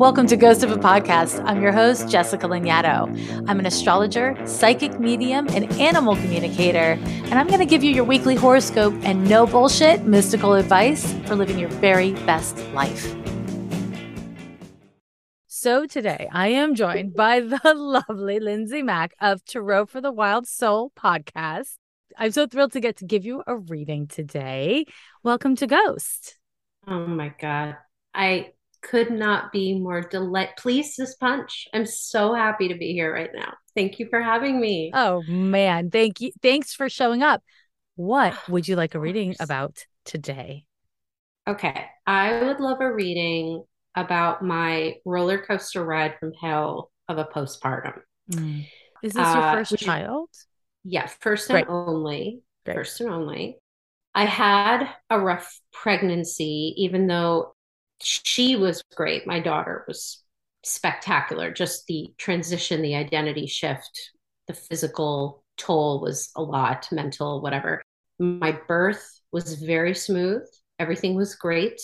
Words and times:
Welcome 0.00 0.28
to 0.28 0.36
Ghost 0.38 0.62
of 0.62 0.72
a 0.72 0.78
Podcast. 0.78 1.44
I'm 1.44 1.60
your 1.60 1.72
host, 1.72 2.08
Jessica 2.08 2.46
Lanyadoo. 2.46 3.44
I'm 3.46 3.58
an 3.58 3.66
astrologer, 3.66 4.34
psychic 4.46 4.98
medium, 4.98 5.46
and 5.50 5.70
animal 5.74 6.16
communicator, 6.16 6.98
and 7.04 7.34
I'm 7.34 7.48
going 7.48 7.58
to 7.58 7.66
give 7.66 7.84
you 7.84 7.92
your 7.92 8.04
weekly 8.04 8.34
horoscope 8.34 8.94
and 9.02 9.28
no 9.28 9.46
bullshit 9.46 10.04
mystical 10.04 10.54
advice 10.54 11.12
for 11.26 11.36
living 11.36 11.58
your 11.58 11.68
very 11.68 12.12
best 12.24 12.56
life. 12.72 13.14
So 15.48 15.84
today 15.84 16.30
I 16.32 16.48
am 16.48 16.74
joined 16.74 17.12
by 17.12 17.40
the 17.40 17.60
lovely 17.74 18.40
Lindsay 18.40 18.82
Mack 18.82 19.12
of 19.20 19.44
Tarot 19.44 19.84
for 19.84 20.00
the 20.00 20.10
Wild 20.10 20.48
Soul 20.48 20.92
podcast. 20.98 21.74
I'm 22.16 22.32
so 22.32 22.46
thrilled 22.46 22.72
to 22.72 22.80
get 22.80 22.96
to 22.96 23.04
give 23.04 23.26
you 23.26 23.42
a 23.46 23.54
reading 23.54 24.06
today. 24.06 24.86
Welcome 25.22 25.56
to 25.56 25.66
Ghost. 25.66 26.38
Oh 26.88 27.06
my 27.06 27.34
God. 27.38 27.76
I 28.14 28.52
could 28.82 29.10
not 29.10 29.52
be 29.52 29.78
more 29.78 30.00
delight 30.00 30.50
pleased 30.56 30.98
as 31.00 31.14
punch. 31.16 31.68
I'm 31.72 31.86
so 31.86 32.34
happy 32.34 32.68
to 32.68 32.74
be 32.74 32.92
here 32.92 33.12
right 33.12 33.30
now. 33.34 33.54
Thank 33.74 33.98
you 33.98 34.08
for 34.08 34.20
having 34.20 34.60
me. 34.60 34.90
Oh 34.94 35.22
man, 35.28 35.90
thank 35.90 36.20
you. 36.20 36.32
Thanks 36.42 36.74
for 36.74 36.88
showing 36.88 37.22
up. 37.22 37.42
What 37.96 38.34
would 38.48 38.68
you 38.68 38.76
like 38.76 38.94
a 38.94 39.00
reading 39.00 39.36
about 39.40 39.84
today? 40.04 40.64
Okay, 41.48 41.86
I 42.06 42.42
would 42.44 42.60
love 42.60 42.80
a 42.80 42.92
reading 42.92 43.64
about 43.96 44.42
my 44.42 44.96
roller 45.04 45.38
coaster 45.38 45.84
ride 45.84 46.16
from 46.20 46.32
hell 46.32 46.90
of 47.08 47.18
a 47.18 47.24
postpartum. 47.24 48.00
Mm. 48.30 48.66
Is 49.02 49.14
this 49.14 49.26
your 49.26 49.42
uh, 49.42 49.54
first 49.54 49.78
child? 49.78 50.28
yeah, 50.84 51.06
first 51.20 51.50
and 51.50 51.66
only. 51.68 52.42
Great. 52.64 52.76
First 52.76 53.00
and 53.00 53.10
only. 53.10 53.58
I 54.14 54.24
had 54.24 54.88
a 55.08 55.20
rough 55.20 55.60
pregnancy, 55.72 56.74
even 56.76 57.06
though 57.06 57.54
she 58.02 58.56
was 58.56 58.82
great. 58.94 59.26
My 59.26 59.40
daughter 59.40 59.84
was 59.86 60.22
spectacular. 60.64 61.52
Just 61.52 61.86
the 61.86 62.12
transition, 62.18 62.82
the 62.82 62.96
identity 62.96 63.46
shift, 63.46 64.12
the 64.46 64.54
physical 64.54 65.44
toll 65.56 66.00
was 66.00 66.30
a 66.36 66.42
lot, 66.42 66.88
mental, 66.90 67.40
whatever. 67.40 67.82
My 68.18 68.58
birth 68.68 69.20
was 69.32 69.54
very 69.54 69.94
smooth. 69.94 70.42
Everything 70.78 71.14
was 71.14 71.34
great. 71.34 71.80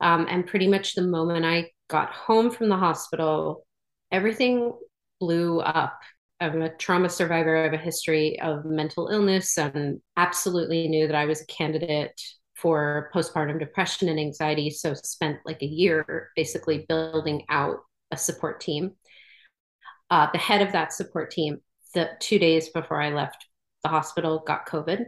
Um, 0.00 0.26
and 0.28 0.46
pretty 0.46 0.66
much 0.66 0.94
the 0.94 1.02
moment 1.02 1.44
I 1.44 1.70
got 1.88 2.12
home 2.12 2.50
from 2.50 2.68
the 2.68 2.76
hospital, 2.76 3.66
everything 4.10 4.72
blew 5.20 5.60
up. 5.60 6.00
I'm 6.40 6.62
a 6.62 6.74
trauma 6.74 7.10
survivor. 7.10 7.56
I 7.56 7.64
have 7.64 7.74
a 7.74 7.78
history 7.78 8.40
of 8.40 8.64
mental 8.64 9.08
illness 9.08 9.58
and 9.58 10.00
absolutely 10.16 10.88
knew 10.88 11.06
that 11.06 11.16
I 11.16 11.26
was 11.26 11.42
a 11.42 11.46
candidate 11.46 12.18
for 12.60 13.10
postpartum 13.14 13.58
depression 13.58 14.08
and 14.08 14.20
anxiety. 14.20 14.70
So 14.70 14.94
spent 14.94 15.38
like 15.44 15.62
a 15.62 15.66
year 15.66 16.30
basically 16.36 16.84
building 16.88 17.44
out 17.48 17.78
a 18.10 18.16
support 18.16 18.60
team. 18.60 18.92
Uh, 20.10 20.28
the 20.32 20.38
head 20.38 20.60
of 20.60 20.72
that 20.72 20.92
support 20.92 21.30
team, 21.30 21.58
the 21.94 22.10
two 22.20 22.38
days 22.38 22.68
before 22.68 23.00
I 23.00 23.10
left 23.10 23.46
the 23.82 23.88
hospital, 23.88 24.42
got 24.46 24.68
COVID. 24.68 25.04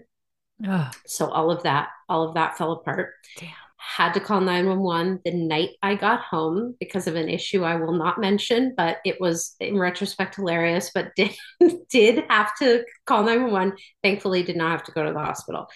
Ugh. 0.67 0.95
So 1.07 1.29
all 1.29 1.51
of 1.51 1.65
that, 1.65 1.89
all 2.09 2.27
of 2.29 2.35
that 2.35 2.57
fell 2.57 2.73
apart. 2.73 3.11
Damn. 3.39 3.51
Had 3.77 4.15
to 4.15 4.21
call 4.21 4.41
911 4.41 5.21
the 5.25 5.33
night 5.33 5.71
I 5.83 5.97
got 5.97 6.21
home 6.21 6.77
because 6.79 7.09
of 7.09 7.17
an 7.17 7.29
issue 7.29 7.65
I 7.65 7.75
will 7.75 7.95
not 7.95 8.21
mention, 8.21 8.75
but 8.77 8.99
it 9.05 9.21
was 9.21 9.57
in 9.59 9.77
retrospect 9.77 10.37
hilarious, 10.37 10.93
but 10.95 11.11
did 11.17 11.33
did 11.91 12.25
have 12.31 12.57
to 12.59 12.85
call 13.07 13.25
911. 13.25 13.77
Thankfully, 14.05 14.45
did 14.45 14.57
not 14.57 14.71
have 14.71 14.85
to 14.85 14.93
go 14.93 15.05
to 15.05 15.13
the 15.13 15.19
hospital 15.19 15.67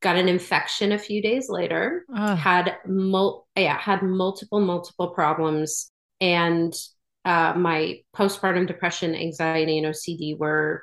got 0.00 0.16
an 0.16 0.28
infection 0.28 0.92
a 0.92 0.98
few 0.98 1.22
days 1.22 1.48
later 1.48 2.04
Ugh. 2.14 2.36
had 2.36 2.76
mul- 2.86 3.46
yeah 3.56 3.78
had 3.78 4.02
multiple 4.02 4.60
multiple 4.60 5.08
problems 5.08 5.90
and 6.20 6.74
uh, 7.24 7.52
my 7.54 8.00
postpartum 8.16 8.66
depression 8.66 9.14
anxiety 9.14 9.78
and 9.78 9.86
ocd 9.86 10.38
were 10.38 10.82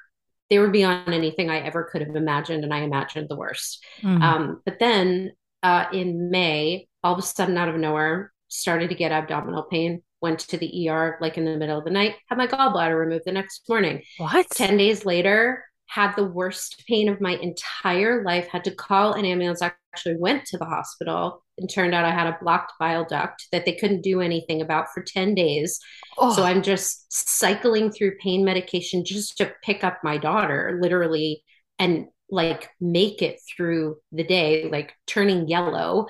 they 0.50 0.60
were 0.60 0.70
beyond 0.70 1.14
anything 1.14 1.50
i 1.50 1.60
ever 1.60 1.90
could 1.92 2.02
have 2.02 2.16
imagined 2.16 2.64
and 2.64 2.74
i 2.74 2.80
imagined 2.80 3.28
the 3.30 3.36
worst 3.36 3.84
mm-hmm. 4.02 4.22
um, 4.22 4.62
but 4.66 4.80
then 4.80 5.32
uh, 5.64 5.86
in 5.92 6.30
may 6.30 6.88
all 7.04 7.14
of 7.14 7.20
a 7.20 7.24
sudden 7.24 7.58
out 7.58 7.70
of 7.70 7.76
nowhere 7.76 8.32
started 8.48 8.90
to 8.90 8.96
get 8.96 9.12
abdominal 9.12 9.64
pain 9.64 10.02
went 10.22 10.40
to 10.40 10.58
the 10.58 10.90
er 10.90 11.18
like 11.22 11.38
in 11.38 11.46
the 11.46 11.58
middle 11.58 11.78
of 11.78 11.86
the 11.86 11.92
night 11.92 12.16
had 12.28 12.38
my 12.38 12.48
gallbladder 12.48 12.98
removed 12.98 13.26
the 13.26 13.32
next 13.32 13.64
morning 13.68 14.02
what 14.18 14.48
10 14.52 14.78
days 14.78 15.06
later 15.06 15.64
had 15.88 16.14
the 16.16 16.24
worst 16.24 16.84
pain 16.88 17.10
of 17.10 17.22
my 17.22 17.38
entire 17.38 18.24
life, 18.24 18.48
had 18.48 18.64
to 18.66 18.76
call 18.76 19.14
an 19.14 19.26
ambulance, 19.26 19.62
actually 19.62 20.18
went 20.18 20.46
to 20.46 20.58
the 20.58 20.66
hospital 20.66 21.44
and 21.58 21.70
turned 21.70 21.96
out 21.96 22.06
I 22.06 22.12
had 22.12 22.28
a 22.28 22.38
blocked 22.42 22.74
bile 22.80 23.06
duct 23.06 23.48
that 23.52 23.66
they 23.66 23.74
couldn't 23.74 24.02
do 24.02 24.22
anything 24.22 24.62
about 24.62 24.88
for 24.94 25.02
10 25.02 25.34
days. 25.34 25.80
Oh. 26.18 26.34
So 26.34 26.44
I'm 26.44 26.62
just 26.62 27.12
cycling 27.12 27.92
through 27.92 28.18
pain 28.18 28.46
medication 28.46 29.06
just 29.06 29.38
to 29.38 29.52
pick 29.64 29.84
up 29.84 30.00
my 30.04 30.18
daughter, 30.18 30.78
literally, 30.82 31.44
and 31.80 32.08
like 32.30 32.70
make 32.82 33.22
it 33.22 33.40
through 33.56 33.98
the 34.12 34.24
day, 34.24 34.70
like 34.70 34.94
turning 35.08 35.48
yellow. 35.48 36.08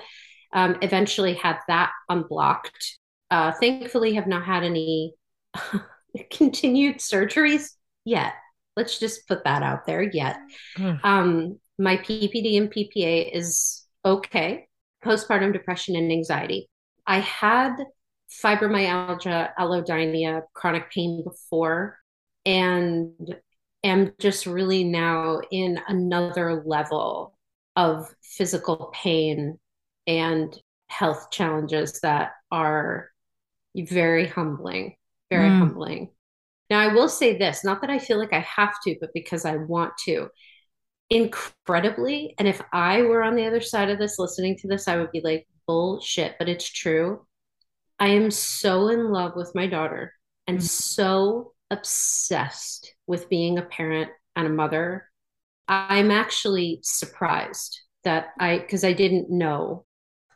Um, 0.52 0.78
eventually 0.82 1.34
had 1.34 1.58
that 1.68 1.92
unblocked. 2.08 2.98
Uh, 3.30 3.52
thankfully, 3.60 4.14
have 4.14 4.26
not 4.26 4.44
had 4.44 4.64
any 4.64 5.14
continued 6.30 6.96
surgeries 6.98 7.70
yet. 8.04 8.32
Let's 8.78 9.00
just 9.00 9.26
put 9.26 9.42
that 9.42 9.64
out 9.64 9.86
there 9.86 10.02
yet. 10.02 10.36
Mm. 10.76 11.04
Um, 11.04 11.58
my 11.80 11.96
PPD 11.96 12.58
and 12.58 12.72
PPA 12.72 13.34
is 13.34 13.84
okay. 14.04 14.68
Postpartum 15.04 15.52
depression 15.52 15.96
and 15.96 16.12
anxiety. 16.12 16.70
I 17.04 17.18
had 17.18 17.74
fibromyalgia, 18.30 19.50
allodynia, 19.58 20.42
chronic 20.54 20.92
pain 20.92 21.24
before, 21.24 21.98
and 22.46 23.34
am 23.82 24.12
just 24.20 24.46
really 24.46 24.84
now 24.84 25.40
in 25.50 25.80
another 25.88 26.62
level 26.64 27.36
of 27.74 28.14
physical 28.22 28.92
pain 28.94 29.58
and 30.06 30.56
health 30.88 31.32
challenges 31.32 31.98
that 32.02 32.30
are 32.52 33.10
very 33.74 34.28
humbling, 34.28 34.94
very 35.30 35.48
mm. 35.48 35.58
humbling. 35.58 36.10
Now, 36.70 36.80
I 36.80 36.88
will 36.88 37.08
say 37.08 37.38
this 37.38 37.64
not 37.64 37.80
that 37.80 37.90
I 37.90 37.98
feel 37.98 38.18
like 38.18 38.32
I 38.32 38.40
have 38.40 38.74
to, 38.84 38.96
but 39.00 39.10
because 39.14 39.44
I 39.44 39.56
want 39.56 39.92
to. 40.04 40.28
Incredibly, 41.10 42.34
and 42.38 42.46
if 42.46 42.60
I 42.72 43.02
were 43.02 43.22
on 43.22 43.34
the 43.34 43.46
other 43.46 43.62
side 43.62 43.88
of 43.88 43.98
this 43.98 44.18
listening 44.18 44.56
to 44.58 44.68
this, 44.68 44.88
I 44.88 44.96
would 44.96 45.10
be 45.10 45.22
like, 45.22 45.46
bullshit, 45.66 46.36
but 46.38 46.48
it's 46.48 46.68
true. 46.68 47.24
I 47.98 48.08
am 48.08 48.30
so 48.30 48.88
in 48.88 49.10
love 49.10 49.32
with 49.36 49.54
my 49.54 49.66
daughter 49.66 50.12
and 50.46 50.58
mm-hmm. 50.58 50.66
so 50.66 51.52
obsessed 51.70 52.94
with 53.06 53.28
being 53.28 53.58
a 53.58 53.62
parent 53.62 54.10
and 54.34 54.46
a 54.46 54.50
mother. 54.50 55.08
I'm 55.68 56.10
actually 56.10 56.80
surprised 56.82 57.80
that 58.04 58.28
I, 58.40 58.58
because 58.58 58.84
I 58.84 58.94
didn't 58.94 59.30
know, 59.30 59.84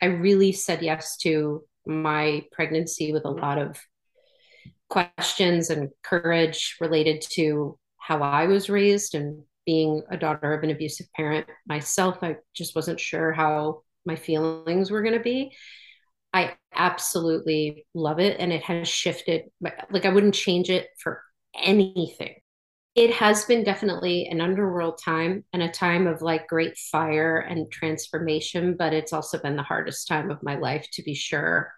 I 0.00 0.06
really 0.06 0.53
said 0.53 0.82
yes 0.82 1.16
to 1.19 1.65
my 1.87 2.44
pregnancy 2.53 3.12
with 3.12 3.25
a 3.25 3.31
lot 3.31 3.59
of 3.59 3.81
questions 4.92 5.70
and 5.70 5.88
courage 6.03 6.76
related 6.78 7.25
to 7.30 7.78
how 7.97 8.22
I 8.22 8.47
was 8.47 8.69
raised 8.69 9.14
and 9.14 9.42
being 9.64 10.03
a 10.10 10.19
daughter 10.19 10.53
of 10.53 10.62
an 10.62 10.70
abusive 10.70 11.06
parent 11.16 11.47
myself. 11.66 12.19
I 12.20 12.36
just 12.54 12.76
wasn't 12.76 13.00
sure 13.00 13.32
how 13.32 13.84
my 14.04 14.16
feelings 14.16 14.91
were 14.91 15.00
going 15.00 15.14
to 15.14 15.20
be. 15.20 15.56
I 16.34 16.56
absolutely 16.75 17.86
love 17.94 18.20
it. 18.20 18.38
And 18.38 18.53
it 18.53 18.64
has 18.64 18.86
shifted. 18.86 19.44
Like, 19.62 20.04
I 20.04 20.10
wouldn't 20.10 20.34
change 20.34 20.69
it 20.69 20.88
for 20.98 21.22
anything. 21.59 22.34
It 22.94 23.14
has 23.14 23.47
been 23.47 23.64
definitely 23.64 24.26
an 24.26 24.42
underworld 24.42 25.00
time 25.03 25.47
and 25.54 25.62
a 25.62 25.70
time 25.70 26.06
of 26.06 26.20
like 26.20 26.48
great 26.48 26.76
fire 26.76 27.38
and 27.38 27.72
transformation, 27.72 28.76
but 28.78 28.92
it's 28.92 29.14
also 29.14 29.38
been 29.38 29.56
the 29.56 29.62
hardest 29.62 30.06
time 30.06 30.30
of 30.30 30.42
my 30.42 30.56
life 30.56 30.86
to 30.92 31.03
be 31.03 31.14
sure 31.14 31.72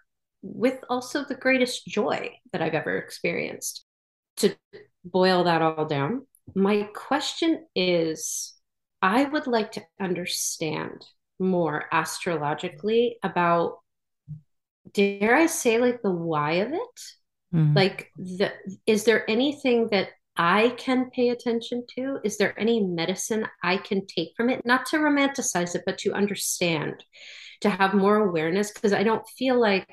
with 0.45 0.79
also 0.89 1.23
the 1.23 1.35
greatest 1.35 1.87
joy 1.87 2.31
that 2.53 2.61
I've 2.61 2.75
ever 2.75 2.97
experienced. 2.97 3.83
To 4.37 4.55
boil 5.03 5.45
that 5.45 5.61
all 5.61 5.85
down, 5.85 6.27
my 6.53 6.83
question 6.93 7.65
is 7.75 8.53
I 9.01 9.23
would 9.23 9.47
like 9.47 9.71
to 9.73 9.83
understand 9.99 11.03
more 11.39 11.85
astrologically 11.91 13.17
about, 13.23 13.79
dare 14.93 15.35
I 15.35 15.47
say, 15.47 15.79
like 15.79 16.01
the 16.01 16.11
why 16.11 16.53
of 16.53 16.73
it? 16.73 16.99
Mm-hmm. 17.53 17.75
Like, 17.75 18.11
the, 18.17 18.51
is 18.85 19.05
there 19.05 19.29
anything 19.29 19.87
that 19.91 20.09
I 20.37 20.75
can 20.77 21.09
pay 21.09 21.29
attention 21.29 21.85
to? 21.95 22.19
Is 22.23 22.37
there 22.37 22.59
any 22.59 22.81
medicine 22.81 23.47
I 23.63 23.77
can 23.77 24.05
take 24.05 24.33
from 24.37 24.49
it? 24.49 24.65
Not 24.65 24.85
to 24.87 24.97
romanticize 24.97 25.75
it, 25.75 25.83
but 25.85 25.97
to 25.99 26.13
understand, 26.13 27.03
to 27.61 27.69
have 27.69 27.93
more 27.93 28.17
awareness, 28.17 28.71
because 28.71 28.93
I 28.93 29.03
don't 29.03 29.27
feel 29.37 29.59
like 29.59 29.87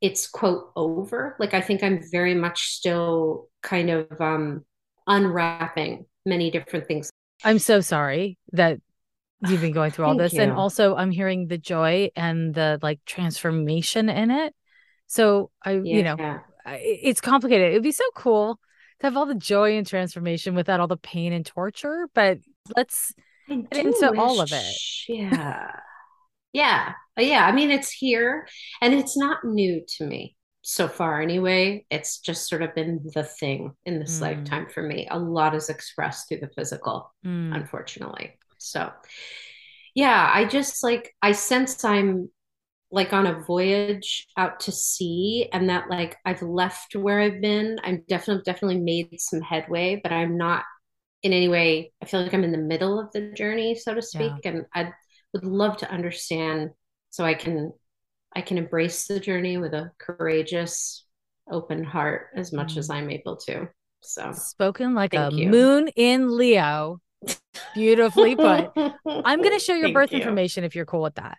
it's 0.00 0.26
quote 0.26 0.70
over 0.76 1.36
like 1.38 1.54
i 1.54 1.60
think 1.60 1.82
i'm 1.82 2.00
very 2.10 2.34
much 2.34 2.68
still 2.68 3.48
kind 3.62 3.90
of 3.90 4.06
um 4.20 4.64
unwrapping 5.06 6.04
many 6.24 6.50
different 6.50 6.86
things 6.86 7.10
i'm 7.44 7.58
so 7.58 7.80
sorry 7.80 8.38
that 8.52 8.78
you've 9.48 9.60
been 9.60 9.72
going 9.72 9.90
through 9.92 10.04
all 10.04 10.16
this 10.16 10.32
you. 10.34 10.42
and 10.42 10.52
also 10.52 10.94
i'm 10.96 11.10
hearing 11.10 11.46
the 11.46 11.58
joy 11.58 12.10
and 12.16 12.54
the 12.54 12.78
like 12.82 13.00
transformation 13.06 14.08
in 14.08 14.30
it 14.30 14.54
So 15.06 15.50
I, 15.64 15.72
yeah. 15.72 15.80
you 15.82 16.02
know, 16.02 16.40
it's 16.66 17.20
complicated. 17.20 17.70
It'd 17.70 17.82
be 17.82 17.92
so 17.92 18.04
cool 18.14 18.58
to 19.00 19.06
have 19.06 19.16
all 19.16 19.26
the 19.26 19.34
joy 19.34 19.76
and 19.76 19.86
transformation 19.86 20.54
without 20.54 20.80
all 20.80 20.88
the 20.88 20.96
pain 20.96 21.32
and 21.32 21.46
torture, 21.46 22.08
but 22.14 22.38
let's 22.76 23.14
get 23.48 23.86
into 23.86 24.10
wish, 24.10 24.18
all 24.18 24.40
of 24.40 24.50
it. 24.52 24.74
Yeah. 25.08 25.70
yeah. 26.56 26.94
Yeah. 27.18 27.44
I 27.44 27.52
mean, 27.52 27.70
it's 27.70 27.90
here 27.90 28.48
and 28.80 28.94
it's 28.94 29.14
not 29.14 29.44
new 29.44 29.82
to 29.98 30.06
me 30.06 30.36
so 30.62 30.88
far 30.88 31.20
anyway. 31.20 31.84
It's 31.90 32.18
just 32.18 32.48
sort 32.48 32.62
of 32.62 32.74
been 32.74 33.00
the 33.14 33.24
thing 33.24 33.74
in 33.84 33.98
this 33.98 34.18
mm. 34.18 34.22
lifetime 34.22 34.66
for 34.72 34.82
me. 34.82 35.06
A 35.10 35.18
lot 35.18 35.54
is 35.54 35.68
expressed 35.68 36.28
through 36.28 36.40
the 36.40 36.48
physical, 36.56 37.12
mm. 37.24 37.54
unfortunately. 37.54 38.38
So, 38.56 38.90
yeah, 39.94 40.30
I 40.32 40.46
just 40.46 40.82
like, 40.82 41.14
I 41.20 41.32
sense 41.32 41.84
I'm 41.84 42.30
like 42.90 43.12
on 43.12 43.26
a 43.26 43.40
voyage 43.40 44.26
out 44.38 44.60
to 44.60 44.72
sea 44.72 45.50
and 45.52 45.68
that 45.68 45.90
like 45.90 46.16
I've 46.24 46.40
left 46.40 46.96
where 46.96 47.20
I've 47.20 47.42
been. 47.42 47.78
I'm 47.84 48.02
definitely 48.08 48.44
definitely 48.46 48.80
made 48.80 49.20
some 49.20 49.42
headway, 49.42 50.00
but 50.02 50.10
I'm 50.10 50.38
not 50.38 50.64
in 51.22 51.34
any 51.34 51.48
way 51.48 51.92
I 52.02 52.06
feel 52.06 52.22
like 52.22 52.32
I'm 52.32 52.44
in 52.44 52.52
the 52.52 52.58
middle 52.58 52.98
of 52.98 53.12
the 53.12 53.32
journey, 53.32 53.74
so 53.74 53.92
to 53.92 54.00
speak. 54.00 54.32
Yeah. 54.42 54.52
And 54.52 54.66
I 54.74 54.92
would 55.32 55.44
love 55.44 55.76
to 55.78 55.90
understand 55.90 56.70
so 57.10 57.24
I 57.24 57.34
can 57.34 57.72
I 58.34 58.42
can 58.42 58.58
embrace 58.58 59.06
the 59.06 59.18
journey 59.18 59.56
with 59.56 59.72
a 59.72 59.92
courageous, 59.98 61.06
open 61.50 61.84
heart 61.84 62.28
as 62.34 62.52
much 62.52 62.74
mm. 62.74 62.78
as 62.78 62.90
I'm 62.90 63.10
able 63.10 63.36
to. 63.36 63.68
So 64.02 64.32
spoken 64.32 64.94
like 64.94 65.14
a 65.14 65.30
you. 65.32 65.48
moon 65.48 65.88
in 65.96 66.36
Leo. 66.36 67.00
Beautifully 67.74 68.36
put. 68.36 68.70
I'm 68.76 69.40
going 69.40 69.54
to 69.54 69.58
show 69.58 69.74
your 69.74 69.92
birth 69.92 70.12
you. 70.12 70.18
information 70.18 70.64
if 70.64 70.76
you're 70.76 70.84
cool 70.84 71.02
with 71.02 71.14
that. 71.14 71.38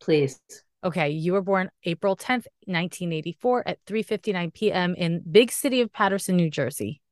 Please. 0.00 0.40
Okay, 0.82 1.10
you 1.10 1.32
were 1.32 1.42
born 1.42 1.70
April 1.84 2.16
10th, 2.16 2.46
1984 2.66 3.68
at 3.68 3.84
3:59 3.84 4.54
p.m. 4.54 4.94
in 4.94 5.22
big 5.30 5.50
city 5.50 5.80
of 5.80 5.92
Paterson, 5.92 6.36
New 6.36 6.50
Jersey. 6.50 7.02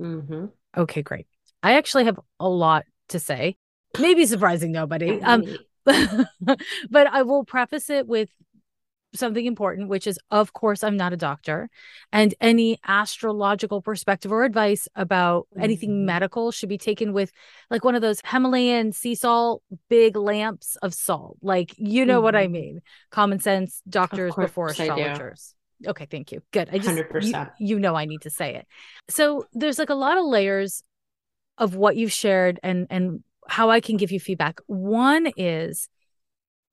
Mm-hmm. 0.00 0.46
Okay, 0.76 1.02
great. 1.02 1.26
I 1.62 1.74
actually 1.74 2.04
have 2.04 2.18
a 2.38 2.48
lot 2.48 2.84
to 3.08 3.18
say. 3.18 3.56
Maybe 4.00 4.26
surprising 4.26 4.72
nobody. 4.72 5.20
Um, 5.22 5.44
but 5.84 7.06
I 7.06 7.22
will 7.22 7.44
preface 7.44 7.90
it 7.90 8.06
with 8.06 8.30
something 9.14 9.46
important, 9.46 9.88
which 9.88 10.06
is, 10.06 10.18
of 10.30 10.52
course, 10.52 10.84
I'm 10.84 10.96
not 10.96 11.12
a 11.12 11.16
doctor, 11.16 11.68
and 12.12 12.34
any 12.40 12.78
astrological 12.86 13.82
perspective 13.82 14.32
or 14.32 14.44
advice 14.44 14.88
about 14.94 15.48
mm-hmm. 15.52 15.62
anything 15.62 16.04
medical 16.04 16.50
should 16.50 16.68
be 16.68 16.78
taken 16.78 17.12
with 17.12 17.32
like 17.70 17.84
one 17.84 17.94
of 17.94 18.02
those 18.02 18.20
Himalayan 18.24 18.92
sea 18.92 19.14
salt 19.14 19.62
big 19.88 20.16
lamps 20.16 20.76
of 20.82 20.94
salt. 20.94 21.38
Like, 21.42 21.74
you 21.76 22.04
know 22.04 22.16
mm-hmm. 22.16 22.24
what 22.24 22.36
I 22.36 22.44
mm-hmm. 22.44 22.52
mean? 22.52 22.80
Common 23.10 23.38
sense, 23.38 23.82
doctors 23.88 24.34
before 24.34 24.68
astrologers. 24.68 25.54
Okay, 25.86 26.06
thank 26.06 26.32
you. 26.32 26.42
Good. 26.52 26.70
I 26.72 26.78
just 26.78 26.88
100%. 26.88 27.50
You, 27.58 27.76
you 27.76 27.78
know 27.78 27.94
I 27.94 28.06
need 28.06 28.22
to 28.22 28.30
say 28.30 28.54
it. 28.54 28.66
So 29.08 29.46
there's 29.52 29.78
like 29.78 29.90
a 29.90 29.94
lot 29.94 30.16
of 30.16 30.24
layers 30.24 30.82
of 31.58 31.74
what 31.74 31.96
you've 31.96 32.12
shared 32.12 32.60
and 32.62 32.86
and 32.90 33.22
how 33.48 33.70
I 33.70 33.80
can 33.80 33.96
give 33.96 34.12
you 34.12 34.20
feedback. 34.20 34.60
One 34.66 35.30
is 35.36 35.88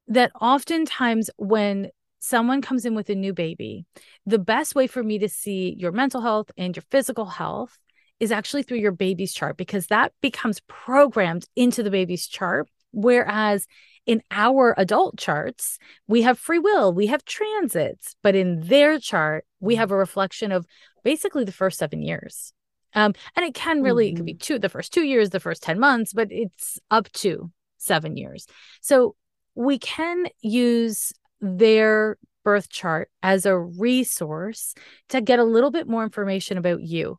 that 0.08 0.32
oftentimes 0.40 1.30
when 1.38 1.90
someone 2.20 2.62
comes 2.62 2.86
in 2.86 2.96
with 2.96 3.10
a 3.10 3.16
new 3.16 3.34
baby, 3.34 3.86
the 4.26 4.40
best 4.40 4.76
way 4.76 4.88
for 4.88 5.04
me 5.04 5.20
to 5.20 5.30
see 5.30 5.76
your 5.78 5.92
mental 5.92 6.22
health 6.22 6.52
and 6.58 6.76
your 6.76 6.84
physical 6.90 7.26
health 7.26 7.78
is 8.20 8.32
actually 8.32 8.64
through 8.64 8.78
your 8.78 8.92
baby's 8.92 9.34
chart 9.34 9.58
because 9.58 9.88
that 9.88 10.14
becomes 10.22 10.62
programmed 10.68 11.46
into 11.56 11.84
the 11.84 11.92
baby's 11.92 12.28
chart. 12.28 12.70
Whereas 12.92 13.68
in 14.06 14.22
our 14.32 14.74
adult 14.78 15.18
charts, 15.18 15.80
we 16.08 16.22
have 16.22 16.38
free 16.38 16.60
will, 16.60 16.94
we 16.94 17.08
have 17.08 17.26
transits, 17.26 18.16
but 18.22 18.36
in 18.36 18.62
their 18.62 19.00
chart, 19.00 19.46
we 19.60 19.76
mm. 19.76 19.78
have 19.78 19.92
a 19.92 19.98
reflection 19.98 20.52
of 20.52 20.66
basically 21.04 21.44
the 21.44 21.52
first 21.52 21.80
seven 21.80 22.02
years. 22.02 22.54
Um, 22.96 23.14
and 23.36 23.46
it 23.46 23.54
can 23.54 23.82
really, 23.82 24.08
mm-hmm. 24.08 24.16
it 24.16 24.18
could 24.18 24.26
be 24.26 24.34
mm-hmm. 24.34 24.54
two, 24.56 24.60
the 24.60 24.70
first 24.70 24.94
two 24.94 25.04
years, 25.04 25.30
the 25.30 25.40
first 25.40 25.64
10 25.64 25.80
months, 25.80 26.14
but 26.14 26.28
it's 26.32 26.80
up 26.92 27.12
to 27.14 27.52
seven 27.78 28.18
years. 28.18 28.48
So 28.82 29.16
we 29.56 29.78
can 29.80 30.28
use 30.42 31.12
their 31.42 32.18
birth 32.44 32.70
chart 32.70 33.10
as 33.22 33.46
a 33.46 33.58
resource 33.58 34.74
to 35.10 35.22
get 35.22 35.40
a 35.40 35.44
little 35.44 35.72
bit 35.72 35.88
more 35.88 36.04
information 36.04 36.58
about 36.58 36.82
you. 36.82 37.18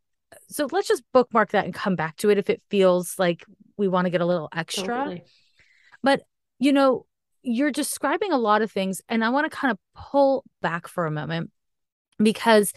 So 0.49 0.69
let's 0.71 0.89
just 0.89 1.03
bookmark 1.13 1.51
that 1.51 1.65
and 1.65 1.75
come 1.75 1.97
back 1.97 2.17
to 2.17 2.31
it 2.31 2.39
if 2.39 2.51
it 2.51 2.63
feels 2.69 3.19
like 3.19 3.45
we 3.77 3.89
want 3.89 4.07
to 4.07 4.11
get 4.11 4.21
a 4.21 4.27
little 4.27 4.49
extra. 4.55 4.87
Totally. 4.87 5.25
But, 6.03 6.23
you 6.59 6.73
know, 6.73 7.07
you're 7.43 7.71
describing 7.71 8.33
a 8.33 8.39
lot 8.39 8.63
of 8.63 8.73
things, 8.73 9.03
and 9.09 9.25
I 9.25 9.29
want 9.29 9.51
to 9.51 9.57
kind 9.57 9.71
of 9.71 9.79
pull 9.95 10.45
back 10.63 10.89
for 10.89 11.07
a 11.07 11.11
moment 11.11 11.51
because 12.19 12.73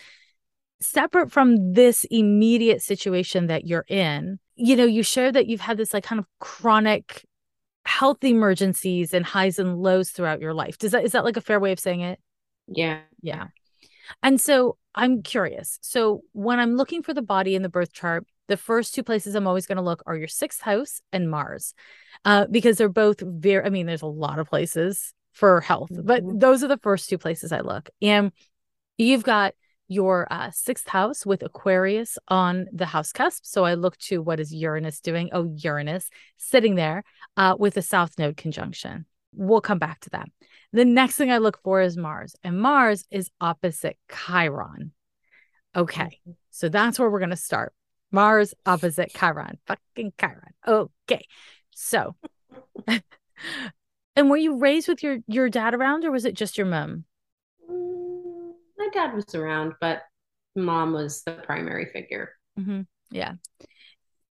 separate 0.79 1.31
from 1.31 1.73
this 1.73 2.05
immediate 2.11 2.81
situation 2.81 3.47
that 3.47 3.65
you're 3.65 3.85
in, 3.87 4.39
you 4.55 4.75
know, 4.75 4.85
you 4.85 5.03
share 5.03 5.31
that 5.31 5.47
you've 5.47 5.61
had 5.61 5.77
this 5.77 5.93
like 5.93 6.03
kind 6.03 6.19
of 6.19 6.25
chronic 6.39 7.25
health 7.85 8.23
emergencies 8.23 9.13
and 9.13 9.25
highs 9.25 9.59
and 9.59 9.77
lows 9.77 10.09
throughout 10.09 10.41
your 10.41 10.53
life. 10.53 10.77
Does 10.77 10.91
that 10.91 11.05
is 11.05 11.13
that 11.13 11.23
like 11.23 11.37
a 11.37 11.41
fair 11.41 11.59
way 11.59 11.71
of 11.71 11.79
saying 11.79 12.01
it? 12.01 12.19
Yeah. 12.67 12.99
Yeah. 13.21 13.47
And 14.21 14.39
so 14.39 14.77
I'm 14.93 15.21
curious. 15.21 15.79
So 15.81 16.21
when 16.33 16.59
I'm 16.59 16.75
looking 16.75 17.03
for 17.03 17.13
the 17.13 17.21
body 17.21 17.55
in 17.55 17.61
the 17.61 17.69
birth 17.69 17.93
chart, 17.93 18.25
the 18.47 18.57
first 18.57 18.95
two 18.95 19.03
places 19.03 19.35
I'm 19.35 19.47
always 19.47 19.65
going 19.65 19.77
to 19.77 19.83
look 19.83 20.01
are 20.05 20.15
your 20.15 20.27
sixth 20.27 20.61
house 20.61 21.01
and 21.11 21.29
Mars, 21.29 21.73
uh, 22.25 22.47
because 22.49 22.77
they're 22.77 22.89
both 22.89 23.19
very. 23.21 23.65
I 23.65 23.69
mean, 23.69 23.85
there's 23.85 24.01
a 24.01 24.07
lot 24.07 24.39
of 24.39 24.47
places 24.47 25.13
for 25.33 25.61
health, 25.61 25.89
mm-hmm. 25.91 26.05
but 26.05 26.23
those 26.25 26.63
are 26.63 26.67
the 26.67 26.79
first 26.79 27.09
two 27.09 27.17
places 27.17 27.51
I 27.51 27.59
look. 27.59 27.89
And 28.01 28.31
you've 28.97 29.23
got 29.23 29.53
your 29.87 30.27
uh, 30.31 30.51
sixth 30.51 30.87
house 30.87 31.25
with 31.25 31.43
Aquarius 31.43 32.17
on 32.27 32.67
the 32.71 32.85
house 32.85 33.11
cusp. 33.11 33.45
So 33.45 33.63
I 33.63 33.75
look 33.75 33.97
to 33.99 34.21
what 34.21 34.39
is 34.39 34.53
Uranus 34.53 34.99
doing? 34.99 35.29
Oh, 35.31 35.53
Uranus 35.57 36.09
sitting 36.37 36.75
there 36.75 37.03
uh, 37.37 37.55
with 37.57 37.77
a 37.77 37.81
South 37.81 38.17
Node 38.17 38.37
conjunction. 38.37 39.05
We'll 39.33 39.61
come 39.61 39.79
back 39.79 39.99
to 40.01 40.09
that. 40.11 40.29
The 40.73 40.85
next 40.85 41.15
thing 41.15 41.31
I 41.31 41.37
look 41.37 41.61
for 41.63 41.81
is 41.81 41.95
Mars, 41.95 42.35
and 42.43 42.59
Mars 42.59 43.05
is 43.09 43.29
opposite 43.39 43.97
Chiron. 44.11 44.91
Okay, 45.75 46.19
mm-hmm. 46.27 46.31
so 46.49 46.69
that's 46.69 46.99
where 46.99 47.09
we're 47.09 47.19
going 47.19 47.29
to 47.29 47.35
start. 47.35 47.73
Mars 48.11 48.53
opposite 48.65 49.11
Chiron. 49.13 49.57
Fucking 49.67 50.13
Chiron. 50.19 50.53
Okay, 50.67 51.25
so. 51.73 52.15
and 52.87 54.29
were 54.29 54.37
you 54.37 54.57
raised 54.57 54.87
with 54.87 55.03
your 55.03 55.19
your 55.27 55.49
dad 55.49 55.73
around, 55.73 56.03
or 56.03 56.11
was 56.11 56.25
it 56.25 56.33
just 56.33 56.57
your 56.57 56.67
mom? 56.67 57.05
My 58.77 58.89
dad 58.93 59.13
was 59.13 59.33
around, 59.35 59.73
but 59.81 60.01
mom 60.55 60.93
was 60.93 61.23
the 61.23 61.33
primary 61.33 61.85
figure. 61.85 62.31
Mm-hmm. 62.59 62.81
Yeah. 63.11 63.33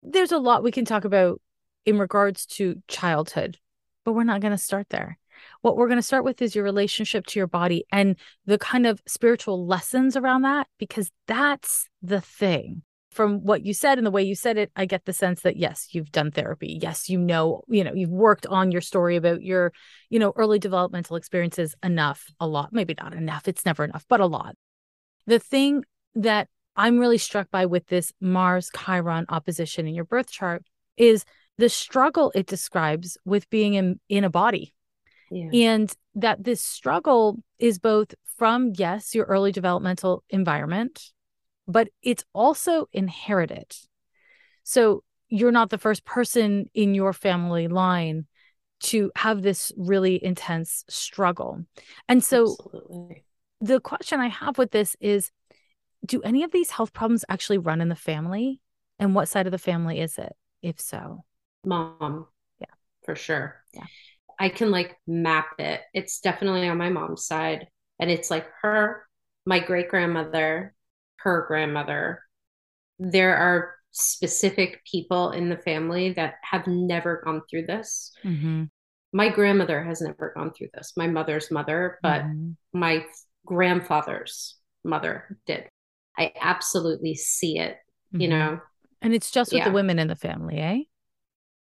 There's 0.02 0.32
a 0.32 0.38
lot 0.38 0.62
we 0.62 0.72
can 0.72 0.84
talk 0.84 1.04
about 1.04 1.40
in 1.84 1.98
regards 1.98 2.46
to 2.46 2.82
childhood, 2.88 3.58
but 4.04 4.12
we're 4.12 4.24
not 4.24 4.40
going 4.40 4.52
to 4.52 4.58
start 4.58 4.88
there. 4.90 5.18
What 5.62 5.76
we're 5.76 5.86
going 5.86 5.98
to 5.98 6.02
start 6.02 6.24
with 6.24 6.42
is 6.42 6.54
your 6.54 6.64
relationship 6.64 7.26
to 7.26 7.38
your 7.38 7.46
body 7.46 7.84
and 7.92 8.16
the 8.46 8.58
kind 8.58 8.86
of 8.86 9.00
spiritual 9.06 9.66
lessons 9.66 10.16
around 10.16 10.42
that, 10.42 10.66
because 10.78 11.10
that's 11.26 11.88
the 12.02 12.20
thing 12.20 12.82
from 13.18 13.40
what 13.40 13.66
you 13.66 13.74
said 13.74 13.98
and 13.98 14.06
the 14.06 14.12
way 14.12 14.22
you 14.22 14.36
said 14.36 14.56
it, 14.56 14.70
I 14.76 14.86
get 14.86 15.04
the 15.04 15.12
sense 15.12 15.40
that 15.40 15.56
yes, 15.56 15.88
you've 15.90 16.12
done 16.12 16.30
therapy. 16.30 16.78
Yes, 16.80 17.08
you 17.08 17.18
know, 17.18 17.64
you 17.66 17.82
know, 17.82 17.92
you've 17.92 18.10
worked 18.10 18.46
on 18.46 18.70
your 18.70 18.80
story 18.80 19.16
about 19.16 19.42
your, 19.42 19.72
you 20.08 20.20
know, 20.20 20.32
early 20.36 20.60
developmental 20.60 21.16
experiences 21.16 21.74
enough, 21.82 22.30
a 22.38 22.46
lot, 22.46 22.72
maybe 22.72 22.94
not 22.96 23.14
enough. 23.14 23.48
It's 23.48 23.66
never 23.66 23.82
enough, 23.82 24.04
but 24.08 24.20
a 24.20 24.26
lot. 24.26 24.54
The 25.26 25.40
thing 25.40 25.82
that 26.14 26.46
I'm 26.76 27.00
really 27.00 27.18
struck 27.18 27.50
by 27.50 27.66
with 27.66 27.88
this 27.88 28.12
Mars 28.20 28.70
Chiron 28.72 29.26
opposition 29.30 29.88
in 29.88 29.96
your 29.96 30.04
birth 30.04 30.30
chart 30.30 30.62
is 30.96 31.24
the 31.56 31.68
struggle 31.68 32.30
it 32.36 32.46
describes 32.46 33.18
with 33.24 33.50
being 33.50 33.74
in, 33.74 33.98
in 34.08 34.22
a 34.22 34.30
body. 34.30 34.72
Yeah. 35.32 35.72
And 35.72 35.92
that 36.14 36.44
this 36.44 36.62
struggle 36.62 37.38
is 37.58 37.80
both 37.80 38.14
from, 38.36 38.74
yes, 38.76 39.12
your 39.12 39.24
early 39.24 39.50
developmental 39.50 40.22
environment, 40.30 41.10
but 41.68 41.88
it's 42.02 42.24
also 42.34 42.88
inherited. 42.92 43.76
So 44.64 45.04
you're 45.28 45.52
not 45.52 45.70
the 45.70 45.78
first 45.78 46.04
person 46.04 46.66
in 46.74 46.94
your 46.94 47.12
family 47.12 47.68
line 47.68 48.26
to 48.80 49.12
have 49.16 49.42
this 49.42 49.70
really 49.76 50.22
intense 50.24 50.84
struggle. 50.88 51.64
And 52.08 52.24
so 52.24 52.56
Absolutely. 52.58 53.24
the 53.60 53.80
question 53.80 54.20
I 54.20 54.28
have 54.28 54.56
with 54.56 54.70
this 54.70 54.96
is 55.00 55.30
do 56.04 56.22
any 56.22 56.42
of 56.42 56.52
these 56.52 56.70
health 56.70 56.92
problems 56.92 57.24
actually 57.28 57.58
run 57.58 57.80
in 57.80 57.88
the 57.88 57.96
family? 57.96 58.60
And 58.98 59.14
what 59.14 59.28
side 59.28 59.46
of 59.46 59.52
the 59.52 59.58
family 59.58 60.00
is 60.00 60.16
it, 60.16 60.32
if 60.62 60.80
so? 60.80 61.24
Mom. 61.64 62.26
Yeah. 62.60 62.66
For 63.04 63.14
sure. 63.14 63.62
Yeah. 63.74 63.84
I 64.38 64.48
can 64.48 64.70
like 64.70 64.96
map 65.06 65.58
it. 65.58 65.80
It's 65.92 66.20
definitely 66.20 66.68
on 66.68 66.78
my 66.78 66.88
mom's 66.88 67.26
side. 67.26 67.66
And 67.98 68.10
it's 68.10 68.30
like 68.30 68.46
her, 68.62 69.06
my 69.44 69.58
great 69.58 69.88
grandmother, 69.88 70.74
her 71.18 71.44
grandmother. 71.48 72.22
There 72.98 73.36
are 73.36 73.74
specific 73.90 74.84
people 74.84 75.30
in 75.30 75.48
the 75.48 75.56
family 75.56 76.12
that 76.12 76.34
have 76.42 76.66
never 76.66 77.22
gone 77.24 77.42
through 77.48 77.66
this. 77.66 78.12
Mm-hmm. 78.24 78.64
My 79.12 79.28
grandmother 79.30 79.82
has 79.82 80.00
never 80.00 80.32
gone 80.36 80.52
through 80.52 80.68
this, 80.74 80.92
my 80.96 81.06
mother's 81.06 81.50
mother, 81.50 81.98
but 82.02 82.22
mm-hmm. 82.22 82.50
my 82.78 83.06
grandfather's 83.46 84.56
mother 84.84 85.38
did. 85.46 85.68
I 86.16 86.32
absolutely 86.40 87.14
see 87.14 87.58
it, 87.58 87.76
mm-hmm. 88.12 88.20
you 88.20 88.28
know. 88.28 88.60
And 89.00 89.14
it's 89.14 89.30
just 89.30 89.52
with 89.52 89.60
yeah. 89.60 89.68
the 89.68 89.74
women 89.74 89.98
in 89.98 90.08
the 90.08 90.16
family, 90.16 90.58
eh? 90.58 90.82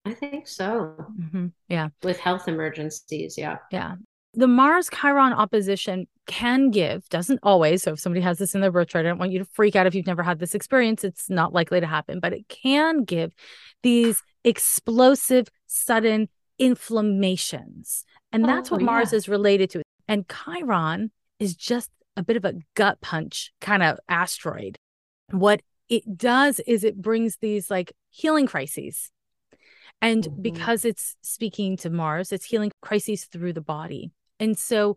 I 0.07 0.15
think 0.15 0.49
so. 0.49 0.95
Mm-hmm. 1.21 1.47
Yeah. 1.69 1.89
With 2.03 2.19
health 2.19 2.49
emergencies. 2.49 3.37
Yeah. 3.37 3.59
Yeah. 3.71 3.97
The 4.39 4.47
Mars 4.47 4.91
Chiron 4.91 5.33
opposition 5.33 6.07
can 6.27 6.71
give, 6.71 7.09
doesn't 7.09 7.41
always. 7.43 7.83
So 7.83 7.93
if 7.93 8.01
somebody 8.01 8.21
has 8.21 8.39
this 8.39 8.55
in 8.55 8.61
their 8.61 8.71
birth 8.71 8.89
chart, 8.89 9.07
I 9.07 9.09
don't 9.09 9.19
want 9.19 9.33
you 9.33 9.39
to 9.39 9.47
freak 9.47 9.75
out 9.75 9.87
if 9.87 9.95
you've 9.95 10.07
never 10.07 10.23
had 10.23 10.39
this 10.39 10.55
experience. 10.55 11.05
It's 11.05 11.31
not 11.31 11.55
likely 11.55 11.81
to 11.81 11.87
happen, 11.87 12.21
but 12.21 12.35
it 12.35 12.47
can 12.49 13.05
give 13.05 13.33
these 13.83 14.23
explosive, 14.45 15.49
sudden 15.67 16.29
inflammations. 16.59 18.05
And 18.31 18.45
that's 18.45 18.71
oh, 18.71 18.75
what 18.75 18.83
Mars 18.83 19.13
is 19.13 19.29
related 19.29 19.71
to. 19.71 19.83
And 20.07 20.27
Chiron 20.29 21.11
is 21.39 21.55
just 21.55 21.91
a 22.17 22.23
bit 22.23 22.37
of 22.37 22.45
a 22.45 22.55
gut 22.75 23.01
punch 23.01 23.53
kind 23.61 23.83
of 23.83 23.99
asteroid. 24.09 24.77
What 25.31 25.63
it 25.89 26.17
does 26.17 26.61
is 26.61 26.85
it 26.85 27.01
brings 27.01 27.39
these 27.39 27.71
like 27.71 27.93
healing 28.11 28.47
crises. 28.47 29.11
And 30.03 30.25
mm-hmm. 30.25 30.43
because 30.43 30.85
it's 30.85 31.17
speaking 31.23 31.77
to 31.79 31.91
Mars, 31.91 32.33
it's 32.33 32.45
healing 32.45 32.73
crises 32.83 33.25
through 33.25 33.53
the 33.55 33.61
body. 33.61 34.13
And 34.39 34.57
so 34.59 34.97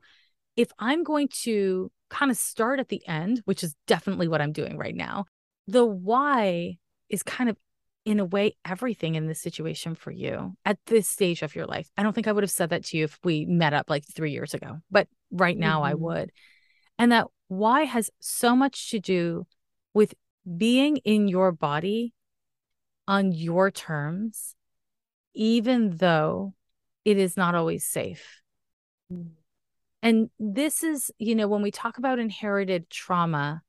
if 0.56 0.72
I'm 0.80 1.04
going 1.04 1.30
to 1.44 1.92
kind 2.10 2.32
of 2.32 2.38
start 2.38 2.80
at 2.80 2.90
the 2.90 3.08
end, 3.08 3.42
which 3.46 3.64
is 3.64 3.76
definitely 3.88 4.28
what 4.28 4.42
I'm 4.42 4.52
doing 4.52 4.78
right 4.78 4.96
now, 4.96 5.26
the 5.68 5.86
why 5.86 6.78
is 7.10 7.24
kind 7.24 7.50
of 7.50 7.58
in 8.06 8.20
a 8.20 8.26
way 8.26 8.56
everything 8.66 9.16
in 9.16 9.28
this 9.28 9.42
situation 9.42 9.94
for 9.94 10.10
you 10.10 10.56
at 10.66 10.80
this 10.88 11.08
stage 11.08 11.42
of 11.44 11.56
your 11.56 11.66
life. 11.66 11.90
I 11.96 12.04
don't 12.04 12.14
think 12.14 12.28
I 12.28 12.32
would 12.32 12.44
have 12.44 12.52
said 12.52 12.72
that 12.72 12.86
to 12.86 12.98
you 12.98 13.04
if 13.04 13.20
we 13.24 13.46
met 13.46 13.74
up 13.74 13.90
like 13.90 14.04
3 14.06 14.32
years 14.32 14.54
ago, 14.54 14.78
but 14.90 15.08
right 15.32 15.58
now 15.58 15.78
mm-hmm. 15.82 15.92
I 15.92 15.94
would. 15.96 16.32
And 16.98 17.12
that 17.12 17.28
why 17.48 17.84
has 17.84 18.10
so 18.20 18.56
much 18.56 18.92
to 18.92 19.00
do 19.00 19.46
with 19.94 20.14
being 20.58 20.98
in 20.98 21.28
your 21.28 21.52
body 21.52 22.14
on 23.08 23.32
your 23.32 23.70
terms 23.70 24.56
even 25.34 25.98
though 25.98 26.54
it 27.06 27.18
is 27.18 27.38
not 27.38 27.56
always 27.56 27.86
safe. 27.86 28.39
And 30.02 30.30
this 30.40 30.84
is, 30.84 31.12
you 31.20 31.36
know, 31.36 31.48
when 31.48 31.62
we 31.62 31.72
talk 31.72 31.98
about 31.98 32.20
inherited 32.20 32.90
trauma, 32.90 33.62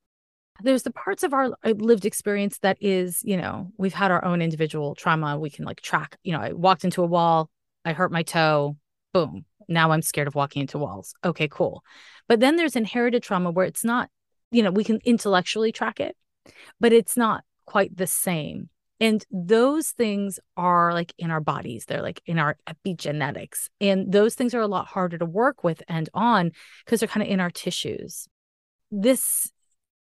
there's 0.62 0.82
the 0.82 0.92
parts 0.92 1.22
of 1.22 1.32
our 1.32 1.50
uh, 1.64 1.70
lived 1.70 2.04
experience 2.04 2.58
that 2.58 2.76
is, 2.80 3.22
you 3.24 3.36
know, 3.36 3.72
we've 3.78 3.94
had 3.94 4.10
our 4.10 4.24
own 4.24 4.42
individual 4.42 4.94
trauma. 4.94 5.38
We 5.38 5.50
can 5.50 5.64
like 5.64 5.80
track, 5.80 6.18
you 6.22 6.32
know, 6.32 6.40
I 6.40 6.52
walked 6.52 6.84
into 6.84 7.02
a 7.02 7.06
wall, 7.06 7.50
I 7.84 7.92
hurt 7.92 8.12
my 8.12 8.22
toe, 8.22 8.76
boom. 9.12 9.44
Now 9.68 9.92
I'm 9.92 10.02
scared 10.02 10.28
of 10.28 10.34
walking 10.34 10.60
into 10.62 10.78
walls. 10.78 11.14
Okay, 11.24 11.48
cool. 11.48 11.82
But 12.28 12.40
then 12.40 12.56
there's 12.56 12.76
inherited 12.76 13.22
trauma 13.22 13.50
where 13.50 13.66
it's 13.66 13.84
not, 13.84 14.10
you 14.50 14.62
know, 14.62 14.70
we 14.70 14.84
can 14.84 15.00
intellectually 15.04 15.72
track 15.72 16.00
it, 16.00 16.16
but 16.78 16.92
it's 16.92 17.16
not 17.16 17.44
quite 17.66 17.96
the 17.96 18.06
same. 18.06 18.68
And 19.00 19.24
those 19.30 19.90
things 19.90 20.38
are 20.58 20.92
like 20.92 21.14
in 21.18 21.30
our 21.30 21.40
bodies, 21.40 21.86
they're 21.86 22.02
like 22.02 22.20
in 22.26 22.38
our 22.38 22.56
epigenetics. 22.68 23.68
And 23.80 24.12
those 24.12 24.34
things 24.34 24.54
are 24.54 24.60
a 24.60 24.66
lot 24.66 24.86
harder 24.86 25.16
to 25.16 25.24
work 25.24 25.64
with 25.64 25.82
and 25.88 26.08
on 26.12 26.52
because 26.84 27.00
they're 27.00 27.08
kind 27.08 27.26
of 27.26 27.32
in 27.32 27.40
our 27.40 27.50
tissues. 27.50 28.28
This 28.90 29.50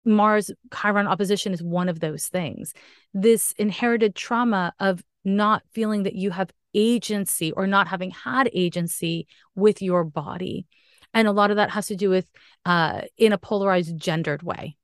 Mars 0.03 0.51
Chiron 0.73 1.07
opposition 1.07 1.53
is 1.53 1.63
one 1.63 1.87
of 1.87 1.99
those 1.99 2.27
things. 2.27 2.73
This 3.13 3.53
inherited 3.53 4.13
trauma 4.15 4.73
of 4.79 5.03
not 5.23 5.63
feeling 5.71 6.03
that 6.03 6.15
you 6.15 6.31
have 6.31 6.51
agency 6.73 7.51
or 7.51 7.67
not 7.67 7.87
having 7.87 8.11
had 8.11 8.49
agency 8.53 9.27
with 9.55 9.81
your 9.81 10.03
body. 10.03 10.65
And 11.13 11.27
a 11.27 11.31
lot 11.31 11.51
of 11.51 11.57
that 11.57 11.69
has 11.69 11.87
to 11.87 11.95
do 11.95 12.09
with 12.09 12.29
uh, 12.65 13.01
in 13.17 13.31
a 13.31 13.37
polarized 13.37 13.97
gendered 13.97 14.43
way. 14.43 14.77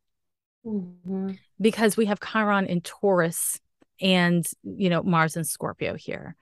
Mm-hmm. 0.66 1.32
Because 1.60 1.98
we 1.98 2.06
have 2.06 2.20
Chiron 2.20 2.66
in 2.66 2.82
Taurus 2.82 3.60
and 4.02 4.46
you 4.64 4.90
know 4.90 5.04
Mars 5.04 5.36
and 5.36 5.48
Scorpio 5.48 5.96
here. 5.96 6.36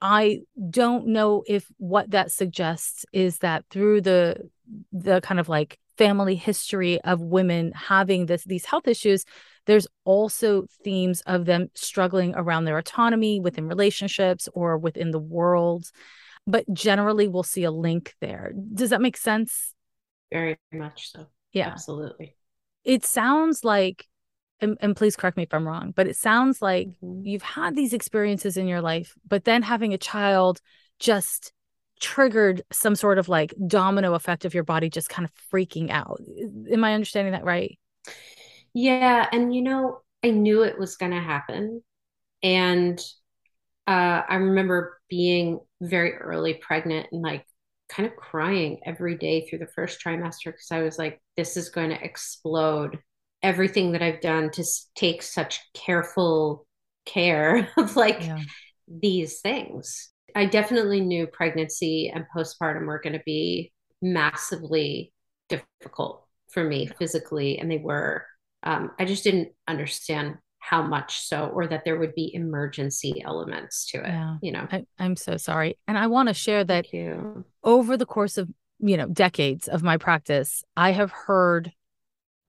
I 0.00 0.40
don't 0.70 1.08
know 1.08 1.44
if 1.46 1.66
what 1.78 2.10
that 2.10 2.30
suggests 2.30 3.06
is 3.12 3.38
that 3.38 3.64
through 3.70 4.02
the 4.02 4.50
the 4.92 5.20
kind 5.20 5.40
of 5.40 5.48
like 5.48 5.78
family 5.96 6.34
history 6.34 7.00
of 7.02 7.20
women 7.20 7.72
having 7.72 8.26
this 8.26 8.44
these 8.44 8.64
health 8.64 8.88
issues 8.88 9.24
there's 9.66 9.86
also 10.04 10.66
themes 10.82 11.22
of 11.22 11.46
them 11.46 11.70
struggling 11.74 12.34
around 12.34 12.64
their 12.64 12.78
autonomy 12.78 13.40
within 13.40 13.66
relationships 13.66 14.48
or 14.52 14.76
within 14.76 15.10
the 15.10 15.18
world. 15.18 15.90
But 16.46 16.70
generally 16.72 17.28
we'll 17.28 17.42
see 17.42 17.64
a 17.64 17.70
link 17.70 18.14
there. 18.20 18.52
Does 18.74 18.90
that 18.90 19.00
make 19.00 19.16
sense? 19.16 19.72
Very 20.30 20.58
much 20.72 21.12
so. 21.12 21.26
Yeah. 21.52 21.68
Absolutely. 21.68 22.36
It 22.84 23.06
sounds 23.06 23.64
like 23.64 24.06
and, 24.60 24.76
and, 24.80 24.96
please 24.96 25.16
correct 25.16 25.36
me 25.36 25.42
if 25.42 25.52
I'm 25.52 25.66
wrong, 25.66 25.92
but 25.94 26.06
it 26.06 26.16
sounds 26.16 26.62
like 26.62 26.88
mm-hmm. 26.88 27.26
you've 27.26 27.42
had 27.42 27.74
these 27.74 27.92
experiences 27.92 28.56
in 28.56 28.66
your 28.66 28.80
life, 28.80 29.14
but 29.28 29.44
then 29.44 29.62
having 29.62 29.92
a 29.92 29.98
child 29.98 30.60
just 30.98 31.52
triggered 32.00 32.62
some 32.72 32.94
sort 32.94 33.18
of 33.18 33.28
like 33.28 33.54
domino 33.66 34.14
effect 34.14 34.44
of 34.44 34.54
your 34.54 34.64
body 34.64 34.90
just 34.90 35.08
kind 35.08 35.24
of 35.24 35.32
freaking 35.52 35.90
out. 35.90 36.20
Am 36.70 36.84
I 36.84 36.94
understanding 36.94 37.32
that 37.32 37.44
right? 37.44 37.78
Yeah. 38.72 39.26
And, 39.30 39.54
you 39.54 39.62
know, 39.62 40.00
I 40.22 40.30
knew 40.30 40.62
it 40.62 40.78
was 40.78 40.96
going 40.96 41.12
to 41.12 41.20
happen. 41.20 41.82
And 42.42 42.98
uh, 43.86 44.22
I 44.28 44.36
remember 44.36 45.00
being 45.08 45.60
very 45.80 46.14
early 46.14 46.54
pregnant 46.54 47.08
and 47.12 47.22
like 47.22 47.46
kind 47.88 48.06
of 48.08 48.16
crying 48.16 48.80
every 48.84 49.16
day 49.16 49.46
through 49.46 49.58
the 49.58 49.66
first 49.66 50.00
trimester 50.04 50.46
because 50.46 50.70
I 50.70 50.82
was 50.82 50.98
like, 50.98 51.20
this 51.36 51.56
is 51.56 51.68
going 51.68 51.90
to 51.90 52.02
explode 52.02 52.98
everything 53.44 53.92
that 53.92 54.02
I've 54.02 54.22
done 54.22 54.50
to 54.52 54.64
take 54.96 55.22
such 55.22 55.60
careful 55.74 56.66
care 57.04 57.68
of 57.76 57.94
like 57.94 58.22
yeah. 58.22 58.40
these 58.88 59.40
things. 59.40 60.08
I 60.34 60.46
definitely 60.46 61.00
knew 61.00 61.28
pregnancy 61.28 62.10
and 62.12 62.24
postpartum 62.34 62.86
were 62.86 63.00
going 63.00 63.12
to 63.12 63.22
be 63.24 63.72
massively 64.02 65.12
difficult 65.48 66.26
for 66.50 66.64
me 66.64 66.86
physically, 66.98 67.58
and 67.58 67.70
they 67.70 67.78
were. 67.78 68.26
Um, 68.64 68.92
I 68.98 69.04
just 69.04 69.22
didn't 69.24 69.50
understand 69.68 70.38
how 70.58 70.82
much 70.82 71.20
so, 71.20 71.48
or 71.48 71.66
that 71.66 71.84
there 71.84 71.98
would 71.98 72.14
be 72.14 72.34
emergency 72.34 73.22
elements 73.22 73.90
to 73.90 73.98
it. 73.98 74.08
Yeah. 74.08 74.36
You 74.40 74.52
know, 74.52 74.66
I, 74.72 74.84
am 74.98 75.16
so 75.16 75.36
sorry, 75.36 75.78
and 75.86 75.98
I 75.98 76.06
want 76.06 76.28
to 76.28 76.34
share 76.34 76.64
that 76.64 76.86
over 77.62 77.96
the 77.96 78.06
course 78.06 78.38
of 78.38 78.48
you 78.80 78.96
know 78.96 79.06
decades 79.06 79.68
of 79.68 79.82
my 79.82 79.98
practice, 79.98 80.64
I 80.76 80.92
have 80.92 81.12
heard 81.12 81.72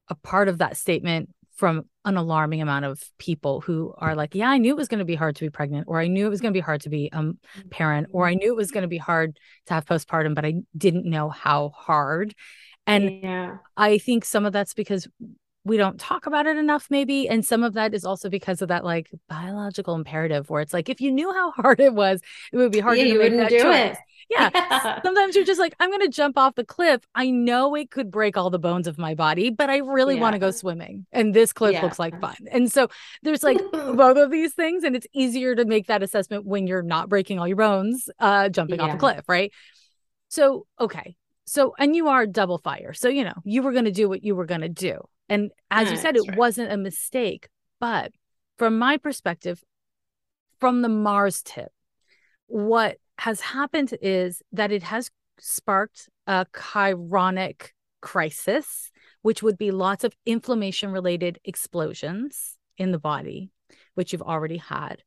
a 0.09 0.15
part 0.15 0.47
of 0.47 0.59
that 0.59 0.77
statement 0.77 1.29
from 1.55 1.85
an 2.03 2.17
alarming 2.17 2.61
amount 2.61 2.85
of 2.85 3.01
people 3.17 3.61
who 3.61 3.93
are 3.97 4.13
like, 4.13 4.35
yeah, 4.35 4.49
I 4.49 4.57
knew 4.57 4.71
it 4.71 4.77
was 4.77 4.89
going 4.89 4.99
to 4.99 5.05
be 5.05 5.15
hard 5.15 5.37
to 5.37 5.45
be 5.45 5.49
pregnant, 5.49 5.85
or 5.87 5.99
I 5.99 6.07
knew 6.07 6.25
it 6.25 6.29
was 6.29 6.41
going 6.41 6.53
to 6.53 6.57
be 6.57 6.61
hard 6.61 6.81
to 6.81 6.89
be 6.89 7.09
a 7.13 7.17
um, 7.17 7.39
parent, 7.69 8.07
or 8.11 8.27
I 8.27 8.33
knew 8.33 8.51
it 8.51 8.57
was 8.57 8.71
going 8.71 8.83
to 8.83 8.89
be 8.89 8.97
hard 8.97 9.37
to 9.67 9.73
have 9.73 9.85
postpartum, 9.85 10.35
but 10.35 10.45
I 10.45 10.55
didn't 10.77 11.05
know 11.05 11.29
how 11.29 11.69
hard. 11.69 12.35
And 12.85 13.21
yeah. 13.23 13.57
I 13.75 13.97
think 13.97 14.25
some 14.25 14.45
of 14.45 14.53
that's 14.53 14.73
because 14.73 15.07
we 15.65 15.77
don't 15.77 15.99
talk 15.99 16.27
about 16.27 16.45
it 16.45 16.57
enough, 16.57 16.87
maybe. 16.91 17.27
And 17.27 17.43
some 17.43 17.63
of 17.63 17.73
that 17.73 17.95
is 17.95 18.05
also 18.05 18.29
because 18.29 18.61
of 18.61 18.69
that 18.69 18.85
like 18.85 19.09
biological 19.27 19.95
imperative 19.95 20.47
where 20.49 20.61
it's 20.61 20.73
like, 20.73 20.89
if 20.89 21.01
you 21.01 21.11
knew 21.11 21.33
how 21.33 21.51
hard 21.57 21.79
it 21.79 21.93
was, 21.93 22.21
it 22.53 22.57
would 22.57 22.71
be 22.71 22.79
hard 22.79 22.97
yeah, 22.99 23.05
to 23.05 23.19
make 23.19 23.31
that 23.33 23.49
do 23.49 23.61
choice. 23.61 23.97
It. 23.97 23.97
Yeah. 24.29 24.49
yeah. 24.53 25.01
Sometimes 25.03 25.35
you're 25.35 25.43
just 25.45 25.59
like, 25.59 25.75
I'm 25.79 25.89
going 25.89 26.01
to 26.01 26.09
jump 26.09 26.37
off 26.37 26.53
the 26.55 26.63
cliff. 26.63 27.01
I 27.15 27.31
know 27.31 27.75
it 27.75 27.89
could 27.89 28.11
break 28.11 28.37
all 28.37 28.51
the 28.51 28.59
bones 28.59 28.87
of 28.87 28.99
my 28.99 29.15
body, 29.15 29.49
but 29.49 29.71
I 29.71 29.77
really 29.77 30.15
yeah. 30.15 30.21
want 30.21 30.33
to 30.33 30.39
go 30.39 30.51
swimming. 30.51 31.07
And 31.11 31.33
this 31.33 31.51
cliff 31.51 31.73
yeah. 31.73 31.81
looks 31.81 31.97
like 31.97 32.19
fun. 32.21 32.35
And 32.51 32.71
so 32.71 32.87
there's 33.23 33.43
like 33.43 33.59
both 33.71 34.17
of 34.17 34.29
these 34.29 34.53
things. 34.53 34.83
And 34.83 34.95
it's 34.95 35.07
easier 35.13 35.55
to 35.55 35.65
make 35.65 35.87
that 35.87 36.03
assessment 36.03 36.45
when 36.45 36.67
you're 36.67 36.83
not 36.83 37.09
breaking 37.09 37.39
all 37.39 37.47
your 37.47 37.57
bones, 37.57 38.07
uh, 38.19 38.49
jumping 38.49 38.79
off 38.79 38.93
a 38.93 38.97
cliff. 38.97 39.23
Right. 39.27 39.51
So, 40.29 40.67
okay. 40.79 41.15
So, 41.45 41.75
and 41.77 41.95
you 41.95 42.07
are 42.07 42.25
double 42.25 42.57
fire. 42.57 42.93
So, 42.93 43.07
you 43.07 43.23
know, 43.23 43.35
you 43.43 43.61
were 43.61 43.71
going 43.71 43.85
to 43.85 43.91
do 43.91 44.09
what 44.09 44.23
you 44.23 44.35
were 44.35 44.45
going 44.45 44.61
to 44.61 44.69
do. 44.69 44.99
And 45.29 45.51
as 45.71 45.91
you 45.91 45.97
mm, 45.97 46.01
said, 46.01 46.15
it 46.15 46.27
right. 46.27 46.37
wasn't 46.37 46.71
a 46.71 46.77
mistake. 46.77 47.49
But 47.79 48.11
from 48.57 48.77
my 48.79 48.97
perspective, 48.97 49.63
from 50.59 50.81
the 50.81 50.89
Mars 50.89 51.41
tip, 51.43 51.71
what 52.47 52.97
has 53.17 53.41
happened 53.41 53.93
is 54.01 54.41
that 54.51 54.71
it 54.71 54.83
has 54.83 55.09
sparked 55.39 56.09
a 56.27 56.45
chironic 56.53 57.69
crisis, 58.01 58.91
which 59.21 59.41
would 59.43 59.57
be 59.57 59.71
lots 59.71 60.03
of 60.03 60.13
inflammation 60.25 60.91
related 60.91 61.39
explosions 61.43 62.57
in 62.77 62.91
the 62.91 62.99
body, 62.99 63.51
which 63.95 64.13
you've 64.13 64.21
already 64.21 64.57
had. 64.57 65.03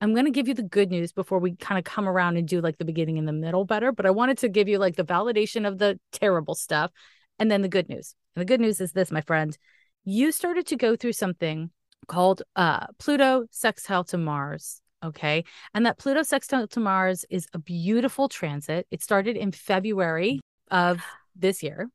I'm 0.00 0.12
going 0.12 0.26
to 0.26 0.30
give 0.30 0.48
you 0.48 0.54
the 0.54 0.62
good 0.62 0.90
news 0.90 1.12
before 1.12 1.38
we 1.38 1.56
kind 1.56 1.78
of 1.78 1.84
come 1.84 2.08
around 2.08 2.36
and 2.36 2.46
do 2.46 2.60
like 2.60 2.78
the 2.78 2.84
beginning 2.84 3.18
and 3.18 3.26
the 3.26 3.32
middle 3.32 3.64
better. 3.64 3.92
But 3.92 4.06
I 4.06 4.10
wanted 4.10 4.38
to 4.38 4.48
give 4.48 4.68
you 4.68 4.78
like 4.78 4.96
the 4.96 5.04
validation 5.04 5.66
of 5.66 5.78
the 5.78 5.98
terrible 6.12 6.54
stuff 6.54 6.90
and 7.38 7.50
then 7.50 7.62
the 7.62 7.68
good 7.68 7.88
news. 7.88 8.14
And 8.34 8.42
the 8.42 8.46
good 8.46 8.60
news 8.60 8.80
is 8.80 8.92
this, 8.92 9.10
my 9.10 9.22
friend, 9.22 9.56
you 10.04 10.32
started 10.32 10.66
to 10.68 10.76
go 10.76 10.96
through 10.96 11.12
something 11.12 11.70
called 12.08 12.42
uh, 12.54 12.86
Pluto 12.98 13.46
sextile 13.50 14.04
to 14.04 14.18
Mars 14.18 14.82
Okay. 15.04 15.44
And 15.74 15.86
that 15.86 15.98
Pluto 15.98 16.22
sextile 16.22 16.66
to 16.68 16.80
Mars 16.80 17.24
is 17.30 17.46
a 17.52 17.58
beautiful 17.58 18.28
transit. 18.28 18.86
It 18.90 19.02
started 19.02 19.36
in 19.36 19.52
February 19.52 20.40
of 20.70 21.02
this 21.34 21.62
year. 21.62 21.88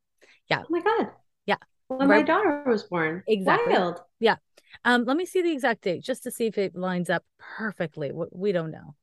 Yeah. 0.48 0.62
Oh 0.62 0.66
my 0.70 0.80
God. 0.80 1.08
Yeah. 1.46 1.56
When 1.88 2.08
right. 2.08 2.20
my 2.20 2.22
daughter 2.22 2.64
was 2.66 2.84
born. 2.84 3.22
Exactly. 3.26 3.74
Wild. 3.74 4.00
Yeah. 4.20 4.36
Um, 4.84 5.04
let 5.04 5.16
me 5.16 5.26
see 5.26 5.42
the 5.42 5.52
exact 5.52 5.82
date 5.82 6.02
just 6.02 6.22
to 6.24 6.30
see 6.30 6.46
if 6.46 6.58
it 6.58 6.74
lines 6.74 7.10
up 7.10 7.24
perfectly. 7.38 8.12
We 8.32 8.52
don't 8.52 8.70
know. 8.70 8.94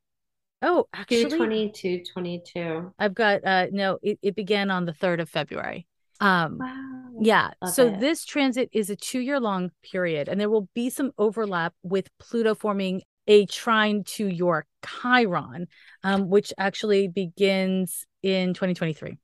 Oh, 0.62 0.86
actually 0.92 1.24
22, 1.24 2.02
22. 2.12 2.92
I've 2.98 3.14
got 3.14 3.44
uh 3.44 3.66
no, 3.72 3.98
it, 4.02 4.18
it 4.20 4.36
began 4.36 4.70
on 4.70 4.84
the 4.84 4.92
3rd 4.92 5.20
of 5.20 5.30
February. 5.30 5.86
Um 6.20 6.58
wow. 6.58 7.08
yeah. 7.18 7.50
Love 7.62 7.72
so 7.72 7.86
it. 7.86 8.00
this 8.00 8.26
transit 8.26 8.68
is 8.72 8.90
a 8.90 8.96
2-year 8.96 9.40
long 9.40 9.70
period 9.82 10.28
and 10.28 10.38
there 10.38 10.50
will 10.50 10.68
be 10.74 10.90
some 10.90 11.12
overlap 11.16 11.72
with 11.82 12.08
Pluto 12.18 12.54
forming 12.54 13.00
a 13.26 13.46
trine 13.46 14.02
to 14.04 14.26
your 14.26 14.66
Chiron, 14.84 15.68
um, 16.02 16.28
which 16.28 16.52
actually 16.58 17.08
begins 17.08 18.06
in 18.22 18.54
2023 18.54 19.16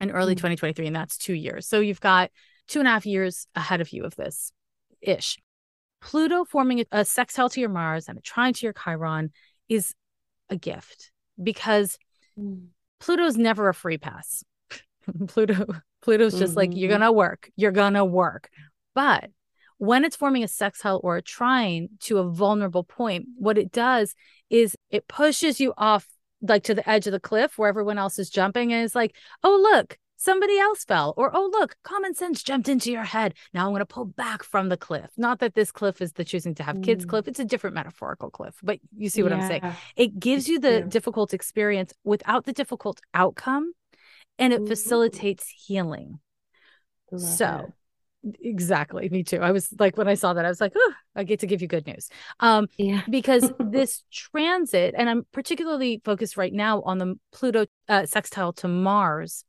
and 0.00 0.10
early 0.10 0.34
mm. 0.34 0.38
2023, 0.38 0.86
and 0.86 0.96
that's 0.96 1.16
two 1.16 1.34
years. 1.34 1.68
So 1.68 1.80
you've 1.80 2.00
got 2.00 2.30
two 2.66 2.80
and 2.80 2.88
a 2.88 2.90
half 2.90 3.06
years 3.06 3.46
ahead 3.54 3.80
of 3.80 3.92
you 3.92 4.04
of 4.04 4.16
this 4.16 4.52
ish. 5.00 5.38
Pluto 6.00 6.44
forming 6.44 6.84
a 6.92 7.04
sextile 7.04 7.48
to 7.50 7.60
your 7.60 7.68
Mars 7.68 8.08
and 8.08 8.18
a 8.18 8.22
trine 8.22 8.52
to 8.54 8.66
your 8.66 8.72
Chiron 8.72 9.32
is 9.68 9.94
a 10.48 10.56
gift 10.56 11.12
because 11.42 11.98
mm. 12.38 12.66
Pluto's 13.00 13.36
never 13.36 13.68
a 13.68 13.74
free 13.74 13.98
pass. 13.98 14.44
Pluto 15.28 15.66
Pluto's 16.02 16.38
just 16.38 16.52
mm-hmm. 16.52 16.58
like 16.58 16.70
you're 16.74 16.90
mm-hmm. 16.90 17.00
going 17.00 17.08
to 17.08 17.12
work. 17.12 17.50
You're 17.56 17.72
going 17.72 17.94
to 17.94 18.04
work. 18.04 18.48
But 18.94 19.30
when 19.78 20.04
it's 20.04 20.16
forming 20.16 20.44
a 20.44 20.48
sextile 20.48 21.00
or 21.02 21.16
a 21.16 21.22
trine 21.22 21.88
to 22.00 22.18
a 22.18 22.28
vulnerable 22.28 22.84
point, 22.84 23.26
what 23.36 23.58
it 23.58 23.72
does 23.72 24.14
is 24.48 24.76
it 24.90 25.08
pushes 25.08 25.60
you 25.60 25.72
off 25.76 26.06
like 26.42 26.64
to 26.64 26.74
the 26.74 26.88
edge 26.88 27.06
of 27.06 27.12
the 27.12 27.20
cliff 27.20 27.58
where 27.58 27.68
everyone 27.68 27.98
else 27.98 28.18
is 28.18 28.30
jumping 28.30 28.72
and 28.72 28.84
it's 28.84 28.94
like, 28.94 29.14
"Oh, 29.42 29.58
look, 29.72 29.98
somebody 30.20 30.58
else 30.58 30.84
fell 30.84 31.14
or 31.16 31.30
oh 31.34 31.48
look 31.50 31.74
common 31.82 32.14
sense 32.14 32.42
jumped 32.42 32.68
into 32.68 32.92
your 32.92 33.04
head 33.04 33.34
now 33.54 33.64
i'm 33.64 33.70
going 33.70 33.80
to 33.80 33.86
pull 33.86 34.04
back 34.04 34.42
from 34.42 34.68
the 34.68 34.76
cliff 34.76 35.10
not 35.16 35.38
that 35.38 35.54
this 35.54 35.72
cliff 35.72 36.02
is 36.02 36.12
the 36.12 36.24
choosing 36.24 36.54
to 36.54 36.62
have 36.62 36.76
mm. 36.76 36.84
kids 36.84 37.04
cliff 37.04 37.26
it's 37.26 37.40
a 37.40 37.44
different 37.44 37.74
metaphorical 37.74 38.30
cliff 38.30 38.54
but 38.62 38.78
you 38.96 39.08
see 39.08 39.22
what 39.22 39.32
yeah. 39.32 39.38
i'm 39.38 39.48
saying 39.48 39.62
it 39.96 40.20
gives 40.20 40.46
you 40.46 40.60
the 40.60 40.82
difficult 40.82 41.32
experience 41.32 41.92
without 42.04 42.44
the 42.44 42.52
difficult 42.52 43.00
outcome 43.14 43.72
and 44.38 44.52
it 44.52 44.60
Ooh. 44.60 44.66
facilitates 44.66 45.48
healing 45.48 46.20
Love 47.10 47.22
so 47.22 47.72
it. 48.22 48.36
exactly 48.42 49.08
me 49.08 49.22
too 49.22 49.38
i 49.38 49.50
was 49.52 49.72
like 49.78 49.96
when 49.96 50.06
i 50.06 50.14
saw 50.14 50.34
that 50.34 50.44
i 50.44 50.48
was 50.48 50.60
like 50.60 50.72
oh 50.76 50.92
i 51.16 51.24
get 51.24 51.40
to 51.40 51.46
give 51.46 51.62
you 51.62 51.68
good 51.68 51.86
news 51.86 52.10
um 52.40 52.66
yeah 52.76 53.00
because 53.08 53.50
this 53.58 54.04
transit 54.12 54.94
and 54.98 55.08
i'm 55.08 55.26
particularly 55.32 56.02
focused 56.04 56.36
right 56.36 56.52
now 56.52 56.82
on 56.82 56.98
the 56.98 57.14
pluto 57.32 57.64
uh, 57.88 58.04
sextile 58.04 58.52
to 58.52 58.68
mars 58.68 59.44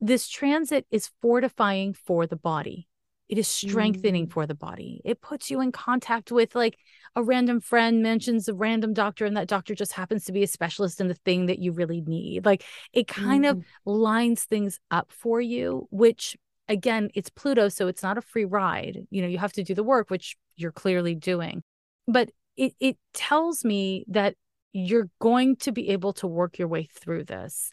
this 0.00 0.28
transit 0.28 0.86
is 0.90 1.10
fortifying 1.20 1.94
for 1.94 2.26
the 2.26 2.36
body. 2.36 2.88
It 3.28 3.36
is 3.36 3.46
strengthening 3.46 4.26
mm. 4.26 4.32
for 4.32 4.46
the 4.46 4.54
body. 4.54 5.02
It 5.04 5.20
puts 5.20 5.50
you 5.50 5.60
in 5.60 5.70
contact 5.70 6.32
with 6.32 6.54
like 6.54 6.78
a 7.14 7.22
random 7.22 7.60
friend 7.60 8.02
mentions 8.02 8.48
a 8.48 8.54
random 8.54 8.94
doctor, 8.94 9.26
and 9.26 9.36
that 9.36 9.48
doctor 9.48 9.74
just 9.74 9.92
happens 9.92 10.24
to 10.24 10.32
be 10.32 10.42
a 10.42 10.46
specialist 10.46 11.00
in 11.00 11.08
the 11.08 11.14
thing 11.14 11.46
that 11.46 11.58
you 11.58 11.72
really 11.72 12.00
need. 12.00 12.46
Like 12.46 12.64
it 12.92 13.06
kind 13.06 13.44
mm. 13.44 13.50
of 13.50 13.64
lines 13.84 14.44
things 14.44 14.80
up 14.90 15.12
for 15.12 15.40
you, 15.40 15.88
which 15.90 16.36
again, 16.68 17.10
it's 17.14 17.30
Pluto, 17.30 17.68
so 17.68 17.86
it's 17.86 18.02
not 18.02 18.18
a 18.18 18.22
free 18.22 18.44
ride. 18.46 19.06
You 19.10 19.22
know, 19.22 19.28
you 19.28 19.38
have 19.38 19.52
to 19.54 19.62
do 19.62 19.74
the 19.74 19.84
work, 19.84 20.10
which 20.10 20.36
you're 20.56 20.72
clearly 20.72 21.14
doing. 21.14 21.62
But 22.06 22.30
it 22.56 22.72
it 22.80 22.96
tells 23.12 23.62
me 23.62 24.04
that 24.08 24.36
you're 24.72 25.10
going 25.20 25.56
to 25.56 25.72
be 25.72 25.90
able 25.90 26.12
to 26.14 26.26
work 26.26 26.58
your 26.58 26.68
way 26.68 26.88
through 26.94 27.24
this. 27.24 27.70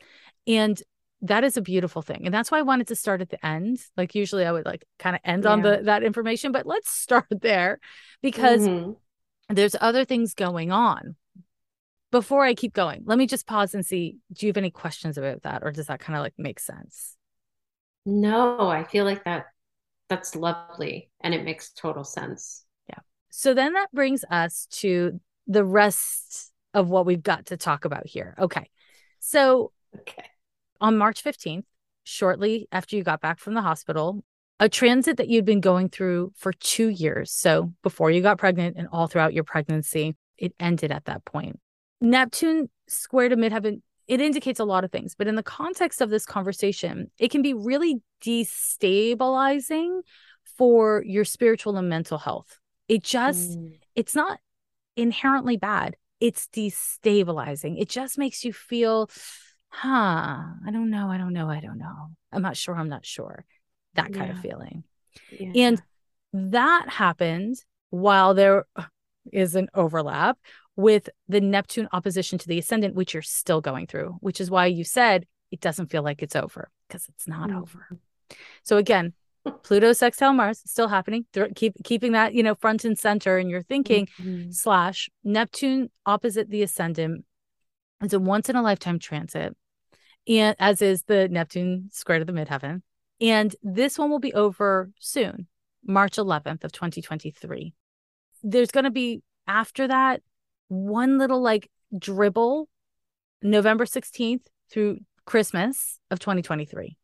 And 0.47 0.81
that 1.27 1.43
is 1.43 1.57
a 1.57 1.61
beautiful 1.61 2.01
thing 2.01 2.21
and 2.25 2.33
that's 2.33 2.51
why 2.51 2.59
i 2.59 2.61
wanted 2.61 2.87
to 2.87 2.95
start 2.95 3.21
at 3.21 3.29
the 3.29 3.45
end 3.45 3.79
like 3.97 4.15
usually 4.15 4.45
i 4.45 4.51
would 4.51 4.65
like 4.65 4.85
kind 4.99 5.15
of 5.15 5.21
end 5.23 5.43
yeah. 5.43 5.49
on 5.49 5.61
the 5.61 5.81
that 5.83 6.03
information 6.03 6.51
but 6.51 6.65
let's 6.65 6.89
start 7.05 7.25
there 7.29 7.79
because 8.21 8.61
mm-hmm. 8.67 8.91
there's 9.53 9.75
other 9.79 10.05
things 10.05 10.33
going 10.33 10.71
on. 10.71 11.15
Before 12.11 12.45
i 12.45 12.53
keep 12.53 12.73
going 12.73 13.03
let 13.05 13.17
me 13.17 13.27
just 13.27 13.45
pause 13.45 13.73
and 13.73 13.85
see 13.85 14.17
do 14.31 14.45
you 14.45 14.49
have 14.49 14.57
any 14.57 14.71
questions 14.71 15.17
about 15.17 15.41
that 15.41 15.63
or 15.63 15.71
does 15.71 15.87
that 15.87 15.99
kind 15.99 16.15
of 16.15 16.23
like 16.23 16.35
make 16.37 16.59
sense? 16.59 17.17
No 18.05 18.69
i 18.69 18.83
feel 18.83 19.03
like 19.03 19.25
that 19.25 19.47
that's 20.07 20.35
lovely 20.35 21.09
and 21.19 21.33
it 21.33 21.43
makes 21.43 21.71
total 21.71 22.03
sense. 22.03 22.63
Yeah. 22.87 22.99
So 23.31 23.53
then 23.53 23.73
that 23.73 23.91
brings 23.91 24.23
us 24.29 24.67
to 24.81 25.19
the 25.47 25.65
rest 25.65 26.53
of 26.73 26.89
what 26.89 27.05
we've 27.05 27.23
got 27.23 27.47
to 27.47 27.57
talk 27.57 27.83
about 27.85 28.05
here. 28.05 28.35
Okay. 28.39 28.69
So 29.19 29.71
okay 29.97 30.25
on 30.81 30.97
March 30.97 31.23
15th, 31.23 31.63
shortly 32.03 32.67
after 32.71 32.95
you 32.95 33.03
got 33.03 33.21
back 33.21 33.39
from 33.39 33.53
the 33.53 33.61
hospital, 33.61 34.23
a 34.59 34.69
transit 34.69 35.17
that 35.17 35.27
you'd 35.27 35.45
been 35.45 35.59
going 35.59 35.89
through 35.89 36.31
for 36.35 36.53
two 36.53 36.87
years. 36.87 37.31
So 37.31 37.73
before 37.83 38.11
you 38.11 38.21
got 38.21 38.37
pregnant 38.37 38.77
and 38.77 38.87
all 38.91 39.07
throughout 39.07 39.33
your 39.33 39.43
pregnancy, 39.43 40.15
it 40.37 40.53
ended 40.59 40.91
at 40.91 41.05
that 41.05 41.25
point. 41.25 41.59
Neptune 41.99 42.69
square 42.87 43.29
to 43.29 43.35
midheaven, 43.35 43.81
it 44.07 44.21
indicates 44.21 44.59
a 44.59 44.65
lot 44.65 44.83
of 44.83 44.91
things, 44.91 45.15
but 45.15 45.27
in 45.27 45.35
the 45.35 45.43
context 45.43 46.01
of 46.01 46.09
this 46.09 46.25
conversation, 46.25 47.09
it 47.17 47.31
can 47.31 47.41
be 47.41 47.53
really 47.53 48.01
destabilizing 48.23 50.01
for 50.57 51.03
your 51.05 51.25
spiritual 51.25 51.75
and 51.77 51.89
mental 51.89 52.17
health. 52.17 52.59
It 52.87 53.03
just, 53.03 53.57
mm. 53.57 53.79
it's 53.95 54.15
not 54.15 54.39
inherently 54.95 55.57
bad. 55.57 55.95
It's 56.19 56.47
destabilizing. 56.47 57.79
It 57.79 57.89
just 57.89 58.17
makes 58.17 58.45
you 58.45 58.53
feel 58.53 59.09
huh, 59.69 59.89
I 59.89 60.71
don't 60.71 60.89
know, 60.89 61.09
I 61.09 61.17
don't 61.17 61.33
know, 61.33 61.49
I 61.49 61.59
don't 61.59 61.77
know. 61.77 62.11
I'm 62.31 62.41
not 62.41 62.57
sure, 62.57 62.75
I'm 62.75 62.89
not 62.89 63.05
sure. 63.05 63.45
That 63.95 64.13
kind 64.13 64.27
yeah. 64.27 64.33
of 64.33 64.39
feeling. 64.39 64.83
Yeah. 65.31 65.51
And 65.55 65.81
that 66.33 66.89
happened 66.89 67.57
while 67.89 68.33
there 68.33 68.65
is 69.31 69.55
an 69.55 69.69
overlap 69.73 70.37
with 70.75 71.09
the 71.27 71.41
Neptune 71.41 71.87
opposition 71.93 72.37
to 72.39 72.47
the 72.47 72.59
ascendant, 72.59 72.95
which 72.95 73.13
you're 73.13 73.23
still 73.23 73.61
going 73.61 73.87
through, 73.87 74.17
which 74.19 74.41
is 74.41 74.51
why 74.51 74.65
you 74.65 74.83
said 74.83 75.25
it 75.51 75.61
doesn't 75.61 75.87
feel 75.87 76.03
like 76.03 76.21
it's 76.21 76.35
over 76.35 76.69
because 76.87 77.07
it's 77.07 77.27
not 77.27 77.49
mm-hmm. 77.49 77.59
over. 77.59 77.99
So 78.63 78.77
again, 78.77 79.13
Pluto 79.63 79.93
sextile 79.93 80.33
Mars 80.33 80.61
still 80.65 80.87
happening. 80.87 81.25
Keep 81.55 81.83
keeping 81.83 82.13
that 82.13 82.33
you 82.33 82.43
know 82.43 82.55
front 82.55 82.83
and 82.83 82.97
center 82.97 83.37
in 83.37 83.47
your 83.47 83.61
thinking. 83.61 84.07
Mm-hmm. 84.19 84.51
Slash 84.51 85.09
Neptune 85.23 85.91
opposite 86.05 86.49
the 86.49 86.63
ascendant. 86.63 87.25
It's 88.01 88.13
a 88.13 88.19
once 88.19 88.49
in 88.49 88.55
a 88.55 88.61
lifetime 88.61 88.99
transit 88.99 89.55
and 90.27 90.55
as 90.59 90.81
is 90.81 91.03
the 91.03 91.27
Neptune 91.29 91.89
square 91.91 92.19
to 92.19 92.25
the 92.25 92.33
midheaven. 92.33 92.81
And 93.21 93.55
this 93.63 93.97
one 93.97 94.09
will 94.09 94.19
be 94.19 94.33
over 94.33 94.91
soon, 94.99 95.47
March 95.85 96.17
11th 96.17 96.63
of 96.63 96.71
2023. 96.71 97.73
There's 98.43 98.71
going 98.71 98.83
to 98.83 98.91
be 98.91 99.21
after 99.47 99.87
that 99.87 100.21
one 100.67 101.17
little 101.17 101.41
like 101.41 101.69
dribble 101.97 102.67
November 103.41 103.85
16th 103.85 104.45
through 104.69 104.99
Christmas 105.25 105.99
of 106.11 106.19
2023. 106.19 106.97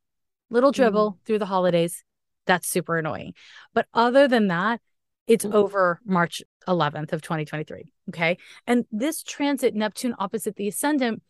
Little 0.49 0.71
dribble 0.71 1.11
mm. 1.11 1.25
through 1.25 1.39
the 1.39 1.45
holidays. 1.45 2.03
That's 2.45 2.67
super 2.67 2.97
annoying. 2.97 3.33
But 3.73 3.87
other 3.93 4.27
than 4.27 4.47
that, 4.47 4.81
it's 5.27 5.45
mm. 5.45 5.53
over 5.53 6.01
March 6.03 6.41
11th 6.67 7.13
of 7.13 7.21
2023. 7.21 7.91
Okay. 8.09 8.37
And 8.67 8.85
this 8.91 9.23
transit 9.23 9.73
Neptune 9.73 10.15
opposite 10.19 10.55
the 10.55 10.67
ascendant 10.67 11.21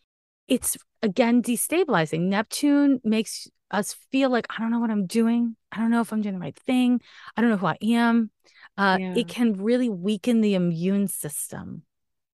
it's 0.48 0.78
again 1.02 1.41
destabilizing. 1.41 2.24
Neptune 2.24 3.00
makes 3.06 3.48
us 3.72 3.96
feel 4.12 4.30
like 4.30 4.48
I 4.50 4.60
don't 4.60 4.70
know 4.70 4.80
what 4.80 4.91
I'm 4.91 5.08
doing. 5.08 5.56
I 5.72 5.78
don't 5.78 5.91
know 5.91 6.02
if 6.02 6.12
I'm 6.12 6.22
doing 6.22 6.36
the 6.36 6.41
right 6.41 6.60
thing. 6.65 7.00
I 7.36 7.41
don't 7.41 7.50
know 7.50 7.58
who 7.58 7.67
I 7.67 7.78
am. 7.82 8.32
Uh, 8.78 8.98
yeah. 9.00 9.13
It 9.15 9.30
can 9.30 9.54
really 9.54 9.89
weaken 9.89 10.41
the 10.41 10.56
immune 10.56 11.08
system. 11.08 11.84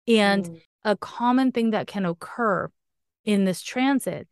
And 0.07 0.45
mm. 0.45 0.61
a 0.83 0.97
common 0.97 1.51
thing 1.51 1.71
that 1.71 1.85
can 1.85 2.05
occur 2.05 2.71
in 3.23 3.45
this 3.45 3.61
transit 3.61 4.27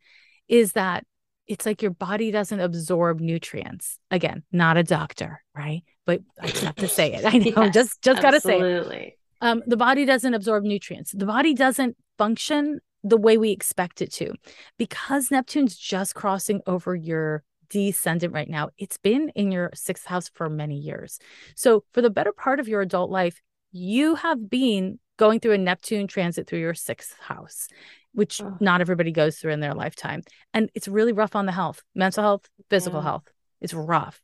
is 0.48 0.72
that 0.72 1.04
it's 1.46 1.64
like 1.64 1.80
your 1.80 1.92
body 1.92 2.32
doesn't 2.32 2.58
absorb 2.58 3.20
nutrients. 3.20 4.00
Again, 4.10 4.42
not 4.50 4.76
a 4.76 4.82
doctor, 4.82 5.42
right? 5.54 5.84
But 6.06 6.22
I 6.40 6.48
just 6.48 6.64
have 6.64 6.76
to 6.76 6.88
say 6.88 7.12
it. 7.12 7.24
I 7.26 7.38
know, 7.38 7.64
yes, 7.64 7.74
just 7.74 8.02
just 8.02 8.22
gotta 8.22 8.40
say 8.40 8.60
it. 8.60 9.18
Um, 9.42 9.62
the 9.66 9.76
body 9.76 10.04
doesn't 10.04 10.32
absorb 10.32 10.64
nutrients. 10.64 11.12
The 11.12 11.26
body 11.26 11.52
doesn't 11.52 11.96
function 12.16 12.80
the 13.02 13.16
way 13.16 13.36
we 13.38 13.50
expect 13.50 14.02
it 14.02 14.12
to. 14.14 14.32
Because 14.78 15.30
Neptune's 15.30 15.76
just 15.76 16.14
crossing 16.14 16.60
over 16.66 16.94
your 16.94 17.42
descendant 17.68 18.32
right 18.32 18.48
now, 18.48 18.70
it's 18.78 18.98
been 18.98 19.30
in 19.30 19.52
your 19.52 19.70
sixth 19.74 20.06
house 20.06 20.30
for 20.32 20.48
many 20.48 20.76
years. 20.76 21.18
So, 21.54 21.84
for 21.92 22.02
the 22.02 22.10
better 22.10 22.32
part 22.32 22.60
of 22.60 22.68
your 22.68 22.80
adult 22.80 23.10
life, 23.10 23.40
you 23.72 24.14
have 24.16 24.48
been 24.48 24.98
going 25.16 25.40
through 25.40 25.52
a 25.52 25.58
Neptune 25.58 26.06
transit 26.06 26.46
through 26.46 26.60
your 26.60 26.74
sixth 26.74 27.18
house, 27.20 27.68
which 28.12 28.40
oh. 28.42 28.56
not 28.60 28.80
everybody 28.80 29.12
goes 29.12 29.38
through 29.38 29.52
in 29.52 29.60
their 29.60 29.74
lifetime. 29.74 30.22
And 30.52 30.70
it's 30.74 30.88
really 30.88 31.12
rough 31.12 31.36
on 31.36 31.46
the 31.46 31.52
health, 31.52 31.82
mental 31.94 32.22
health, 32.22 32.48
physical 32.70 33.00
yeah. 33.00 33.04
health. 33.04 33.32
It's 33.60 33.74
rough. 33.74 34.20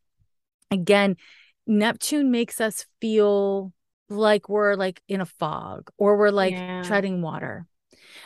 Again, 0.70 1.16
Neptune 1.66 2.30
makes 2.30 2.60
us 2.60 2.86
feel 3.00 3.72
like 4.08 4.48
we're 4.48 4.74
like 4.74 5.02
in 5.08 5.20
a 5.20 5.26
fog 5.26 5.90
or 5.96 6.16
we're 6.16 6.30
like 6.30 6.52
yeah. 6.52 6.82
treading 6.82 7.22
water. 7.22 7.66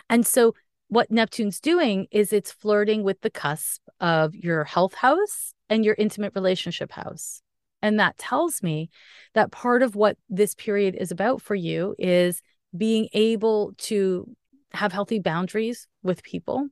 And 0.09 0.27
so 0.27 0.55
what 0.88 1.11
Neptune's 1.11 1.61
doing 1.61 2.07
is 2.11 2.33
it's 2.33 2.53
flirting 2.53 3.03
with 3.03 3.20
the 3.20 3.31
cusp 3.31 3.83
of 4.01 4.35
your 4.35 4.64
health 4.64 4.94
house 4.94 5.53
and 5.68 5.85
your 5.85 5.94
intimate 5.99 6.33
relationship 6.35 6.92
house. 6.92 7.42
And 7.83 8.01
that 8.01 8.18
tells 8.18 8.62
me 8.62 8.90
that 9.35 9.53
part 9.53 9.83
of 9.83 9.96
what 9.96 10.16
this 10.29 10.55
period 10.55 10.96
is 10.99 11.11
about 11.11 11.42
for 11.42 11.55
you 11.55 11.94
is 11.99 12.40
being 12.77 13.09
able 13.12 13.75
to 13.79 14.35
have 14.72 14.92
healthy 14.92 15.18
boundaries 15.18 15.87
with 16.03 16.22
people, 16.22 16.68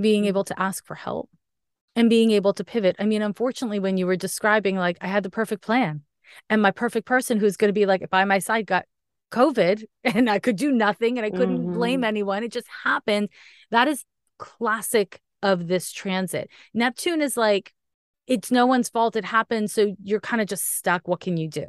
being 0.00 0.22
mm-hmm. 0.22 0.28
able 0.28 0.44
to 0.44 0.60
ask 0.60 0.84
for 0.84 0.94
help, 0.94 1.30
and 1.94 2.08
being 2.08 2.30
able 2.30 2.52
to 2.54 2.64
pivot. 2.64 2.96
I 2.98 3.04
mean, 3.04 3.22
unfortunately, 3.22 3.78
when 3.78 3.96
you 3.96 4.06
were 4.06 4.16
describing, 4.16 4.76
like, 4.76 4.98
I 5.00 5.06
had 5.06 5.22
the 5.22 5.30
perfect 5.30 5.62
plan, 5.62 6.02
and 6.48 6.62
my 6.62 6.70
perfect 6.70 7.06
person 7.06 7.38
who's 7.38 7.56
going 7.56 7.68
to 7.68 7.72
be 7.72 7.86
like 7.86 8.08
by 8.10 8.24
my 8.24 8.38
side 8.38 8.66
got 8.66 8.86
COVID 9.30 9.84
and 10.04 10.30
I 10.30 10.38
could 10.38 10.56
do 10.56 10.70
nothing 10.70 11.18
and 11.18 11.26
I 11.26 11.30
couldn't 11.30 11.58
mm-hmm. 11.58 11.74
blame 11.74 12.04
anyone. 12.04 12.44
It 12.44 12.52
just 12.52 12.68
happened. 12.84 13.28
That 13.70 13.88
is 13.88 14.04
classic 14.38 15.20
of 15.42 15.66
this 15.66 15.90
transit. 15.90 16.50
Neptune 16.72 17.20
is 17.20 17.36
like, 17.36 17.72
it's 18.26 18.50
no 18.52 18.66
one's 18.66 18.88
fault. 18.88 19.16
It 19.16 19.24
happened. 19.24 19.70
So 19.70 19.96
you're 20.02 20.20
kind 20.20 20.40
of 20.40 20.48
just 20.48 20.76
stuck. 20.76 21.08
What 21.08 21.20
can 21.20 21.36
you 21.36 21.48
do? 21.48 21.66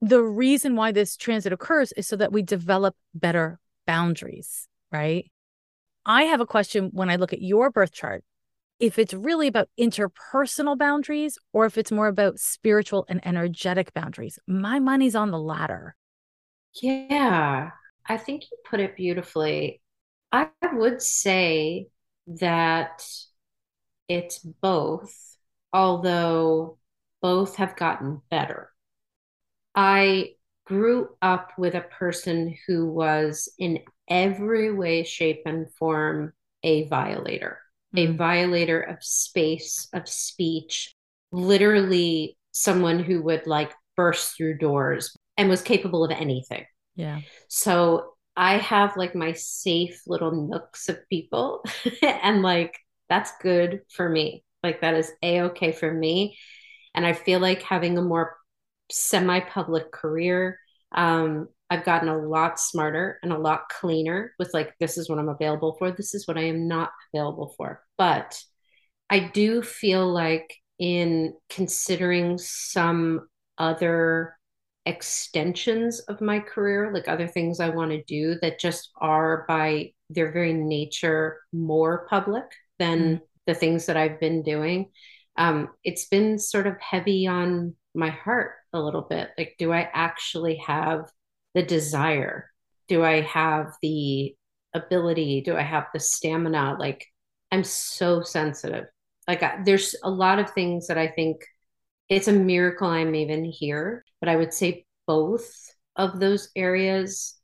The 0.00 0.22
reason 0.22 0.76
why 0.76 0.92
this 0.92 1.16
transit 1.16 1.52
occurs 1.52 1.92
is 1.92 2.08
so 2.08 2.16
that 2.16 2.32
we 2.32 2.42
develop 2.42 2.96
better 3.14 3.60
boundaries, 3.86 4.68
right? 4.90 5.30
I 6.04 6.24
have 6.24 6.40
a 6.40 6.46
question 6.46 6.90
when 6.92 7.08
I 7.08 7.16
look 7.16 7.32
at 7.32 7.40
your 7.40 7.70
birth 7.70 7.92
chart 7.92 8.24
if 8.78 8.98
it's 8.98 9.14
really 9.14 9.48
about 9.48 9.68
interpersonal 9.78 10.78
boundaries 10.78 11.38
or 11.52 11.66
if 11.66 11.78
it's 11.78 11.92
more 11.92 12.08
about 12.08 12.38
spiritual 12.38 13.06
and 13.08 13.26
energetic 13.26 13.94
boundaries. 13.94 14.38
My 14.46 14.78
money's 14.78 15.14
on 15.14 15.30
the 15.30 15.38
latter. 15.38 15.96
Yeah, 16.82 17.70
I 18.06 18.16
think 18.18 18.44
you 18.44 18.58
put 18.68 18.80
it 18.80 18.96
beautifully. 18.96 19.80
I 20.32 20.50
would 20.72 21.00
say 21.00 21.88
that 22.26 23.02
it's 24.08 24.38
both, 24.38 25.36
although 25.72 26.78
both 27.22 27.56
have 27.56 27.76
gotten 27.76 28.20
better. 28.30 28.70
I 29.74 30.34
grew 30.64 31.16
up 31.22 31.52
with 31.58 31.74
a 31.74 31.80
person 31.82 32.56
who 32.66 32.86
was 32.86 33.48
in 33.58 33.80
every 34.08 34.72
way, 34.72 35.04
shape, 35.04 35.42
and 35.46 35.72
form 35.74 36.32
a 36.62 36.84
violator 36.88 37.60
a 37.96 38.08
mm. 38.08 38.16
violator 38.16 38.80
of 38.80 39.02
space, 39.02 39.88
of 39.92 40.08
speech, 40.08 40.94
literally 41.32 42.36
someone 42.52 42.98
who 42.98 43.22
would 43.22 43.46
like 43.46 43.72
burst 43.96 44.36
through 44.36 44.58
doors 44.58 45.16
and 45.36 45.48
was 45.48 45.62
capable 45.62 46.04
of 46.04 46.10
anything. 46.10 46.64
Yeah. 46.94 47.20
So 47.48 48.14
I 48.36 48.58
have 48.58 48.96
like 48.96 49.14
my 49.14 49.32
safe 49.32 50.02
little 50.06 50.48
nooks 50.48 50.88
of 50.88 50.98
people, 51.08 51.64
and 52.02 52.42
like 52.42 52.76
that's 53.08 53.32
good 53.40 53.80
for 53.92 54.08
me. 54.08 54.44
Like 54.62 54.80
that 54.80 54.94
is 54.94 55.12
a 55.22 55.42
okay 55.42 55.72
for 55.72 55.92
me. 55.92 56.38
And 56.94 57.06
I 57.06 57.12
feel 57.12 57.40
like 57.40 57.62
having 57.62 57.98
a 57.98 58.02
more 58.02 58.36
semi 58.90 59.40
public 59.40 59.92
career 59.92 60.58
um, 60.92 61.48
I've 61.68 61.84
gotten 61.84 62.08
a 62.08 62.16
lot 62.16 62.60
smarter 62.60 63.18
and 63.22 63.32
a 63.32 63.38
lot 63.38 63.68
cleaner 63.68 64.32
with 64.38 64.50
like, 64.54 64.74
this 64.78 64.98
is 64.98 65.08
what 65.08 65.18
I'm 65.18 65.28
available 65.28 65.74
for. 65.78 65.90
This 65.90 66.14
is 66.14 66.26
what 66.26 66.38
I 66.38 66.42
am 66.42 66.68
not 66.68 66.90
available 67.12 67.54
for. 67.56 67.82
But 67.98 68.42
I 69.10 69.20
do 69.20 69.62
feel 69.62 70.06
like 70.12 70.54
in 70.78 71.34
considering 71.48 72.38
some 72.38 73.28
other 73.58 74.36
extensions 74.84 76.00
of 76.00 76.20
my 76.20 76.38
career, 76.38 76.92
like 76.92 77.08
other 77.08 77.26
things 77.26 77.60
I 77.60 77.70
want 77.70 77.90
to 77.90 78.02
do 78.04 78.36
that 78.40 78.60
just 78.60 78.90
are 79.00 79.44
by 79.48 79.92
their 80.10 80.30
very 80.32 80.52
nature 80.52 81.40
more 81.52 82.06
public 82.08 82.44
than 82.78 83.16
mm. 83.16 83.20
the 83.46 83.54
things 83.54 83.86
that 83.86 83.96
I've 83.96 84.20
been 84.20 84.42
doing. 84.42 84.90
Um, 85.36 85.70
it's 85.82 86.06
been 86.06 86.38
sort 86.38 86.66
of 86.66 86.80
heavy 86.80 87.26
on 87.26 87.74
my 87.94 88.10
heart 88.10 88.52
a 88.72 88.80
little 88.80 89.02
bit. 89.02 89.30
Like, 89.36 89.56
do 89.58 89.72
I 89.72 89.88
actually 89.92 90.56
have 90.66 91.10
the 91.54 91.62
desire? 91.62 92.50
Do 92.88 93.02
I 93.04 93.22
have 93.22 93.72
the 93.82 94.34
ability? 94.72 95.40
Do 95.40 95.56
I 95.56 95.62
have 95.62 95.86
the 95.92 96.00
stamina? 96.00 96.76
Like, 96.78 97.06
I'm 97.56 97.64
so 97.64 98.22
sensitive. 98.22 98.84
Like, 99.26 99.42
I, 99.42 99.62
there's 99.64 99.96
a 100.04 100.10
lot 100.10 100.38
of 100.38 100.50
things 100.50 100.88
that 100.88 100.98
I 100.98 101.08
think 101.08 101.42
it's 102.10 102.28
a 102.28 102.32
miracle 102.32 102.86
I'm 102.86 103.14
even 103.14 103.44
here. 103.44 104.04
But 104.20 104.28
I 104.28 104.36
would 104.36 104.52
say 104.52 104.84
both 105.06 105.50
of 105.96 106.20
those 106.20 106.50
areas 106.54 107.34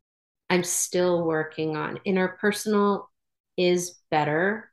I'm 0.50 0.64
still 0.64 1.24
working 1.24 1.76
on. 1.76 1.98
Interpersonal 2.06 3.06
is 3.56 3.98
better, 4.10 4.70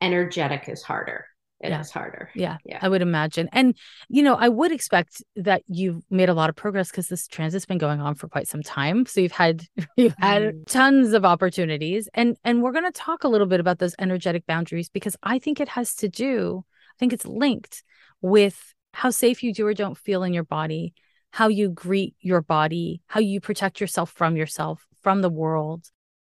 energetic 0.00 0.70
is 0.70 0.82
harder 0.82 1.26
it 1.62 1.70
yeah. 1.70 1.80
is 1.80 1.90
harder. 1.90 2.28
Yeah, 2.34 2.58
yeah, 2.64 2.80
I 2.82 2.88
would 2.88 3.02
imagine. 3.02 3.48
And, 3.52 3.76
you 4.08 4.22
know, 4.22 4.34
I 4.34 4.48
would 4.48 4.72
expect 4.72 5.22
that 5.36 5.62
you've 5.68 6.02
made 6.10 6.28
a 6.28 6.34
lot 6.34 6.50
of 6.50 6.56
progress 6.56 6.90
because 6.90 7.06
this 7.06 7.28
transit's 7.28 7.66
been 7.66 7.78
going 7.78 8.00
on 8.00 8.16
for 8.16 8.28
quite 8.28 8.48
some 8.48 8.62
time. 8.62 9.06
So 9.06 9.20
you've 9.20 9.32
had 9.32 9.64
you've 9.96 10.16
had 10.18 10.42
mm. 10.42 10.66
tons 10.66 11.12
of 11.12 11.24
opportunities. 11.24 12.08
And 12.14 12.36
and 12.42 12.62
we're 12.62 12.72
gonna 12.72 12.90
talk 12.90 13.22
a 13.22 13.28
little 13.28 13.46
bit 13.46 13.60
about 13.60 13.78
those 13.78 13.94
energetic 13.98 14.44
boundaries 14.44 14.88
because 14.88 15.16
I 15.22 15.38
think 15.38 15.60
it 15.60 15.68
has 15.68 15.94
to 15.96 16.08
do, 16.08 16.64
I 16.66 16.98
think 16.98 17.12
it's 17.12 17.26
linked 17.26 17.84
with 18.20 18.74
how 18.92 19.10
safe 19.10 19.42
you 19.42 19.54
do 19.54 19.66
or 19.66 19.74
don't 19.74 19.96
feel 19.96 20.24
in 20.24 20.34
your 20.34 20.44
body, 20.44 20.94
how 21.30 21.46
you 21.46 21.68
greet 21.68 22.16
your 22.20 22.42
body, 22.42 23.02
how 23.06 23.20
you 23.20 23.40
protect 23.40 23.80
yourself 23.80 24.10
from 24.10 24.36
yourself, 24.36 24.86
from 25.02 25.22
the 25.22 25.30
world. 25.30 25.86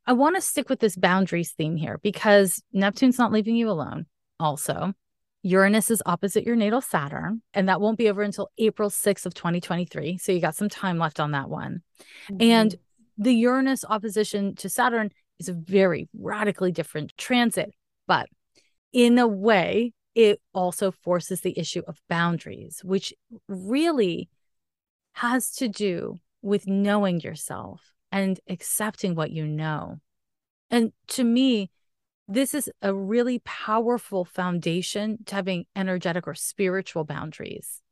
I 0.07 0.13
want 0.13 0.35
to 0.35 0.43
stick 0.43 0.69
with 0.69 0.81
this 0.81 0.97
boundaries 0.97 1.53
theme 1.53 1.77
here 1.77 1.99
because 2.03 2.61
Neptune's 2.73 3.19
not 3.19 3.33
leaving 3.33 3.55
you 3.55 3.71
alone, 3.71 4.07
also. 4.41 4.93
Uranus 5.43 5.91
is 5.91 6.03
opposite 6.05 6.45
your 6.45 6.57
natal 6.57 6.81
Saturn, 6.81 7.43
and 7.55 7.69
that 7.69 7.81
won't 7.81 7.99
be 7.99 8.11
over 8.11 8.23
until 8.23 8.51
April 8.59 8.91
6th 8.91 9.27
of 9.27 9.35
2023. 9.35 10.19
So 10.19 10.33
you 10.33 10.41
got 10.41 10.55
some 10.55 10.69
time 10.69 10.99
left 10.99 11.19
on 11.19 11.31
that 11.33 11.49
one. 11.49 11.83
Mm-hmm. 12.31 12.43
And 12.43 12.75
the 13.17 13.35
Uranus 13.35 13.85
opposition 13.89 14.55
to 14.57 14.69
Saturn 14.69 15.11
is 15.39 15.49
a 15.49 15.55
very 15.55 16.09
radically 16.19 16.73
different 16.73 17.17
transit, 17.17 17.71
but 18.07 18.29
in 18.93 19.19
a 19.19 19.27
way, 19.27 19.93
it 20.15 20.41
also 20.53 20.91
forces 20.91 21.41
the 21.41 21.59
issue 21.59 21.83
of 21.87 22.01
boundaries, 22.09 22.81
which 22.85 23.15
really 23.49 24.29
has 25.15 25.53
to 25.53 25.69
do 25.69 26.17
with 26.43 26.67
knowing 26.67 27.21
yourself 27.21 27.93
and 28.13 28.41
accepting 28.49 29.15
what 29.15 29.31
you 29.31 29.47
know. 29.47 30.01
And 30.71 30.93
to 31.09 31.25
me, 31.25 31.71
this 32.31 32.55
is 32.55 32.71
a 32.81 32.95
really 32.95 33.41
powerful 33.45 34.25
foundation 34.25 35.19
to 35.27 35.35
having 35.35 35.67
energetic 35.75 36.27
or 36.27 36.35
spiritual 36.35 37.05
boundaries. 37.05 37.83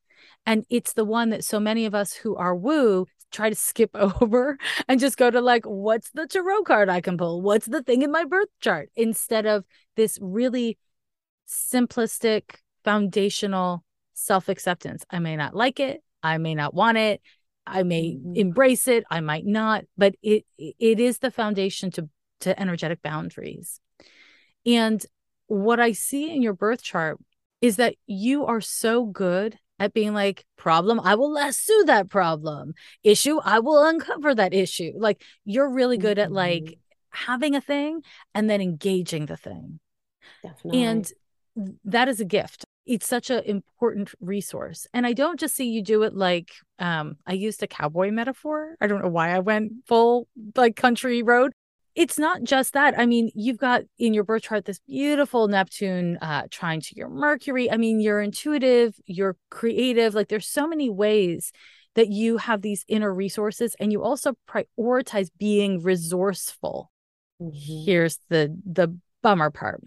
And 0.47 0.65
it's 0.71 0.93
the 0.93 1.05
one 1.05 1.31
that 1.31 1.45
so 1.45 1.61
many 1.61 1.87
of 1.87 1.95
us 1.95 2.15
who 2.15 2.37
are 2.37 2.55
woo 2.55 3.07
try 3.31 3.51
to 3.51 3.55
skip 3.55 3.91
over 3.95 4.57
and 4.87 5.01
just 5.01 5.17
go 5.17 5.31
to 5.31 5.41
like, 5.41 5.65
what's 5.65 6.11
the 6.11 6.27
tarot 6.27 6.63
card 6.63 6.89
I 6.89 7.01
can 7.01 7.19
pull? 7.19 7.43
What's 7.43 7.67
the 7.67 7.83
thing 7.83 8.03
in 8.03 8.11
my 8.11 8.25
birth 8.25 8.49
chart? 8.61 8.91
Instead 8.97 9.47
of 9.47 9.65
this 9.97 10.19
really 10.21 10.79
simplistic, 11.49 12.57
foundational 12.85 13.85
self 14.15 14.49
acceptance. 14.49 15.05
I 15.11 15.19
may 15.19 15.37
not 15.37 15.55
like 15.55 15.81
it. 15.81 16.03
I 16.23 16.39
may 16.39 16.55
not 16.55 16.75
want 16.75 16.99
it. 16.99 17.21
I 17.67 17.83
may 17.83 18.15
mm-hmm. 18.15 18.35
embrace 18.35 18.89
it. 18.89 19.05
I 19.11 19.21
might 19.21 19.47
not, 19.47 19.85
but 19.97 20.15
it 20.23 20.45
it 20.59 21.01
is 21.01 21.19
the 21.19 21.31
foundation 21.31 21.91
to 21.93 22.09
to 22.41 22.59
energetic 22.61 23.03
boundaries. 23.03 23.81
And 24.67 25.05
what 25.47 25.81
I 25.81 25.93
see 25.93 26.35
in 26.35 26.43
your 26.43 26.53
birth 26.53 26.83
chart 26.83 27.19
is 27.61 27.77
that 27.77 27.95
you 28.07 28.45
are 28.47 28.61
so 28.61 29.07
good 29.07 29.59
at 29.79 29.93
being 29.93 30.13
like, 30.13 30.45
problem, 30.57 31.01
I 31.01 31.15
will 31.15 31.33
lasso 31.33 31.85
that 31.87 32.09
problem. 32.09 32.75
Issue, 33.05 33.39
I 33.45 33.61
will 33.61 33.85
uncover 33.85 34.35
that 34.35 34.53
issue. 34.53 34.93
Like 34.97 35.23
you're 35.45 35.71
really 35.71 35.99
good 35.99 36.19
at 36.19 36.33
like 36.33 36.65
mm-hmm. 36.65 37.27
having 37.27 37.55
a 37.55 37.61
thing 37.61 38.03
and 38.35 38.51
then 38.51 38.61
engaging 38.61 39.27
the 39.27 39.37
thing. 39.37 39.81
Definitely. 40.43 40.83
And 40.83 41.13
that 41.85 42.09
is 42.09 42.21
a 42.21 42.25
gift. 42.25 42.65
It's 42.87 43.07
such 43.07 43.31
an 43.31 43.45
important 43.45 44.13
resource. 44.21 44.87
And 44.95 45.07
I 45.07 45.13
don't 45.13 45.39
just 45.39 45.55
see 45.55 45.69
you 45.71 45.83
do 45.83 46.03
it 46.03 46.15
like 46.15 46.51
um 46.79 47.17
I 47.27 47.35
used 47.35 47.63
a 47.63 47.67
cowboy 47.67 48.11
metaphor. 48.11 48.77
I 48.81 48.87
don't 48.87 49.03
know 49.03 49.11
why 49.11 49.31
I 49.31 49.41
went 49.41 49.73
full 49.87 50.27
like 50.57 50.77
country 50.77 51.23
road, 51.23 51.53
it's 51.99 52.17
not 52.17 52.45
just 52.45 52.75
that. 52.75 52.97
I 52.97 53.07
mean, 53.07 53.33
you've 53.35 53.59
got 53.59 53.83
in 53.99 54.15
your 54.15 54.23
birth 54.23 54.43
chart 54.43 54.67
this 54.67 54.79
beautiful 54.87 55.49
Neptune 55.49 56.17
uh, 56.19 56.45
trine 56.49 56.81
to 56.83 56.95
your 56.95 57.09
Mercury. 57.09 57.69
I 57.69 57.77
mean, 57.77 57.99
you're 57.99 58.21
intuitive, 58.21 58.95
you're 59.07 59.37
creative. 59.51 60.15
Like, 60.15 60.29
there's 60.29 60.47
so 60.47 60.69
many 60.69 60.89
ways 60.89 61.51
that 61.97 62.09
you 62.09 62.37
have 62.37 62.63
these 62.63 62.85
inner 62.87 63.13
resources, 63.13 63.75
and 63.81 63.91
you 63.91 64.05
also 64.05 64.35
prioritize 64.49 65.29
being 65.41 65.83
resourceful. 65.83 66.93
Mm-hmm. 67.43 67.85
Here's 67.85 68.21
the 68.29 68.57
the 68.65 68.97
bummer 69.21 69.51
part: 69.51 69.83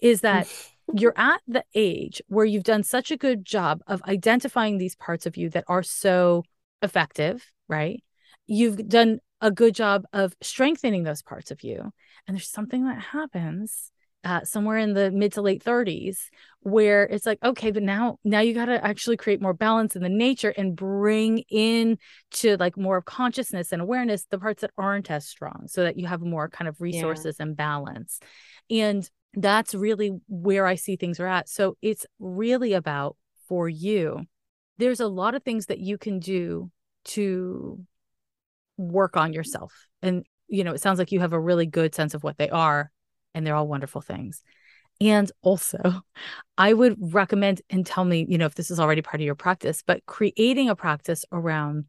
is 0.00 0.22
that 0.22 0.48
you're 0.92 1.16
at 1.16 1.42
the 1.46 1.62
age 1.76 2.20
where 2.26 2.44
you've 2.44 2.64
done 2.64 2.82
such 2.82 3.12
a 3.12 3.16
good 3.16 3.44
job 3.44 3.82
of 3.86 4.02
identifying 4.08 4.78
these 4.78 4.96
parts 4.96 5.26
of 5.26 5.36
you 5.36 5.48
that 5.50 5.64
are 5.68 5.84
so 5.84 6.42
effective, 6.82 7.52
right? 7.68 8.02
You've 8.48 8.88
done 8.88 9.20
a 9.42 9.50
good 9.50 9.74
job 9.74 10.04
of 10.12 10.34
strengthening 10.40 11.02
those 11.02 11.20
parts 11.20 11.50
of 11.50 11.62
you. 11.62 11.92
And 12.26 12.36
there's 12.36 12.50
something 12.50 12.86
that 12.86 13.00
happens 13.00 13.90
uh, 14.24 14.44
somewhere 14.44 14.78
in 14.78 14.94
the 14.94 15.10
mid 15.10 15.32
to 15.32 15.42
late 15.42 15.64
30s 15.64 16.16
where 16.60 17.02
it's 17.02 17.26
like 17.26 17.40
okay 17.42 17.72
but 17.72 17.82
now 17.82 18.18
now 18.22 18.38
you 18.38 18.54
got 18.54 18.66
to 18.66 18.84
actually 18.84 19.16
create 19.16 19.42
more 19.42 19.52
balance 19.52 19.96
in 19.96 20.02
the 20.02 20.08
nature 20.08 20.54
and 20.56 20.76
bring 20.76 21.38
in 21.50 21.98
to 22.30 22.56
like 22.58 22.76
more 22.76 22.98
of 22.98 23.04
consciousness 23.04 23.72
and 23.72 23.82
awareness 23.82 24.24
the 24.30 24.38
parts 24.38 24.60
that 24.60 24.70
aren't 24.78 25.10
as 25.10 25.26
strong 25.26 25.64
so 25.66 25.82
that 25.82 25.98
you 25.98 26.06
have 26.06 26.20
more 26.20 26.48
kind 26.48 26.68
of 26.68 26.80
resources 26.80 27.36
yeah. 27.38 27.46
and 27.46 27.56
balance 27.56 28.20
and 28.70 29.10
that's 29.34 29.74
really 29.74 30.12
where 30.28 30.66
i 30.66 30.76
see 30.76 30.94
things 30.94 31.18
are 31.18 31.26
at 31.26 31.48
so 31.48 31.76
it's 31.82 32.06
really 32.20 32.74
about 32.74 33.16
for 33.48 33.68
you 33.68 34.20
there's 34.78 35.00
a 35.00 35.08
lot 35.08 35.34
of 35.34 35.42
things 35.42 35.66
that 35.66 35.80
you 35.80 35.98
can 35.98 36.20
do 36.20 36.70
to 37.04 37.84
work 38.82 39.16
on 39.16 39.32
yourself 39.32 39.86
and 40.02 40.24
you 40.48 40.64
know 40.64 40.72
it 40.72 40.80
sounds 40.80 40.98
like 40.98 41.12
you 41.12 41.20
have 41.20 41.32
a 41.32 41.40
really 41.40 41.66
good 41.66 41.94
sense 41.94 42.14
of 42.14 42.22
what 42.22 42.36
they 42.38 42.50
are 42.50 42.90
and 43.34 43.46
they're 43.46 43.54
all 43.54 43.68
wonderful 43.68 44.00
things. 44.00 44.42
And 45.00 45.30
also, 45.42 46.02
I 46.58 46.72
would 46.72 46.96
recommend 47.14 47.62
and 47.70 47.84
tell 47.84 48.04
me, 48.04 48.26
you 48.28 48.38
know, 48.38 48.46
if 48.46 48.54
this 48.54 48.70
is 48.70 48.80
already 48.80 49.02
part 49.02 49.20
of 49.20 49.26
your 49.26 49.34
practice, 49.34 49.82
but 49.86 50.04
creating 50.06 50.68
a 50.68 50.76
practice 50.76 51.24
around 51.32 51.86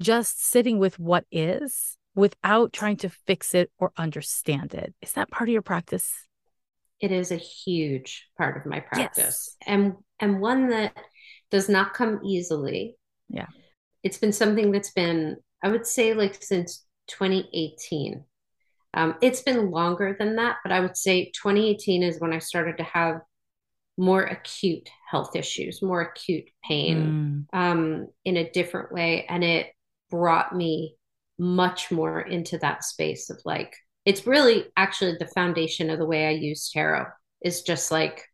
just 0.00 0.44
sitting 0.44 0.78
with 0.78 0.98
what 0.98 1.24
is 1.30 1.96
without 2.14 2.72
trying 2.72 2.96
to 2.96 3.08
fix 3.08 3.54
it 3.54 3.70
or 3.78 3.92
understand 3.96 4.74
it. 4.74 4.94
Is 5.00 5.12
that 5.12 5.30
part 5.30 5.48
of 5.48 5.52
your 5.52 5.62
practice? 5.62 6.12
It 6.98 7.12
is 7.12 7.30
a 7.30 7.36
huge 7.36 8.26
part 8.36 8.56
of 8.56 8.66
my 8.66 8.80
practice. 8.80 9.16
Yes. 9.16 9.56
And 9.66 9.94
and 10.18 10.40
one 10.40 10.68
that 10.70 10.94
does 11.50 11.68
not 11.68 11.94
come 11.94 12.20
easily. 12.24 12.96
Yeah. 13.28 13.46
It's 14.02 14.18
been 14.18 14.32
something 14.32 14.70
that's 14.70 14.92
been 14.92 15.36
I 15.62 15.68
would 15.68 15.86
say 15.86 16.14
like 16.14 16.42
since 16.42 16.84
2018 17.08 18.24
um, 18.94 19.16
it's 19.20 19.42
been 19.42 19.70
longer 19.70 20.16
than 20.18 20.36
that, 20.36 20.56
but 20.62 20.72
I 20.72 20.80
would 20.80 20.96
say 20.96 21.26
2018 21.26 22.02
is 22.02 22.20
when 22.20 22.32
I 22.32 22.38
started 22.38 22.78
to 22.78 22.82
have 22.82 23.20
more 23.96 24.22
acute 24.22 24.88
health 25.08 25.36
issues, 25.36 25.82
more 25.82 26.00
acute 26.00 26.48
pain 26.64 27.46
mm. 27.52 27.58
um, 27.58 28.08
in 28.24 28.36
a 28.36 28.50
different 28.50 28.92
way. 28.92 29.26
And 29.28 29.44
it 29.44 29.68
brought 30.10 30.56
me 30.56 30.96
much 31.38 31.90
more 31.90 32.20
into 32.20 32.58
that 32.58 32.82
space 32.82 33.30
of 33.30 33.40
like, 33.44 33.76
it's 34.04 34.26
really 34.26 34.66
actually 34.76 35.16
the 35.18 35.26
foundation 35.26 35.90
of 35.90 35.98
the 35.98 36.06
way 36.06 36.26
I 36.26 36.30
use 36.30 36.70
tarot 36.72 37.06
is 37.42 37.62
just 37.62 37.90
like, 37.90 38.24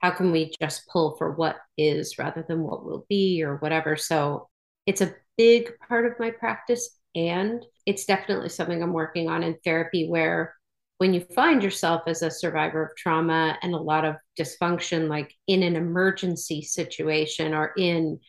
how 0.00 0.10
can 0.10 0.32
we 0.32 0.52
just 0.60 0.86
pull 0.92 1.16
for 1.16 1.32
what 1.32 1.56
is 1.78 2.18
rather 2.18 2.44
than 2.46 2.62
what 2.62 2.84
will 2.84 3.06
be 3.08 3.42
or 3.42 3.56
whatever? 3.56 3.96
So 3.96 4.48
it's 4.84 5.00
a 5.00 5.14
big 5.36 5.70
part 5.88 6.06
of 6.06 6.18
my 6.18 6.30
practice. 6.30 6.98
And 7.14 7.64
it's 7.86 8.04
definitely 8.04 8.48
something 8.48 8.82
I'm 8.82 8.92
working 8.92 9.28
on 9.28 9.42
in 9.42 9.56
therapy 9.64 10.08
where 10.08 10.54
when 10.98 11.12
you 11.12 11.20
find 11.20 11.62
yourself 11.62 12.02
as 12.06 12.22
a 12.22 12.30
survivor 12.30 12.82
of 12.82 12.96
trauma 12.96 13.58
and 13.62 13.74
a 13.74 13.78
lot 13.78 14.04
of 14.04 14.16
dysfunction, 14.38 15.08
like 15.08 15.34
in 15.46 15.62
an 15.62 15.76
emergency 15.76 16.62
situation 16.62 17.52
or 17.52 17.72
in 17.76 18.20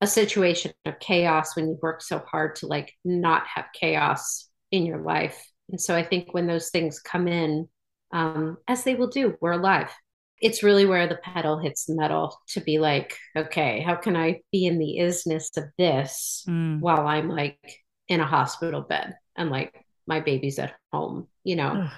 a 0.00 0.06
situation 0.06 0.72
of 0.86 0.98
chaos 0.98 1.54
when 1.54 1.68
you 1.68 1.78
work 1.82 2.02
so 2.02 2.18
hard 2.18 2.56
to 2.56 2.66
like 2.66 2.92
not 3.04 3.46
have 3.46 3.66
chaos 3.74 4.48
in 4.70 4.86
your 4.86 5.00
life. 5.02 5.44
And 5.68 5.80
so 5.80 5.94
I 5.94 6.02
think 6.02 6.32
when 6.34 6.46
those 6.46 6.70
things 6.70 7.00
come 7.00 7.28
in, 7.28 7.68
um, 8.12 8.56
as 8.66 8.82
they 8.82 8.94
will 8.94 9.08
do, 9.08 9.36
we're 9.40 9.52
alive. 9.52 9.90
It's 10.40 10.62
really 10.62 10.86
where 10.86 11.06
the 11.06 11.16
pedal 11.16 11.58
hits 11.58 11.84
the 11.84 11.94
metal 11.94 12.36
to 12.48 12.60
be 12.60 12.78
like, 12.78 13.16
okay, 13.36 13.80
how 13.80 13.96
can 13.96 14.16
I 14.16 14.40
be 14.50 14.66
in 14.66 14.78
the 14.78 14.96
isness 15.00 15.56
of 15.56 15.64
this 15.76 16.44
mm. 16.48 16.80
while 16.80 17.06
I'm 17.06 17.28
like 17.28 17.58
in 18.08 18.20
a 18.20 18.26
hospital 18.26 18.80
bed 18.82 19.14
and 19.36 19.50
like 19.50 19.84
my 20.06 20.20
baby's 20.20 20.58
at 20.58 20.74
home, 20.92 21.28
you 21.44 21.56
know. 21.56 21.84
Ugh. 21.84 21.90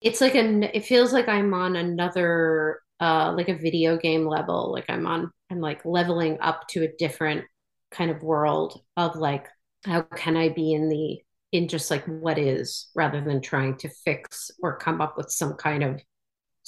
It's 0.00 0.20
like 0.20 0.36
a 0.36 0.76
it 0.76 0.84
feels 0.84 1.12
like 1.12 1.28
I'm 1.28 1.52
on 1.54 1.74
another 1.74 2.80
uh 3.00 3.32
like 3.36 3.48
a 3.48 3.58
video 3.58 3.96
game 3.96 4.26
level. 4.26 4.72
Like 4.72 4.86
I'm 4.88 5.06
on 5.06 5.30
I'm 5.50 5.60
like 5.60 5.84
leveling 5.84 6.38
up 6.40 6.68
to 6.68 6.84
a 6.84 6.92
different 6.98 7.44
kind 7.90 8.10
of 8.10 8.22
world 8.22 8.80
of 8.96 9.16
like 9.16 9.46
how 9.84 10.02
can 10.02 10.36
I 10.36 10.50
be 10.50 10.72
in 10.72 10.88
the 10.88 11.18
in 11.52 11.68
just 11.68 11.90
like 11.90 12.04
what 12.04 12.38
is 12.38 12.90
rather 12.94 13.20
than 13.20 13.40
trying 13.40 13.76
to 13.78 13.88
fix 14.04 14.50
or 14.62 14.76
come 14.76 15.00
up 15.00 15.16
with 15.16 15.30
some 15.30 15.54
kind 15.54 15.82
of 15.82 16.00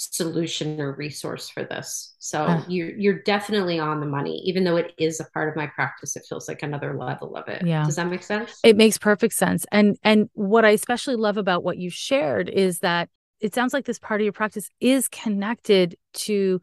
solution 0.01 0.81
or 0.81 0.93
resource 0.93 1.49
for 1.49 1.63
this. 1.65 2.15
So 2.19 2.45
uh, 2.45 2.65
you're 2.69 2.91
you're 2.91 3.23
definitely 3.23 3.79
on 3.79 4.01
the 4.01 4.07
money, 4.07 4.43
even 4.47 4.65
though 4.65 4.77
it 4.77 4.95
is 4.99 5.21
a 5.21 5.25
part 5.25 5.49
of 5.49 5.57
my 5.57 5.67
practice. 5.67 6.17
It 6.17 6.25
feels 6.29 6.49
like 6.49 6.63
another 6.63 6.97
level 6.97 7.37
of 7.37 7.49
it. 7.49 7.67
Yeah. 7.67 7.85
Does 7.85 7.97
that 7.97 8.09
make 8.09 8.23
sense? 8.23 8.59
It 8.65 8.77
makes 8.77 8.97
perfect 8.97 9.35
sense. 9.35 9.67
And 9.71 9.99
and 10.03 10.31
what 10.33 10.65
I 10.65 10.71
especially 10.71 11.17
love 11.17 11.37
about 11.37 11.63
what 11.63 11.77
you 11.77 11.91
shared 11.91 12.49
is 12.49 12.79
that 12.79 13.11
it 13.41 13.55
sounds 13.55 13.75
like 13.75 13.85
this 13.85 13.99
part 13.99 14.21
of 14.21 14.25
your 14.25 14.33
practice 14.33 14.71
is 14.81 15.07
connected 15.09 15.97
to 16.13 16.61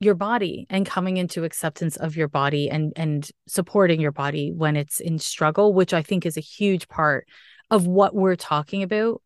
your 0.00 0.14
body 0.14 0.66
and 0.70 0.86
coming 0.86 1.16
into 1.16 1.44
acceptance 1.44 1.96
of 1.96 2.16
your 2.16 2.28
body 2.28 2.70
and 2.70 2.92
and 2.96 3.30
supporting 3.46 4.00
your 4.00 4.12
body 4.12 4.52
when 4.52 4.76
it's 4.76 5.00
in 5.00 5.18
struggle, 5.18 5.72
which 5.72 5.94
I 5.94 6.02
think 6.02 6.26
is 6.26 6.36
a 6.36 6.40
huge 6.42 6.86
part 6.88 7.26
of 7.70 7.86
what 7.86 8.14
we're 8.14 8.36
talking 8.36 8.82
about. 8.82 9.22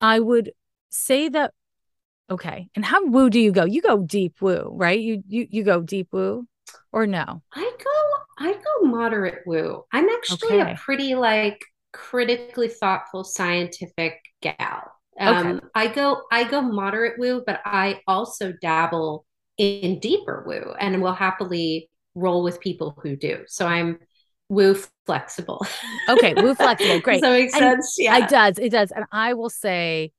I 0.00 0.20
would 0.20 0.52
say 0.90 1.28
that 1.28 1.52
Okay. 2.30 2.68
And 2.74 2.84
how 2.84 3.06
woo 3.06 3.30
do 3.30 3.40
you 3.40 3.52
go? 3.52 3.64
You 3.64 3.80
go 3.80 3.98
deep 3.98 4.40
woo, 4.40 4.70
right? 4.72 4.98
You 4.98 5.22
you 5.26 5.46
you 5.50 5.62
go 5.64 5.80
deep 5.80 6.08
woo 6.12 6.46
or 6.92 7.06
no? 7.06 7.42
I 7.54 7.72
go 7.84 8.46
I 8.46 8.52
go 8.52 8.88
moderate 8.88 9.40
woo. 9.46 9.84
I'm 9.92 10.08
actually 10.08 10.60
okay. 10.60 10.72
a 10.72 10.76
pretty 10.76 11.14
like 11.14 11.64
critically 11.92 12.68
thoughtful 12.68 13.24
scientific 13.24 14.20
gal. 14.42 14.92
Um 15.18 15.46
okay. 15.46 15.66
I 15.74 15.86
go 15.88 16.22
I 16.30 16.44
go 16.44 16.60
moderate 16.60 17.18
woo, 17.18 17.42
but 17.46 17.60
I 17.64 18.00
also 18.06 18.52
dabble 18.60 19.24
in 19.56 19.98
deeper 19.98 20.44
woo 20.46 20.74
and 20.78 21.02
will 21.02 21.14
happily 21.14 21.88
roll 22.14 22.42
with 22.42 22.60
people 22.60 22.98
who 23.02 23.16
do. 23.16 23.44
So 23.46 23.66
I'm 23.66 23.98
woo 24.50 24.76
flexible. 25.06 25.66
okay, 26.08 26.34
woo 26.34 26.54
flexible. 26.54 27.00
Great. 27.00 27.20
Does 27.22 27.30
that 27.30 27.32
make 27.32 27.50
sense? 27.50 27.98
And 27.98 28.04
yeah. 28.04 28.24
It 28.24 28.28
does. 28.28 28.58
It 28.58 28.70
does. 28.70 28.90
And 28.90 29.06
I 29.12 29.34
will 29.34 29.50
say 29.50 30.12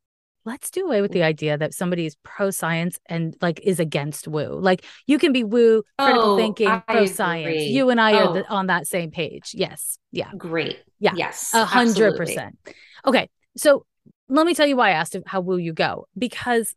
let's 0.45 0.69
do 0.69 0.86
away 0.86 1.02
with 1.02 1.12
the 1.12 1.23
idea 1.23 1.58
that 1.58 1.73
somebody 1.73 2.06
is 2.06 2.15
pro 2.23 2.49
science 2.52 2.99
and 3.08 3.36
like 3.41 3.60
is 3.63 3.80
against 3.80 4.28
woo. 4.28 4.60
Like 4.60 4.86
you 5.06 5.19
can 5.19 5.32
be 5.32 5.43
woo, 5.43 5.84
critical 5.97 6.32
oh, 6.32 6.38
thinking, 6.38 6.82
pro 6.88 7.06
science. 7.06 7.63
You 7.63 7.89
and 7.89 7.99
I 7.99 8.13
oh. 8.13 8.28
are 8.28 8.34
the, 8.34 8.49
on 8.49 8.67
that 8.67 8.88
same 8.88 9.12
page. 9.12 9.52
Yes. 9.54 9.97
Yeah. 10.12 10.32
Great. 10.38 10.80
Yeah. 10.99 11.13
Yes. 11.15 11.54
A 11.54 11.65
hundred 11.65 12.15
percent. 12.17 12.58
Okay. 13.06 13.30
So 13.58 13.86
let 14.28 14.45
me 14.45 14.54
tell 14.54 14.67
you 14.67 14.75
why 14.75 14.89
I 14.89 14.93
asked 14.93 15.15
how 15.25 15.41
woo 15.41 15.58
you 15.58 15.73
go 15.73 16.08
because 16.17 16.73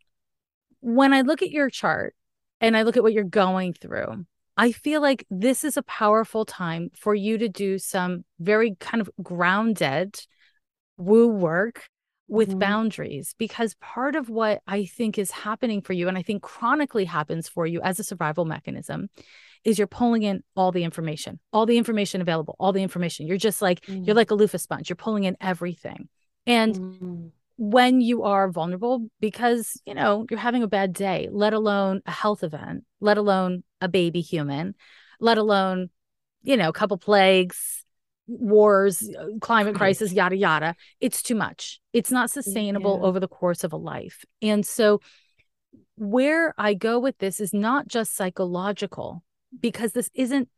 when 0.81 1.13
I 1.13 1.21
look 1.21 1.43
at 1.43 1.51
your 1.51 1.71
chart 1.71 2.15
and 2.61 2.77
I 2.77 2.83
look 2.83 2.97
at 2.97 3.03
what 3.03 3.13
you're 3.13 3.25
going 3.25 3.73
through, 3.73 4.25
I 4.57 4.73
feel 4.73 5.01
like 5.01 5.25
this 5.31 5.65
is 5.65 5.77
a 5.77 5.83
powerful 5.83 6.45
time 6.45 6.91
for 6.95 7.15
you 7.15 7.39
to 7.39 7.49
do 7.49 7.79
some 7.79 8.25
very 8.39 8.77
kind 8.81 9.01
of 9.01 9.11
grounded 9.23 10.19
woo 10.97 11.29
work 11.29 11.89
with 12.33 12.49
mm-hmm. 12.49 12.61
boundaries 12.61 13.35
because 13.37 13.75
part 13.75 14.17
of 14.17 14.31
what 14.31 14.63
I 14.67 14.87
think 14.87 15.19
is 15.19 15.31
happening 15.31 15.83
for 15.83 15.93
you, 15.93 16.09
and 16.09 16.17
I 16.17 16.23
think 16.23 16.43
chronically 16.43 17.05
happens 17.05 17.47
for 17.47 17.67
you 17.67 17.83
as 17.83 18.01
a 18.01 18.05
survival 18.05 18.47
mechanism, 18.47 19.11
is 19.65 19.77
you're 19.77 19.87
pulling 19.87 20.23
in 20.23 20.43
all 20.57 20.73
the 20.73 20.83
information, 20.83 21.39
all 21.53 21.67
the 21.67 21.77
information 21.77 22.23
available, 22.23 22.57
all 22.59 22.73
the 22.73 22.83
information. 22.83 23.27
You're 23.27 23.37
just 23.37 23.61
like, 23.61 23.83
mm-hmm. 23.83 24.05
you're 24.05 24.17
like 24.17 24.31
a 24.31 24.35
loofah 24.35 24.57
sponge, 24.57 24.89
you're 24.89 24.97
pulling 24.97 25.25
in 25.25 25.37
everything. 25.43 26.09
And 26.47 26.75
mm-hmm. 26.75 27.27
when 27.59 28.01
you 28.01 28.23
are 28.23 28.51
vulnerable, 28.51 29.07
because, 29.21 29.79
you 29.85 29.93
know, 29.93 30.25
you're 30.31 30.41
having 30.41 30.63
a 30.63 30.69
bad 30.69 30.95
day, 30.95 31.29
let 31.31 31.53
alone 31.53 32.01
a 32.07 32.11
health 32.11 32.43
event, 32.43 32.85
let 32.99 33.19
alone 33.19 33.63
a 33.83 33.89
baby 33.89 34.23
human, 34.23 34.75
let 35.21 35.37
alone, 35.37 35.91
you 36.43 36.57
know, 36.57 36.71
a 36.71 36.73
couple 36.73 36.97
plagues, 36.97 37.82
wars, 38.27 39.09
uh, 39.19 39.39
climate 39.41 39.75
crisis, 39.75 40.13
yada, 40.13 40.37
yada. 40.37 40.75
It's 41.01 41.23
too 41.23 41.35
much. 41.35 41.81
It's 41.93 42.11
not 42.11 42.31
sustainable 42.31 42.99
yeah. 43.01 43.09
over 43.09 43.21
the 43.21 43.29
course 43.29 43.65
of 43.65 43.73
a 43.73 43.77
life. 43.77 44.25
And 44.41 44.65
so, 44.65 45.01
where 45.97 46.55
I 46.59 46.75
go 46.75 46.99
with 46.99 47.19
this 47.19 47.41
is 47.41 47.53
not 47.53 47.87
just 47.89 48.17
psychological, 48.17 49.23
because 49.59 49.93
this 49.93 50.11
isn't 50.15 50.49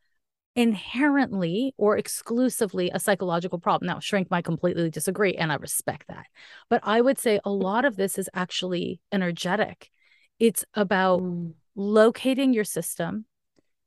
inherently 0.56 1.74
or 1.76 1.96
exclusively 1.98 2.90
a 2.90 3.00
psychological 3.00 3.58
problem. 3.58 3.88
Now, 3.88 3.98
Shrink 3.98 4.30
might 4.30 4.44
completely 4.44 4.88
disagree, 4.90 5.34
and 5.34 5.50
I 5.50 5.56
respect 5.56 6.06
that. 6.08 6.26
But 6.70 6.80
I 6.84 7.00
would 7.00 7.18
say 7.18 7.40
a 7.44 7.50
lot 7.50 7.84
of 7.84 7.96
this 7.96 8.18
is 8.18 8.30
actually 8.32 9.00
energetic. 9.10 9.90
It's 10.38 10.64
about 10.74 11.22
mm. 11.22 11.54
locating 11.74 12.52
your 12.52 12.64
system, 12.64 13.26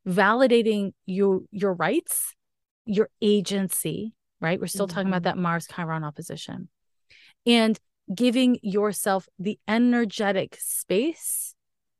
validating 0.06 0.94
your 1.06 1.42
your 1.52 1.74
rights 1.74 2.34
your 2.88 3.10
agency, 3.22 4.14
right? 4.42 4.60
We're 4.60 4.68
still 4.68 4.88
mm-hmm. 4.88 4.96
talking 4.96 5.08
about 5.10 5.22
mm-hmm. 5.22 5.38
that 5.38 5.42
Mars 5.42 5.68
Chiron 5.68 6.04
opposition 6.04 6.70
and 7.46 7.80
giving 8.14 8.60
yourself 8.62 9.28
the 9.38 9.60
energetic 9.68 10.58
space 10.60 11.54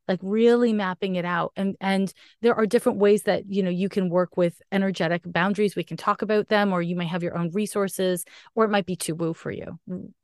like 0.08 0.20
really 0.22 0.72
mapping 0.72 1.16
it 1.16 1.24
out 1.24 1.52
and 1.54 1.76
and 1.80 2.12
there 2.40 2.54
are 2.54 2.66
different 2.66 2.98
ways 2.98 3.24
that 3.24 3.44
you 3.46 3.62
know 3.62 3.70
you 3.70 3.88
can 3.88 4.08
work 4.08 4.36
with 4.36 4.60
energetic 4.72 5.22
boundaries 5.26 5.76
we 5.76 5.84
can 5.84 5.96
talk 5.96 6.22
about 6.22 6.48
them 6.48 6.72
or 6.72 6.80
you 6.80 6.96
may 6.96 7.06
have 7.06 7.22
your 7.22 7.36
own 7.36 7.50
resources 7.50 8.24
or 8.54 8.64
it 8.64 8.70
might 8.70 8.86
be 8.86 8.96
too 8.96 9.14
woo 9.14 9.34
for 9.34 9.50
you 9.50 9.78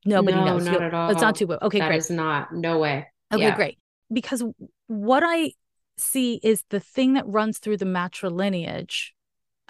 nobody 0.04 0.36
no, 0.36 0.44
knows 0.44 0.64
not 0.64 0.82
at 0.82 0.94
all 0.94 1.10
it's 1.10 1.20
not 1.20 1.36
too 1.36 1.46
woo 1.46 1.58
okay 1.60 1.78
that 1.78 1.88
great 1.88 1.98
is 1.98 2.10
not 2.10 2.52
no 2.52 2.78
way 2.78 3.06
okay 3.32 3.42
yeah. 3.42 3.54
great 3.54 3.78
because 4.10 4.42
what 4.86 5.22
i 5.24 5.52
see 5.96 6.40
is 6.42 6.64
the 6.70 6.80
thing 6.80 7.12
that 7.12 7.26
runs 7.26 7.58
through 7.58 7.76
the 7.76 7.84
matrilineage 7.84 9.10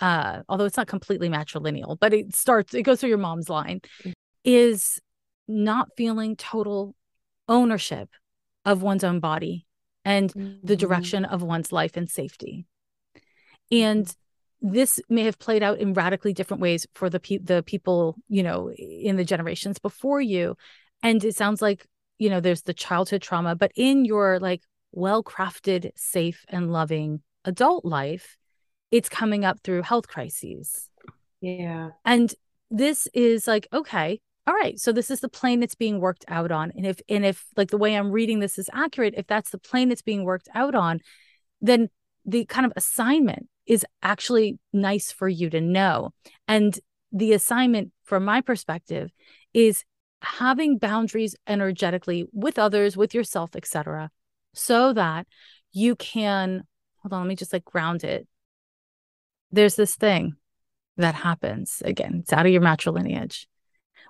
uh 0.01 0.43
although 0.49 0.65
it's 0.65 0.77
not 0.77 0.87
completely 0.87 1.29
matrilineal 1.29 1.97
but 2.01 2.13
it 2.13 2.35
starts 2.35 2.75
it 2.75 2.83
goes 2.83 3.01
through 3.01 3.09
your 3.09 3.19
mom's 3.19 3.49
line 3.49 3.81
mm. 4.03 4.13
is 4.45 5.01
not 5.47 5.89
feeling 5.97 6.37
total 6.37 6.95
ownership 7.49 8.09
of 8.65 8.83
one's 8.83 9.05
own 9.05 9.21
body 9.21 9.67
and 10.05 10.33
mm-hmm. 10.33 10.67
the 10.67 10.77
direction 10.77 11.25
of 11.25 11.43
one's 11.43 11.73
life 11.73 11.97
and 11.97 12.09
safety. 12.09 12.67
And 13.71 14.07
mm-hmm. 14.07 14.73
this 14.73 15.01
may 15.09 15.25
have 15.25 15.39
played 15.39 15.63
out 15.63 15.79
in 15.79 15.95
radically 15.95 16.33
different 16.33 16.61
ways 16.61 16.87
for 16.95 17.11
the 17.11 17.21
pe- 17.21 17.39
the 17.39 17.63
people, 17.63 18.17
you 18.29 18.43
know, 18.43 18.71
in 18.73 19.17
the 19.17 19.25
generations 19.25 19.79
before 19.79 20.21
you. 20.21 20.57
And 21.03 21.23
it 21.25 21.37
sounds 21.37 21.61
like, 21.61 21.87
you 22.19 22.31
know, 22.31 22.41
there's 22.41 22.63
the 22.63 22.75
childhood 22.75 23.23
trauma, 23.23 23.55
but 23.55 23.73
in 23.77 24.05
your 24.05 24.39
like 24.41 24.63
well-crafted, 24.93 25.91
safe 25.97 26.45
and 26.49 26.73
loving 26.73 27.21
adult 27.45 27.85
life, 27.85 28.37
it's 28.95 29.09
coming 29.09 29.45
up 29.45 29.59
through 29.65 29.83
health 29.83 30.07
crises. 30.07 30.89
Yeah. 31.41 31.91
And 32.05 32.33
this 32.71 33.09
is 33.13 33.49
like, 33.49 33.67
okay, 33.73 34.21
all 34.47 34.55
right 34.55 34.79
so 34.79 34.93
this 34.93 35.11
is 35.11 35.21
the 35.21 35.29
plane 35.29 35.61
that's 35.61 35.75
being 35.75 36.01
worked 36.01 36.23
out 36.29 36.53
on 36.53 36.71
and 36.77 36.87
if 36.87 37.01
and 37.09 37.25
if 37.25 37.47
like 37.57 37.71
the 37.71 37.79
way 37.79 37.95
i'm 37.97 38.11
reading 38.11 38.41
this 38.41 38.59
is 38.59 38.69
accurate 38.75 39.15
if 39.17 39.27
that's 39.27 39.49
the 39.49 39.59
plane 39.59 39.89
that's 39.89 40.03
being 40.03 40.23
worked 40.23 40.51
out 40.55 40.75
on 40.75 41.01
then 41.63 41.89
the 42.27 42.45
kind 42.45 42.67
of 42.67 42.73
assignment 42.77 43.49
is 43.65 43.87
actually 44.03 44.59
nice 44.71 45.11
for 45.11 45.31
you 45.31 45.49
to 45.49 45.63
know 45.63 46.11
and 46.47 46.79
the 47.11 47.33
assignment 47.33 47.91
from 48.03 48.23
my 48.23 48.43
perspective 48.43 49.11
is 49.55 49.83
having 50.21 50.77
boundaries 50.77 51.35
energetically 51.47 52.27
with 52.35 52.59
others 52.59 52.99
with 52.99 53.15
yourself 53.15 53.57
etc 53.57 54.11
so 54.53 54.93
that 54.93 55.27
you 55.73 55.97
can 55.97 56.65
hold 57.01 57.15
on 57.15 57.21
let 57.21 57.29
me 57.29 57.35
just 57.35 57.55
like 57.55 57.65
ground 57.65 58.05
it 58.05 58.29
there's 59.55 59.77
this 59.77 59.97
thing 59.97 60.37
that 60.97 61.15
happens 61.15 61.83
again 61.85 62.21
it's 62.23 62.33
out 62.33 62.47
of 62.47 62.53
your 62.53 62.63
natural 62.63 62.95
lineage 62.95 63.49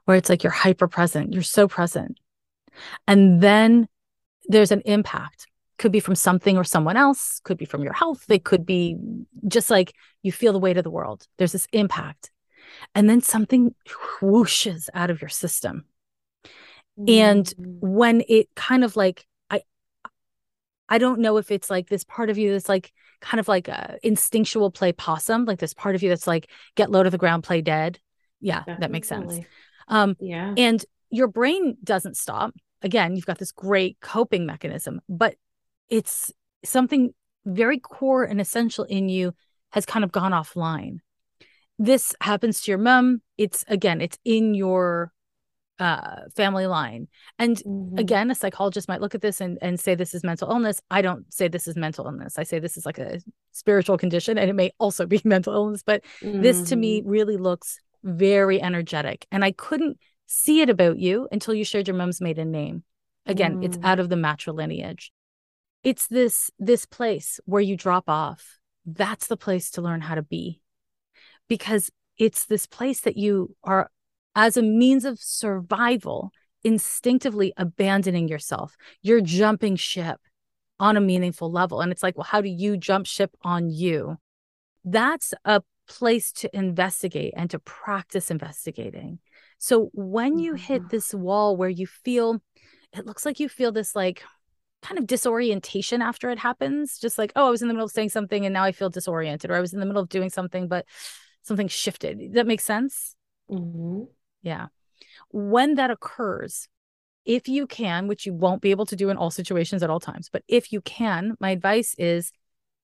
where 0.05 0.17
it's 0.17 0.29
like 0.29 0.43
you're 0.43 0.53
hyper 0.53 0.89
present, 0.89 1.33
you're 1.33 1.43
so 1.43 1.69
present. 1.69 2.19
And 3.07 3.41
then 3.41 3.89
there's 4.47 4.73
an 4.73 4.83
impact. 4.85 5.47
Could 5.79 5.93
be 5.93 6.01
from 6.01 6.15
something 6.15 6.57
or 6.57 6.65
someone 6.65 6.97
else, 6.97 7.41
could 7.43 7.59
be 7.59 7.65
from 7.65 7.83
your 7.83 7.93
health. 7.93 8.25
It 8.29 8.45
could 8.45 8.65
be 8.65 8.97
just 9.49 9.71
like 9.71 9.93
you 10.23 10.31
feel 10.31 10.53
the 10.53 10.59
weight 10.59 10.77
of 10.77 10.85
the 10.85 10.91
world. 10.91 11.27
There's 11.37 11.53
this 11.53 11.67
impact. 11.73 12.31
And 12.95 13.09
then 13.09 13.21
something 13.21 13.75
whooshes 14.21 14.89
out 14.95 15.11
of 15.11 15.21
your 15.21 15.29
system. 15.29 15.85
Mm-hmm. 16.99 17.09
And 17.09 17.55
when 17.59 18.23
it 18.29 18.49
kind 18.55 18.85
of 18.85 18.95
like 18.95 19.27
I 19.51 19.63
I 20.89 20.99
don't 20.99 21.21
know 21.21 21.39
if 21.39 21.51
it's 21.51 21.71
like 21.71 21.89
this 21.89 22.05
part 22.05 22.31
of 22.31 22.39
you 22.39 22.53
that's 22.53 22.69
like 22.69 22.93
kind 23.21 23.41
of 23.41 23.49
like 23.49 23.69
a 23.69 23.99
instinctual 24.03 24.71
play 24.71 24.93
possum, 24.93 25.45
like 25.45 25.59
this 25.59 25.75
part 25.75 25.95
of 25.95 26.03
you 26.03 26.09
that's 26.09 26.27
like 26.27 26.51
get 26.75 26.91
low 26.91 27.03
to 27.03 27.11
the 27.11 27.19
ground, 27.19 27.45
play 27.45 27.61
dead. 27.61 27.99
Yeah, 28.41 28.59
Definitely. 28.61 28.81
that 28.81 28.91
makes 28.91 29.09
sense. 29.09 29.41
Um, 29.89 30.17
yeah. 30.21 30.55
And 30.57 30.85
your 31.11 31.29
brain 31.29 31.77
doesn't 31.83 32.17
stop. 32.17 32.55
Again, 32.83 33.17
you've 33.17 33.27
got 33.27 33.39
this 33.39 33.53
great 33.53 33.99
coping 34.01 34.45
mechanism, 34.47 35.01
but 35.09 35.37
it's 35.89 36.33
something 36.65 37.15
very 37.47 37.79
core 37.79 38.25
and 38.25 38.41
essential 38.41 38.85
in 38.85 39.09
you 39.09 39.35
has 39.71 39.87
kind 39.87 40.05
of 40.05 40.13
gone 40.13 40.33
offline. 40.33 40.99
This 41.79 42.15
happens 42.21 42.61
to 42.63 42.71
your 42.71 42.79
mom. 42.79 43.23
It's 43.37 43.65
again, 43.69 44.01
it's 44.01 44.19
in 44.25 44.55
your 44.55 45.13
uh 45.79 46.23
family 46.37 46.67
line. 46.67 47.09
And 47.39 47.57
mm-hmm. 47.57 47.99
again, 47.99 48.31
a 48.31 48.35
psychologist 48.35 48.89
might 48.89 49.01
look 49.01 49.15
at 49.15 49.23
this 49.23 49.41
and, 49.41 49.59
and 49.61 49.79
say 49.79 49.95
this 49.95 50.15
is 50.15 50.23
mental 50.23 50.51
illness. 50.51 50.81
I 50.91 51.03
don't 51.03 51.33
say 51.33 51.49
this 51.49 51.67
is 51.67 51.77
mental 51.77 52.07
illness. 52.07 52.39
I 52.39 52.45
say 52.45 52.59
this 52.59 52.77
is 52.77 52.87
like 52.87 52.99
a 52.99 53.21
spiritual 53.53 53.99
condition 53.99 54.39
and 54.39 54.49
it 54.49 54.55
may 54.55 54.71
also 54.79 55.07
be 55.07 55.21
mental 55.25 55.55
illness, 55.55 55.83
but 55.85 56.05
mm-hmm. 56.21 56.43
this 56.43 56.63
to 56.69 56.77
me 56.77 57.01
mm-hmm. 57.01 57.11
really 57.11 57.37
looks 57.37 57.81
very 58.05 58.61
energetic. 58.63 59.27
And 59.33 59.45
I 59.45 59.53
couldn't 59.53 59.99
see 60.27 60.61
it 60.61 60.71
about 60.71 60.99
you 60.99 61.29
until 61.33 61.55
you 61.55 61.65
shared 61.65 61.89
your 61.89 61.97
mom's 61.97 62.21
maiden 62.21 62.51
name. 62.51 62.85
Again, 63.27 63.61
mm. 63.61 63.65
it's 63.65 63.79
out 63.83 64.01
of 64.01 64.09
the 64.09 64.17
matrilineage. 64.17 65.11
It's 65.83 66.07
this 66.07 66.51
this 66.59 66.87
place 66.87 67.41
where 67.45 67.63
you 67.63 67.77
drop 67.77 68.05
off. 68.09 68.59
That's 68.87 69.27
the 69.27 69.37
place 69.37 69.71
to 69.73 69.83
learn 69.83 70.03
how 70.03 70.15
to 70.15 70.23
be. 70.23 70.61
Because 71.49 71.91
it's 72.19 72.47
this 72.47 72.67
place 72.67 73.01
that 73.01 73.17
you 73.17 73.57
are 73.65 73.91
as 74.35 74.57
a 74.57 74.63
means 74.63 75.05
of 75.05 75.19
survival 75.19 76.33
instinctively 76.65 77.53
abandoning 77.57 78.27
yourself. 78.29 78.77
You're 79.03 79.21
jumping 79.21 79.77
ship 79.77 80.19
on 80.81 80.97
a 80.97 81.01
meaningful 81.01 81.51
level. 81.51 81.81
And 81.81 81.93
it's 81.93 82.03
like, 82.03 82.17
well, 82.17 82.25
how 82.25 82.41
do 82.41 82.49
you 82.49 82.77
jump 82.77 83.07
ship 83.07 83.37
on 83.43 83.71
you? 83.71 84.17
That's 84.85 85.35
a 85.45 85.63
place 85.87 86.33
to 86.33 86.57
investigate 86.57 87.35
and 87.37 87.51
to 87.51 87.59
practice 87.59 88.31
investigating. 88.31 89.19
So 89.59 89.91
when 89.93 90.39
you 90.39 90.55
hit 90.55 90.81
mm-hmm. 90.81 90.89
this 90.89 91.15
wall 91.15 91.57
where 91.57 91.69
you 91.69 91.87
feel, 91.87 92.43
it 92.93 93.07
looks 93.07 93.25
like 93.25 93.41
you 93.41 93.49
feel 93.49 93.73
this 93.73 93.95
like 93.95 94.23
kind 94.83 94.99
of 94.99 95.07
disorientation 95.07 96.03
after 96.03 96.31
it 96.31 96.39
happens, 96.39 96.99
just 96.99 97.19
like, 97.19 97.33
oh, 97.37 97.47
I 97.47 97.51
was 97.51 97.63
in 97.63 97.69
the 97.69 97.75
middle 97.75 97.87
of 97.87 97.93
saying 97.93 98.11
something 98.11 98.45
and 98.45 98.53
now 98.53 98.65
I 98.65 98.73
feel 98.73 98.91
disoriented, 98.91 99.51
or 99.51 99.55
I 99.55 99.61
was 99.61 99.73
in 99.73 99.81
the 99.81 99.87
middle 99.87 100.03
of 100.03 100.09
doing 100.09 100.31
something, 100.31 100.69
but 100.69 100.87
something 101.43 101.69
shifted. 101.69 102.35
That 102.35 102.47
makes 102.47 102.65
sense? 102.65 103.15
Mm-hmm. 103.51 104.05
Yeah. 104.45 104.67
When 105.31 105.75
that 105.75 105.91
occurs, 105.91 106.69
if 107.25 107.49
you 107.49 107.67
can, 107.67 108.07
which 108.07 108.25
you 108.25 108.33
won't 108.33 108.63
be 108.63 108.71
able 108.71 108.87
to 108.87 108.97
do 108.97 109.11
in 109.11 109.17
all 109.17 109.33
situations 109.33 109.83
at 109.83 109.91
all 109.91 109.99
times, 109.99 110.29
but 110.33 110.45
if 110.47 110.73
you 110.73 110.81
can, 110.81 111.35
my 111.41 111.51
advice 111.51 111.97
is 111.99 112.31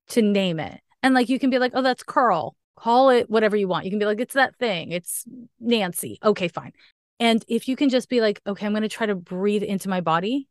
to 0.09 0.23
name 0.23 0.59
it. 0.59 0.81
And 1.03 1.15
like 1.15 1.29
you 1.29 1.39
can 1.39 1.51
be 1.51 1.59
like, 1.59 1.73
oh, 1.75 1.83
that's 1.83 2.03
Carl 2.03 2.57
call 2.81 3.11
it 3.11 3.29
whatever 3.29 3.57
you 3.57 3.69
want. 3.69 3.85
You 3.85 3.91
can 3.91 3.99
be 3.99 4.07
like, 4.07 4.21
it's 4.21 4.35
that 4.35 4.57
thing, 4.57 4.91
it's 4.93 5.25
Nancy. 5.61 6.19
Okay, 6.23 6.49
fine. 6.49 6.73
And 7.19 7.45
if 7.47 7.69
you 7.69 7.77
can 7.77 7.91
just 7.91 8.09
be 8.09 8.23
like, 8.23 8.41
okay, 8.47 8.65
I'm 8.65 8.73
going 8.73 8.83
to 8.83 8.89
try 8.89 9.07
to 9.07 9.15
breathe 9.15 9.63
into 9.63 9.91
my 9.91 10.01
body, 10.01 10.49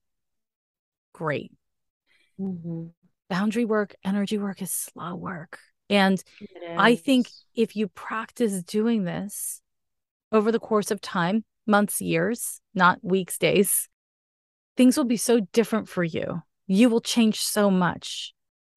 great. 1.13 1.51
Mm-hmm. 2.39 2.87
Boundary 3.29 3.65
work, 3.65 3.95
energy 4.03 4.37
work 4.37 4.61
is 4.61 4.71
slow 4.71 5.15
work. 5.15 5.57
And 5.89 6.23
I 6.77 6.95
think 6.95 7.29
if 7.55 7.75
you 7.75 7.87
practice 7.87 8.61
doing 8.61 9.03
this 9.03 9.61
over 10.31 10.51
the 10.51 10.59
course 10.59 10.91
of 10.91 11.01
time, 11.01 11.43
months, 11.65 12.01
years, 12.01 12.61
not 12.73 13.03
weeks, 13.03 13.37
days, 13.37 13.87
things 14.77 14.97
will 14.97 15.05
be 15.05 15.17
so 15.17 15.41
different 15.53 15.89
for 15.89 16.03
you. 16.03 16.41
You 16.67 16.89
will 16.89 17.01
change 17.01 17.39
so 17.39 17.71
much. 17.71 18.33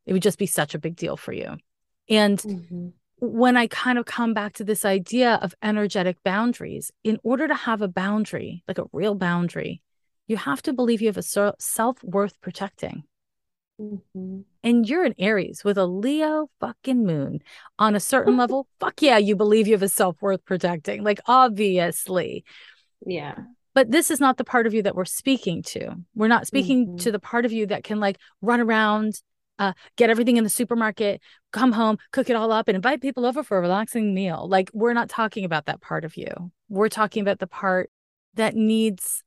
It 0.06 0.14
would 0.14 0.22
just 0.22 0.40
be 0.40 0.48
such 0.48 0.74
a 0.74 0.80
big 0.80 0.96
deal 0.96 1.18
for 1.18 1.34
you. 1.34 1.58
And 2.10 2.40
mm-hmm 2.40 2.90
when 3.22 3.56
I 3.56 3.68
kind 3.68 4.00
of 4.00 4.06
come 4.06 4.34
back 4.34 4.54
to 4.54 4.64
this 4.64 4.84
idea 4.84 5.36
of 5.44 5.54
energetic 5.62 6.18
boundaries, 6.24 6.92
in 7.04 7.20
order 7.24 7.48
to 7.48 7.54
have 7.54 7.84
a 7.84 7.88
boundary, 7.88 8.64
like 8.68 8.80
a 8.80 8.88
real 8.92 9.14
boundary, 9.14 9.84
you 10.26 10.38
have 10.38 10.64
to 10.64 10.74
believe 10.74 11.02
you 11.02 11.08
have 11.08 11.18
a 11.18 11.54
self 11.60 12.04
worth 12.04 12.42
protecting. 12.42 13.04
Mm-hmm. 13.82 14.41
And 14.63 14.88
you're 14.88 15.04
an 15.04 15.15
Aries 15.17 15.63
with 15.63 15.78
a 15.78 15.86
Leo 15.86 16.50
fucking 16.60 17.06
moon 17.06 17.39
on 17.80 17.96
a 17.96 18.00
certain 18.00 18.38
level. 18.44 18.67
Fuck 18.80 19.02
yeah, 19.02 19.17
you 19.17 19.36
believe 19.36 19.67
you 19.67 19.74
have 19.74 19.82
a 19.82 19.89
self 19.89 20.22
worth 20.22 20.46
protecting. 20.46 21.04
Like, 21.04 21.20
obviously. 21.26 22.46
Yeah. 23.06 23.36
But 23.74 23.89
this 23.89 24.12
is 24.12 24.20
not 24.20 24.38
the 24.38 24.44
part 24.44 24.67
of 24.67 24.74
you 24.74 24.84
that 24.84 24.96
we're 24.96 25.06
speaking 25.06 25.63
to. 25.63 25.96
We're 26.13 26.28
not 26.28 26.46
speaking 26.46 26.88
mm-hmm. 26.88 26.98
to 26.98 27.12
the 27.12 27.20
part 27.20 27.46
of 27.46 27.52
you 27.52 27.65
that 27.67 27.84
can 27.84 28.00
like 28.00 28.17
run 28.41 28.60
around 28.60 29.22
uh, 29.62 29.74
get 29.96 30.10
everything 30.10 30.38
in 30.38 30.44
the 30.44 30.50
supermarket, 30.50 31.22
come 31.52 31.72
home, 31.72 32.00
cook 32.12 32.32
it 32.32 32.36
all 32.36 32.52
up, 32.52 32.67
and 32.67 32.76
invite 32.76 33.00
people 33.00 33.28
over 33.28 33.44
for 33.44 33.60
a 33.60 33.62
relaxing 33.62 34.12
meal. 34.12 34.48
Like, 34.50 34.72
we're 34.74 34.94
not 34.94 35.08
talking 35.08 35.46
about 35.46 35.67
that 35.67 35.80
part 35.82 36.04
of 36.04 36.17
you. 36.17 36.52
We're 36.67 36.89
talking 36.89 37.22
about 37.22 37.38
the 37.38 37.48
part 37.48 37.91
that 38.34 38.56
needs. 38.56 39.24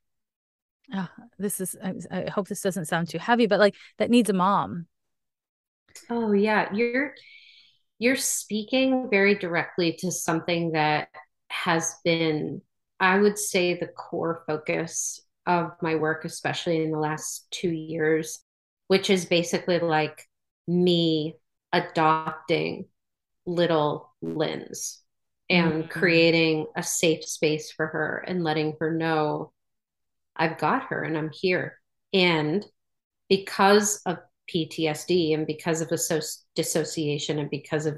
Uh, 0.93 1.07
this 1.39 1.61
is, 1.61 1.77
I, 1.83 1.95
I 2.11 2.31
hope 2.31 2.49
this 2.49 2.63
doesn't 2.63 2.87
sound 2.87 3.09
too 3.09 3.19
heavy, 3.19 3.47
but 3.47 3.59
like 3.59 3.75
that 3.99 4.11
needs 4.11 4.31
a 4.31 4.35
mom. 4.35 4.87
Oh, 6.11 6.33
yeah. 6.33 6.73
You're, 6.75 7.15
you're 7.99 8.17
speaking 8.17 9.09
very 9.11 9.35
directly 9.35 9.95
to 10.01 10.11
something 10.11 10.73
that 10.73 11.09
has 11.49 11.95
been, 12.05 12.61
I 13.01 13.19
would 13.19 13.39
say, 13.39 13.75
the 13.75 13.87
core 13.87 14.43
focus 14.47 15.21
of 15.47 15.73
my 15.81 15.95
work, 15.95 16.25
especially 16.25 16.83
in 16.83 16.91
the 16.91 16.99
last 16.99 17.47
two 17.51 17.71
years 17.71 18.45
which 18.89 19.11
is 19.11 19.25
basically 19.25 19.79
like 19.79 20.27
me 20.67 21.37
adopting 21.73 22.87
little 23.47 24.15
Linz 24.23 25.03
and 25.51 25.85
mm-hmm. 25.85 25.89
creating 25.89 26.67
a 26.77 26.83
safe 26.83 27.25
space 27.25 27.71
for 27.71 27.87
her 27.87 28.25
and 28.27 28.45
letting 28.45 28.77
her 28.81 28.93
know 28.93 29.53
I've 30.37 30.59
got 30.59 30.85
her 30.85 31.03
and 31.03 31.17
I'm 31.17 31.31
here. 31.33 31.79
And 32.13 32.65
because 33.29 34.01
of 34.07 34.19
PTSD 34.53 35.35
and 35.35 35.47
because 35.47 35.81
of 35.81 35.91
dissociation 36.55 37.39
and 37.39 37.51
because 37.51 37.87
of 37.87 37.97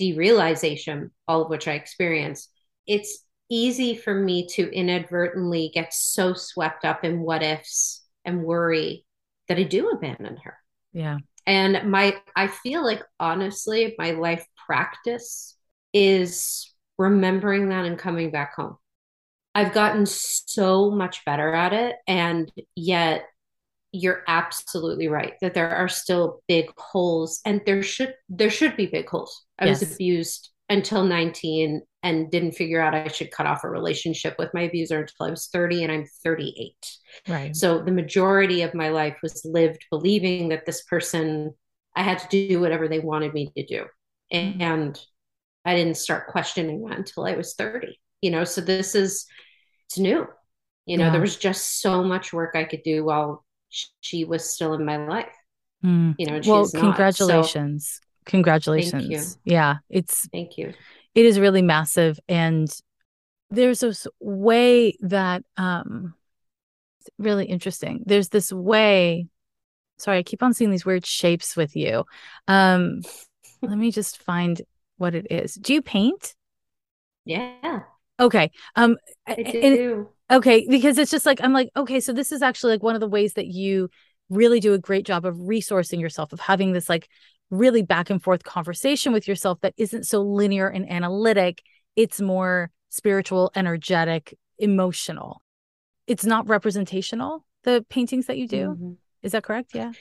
derealization, 0.00 1.10
all 1.28 1.42
of 1.42 1.50
which 1.50 1.68
I 1.68 1.72
experience, 1.72 2.48
it's 2.86 3.24
easy 3.48 3.94
for 3.94 4.14
me 4.14 4.46
to 4.48 4.70
inadvertently 4.70 5.70
get 5.72 5.92
so 5.92 6.34
swept 6.34 6.84
up 6.84 7.04
in 7.04 7.20
what 7.20 7.42
ifs 7.42 8.04
and 8.24 8.42
worry 8.42 9.04
that 9.48 9.58
I 9.58 9.62
do 9.62 9.90
abandon 9.90 10.36
her. 10.38 10.56
Yeah. 10.92 11.18
And 11.46 11.90
my, 11.90 12.16
I 12.34 12.46
feel 12.46 12.82
like 12.82 13.02
honestly, 13.20 13.94
my 13.98 14.12
life 14.12 14.46
practice 14.66 15.56
is 15.92 16.72
remembering 16.98 17.68
that 17.68 17.84
and 17.84 17.98
coming 17.98 18.30
back 18.30 18.54
home. 18.54 18.76
I've 19.54 19.72
gotten 19.72 20.06
so 20.06 20.90
much 20.90 21.24
better 21.24 21.54
at 21.54 21.72
it. 21.72 21.96
And 22.06 22.50
yet, 22.74 23.24
you're 23.94 24.24
absolutely 24.26 25.06
right 25.06 25.34
that 25.40 25.54
there 25.54 25.70
are 25.70 25.88
still 25.88 26.42
big 26.48 26.68
holes 26.76 27.40
and 27.44 27.60
there 27.64 27.80
should 27.80 28.12
there 28.28 28.50
should 28.50 28.76
be 28.76 28.86
big 28.86 29.08
holes 29.08 29.44
i 29.60 29.66
yes. 29.66 29.80
was 29.80 29.94
abused 29.94 30.50
until 30.68 31.04
19 31.04 31.80
and 32.02 32.28
didn't 32.28 32.52
figure 32.56 32.80
out 32.80 32.92
i 32.92 33.06
should 33.06 33.30
cut 33.30 33.46
off 33.46 33.62
a 33.62 33.68
relationship 33.68 34.34
with 34.36 34.52
my 34.52 34.62
abuser 34.62 34.98
until 34.98 35.26
i 35.26 35.30
was 35.30 35.46
30 35.46 35.84
and 35.84 35.92
i'm 35.92 36.06
38 36.24 36.72
right 37.28 37.54
so 37.54 37.84
the 37.84 37.92
majority 37.92 38.62
of 38.62 38.74
my 38.74 38.88
life 38.88 39.16
was 39.22 39.44
lived 39.44 39.84
believing 39.92 40.48
that 40.48 40.66
this 40.66 40.82
person 40.82 41.54
i 41.94 42.02
had 42.02 42.18
to 42.18 42.48
do 42.48 42.60
whatever 42.60 42.88
they 42.88 42.98
wanted 42.98 43.32
me 43.32 43.52
to 43.56 43.64
do 43.64 43.84
mm-hmm. 44.32 44.60
and 44.60 45.00
i 45.64 45.76
didn't 45.76 45.96
start 45.96 46.26
questioning 46.26 46.82
that 46.82 46.98
until 46.98 47.24
i 47.24 47.36
was 47.36 47.54
30 47.54 47.96
you 48.22 48.32
know 48.32 48.42
so 48.42 48.60
this 48.60 48.96
is 48.96 49.26
it's 49.86 49.98
new 49.98 50.26
you 50.86 50.96
know 50.96 51.04
yeah. 51.06 51.10
there 51.10 51.20
was 51.20 51.36
just 51.36 51.80
so 51.80 52.02
much 52.02 52.32
work 52.32 52.52
i 52.54 52.64
could 52.64 52.82
do 52.82 53.04
while 53.04 53.44
she 54.00 54.24
was 54.24 54.48
still 54.48 54.74
in 54.74 54.84
my 54.84 54.96
life. 54.96 55.34
Mm. 55.84 56.14
You 56.18 56.26
know, 56.26 56.40
well, 56.46 56.68
congratulations. 56.68 58.00
So, 58.02 58.06
congratulations. 58.26 59.38
Yeah, 59.44 59.76
it's 59.90 60.28
thank 60.32 60.56
you. 60.56 60.72
It 61.14 61.26
is 61.26 61.38
really 61.38 61.62
massive. 61.62 62.18
And 62.28 62.68
there's 63.50 63.80
this 63.80 64.06
way 64.20 64.96
that 65.00 65.42
um 65.56 66.14
really 67.18 67.46
interesting. 67.46 68.02
There's 68.06 68.28
this 68.28 68.52
way. 68.52 69.26
Sorry, 69.98 70.18
I 70.18 70.22
keep 70.22 70.42
on 70.42 70.54
seeing 70.54 70.70
these 70.70 70.86
weird 70.86 71.04
shapes 71.04 71.56
with 71.56 71.76
you. 71.76 72.04
Um 72.48 73.02
let 73.62 73.78
me 73.78 73.90
just 73.90 74.22
find 74.22 74.62
what 74.96 75.14
it 75.14 75.26
is. 75.30 75.54
Do 75.54 75.74
you 75.74 75.82
paint? 75.82 76.34
Yeah. 77.24 77.80
Okay. 78.20 78.50
Um 78.76 78.96
I 79.26 79.34
do. 79.34 80.08
Okay, 80.30 80.66
because 80.68 80.98
it's 80.98 81.10
just 81.10 81.26
like 81.26 81.40
I'm 81.42 81.52
like, 81.52 81.70
okay, 81.76 82.00
so 82.00 82.12
this 82.12 82.32
is 82.32 82.42
actually 82.42 82.72
like 82.74 82.82
one 82.82 82.94
of 82.94 83.00
the 83.00 83.08
ways 83.08 83.34
that 83.34 83.46
you 83.46 83.90
really 84.30 84.58
do 84.58 84.72
a 84.72 84.78
great 84.78 85.04
job 85.04 85.26
of 85.26 85.34
resourcing 85.36 86.00
yourself, 86.00 86.32
of 86.32 86.40
having 86.40 86.72
this 86.72 86.88
like 86.88 87.08
really 87.50 87.82
back 87.82 88.08
and 88.08 88.22
forth 88.22 88.42
conversation 88.42 89.12
with 89.12 89.28
yourself 89.28 89.60
that 89.60 89.74
isn't 89.76 90.04
so 90.04 90.22
linear 90.22 90.66
and 90.68 90.90
analytic. 90.90 91.62
It's 91.94 92.20
more 92.20 92.70
spiritual, 92.88 93.52
energetic, 93.54 94.34
emotional. 94.58 95.42
It's 96.06 96.24
not 96.24 96.48
representational, 96.48 97.44
the 97.64 97.84
paintings 97.90 98.26
that 98.26 98.38
you 98.38 98.48
do. 98.48 98.68
Mm-hmm. 98.68 98.92
Is 99.22 99.32
that 99.32 99.44
correct? 99.44 99.72
Yeah. 99.74 99.92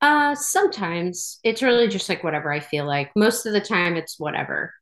Uh 0.00 0.34
sometimes 0.34 1.40
it's 1.42 1.62
really 1.62 1.88
just 1.88 2.08
like 2.08 2.22
whatever 2.22 2.52
I 2.52 2.60
feel 2.60 2.86
like. 2.86 3.10
Most 3.16 3.46
of 3.46 3.52
the 3.52 3.60
time 3.60 3.96
it's 3.96 4.18
whatever. 4.18 4.72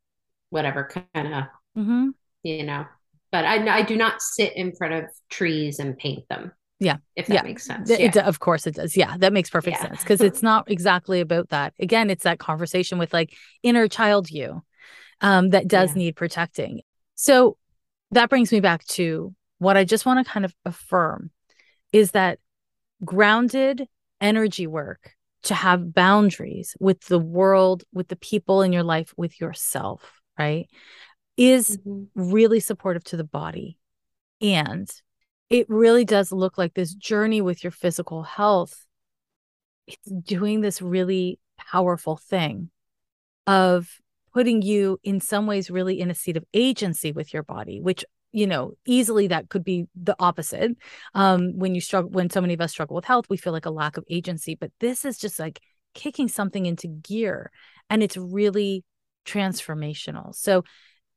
Whatever 0.51 0.89
kind 1.13 1.33
of 1.33 1.43
mm-hmm. 1.75 2.09
You 2.43 2.63
know 2.63 2.85
but 3.33 3.45
I, 3.45 3.79
I 3.79 3.81
do 3.81 3.97
not 3.97 4.21
sit 4.21 4.55
in 4.55 4.73
front 4.75 4.93
of 4.93 5.05
trees 5.31 5.79
and 5.79 5.97
paint 5.97 6.29
them. 6.29 6.51
Yeah. 6.79 6.97
If 7.15 7.25
that 7.27 7.33
yeah. 7.33 7.41
makes 7.41 7.65
sense. 7.65 7.89
It, 7.89 8.15
yeah. 8.15 8.27
of 8.27 8.39
course 8.39 8.67
it 8.67 8.75
does. 8.75 8.95
Yeah. 8.95 9.17
That 9.17 9.33
makes 9.33 9.49
perfect 9.49 9.77
yeah. 9.77 9.87
sense 9.87 10.01
because 10.01 10.21
it's 10.21 10.43
not 10.43 10.69
exactly 10.69 11.19
about 11.19 11.49
that. 11.49 11.73
Again, 11.79 12.11
it's 12.11 12.25
that 12.25 12.37
conversation 12.37 12.99
with 12.99 13.11
like 13.11 13.33
inner 13.63 13.87
child 13.87 14.29
you 14.29 14.61
um, 15.19 15.49
that 15.49 15.67
does 15.67 15.91
yeah. 15.91 16.03
need 16.03 16.15
protecting. 16.15 16.81
So 17.15 17.57
that 18.11 18.29
brings 18.29 18.51
me 18.51 18.59
back 18.59 18.85
to 18.85 19.33
what 19.57 19.77
I 19.77 19.83
just 19.83 20.05
want 20.05 20.23
to 20.23 20.31
kind 20.31 20.45
of 20.45 20.53
affirm 20.63 21.31
is 21.91 22.11
that 22.11 22.37
grounded 23.03 23.87
energy 24.21 24.67
work 24.67 25.15
to 25.43 25.55
have 25.55 25.95
boundaries 25.95 26.75
with 26.79 27.01
the 27.05 27.19
world, 27.19 27.83
with 27.91 28.09
the 28.09 28.15
people 28.15 28.61
in 28.61 28.71
your 28.71 28.83
life, 28.83 29.11
with 29.17 29.41
yourself, 29.41 30.21
right? 30.37 30.67
Is 31.37 31.77
mm-hmm. 31.77 32.31
really 32.31 32.59
supportive 32.59 33.03
to 33.05 33.17
the 33.17 33.23
body. 33.23 33.77
And 34.41 34.89
it 35.49 35.69
really 35.69 36.05
does 36.05 36.31
look 36.31 36.57
like 36.57 36.73
this 36.73 36.93
journey 36.93 37.41
with 37.41 37.63
your 37.63 37.71
physical 37.71 38.23
health. 38.23 38.85
It's 39.87 40.09
doing 40.09 40.61
this 40.61 40.81
really 40.81 41.39
powerful 41.57 42.17
thing 42.17 42.69
of 43.45 43.87
putting 44.33 44.61
you 44.61 44.99
in 45.03 45.19
some 45.19 45.45
ways 45.45 45.69
really 45.69 45.99
in 45.99 46.09
a 46.09 46.15
seat 46.15 46.37
of 46.37 46.45
agency 46.53 47.11
with 47.11 47.33
your 47.33 47.43
body, 47.43 47.79
which 47.79 48.03
you 48.33 48.47
know 48.47 48.73
easily 48.85 49.27
that 49.27 49.47
could 49.47 49.63
be 49.63 49.85
the 49.95 50.15
opposite 50.19 50.71
um 51.13 51.57
when 51.57 51.75
you 51.75 51.79
struggle 51.79 52.09
when 52.09 52.29
so 52.29 52.41
many 52.41 52.55
of 52.55 52.61
us 52.61 52.71
struggle 52.71 52.95
with 52.95 53.05
health 53.05 53.25
we 53.29 53.37
feel 53.37 53.53
like 53.53 53.67
a 53.67 53.69
lack 53.69 53.95
of 53.95 54.03
agency 54.09 54.55
but 54.55 54.71
this 54.79 55.05
is 55.05 55.19
just 55.19 55.39
like 55.39 55.61
kicking 55.93 56.27
something 56.27 56.65
into 56.65 56.87
gear 56.87 57.51
and 57.89 58.01
it's 58.01 58.17
really 58.17 58.83
transformational 59.23 60.33
so 60.33 60.63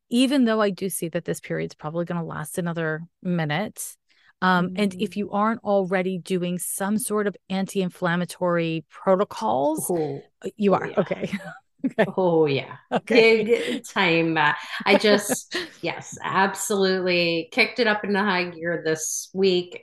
even 0.09 0.45
though 0.45 0.61
I 0.61 0.71
do 0.71 0.89
see 0.89 1.09
that 1.09 1.25
this 1.25 1.41
period 1.41 1.73
is 1.73 1.75
probably 1.75 2.05
going 2.05 2.21
to 2.21 2.27
last 2.27 2.59
another 2.59 3.03
minute. 3.23 3.97
Um, 4.43 4.69
mm-hmm. 4.69 4.83
And 4.83 4.95
if 4.95 5.11
mm. 5.11 5.17
you 5.17 5.31
aren't 5.31 5.65
already 5.65 6.19
doing 6.19 6.59
some 6.59 6.99
sort 6.99 7.27
of 7.27 7.37
anti 7.49 7.83
inflammatory 7.83 8.85
protocols, 8.91 9.91
oh, 9.91 10.23
uh, 10.45 10.49
you 10.57 10.75
are. 10.75 10.89
Yeah. 10.89 11.01
Okay. 11.01 11.31
okay. 11.87 12.13
Oh, 12.17 12.47
yeah. 12.47 12.77
Okay. 12.93 13.45
Big 13.45 13.85
time. 13.85 14.37
Uh, 14.37 14.53
I 14.85 14.99
just, 14.99 15.57
yes, 15.81 16.19
absolutely 16.23 17.49
kicked 17.51 17.79
it 17.79 17.87
up 17.87 18.05
into 18.05 18.19
high 18.19 18.45
gear 18.45 18.83
this 18.85 19.31
week 19.33 19.83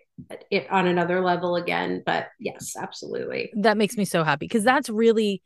it 0.51 0.69
on 0.69 0.85
another 0.85 1.21
level 1.21 1.55
again 1.55 2.03
but 2.05 2.27
yes 2.39 2.75
absolutely 2.79 3.51
that 3.55 3.77
makes 3.77 3.97
me 3.97 4.05
so 4.05 4.23
happy 4.23 4.45
because 4.45 4.63
that's 4.63 4.87
really 4.87 5.41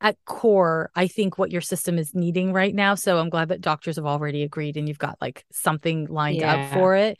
at 0.00 0.16
core, 0.24 0.90
I 0.94 1.08
think 1.08 1.38
what 1.38 1.50
your 1.50 1.60
system 1.60 1.98
is 1.98 2.14
needing 2.14 2.52
right 2.52 2.74
now. 2.74 2.94
So 2.94 3.18
I'm 3.18 3.30
glad 3.30 3.48
that 3.48 3.60
doctors 3.60 3.96
have 3.96 4.06
already 4.06 4.42
agreed 4.42 4.76
and 4.76 4.88
you've 4.88 4.98
got 4.98 5.18
like 5.20 5.44
something 5.52 6.06
lined 6.06 6.38
yeah. 6.38 6.54
up 6.54 6.72
for 6.72 6.94
it. 6.94 7.18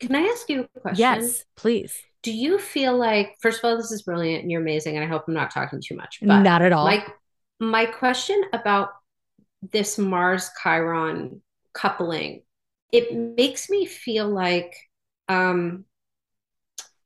Can 0.00 0.14
I 0.14 0.22
ask 0.22 0.48
you 0.48 0.68
a 0.76 0.80
question? 0.80 1.00
Yes, 1.00 1.44
please. 1.56 1.98
Do 2.22 2.32
you 2.32 2.58
feel 2.58 2.96
like, 2.96 3.36
first 3.40 3.58
of 3.58 3.64
all, 3.64 3.76
this 3.76 3.90
is 3.90 4.02
brilliant 4.02 4.42
and 4.42 4.50
you're 4.50 4.60
amazing, 4.60 4.96
and 4.96 5.04
I 5.04 5.08
hope 5.08 5.24
I'm 5.26 5.34
not 5.34 5.50
talking 5.50 5.80
too 5.84 5.96
much, 5.96 6.18
but 6.22 6.42
not 6.42 6.62
at 6.62 6.72
all. 6.72 6.84
My, 6.84 7.06
my 7.58 7.86
question 7.86 8.40
about 8.52 8.90
this 9.72 9.98
Mars 9.98 10.50
Chiron 10.62 11.42
coupling, 11.72 12.42
it 12.92 13.14
makes 13.14 13.68
me 13.70 13.86
feel 13.86 14.28
like, 14.28 14.76
um, 15.28 15.84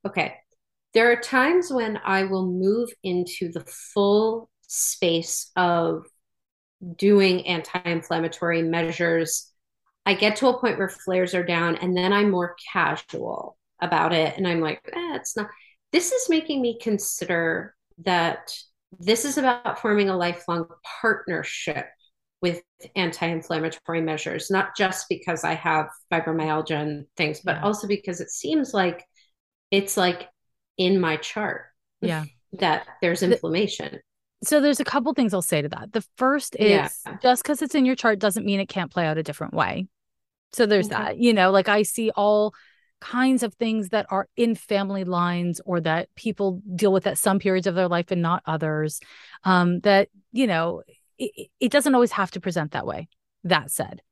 okay, 0.06 0.34
there 0.92 1.12
are 1.12 1.16
times 1.16 1.70
when 1.70 1.98
I 2.04 2.24
will 2.24 2.46
move 2.46 2.90
into 3.02 3.52
the 3.52 3.64
full 3.94 4.50
space 4.66 5.50
of 5.56 6.04
doing 6.96 7.46
anti-inflammatory 7.46 8.62
measures 8.62 9.50
i 10.04 10.12
get 10.14 10.36
to 10.36 10.48
a 10.48 10.58
point 10.60 10.78
where 10.78 10.88
flares 10.88 11.34
are 11.34 11.44
down 11.44 11.76
and 11.76 11.96
then 11.96 12.12
i'm 12.12 12.30
more 12.30 12.54
casual 12.72 13.56
about 13.80 14.12
it. 14.12 14.36
And 14.36 14.46
i'm 14.46 14.60
like 14.60 14.80
eh, 14.86 15.14
it's 15.16 15.36
not. 15.36 15.48
This 15.92 16.12
is 16.12 16.28
making 16.28 16.60
me 16.60 16.78
consider 16.80 17.74
that 18.04 18.52
this 18.98 19.24
is 19.24 19.38
about 19.38 19.80
forming 19.80 20.08
a 20.08 20.16
lifelong 20.16 20.66
partnership 21.00 21.86
with 22.42 22.62
anti-inflammatory 22.94 24.02
measures 24.02 24.50
not 24.50 24.76
just 24.76 25.06
because 25.08 25.42
i 25.42 25.54
have 25.54 25.88
fibromyalgia 26.12 26.80
and 26.80 27.06
things 27.16 27.40
but 27.40 27.56
yeah. 27.56 27.62
also 27.62 27.88
because 27.88 28.20
it 28.20 28.30
seems 28.30 28.74
like 28.74 29.02
it's 29.70 29.96
like 29.96 30.28
in 30.76 31.00
my 31.00 31.16
chart 31.16 31.64
yeah. 32.02 32.24
that 32.52 32.86
there's 33.00 33.22
inflammation 33.22 33.98
so 34.42 34.60
there's 34.60 34.80
a 34.80 34.84
couple 34.84 35.12
things 35.14 35.32
I'll 35.32 35.42
say 35.42 35.62
to 35.62 35.68
that. 35.70 35.92
The 35.92 36.04
first 36.16 36.56
is 36.58 36.70
yeah. 36.70 37.16
just 37.22 37.42
because 37.42 37.62
it's 37.62 37.74
in 37.74 37.84
your 37.84 37.96
chart 37.96 38.18
doesn't 38.18 38.44
mean 38.44 38.60
it 38.60 38.68
can't 38.68 38.92
play 38.92 39.06
out 39.06 39.18
a 39.18 39.22
different 39.22 39.54
way. 39.54 39.86
So 40.52 40.66
there's 40.66 40.86
okay. 40.86 40.96
that. 40.96 41.18
You 41.18 41.32
know, 41.32 41.50
like 41.50 41.68
I 41.68 41.82
see 41.82 42.10
all 42.10 42.54
kinds 43.00 43.42
of 43.42 43.54
things 43.54 43.90
that 43.90 44.06
are 44.10 44.28
in 44.36 44.54
family 44.54 45.04
lines 45.04 45.60
or 45.64 45.80
that 45.80 46.08
people 46.16 46.62
deal 46.74 46.92
with 46.92 47.06
at 47.06 47.18
some 47.18 47.38
periods 47.38 47.66
of 47.66 47.74
their 47.74 47.88
life 47.88 48.10
and 48.10 48.22
not 48.22 48.42
others. 48.46 49.00
Um, 49.44 49.80
that, 49.80 50.08
you 50.32 50.46
know, 50.46 50.82
it, 51.18 51.48
it 51.60 51.72
doesn't 51.72 51.94
always 51.94 52.12
have 52.12 52.30
to 52.32 52.40
present 52.40 52.72
that 52.72 52.86
way. 52.86 53.08
That 53.44 53.70
said, 53.70 54.02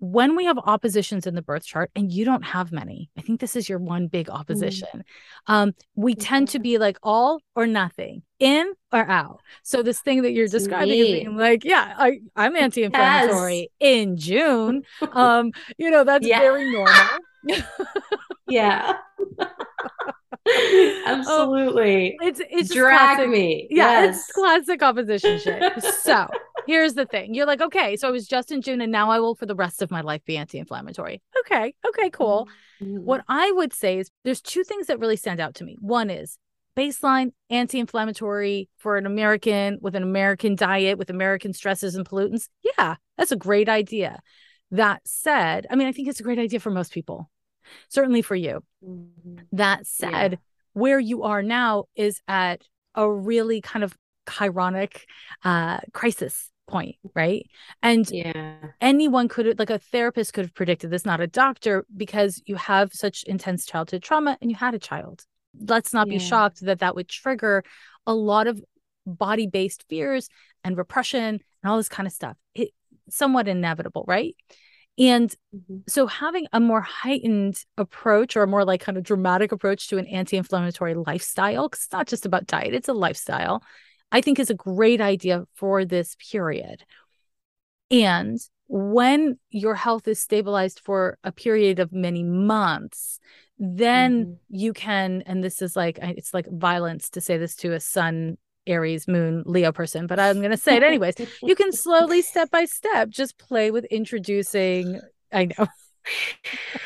when 0.00 0.36
we 0.36 0.44
have 0.44 0.58
oppositions 0.58 1.26
in 1.26 1.34
the 1.34 1.42
birth 1.42 1.64
chart 1.64 1.90
and 1.94 2.12
you 2.12 2.24
don't 2.24 2.42
have 2.42 2.72
many 2.72 3.10
i 3.18 3.20
think 3.20 3.40
this 3.40 3.56
is 3.56 3.68
your 3.68 3.78
one 3.78 4.06
big 4.06 4.26
mm. 4.26 4.34
opposition 4.34 4.88
mm. 4.94 5.02
um, 5.46 5.74
we 5.94 6.14
tend 6.14 6.48
to 6.48 6.58
be 6.58 6.78
like 6.78 6.98
all 7.02 7.40
or 7.54 7.66
nothing 7.66 8.22
in 8.38 8.72
or 8.92 9.08
out 9.08 9.40
so 9.62 9.82
this 9.82 10.00
thing 10.00 10.22
that 10.22 10.32
you're 10.32 10.48
describing 10.48 10.98
is 10.98 11.06
being 11.06 11.36
like 11.36 11.64
yeah 11.64 11.94
I, 11.96 12.20
i'm 12.36 12.54
anti-inflammatory 12.54 13.58
yes. 13.58 13.68
in 13.80 14.16
june 14.16 14.82
um 15.12 15.50
you 15.76 15.90
know 15.90 16.04
that's 16.04 16.26
yeah. 16.26 16.40
very 16.40 16.70
normal 16.70 16.94
yeah 18.48 18.94
Absolutely. 21.06 22.16
Oh, 22.20 22.26
it's 22.26 22.40
it's 22.50 22.74
drag 22.74 23.16
classic, 23.16 23.28
me. 23.28 23.66
Yeah, 23.70 24.02
yes. 24.02 24.16
it's 24.16 24.32
classic 24.32 24.82
opposition 24.82 25.38
shit. 25.38 25.82
so 26.02 26.26
here's 26.66 26.94
the 26.94 27.06
thing. 27.06 27.34
You're 27.34 27.46
like, 27.46 27.60
okay, 27.60 27.96
so 27.96 28.08
it 28.08 28.12
was 28.12 28.26
just 28.26 28.52
in 28.52 28.62
June 28.62 28.80
and 28.80 28.92
now 28.92 29.10
I 29.10 29.20
will 29.20 29.34
for 29.34 29.46
the 29.46 29.54
rest 29.54 29.82
of 29.82 29.90
my 29.90 30.00
life 30.00 30.24
be 30.24 30.36
anti-inflammatory. 30.36 31.22
Okay. 31.40 31.74
Okay, 31.86 32.10
cool. 32.10 32.48
Mm-hmm. 32.80 33.04
What 33.04 33.24
I 33.28 33.50
would 33.52 33.72
say 33.72 33.98
is 33.98 34.10
there's 34.24 34.40
two 34.40 34.64
things 34.64 34.86
that 34.86 34.98
really 34.98 35.16
stand 35.16 35.40
out 35.40 35.54
to 35.56 35.64
me. 35.64 35.76
One 35.80 36.10
is 36.10 36.38
baseline 36.76 37.32
anti-inflammatory 37.50 38.68
for 38.76 38.96
an 38.96 39.06
American 39.06 39.78
with 39.80 39.96
an 39.96 40.02
American 40.02 40.54
diet 40.54 40.98
with 40.98 41.10
American 41.10 41.52
stresses 41.52 41.96
and 41.96 42.08
pollutants. 42.08 42.48
Yeah, 42.62 42.96
that's 43.16 43.32
a 43.32 43.36
great 43.36 43.68
idea. 43.68 44.20
That 44.70 45.00
said, 45.06 45.66
I 45.70 45.76
mean, 45.76 45.88
I 45.88 45.92
think 45.92 46.08
it's 46.08 46.20
a 46.20 46.24
great 46.24 46.38
idea 46.38 46.60
for 46.60 46.70
most 46.70 46.92
people. 46.92 47.30
Certainly 47.88 48.22
for 48.22 48.36
you. 48.36 48.62
Mhm. 48.84 49.46
That 49.52 49.86
said, 49.86 50.32
Yeah. 50.32 50.38
where 50.72 51.00
you 51.00 51.22
are 51.24 51.42
now 51.42 51.84
is 51.94 52.20
at 52.28 52.62
a 52.94 53.10
really 53.10 53.60
kind 53.60 53.84
of 53.84 53.96
chironic 54.26 55.04
uh 55.44 55.78
crisis 55.92 56.50
point, 56.66 56.96
right? 57.14 57.46
And 57.82 58.06
Yeah. 58.10 58.72
anyone 58.80 59.26
could 59.28 59.58
like 59.58 59.70
a 59.70 59.78
therapist 59.78 60.34
could 60.34 60.44
have 60.44 60.54
predicted 60.54 60.90
this, 60.90 61.06
not 61.06 61.20
a 61.20 61.26
doctor, 61.26 61.86
because 61.96 62.42
you 62.46 62.56
have 62.56 62.92
such 62.92 63.22
intense 63.24 63.64
childhood 63.64 64.02
trauma 64.02 64.36
and 64.40 64.50
you 64.50 64.56
had 64.56 64.74
a 64.74 64.78
child. 64.78 65.24
Let's 65.58 65.94
not 65.94 66.08
be 66.08 66.18
shocked 66.18 66.60
that 66.60 66.80
that 66.80 66.94
would 66.94 67.08
trigger 67.08 67.64
a 68.06 68.14
lot 68.14 68.46
of 68.46 68.62
body 69.06 69.46
based 69.46 69.84
fears 69.88 70.28
and 70.62 70.76
repression 70.76 71.40
and 71.62 71.70
all 71.70 71.78
this 71.78 71.88
kind 71.88 72.06
of 72.06 72.12
stuff. 72.12 72.36
It 72.54 72.70
somewhat 73.08 73.48
inevitable, 73.48 74.04
right? 74.06 74.36
And 74.98 75.34
Mhm. 75.54 75.88
so 75.88 76.06
having 76.06 76.46
a 76.52 76.60
more 76.60 76.80
heightened 76.80 77.64
approach 77.76 78.36
or 78.36 78.42
a 78.42 78.48
more 78.48 78.64
like 78.64 78.80
kind 78.80 78.98
of 78.98 79.04
dramatic 79.04 79.52
approach 79.52 79.88
to 79.88 79.98
an 79.98 80.06
anti-inflammatory 80.06 80.94
lifestyle, 80.94 81.68
because 81.68 81.84
it's 81.84 81.92
not 81.92 82.08
just 82.08 82.26
about 82.26 82.46
diet, 82.46 82.74
it's 82.74 82.88
a 82.88 82.92
lifestyle, 82.92 83.62
I 84.10 84.20
think 84.20 84.38
is 84.38 84.50
a 84.50 84.54
great 84.54 85.00
idea 85.00 85.44
for 85.54 85.84
this 85.84 86.16
period. 86.30 86.84
And 87.90 88.38
when 88.66 89.38
your 89.50 89.74
health 89.74 90.08
is 90.08 90.20
stabilized 90.20 90.80
for 90.80 91.16
a 91.24 91.32
period 91.32 91.78
of 91.78 91.92
many 91.92 92.22
months, 92.22 93.18
then 93.58 94.24
Mhm. 94.24 94.38
you 94.50 94.72
can, 94.72 95.22
and 95.26 95.42
this 95.42 95.62
is 95.62 95.74
like, 95.74 95.98
it's 96.02 96.34
like 96.34 96.46
violence 96.50 97.08
to 97.10 97.20
say 97.20 97.38
this 97.38 97.56
to 97.56 97.72
a 97.72 97.80
sun, 97.80 98.36
Aries, 98.68 99.08
moon, 99.08 99.42
Leo 99.46 99.72
person, 99.72 100.06
but 100.06 100.20
I'm 100.20 100.38
going 100.38 100.50
to 100.50 100.56
say 100.56 100.76
it 100.76 100.82
anyways. 100.84 101.14
You 101.42 101.54
can 101.54 101.72
slowly, 101.72 102.22
step 102.22 102.50
by 102.50 102.64
step, 102.64 103.10
just 103.10 103.38
play 103.38 103.70
with 103.70 103.84
introducing. 103.86 105.00
I 105.32 105.46
know. 105.46 105.66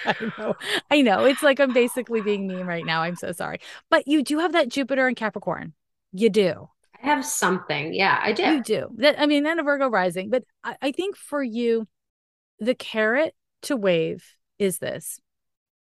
I 0.05 0.33
know. 0.39 0.55
I 0.91 1.03
know. 1.03 1.25
It's 1.25 1.43
like 1.43 1.61
I'm 1.61 1.73
basically 1.73 2.23
being 2.23 2.47
mean 2.47 2.67
right 2.67 2.85
now. 2.85 3.03
I'm 3.03 3.17
so 3.17 3.33
sorry. 3.33 3.61
But 3.91 4.09
you 4.09 4.23
do 4.23 4.39
have 4.39 4.53
that 4.53 4.69
Jupiter 4.69 5.07
and 5.07 5.17
Capricorn. 5.17 5.75
You 6.13 6.31
do. 6.31 6.69
I 7.03 7.07
have 7.07 7.25
something. 7.25 7.95
Yeah, 7.95 8.19
I 8.21 8.33
do. 8.33 8.43
You 8.43 8.63
do. 8.63 8.89
That 8.97 9.21
I 9.21 9.27
mean, 9.27 9.47
and 9.47 9.61
a 9.61 9.63
Virgo 9.63 9.89
rising. 9.89 10.31
But 10.31 10.45
I, 10.65 10.77
I 10.83 10.93
think 10.93 11.17
for 11.17 11.43
you, 11.43 11.87
the 12.59 12.75
carrot 12.75 13.35
to 13.63 13.77
wave 13.77 14.25
is 14.59 14.79
this. 14.79 15.21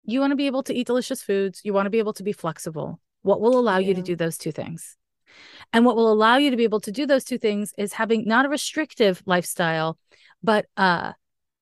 You 0.04 0.20
want 0.20 0.32
to 0.32 0.36
be 0.36 0.46
able 0.46 0.64
to 0.64 0.74
eat 0.74 0.86
delicious 0.86 1.22
foods. 1.22 1.60
You 1.64 1.72
want 1.72 1.86
to 1.86 1.90
be 1.90 2.00
able 2.00 2.12
to 2.14 2.22
be 2.22 2.32
flexible. 2.32 3.00
What 3.22 3.40
will 3.40 3.58
allow 3.58 3.78
you 3.78 3.94
to 3.94 4.02
do 4.02 4.16
those 4.16 4.36
two 4.36 4.50
things? 4.50 4.96
And 5.72 5.84
what 5.84 5.96
will 5.96 6.12
allow 6.12 6.36
you 6.36 6.50
to 6.50 6.56
be 6.56 6.64
able 6.64 6.80
to 6.80 6.92
do 6.92 7.06
those 7.06 7.24
two 7.24 7.38
things 7.38 7.72
is 7.78 7.92
having 7.94 8.24
not 8.26 8.46
a 8.46 8.48
restrictive 8.48 9.22
lifestyle, 9.26 9.98
but 10.42 10.66
uh, 10.76 11.12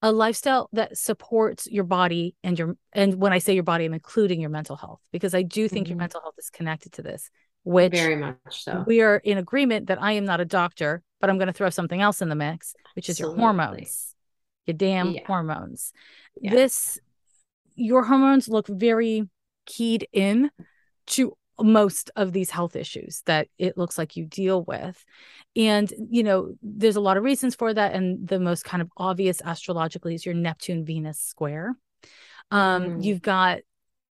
a 0.03 0.13
lifestyle 0.13 0.69
that 0.73 0.97
supports 0.97 1.67
your 1.71 1.85
body 1.85 2.35
and 2.43 2.59
your 2.59 2.77
and 2.93 3.15
when 3.15 3.33
I 3.33 3.39
say 3.39 3.55
your 3.55 3.63
body, 3.63 3.85
I'm 3.85 3.95
including 3.95 4.41
your 4.41 4.51
mental 4.51 4.77
health 4.77 5.01
because 5.13 5.35
I 5.35 5.43
do 5.43 5.69
think 5.69 5.89
your 5.89 5.97
Mhm. 5.97 6.01
mental 6.01 6.21
health 6.23 6.35
is 6.39 6.51
connected 6.51 6.93
to 6.93 7.03
this, 7.03 7.31
which 7.65 7.93
Very 7.93 8.17
much 8.17 8.65
so. 8.65 8.83
we 8.87 9.03
are 9.03 9.19
in 9.19 9.39
agreement 9.39 9.89
that 9.89 10.01
I 10.03 10.13
am 10.13 10.25
not 10.25 10.41
a 10.41 10.45
doctor, 10.47 11.03
but 11.21 11.29
I'm 11.29 11.37
going 11.37 11.49
to 11.49 11.53
throw 11.53 11.71
something 11.71 12.01
else 12.01 12.23
in 12.23 12.31
the 12.31 12.35
mix, 12.35 12.75
which 12.95 13.09
is 13.11 13.21
your 13.21 13.35
hormones, 13.35 14.15
your 14.67 14.75
damn 14.77 15.13
Yeah. 15.15 15.27
hormones. 15.27 15.93
Yeah. 16.41 16.51
This, 16.53 16.99
your 17.75 18.05
hormones 18.05 18.49
look 18.49 18.67
very 18.69 19.29
keyed 19.67 20.09
in 20.13 20.51
to 21.09 21.37
most 21.63 22.11
of 22.17 22.33
these 22.33 22.51
health 22.51 22.77
issues 22.77 23.23
that 23.27 23.49
it 23.59 23.77
looks 23.77 23.99
like 23.99 24.17
you 24.17 24.25
deal 24.25 24.65
with. 24.65 25.05
And, 25.57 25.93
you 26.11 26.23
know, 26.23 26.55
there's 26.63 26.97
a 26.97 27.01
lot 27.01 27.17
of 27.17 27.25
reasons 27.25 27.55
for 27.55 27.73
that. 27.73 27.95
And 27.95 28.27
the 28.27 28.39
most 28.39 28.65
kind 28.65 28.81
of 28.81 28.91
obvious 28.97 29.43
astrologically 29.45 30.15
is 30.15 30.25
your 30.25 30.35
Neptune 30.35 30.85
Venus 30.85 31.19
square. 31.19 31.77
Um, 32.51 32.83
Mm. 32.83 33.05
You've 33.05 33.23
got 33.23 33.61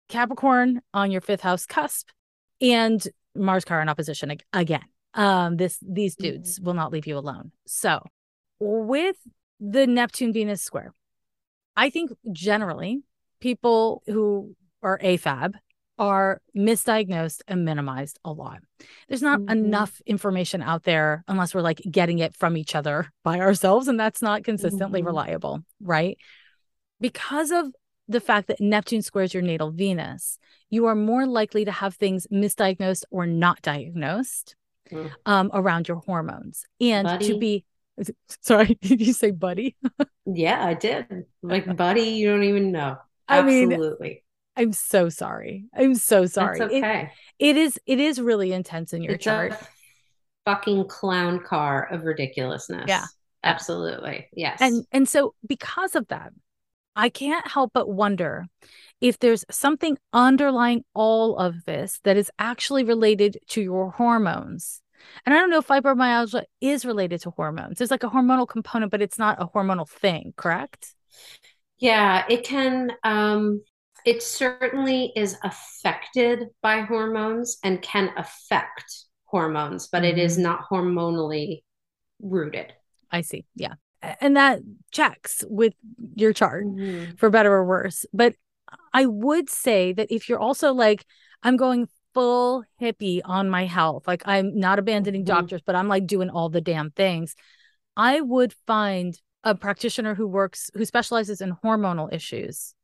Capricorn 0.08 0.80
on 0.92 1.10
your 1.10 1.20
fifth 1.20 1.40
house 1.40 1.66
cusp 1.66 2.08
and 2.60 3.06
Mars 3.34 3.64
Chiron 3.64 3.88
opposition 3.88 4.30
ag- 4.30 4.44
again. 4.52 4.84
Um, 5.14 5.56
this 5.56 5.78
these 5.80 6.16
dudes 6.16 6.60
will 6.60 6.74
not 6.74 6.92
leave 6.92 7.06
you 7.06 7.16
alone. 7.16 7.52
So 7.66 8.02
with 8.58 9.16
the 9.60 9.86
Neptune 9.86 10.32
Venus 10.32 10.62
square, 10.62 10.92
I 11.76 11.90
think 11.90 12.10
generally 12.32 13.02
people 13.40 14.02
who 14.06 14.56
are 14.82 14.98
AFAB 14.98 15.54
are 15.98 16.40
misdiagnosed 16.56 17.40
and 17.46 17.64
minimized 17.64 18.18
a 18.24 18.32
lot. 18.32 18.60
There's 19.08 19.22
not 19.22 19.40
Mhm. 19.40 19.50
enough 19.50 20.00
information 20.06 20.62
out 20.62 20.84
there 20.84 21.24
unless 21.28 21.54
we're 21.54 21.60
like 21.62 21.80
getting 21.90 22.18
it 22.18 22.34
from 22.36 22.56
each 22.56 22.74
other 22.74 23.12
by 23.24 23.40
ourselves, 23.40 23.88
and 23.88 23.98
that's 23.98 24.22
not 24.22 24.44
consistently 24.44 25.02
Mhm. 25.02 25.06
reliable, 25.06 25.64
right? 25.80 26.18
Because 27.00 27.50
of 27.50 27.66
the 28.08 28.20
fact 28.20 28.48
that 28.48 28.60
Neptune 28.60 29.02
squares 29.02 29.32
your 29.34 29.42
natal 29.42 29.70
Venus, 29.70 30.38
you 30.70 30.86
are 30.86 30.94
more 30.94 31.26
likely 31.26 31.64
to 31.64 31.72
have 31.72 31.94
things 31.94 32.26
misdiagnosed 32.32 33.04
or 33.10 33.26
not 33.26 33.62
diagnosed 33.62 34.56
Mm. 34.90 35.10
um, 35.26 35.50
around 35.54 35.88
your 35.88 35.98
hormones. 35.98 36.66
And 36.80 37.08
to 37.22 37.38
be, 37.38 37.64
sorry, 38.42 38.74
did 38.82 39.00
you 39.00 39.12
say 39.12 39.30
buddy? 39.30 39.76
Yeah, 40.26 40.64
I 40.64 40.74
did. 40.74 41.26
Like, 41.42 41.76
buddy, 41.76 42.02
you 42.02 42.30
don't 42.30 42.44
even 42.44 42.72
know. 42.72 42.98
I 43.28 43.42
mean, 43.42 43.70
Absolutely. 43.70 44.23
I'm 44.56 44.72
so 44.72 45.08
sorry. 45.08 45.66
I'm 45.74 45.94
so 45.94 46.26
sorry. 46.26 46.58
That's 46.58 46.72
It- 46.72 46.78
okay. 46.84 47.10
it 47.38 47.56
is 47.56 47.78
it 47.86 47.98
is 48.00 48.20
really 48.20 48.52
intense 48.52 48.92
in 48.92 49.02
your 49.02 49.14
it's 49.14 49.24
chart. 49.24 49.54
fucking 50.44 50.88
clown 50.88 51.40
car 51.40 51.88
of 51.90 52.04
ridiculousness. 52.04 52.84
Yeah. 52.88 53.04
Absolutely. 53.42 54.28
Yes. 54.32 54.58
And 54.60 54.84
and 54.92 55.08
so 55.08 55.34
because 55.46 55.94
of 55.96 56.06
that, 56.08 56.32
I 56.96 57.08
can't 57.08 57.46
help 57.46 57.72
but 57.74 57.88
wonder 57.88 58.46
if 59.00 59.18
there's 59.18 59.44
something 59.50 59.98
underlying 60.12 60.84
all 60.94 61.36
of 61.36 61.64
this 61.64 62.00
that 62.04 62.16
is 62.16 62.30
actually 62.38 62.84
related 62.84 63.38
to 63.48 63.60
your 63.60 63.90
hormones. 63.90 64.80
And 65.26 65.34
I 65.34 65.38
don't 65.38 65.50
know 65.50 65.58
if 65.58 65.66
fibromyalgia 65.66 66.44
is 66.60 66.86
related 66.86 67.20
to 67.22 67.30
hormones. 67.30 67.76
There's 67.78 67.90
like 67.90 68.04
a 68.04 68.08
hormonal 68.08 68.48
component, 68.48 68.90
but 68.90 69.02
it's 69.02 69.18
not 69.18 69.42
a 69.42 69.46
hormonal 69.46 69.86
thing, 69.88 70.32
correct? 70.36 70.94
Yeah, 71.78 72.24
it 72.30 72.44
can, 72.44 72.92
um, 73.02 73.62
it 74.04 74.22
certainly 74.22 75.12
is 75.16 75.36
affected 75.42 76.48
by 76.62 76.80
hormones 76.82 77.58
and 77.64 77.80
can 77.82 78.10
affect 78.16 78.84
hormones, 79.24 79.88
but 79.88 80.04
it 80.04 80.18
is 80.18 80.36
Mhm. 80.38 80.42
not 80.42 80.68
hormonally 80.70 81.62
rooted. 82.20 82.72
I 83.10 83.22
see. 83.22 83.44
Yeah. 83.54 83.74
And 84.20 84.36
that 84.36 84.60
checks 84.90 85.42
with 85.48 85.74
your 86.14 86.32
chart. 86.32 86.66
Mhm. 86.66 87.18
for 87.18 87.30
better 87.30 87.52
or 87.52 87.64
worse. 87.64 88.04
But 88.12 88.34
I 88.92 89.06
would 89.06 89.48
say 89.48 89.92
that 89.94 90.10
if 90.10 90.28
you're 90.28 90.38
also 90.38 90.72
like, 90.74 91.04
I'm 91.42 91.56
going 91.56 91.88
full 92.12 92.64
hippie 92.80 93.20
on 93.24 93.48
my 93.48 93.64
health, 93.66 94.06
like 94.06 94.22
I'm 94.26 94.56
not 94.58 94.78
abandoning 94.78 95.22
Mhm. 95.22 95.26
doctors, 95.28 95.62
but 95.62 95.74
I'm 95.74 95.88
like 95.88 96.06
doing 96.06 96.28
all 96.30 96.48
the 96.50 96.60
damn 96.60 96.90
things, 96.90 97.34
I 97.96 98.20
would 98.20 98.52
find 98.66 99.18
a 99.42 99.54
practitioner 99.54 100.14
who 100.14 100.26
works, 100.26 100.70
who 100.74 100.84
specializes 100.84 101.40
in 101.40 101.56
hormonal 101.64 102.12
issues 102.12 102.74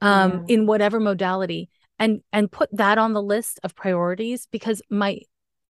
um, 0.00 0.32
Yeah. 0.32 0.54
in 0.54 0.66
whatever 0.66 1.00
modality 1.00 1.68
and 1.98 2.20
and 2.32 2.50
put 2.50 2.68
that 2.76 2.98
on 2.98 3.12
the 3.12 3.22
list 3.22 3.60
of 3.62 3.74
priorities 3.74 4.48
because 4.50 4.82
my 4.90 5.20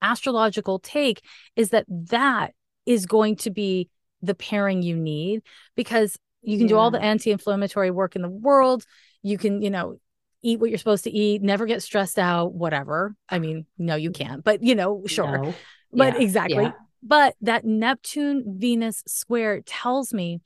astrological 0.02 0.80
take 0.80 1.22
is 1.56 1.70
that 1.70 1.86
that 1.90 2.54
is 2.86 3.06
going 3.06 3.36
to 3.38 3.50
be 3.50 3.90
the 4.22 4.36
pairing 4.36 4.82
you 4.82 4.96
need 4.96 5.42
because 5.76 6.18
you 6.42 6.58
can 6.58 6.68
do 6.68 6.78
all 6.78 6.92
the 6.92 7.02
anti-inflammatory 7.02 7.90
work 7.90 8.16
in 8.16 8.22
the 8.22 8.30
world. 8.30 8.86
You 9.24 9.38
can 9.38 9.62
you 9.62 9.70
know 9.70 9.98
eat 10.44 10.60
what 10.60 10.70
you're 10.70 10.78
supposed 10.78 11.06
to 11.06 11.12
eat 11.12 11.42
never 11.42 11.66
get 11.66 11.82
stressed 11.82 12.20
out 12.20 12.54
whatever. 12.54 13.16
I 13.30 13.40
mean 13.40 13.66
no 13.78 13.96
you 13.96 14.12
can't 14.12 14.44
but 14.44 14.64
you 14.64 14.76
know 14.76 15.04
sure. 15.08 15.40
No. 15.40 15.56
but 15.92 16.14
Yeah, 16.16 16.22
exactly. 16.22 16.64
Yeah. 16.64 16.72
but 17.02 17.36
that 17.42 17.66
neptune 17.66 18.58
venus 18.60 19.04
square 19.08 19.62
tells 19.62 20.14
me 20.14 20.42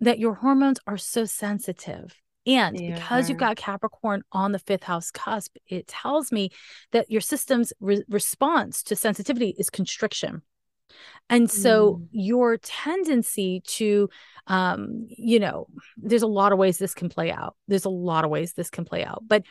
that 0.00 0.18
your 0.18 0.34
hormones 0.34 0.78
are 0.86 0.98
so 0.98 1.24
sensitive 1.26 2.14
and 2.46 2.76
They 2.76 2.86
because 2.86 3.28
you've 3.28 3.38
got 3.38 3.56
capricorn 3.56 4.22
on 4.32 4.52
the 4.52 4.58
fifth 4.58 4.84
house 4.84 5.10
cusp 5.10 5.56
it 5.66 5.86
tells 5.86 6.30
me 6.32 6.50
that 6.92 7.10
your 7.10 7.20
system's 7.20 7.72
re- 7.80 8.04
response 8.08 8.82
to 8.84 8.96
sensitivity 8.96 9.54
is 9.58 9.70
constriction 9.70 10.42
and 11.28 11.50
so 11.50 11.94
Mm. 11.96 12.08
your 12.12 12.56
tendency 12.58 13.62
to 13.66 14.08
um 14.46 15.06
you 15.08 15.40
know 15.40 15.66
there's 15.96 16.22
a 16.22 16.26
lot 16.26 16.52
of 16.52 16.58
ways 16.58 16.78
this 16.78 16.94
can 16.94 17.08
play 17.08 17.30
out 17.30 17.56
there's 17.68 17.84
a 17.84 17.90
lot 17.90 18.24
of 18.24 18.30
ways 18.30 18.52
this 18.52 18.70
can 18.70 18.84
play 18.84 19.04
out 19.04 19.22
but 19.26 19.42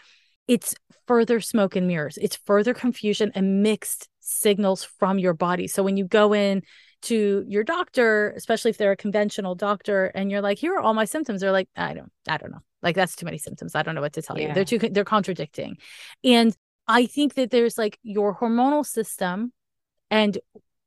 it's 0.47 0.75
further 1.07 1.39
smoke 1.39 1.75
and 1.75 1.87
mirrors. 1.87 2.19
It's 2.21 2.35
further 2.35 2.75
confusion 2.75 3.31
and 3.33 3.63
mixed 3.63 4.07
signals 4.19 4.83
from 4.83 5.17
your 5.17 5.33
body. 5.33 5.67
So 5.67 5.81
when 5.81 5.97
you 5.97 6.05
go 6.05 6.33
in 6.33 6.61
to 7.03 7.43
your 7.47 7.63
doctor, 7.63 8.31
especially 8.37 8.69
if 8.69 8.77
they're 8.77 8.91
a 8.91 8.95
conventional 8.97 9.55
doctor, 9.55 10.05
and 10.05 10.29
you're 10.29 10.41
like, 10.41 10.59
"Here 10.59 10.75
are 10.75 10.79
all 10.79 10.93
my 10.93 11.05
symptoms," 11.05 11.41
they're 11.41 11.51
like, 11.51 11.67
"I 11.75 11.95
don't, 11.95 12.11
I 12.27 12.37
don't 12.37 12.51
know. 12.51 12.61
Like 12.85 12.95
that's 12.95 13.17
too 13.17 13.25
many 13.25 13.37
symptoms. 13.37 13.75
I 13.75 13.83
don't 13.83 13.95
know 13.95 14.01
what 14.01 14.13
to 14.13 14.21
tell 14.21 14.39
yeah. 14.39 14.49
you." 14.49 14.53
They're 14.53 14.65
too, 14.65 14.79
they're 14.79 15.03
contradicting, 15.03 15.77
and 16.23 16.55
I 16.87 17.05
think 17.05 17.33
that 17.33 17.51
there's 17.51 17.77
like 17.77 17.99
your 18.03 18.37
hormonal 18.37 18.85
system 18.85 19.51
and 20.09 20.37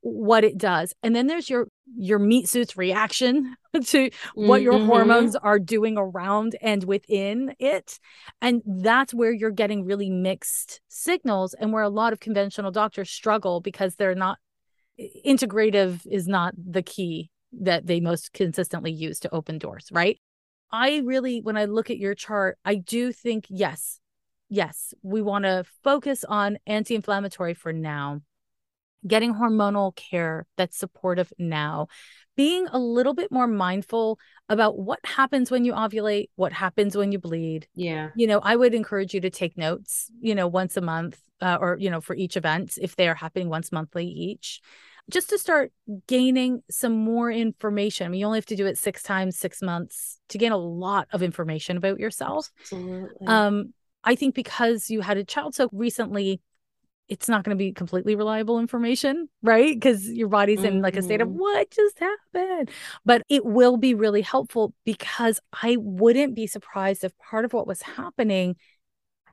what 0.00 0.44
it 0.44 0.56
does 0.56 0.94
and 1.02 1.14
then 1.14 1.26
there's 1.26 1.50
your 1.50 1.66
your 1.96 2.20
meat 2.20 2.48
suit's 2.48 2.76
reaction 2.76 3.56
to 3.84 4.10
what 4.34 4.62
your 4.62 4.74
mm-hmm. 4.74 4.86
hormones 4.86 5.34
are 5.34 5.58
doing 5.58 5.98
around 5.98 6.56
and 6.62 6.84
within 6.84 7.52
it 7.58 7.98
and 8.40 8.62
that's 8.64 9.12
where 9.12 9.32
you're 9.32 9.50
getting 9.50 9.84
really 9.84 10.08
mixed 10.08 10.80
signals 10.88 11.52
and 11.54 11.72
where 11.72 11.82
a 11.82 11.88
lot 11.88 12.12
of 12.12 12.20
conventional 12.20 12.70
doctors 12.70 13.10
struggle 13.10 13.60
because 13.60 13.96
they're 13.96 14.14
not 14.14 14.38
integrative 15.26 16.06
is 16.06 16.28
not 16.28 16.54
the 16.56 16.82
key 16.82 17.30
that 17.52 17.86
they 17.86 17.98
most 17.98 18.32
consistently 18.32 18.92
use 18.92 19.18
to 19.18 19.34
open 19.34 19.58
doors 19.58 19.88
right 19.90 20.20
i 20.70 21.02
really 21.04 21.40
when 21.40 21.56
i 21.56 21.64
look 21.64 21.90
at 21.90 21.98
your 21.98 22.14
chart 22.14 22.58
i 22.64 22.74
do 22.74 23.12
think 23.12 23.46
yes 23.48 24.00
yes 24.48 24.94
we 25.02 25.20
want 25.20 25.44
to 25.44 25.64
focus 25.82 26.24
on 26.24 26.58
anti-inflammatory 26.66 27.54
for 27.54 27.72
now 27.72 28.20
getting 29.06 29.34
hormonal 29.34 29.94
care 29.94 30.46
that's 30.56 30.76
supportive 30.76 31.32
now, 31.38 31.88
being 32.36 32.66
a 32.68 32.78
little 32.78 33.14
bit 33.14 33.30
more 33.30 33.46
mindful 33.46 34.18
about 34.48 34.78
what 34.78 35.00
happens 35.04 35.50
when 35.50 35.64
you 35.64 35.72
ovulate, 35.72 36.30
what 36.36 36.52
happens 36.52 36.96
when 36.96 37.12
you 37.12 37.18
bleed. 37.18 37.66
Yeah. 37.74 38.10
You 38.16 38.26
know, 38.26 38.40
I 38.40 38.56
would 38.56 38.74
encourage 38.74 39.14
you 39.14 39.20
to 39.20 39.30
take 39.30 39.56
notes, 39.56 40.10
you 40.20 40.34
know, 40.34 40.48
once 40.48 40.76
a 40.76 40.80
month 40.80 41.20
uh, 41.40 41.58
or, 41.60 41.76
you 41.78 41.90
know, 41.90 42.00
for 42.00 42.14
each 42.14 42.36
event 42.36 42.78
if 42.80 42.96
they 42.96 43.08
are 43.08 43.14
happening 43.14 43.48
once 43.48 43.72
monthly 43.72 44.06
each 44.06 44.60
just 45.10 45.30
to 45.30 45.38
start 45.38 45.72
gaining 46.06 46.62
some 46.70 46.92
more 46.92 47.30
information. 47.30 48.06
I 48.06 48.10
mean, 48.10 48.20
you 48.20 48.26
only 48.26 48.38
have 48.38 48.46
to 48.46 48.56
do 48.56 48.66
it 48.66 48.78
six 48.78 49.02
times, 49.02 49.38
six 49.38 49.62
months 49.62 50.18
to 50.28 50.38
gain 50.38 50.52
a 50.52 50.56
lot 50.56 51.08
of 51.12 51.22
information 51.22 51.76
about 51.76 51.98
yourself. 51.98 52.50
Absolutely. 52.60 53.26
Um, 53.26 53.72
I 54.04 54.14
think 54.14 54.34
because 54.34 54.90
you 54.90 55.00
had 55.00 55.16
a 55.16 55.24
child 55.24 55.54
so 55.54 55.68
recently, 55.72 56.40
it's 57.08 57.28
not 57.28 57.42
going 57.42 57.56
to 57.56 57.58
be 57.58 57.72
completely 57.72 58.16
reliable 58.16 58.58
information, 58.58 59.30
right? 59.42 59.74
Because 59.74 60.10
your 60.10 60.28
body's 60.28 60.62
in 60.62 60.82
like 60.82 60.94
a 60.94 61.02
state 61.02 61.22
of 61.22 61.28
mm-hmm. 61.28 61.38
what 61.38 61.70
just 61.70 61.98
happened. 61.98 62.70
But 63.06 63.22
it 63.30 63.46
will 63.46 63.78
be 63.78 63.94
really 63.94 64.20
helpful 64.20 64.74
because 64.84 65.40
I 65.52 65.78
wouldn't 65.80 66.34
be 66.34 66.46
surprised 66.46 67.04
if 67.04 67.16
part 67.16 67.46
of 67.46 67.54
what 67.54 67.66
was 67.66 67.80
happening 67.80 68.56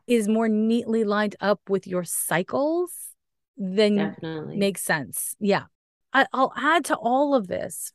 is 0.07 0.29
more 0.29 0.47
neatly 0.47 1.03
lined 1.03 1.35
up 1.41 1.59
with 1.67 1.85
your 1.85 2.05
cycles 2.05 2.91
then 3.57 3.95
Definitely. 3.95 4.57
makes 4.57 4.81
sense. 4.81 5.35
Yeah. 5.39 5.63
I, 6.13 6.25
I'll 6.33 6.53
add 6.55 6.85
to 6.85 6.95
all 6.95 7.35
of 7.35 7.47
this 7.47 7.91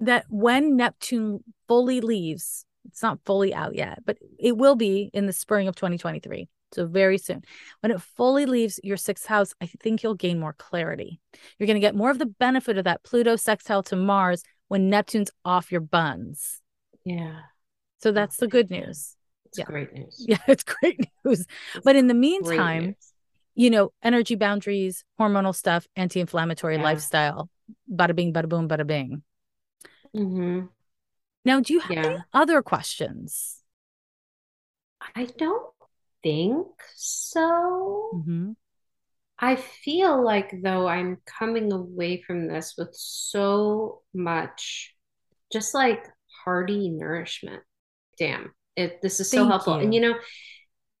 that 0.00 0.26
when 0.28 0.76
Neptune 0.76 1.42
fully 1.68 2.00
leaves, 2.00 2.64
it's 2.86 3.02
not 3.02 3.20
fully 3.24 3.54
out 3.54 3.74
yet, 3.74 4.00
but 4.04 4.18
it 4.38 4.56
will 4.56 4.76
be 4.76 5.10
in 5.12 5.26
the 5.26 5.32
spring 5.32 5.68
of 5.68 5.74
2023 5.74 6.48
so 6.72 6.86
very 6.86 7.18
soon. 7.18 7.42
When 7.80 7.92
it 7.92 8.00
fully 8.00 8.46
leaves 8.46 8.80
your 8.82 8.96
sixth 8.96 9.26
house, 9.26 9.54
I 9.60 9.66
think 9.66 10.02
you'll 10.02 10.14
gain 10.14 10.38
more 10.38 10.52
clarity. 10.52 11.20
You're 11.58 11.66
going 11.66 11.76
to 11.76 11.80
get 11.80 11.94
more 11.94 12.10
of 12.10 12.18
the 12.18 12.26
benefit 12.26 12.78
of 12.78 12.84
that 12.84 13.02
Pluto 13.02 13.36
sextile 13.36 13.82
to 13.84 13.96
Mars 13.96 14.42
when 14.68 14.90
Neptune's 14.90 15.30
off 15.44 15.72
your 15.72 15.80
buns. 15.80 16.60
Yeah. 17.04 17.40
So 18.02 18.12
that's 18.12 18.36
the 18.36 18.48
good 18.48 18.70
news. 18.70 19.16
It's 19.46 19.58
yeah. 19.58 19.64
great 19.64 19.92
news. 19.94 20.24
Yeah, 20.26 20.38
it's 20.48 20.64
great 20.64 21.00
news. 21.24 21.46
But 21.84 21.96
in 21.96 22.08
the 22.08 22.14
meantime, 22.14 22.96
you 23.56 23.70
know, 23.70 23.90
energy 24.02 24.36
boundaries, 24.36 25.02
hormonal 25.18 25.54
stuff, 25.54 25.88
anti-inflammatory 25.96 26.76
yeah. 26.76 26.82
lifestyle, 26.82 27.50
bada 27.90 28.14
bing, 28.14 28.32
bada 28.32 28.48
boom, 28.48 28.68
bada 28.68 28.86
bing. 28.86 29.22
Mm-hmm. 30.14 30.66
Now, 31.44 31.60
do 31.60 31.72
you 31.72 31.80
have 31.80 31.90
yeah. 31.90 32.06
any 32.06 32.18
other 32.32 32.62
questions? 32.62 33.62
I 35.14 35.24
don't 35.38 35.72
think 36.22 36.66
so. 36.94 38.10
Mm-hmm. 38.14 38.52
I 39.38 39.56
feel 39.56 40.22
like 40.22 40.52
though 40.62 40.86
I'm 40.86 41.18
coming 41.26 41.72
away 41.72 42.22
from 42.22 42.48
this 42.48 42.74
with 42.76 42.90
so 42.92 44.02
much 44.14 44.94
just 45.52 45.74
like 45.74 46.04
hearty 46.44 46.88
nourishment. 46.88 47.62
Damn, 48.18 48.54
it 48.76 49.00
this 49.02 49.20
is 49.20 49.30
so 49.30 49.38
Thank 49.38 49.50
helpful. 49.50 49.76
You. 49.76 49.80
And 49.82 49.94
you 49.94 50.00
know, 50.00 50.14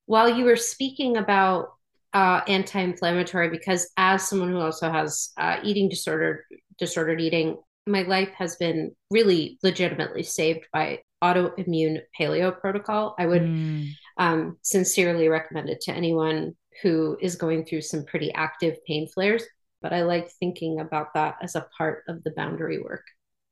while 0.04 0.28
you 0.28 0.44
were 0.44 0.56
speaking 0.56 1.16
about 1.16 1.75
uh, 2.16 2.40
anti-inflammatory, 2.48 3.50
because 3.50 3.90
as 3.98 4.26
someone 4.26 4.50
who 4.50 4.58
also 4.58 4.90
has 4.90 5.32
uh, 5.36 5.58
eating 5.62 5.86
disorder, 5.90 6.46
disordered 6.78 7.20
eating, 7.20 7.58
my 7.86 8.02
life 8.02 8.30
has 8.38 8.56
been 8.56 8.96
really 9.10 9.58
legitimately 9.62 10.22
saved 10.22 10.64
by 10.72 11.00
autoimmune 11.22 12.00
paleo 12.18 12.58
protocol. 12.58 13.14
I 13.18 13.26
would 13.26 13.42
mm. 13.42 13.90
um, 14.16 14.56
sincerely 14.62 15.28
recommend 15.28 15.68
it 15.68 15.82
to 15.82 15.92
anyone 15.92 16.56
who 16.82 17.18
is 17.20 17.36
going 17.36 17.66
through 17.66 17.82
some 17.82 18.06
pretty 18.06 18.32
active 18.32 18.78
pain 18.86 19.08
flares. 19.08 19.44
But 19.82 19.92
I 19.92 20.04
like 20.04 20.30
thinking 20.40 20.80
about 20.80 21.12
that 21.12 21.36
as 21.42 21.54
a 21.54 21.68
part 21.76 22.04
of 22.08 22.24
the 22.24 22.30
boundary 22.30 22.80
work. 22.80 23.04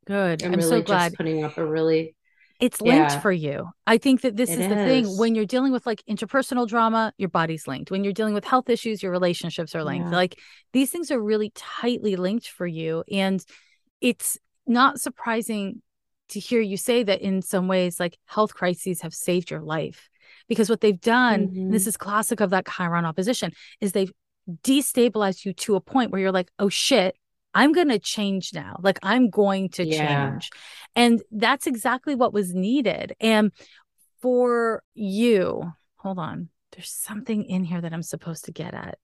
Good. 0.07 0.43
I'm, 0.43 0.55
I'm 0.55 0.59
really 0.59 0.71
so 0.71 0.79
just 0.79 0.87
glad. 0.87 1.15
putting 1.15 1.45
up 1.45 1.59
a 1.59 1.67
really 1.67 2.17
it's 2.61 2.81
linked 2.81 3.13
yeah. 3.13 3.21
for 3.21 3.33
you. 3.33 3.69
I 3.87 3.99
think 3.99 4.21
that 4.23 4.37
this 4.37 4.51
is, 4.51 4.61
is 4.61 4.69
the 4.69 4.75
thing. 4.75 5.07
When 5.19 5.35
you're 5.35 5.45
dealing 5.45 5.73
with 5.73 5.87
like 5.87 6.03
interpersonal 6.09 6.69
drama, 6.69 7.13
your 7.19 7.29
body's 7.29 7.67
linked. 7.67 7.91
When 7.91 8.05
you're 8.05 8.13
dealing 8.13 8.35
with 8.35 8.45
health 8.45 8.71
issues, 8.71 9.03
your 9.03 9.13
relationships 9.13 9.75
are 9.75 9.85
linked. 9.85 10.11
Yeah. 10.11 10.17
Like 10.17 10.39
these 10.73 10.91
things 10.91 11.11
are 11.11 11.21
really 11.21 11.51
tightly 11.55 12.17
linked 12.17 12.49
for 12.49 12.67
you. 12.67 13.03
And 13.11 13.45
it's 14.01 14.39
not 14.67 15.01
surprising 15.01 15.83
to 16.31 16.41
hear 16.41 16.61
you 16.61 16.77
say 16.77 17.03
that 17.03 17.21
in 17.21 17.43
some 17.43 17.69
ways 17.69 18.01
like 18.01 18.19
health 18.27 18.55
crises 18.55 19.03
have 19.03 19.15
saved 19.15 19.51
your 19.51 19.61
life 19.61 20.09
because 20.49 20.71
what 20.71 20.81
they've 20.81 21.01
done 21.01 21.49
mm-hmm. 21.49 21.71
this 21.71 21.87
is 21.87 21.97
classic 21.97 22.41
of 22.41 22.51
that 22.51 22.67
chiron 22.67 23.05
opposition 23.05 23.53
is 23.81 23.93
they've 23.93 24.13
destabilized 24.63 25.45
you 25.45 25.53
to 25.53 25.75
a 25.75 25.81
point 25.81 26.11
where 26.11 26.21
you're 26.21 26.33
like 26.33 26.51
oh 26.59 26.69
shit 26.69 27.17
i'm 27.55 27.73
going 27.73 27.89
to 27.89 27.99
change 27.99 28.53
now 28.53 28.77
like 28.83 28.99
i'm 29.03 29.31
going 29.31 29.69
to 29.69 29.85
yeah. 29.85 30.31
change 30.31 30.51
and 30.95 31.23
that's 31.31 31.67
exactly 31.67 32.15
what 32.15 32.33
was 32.33 32.55
needed 32.55 33.15
and 33.21 33.53
for 34.21 34.83
you 34.95 35.73
hold 35.97 36.19
on 36.19 36.49
there's 36.73 36.91
something 36.91 37.45
in 37.45 37.65
here 37.65 37.81
that 37.81 37.93
i'm 37.93 38.03
supposed 38.03 38.45
to 38.45 38.53
get 38.53 38.75
at 38.75 38.99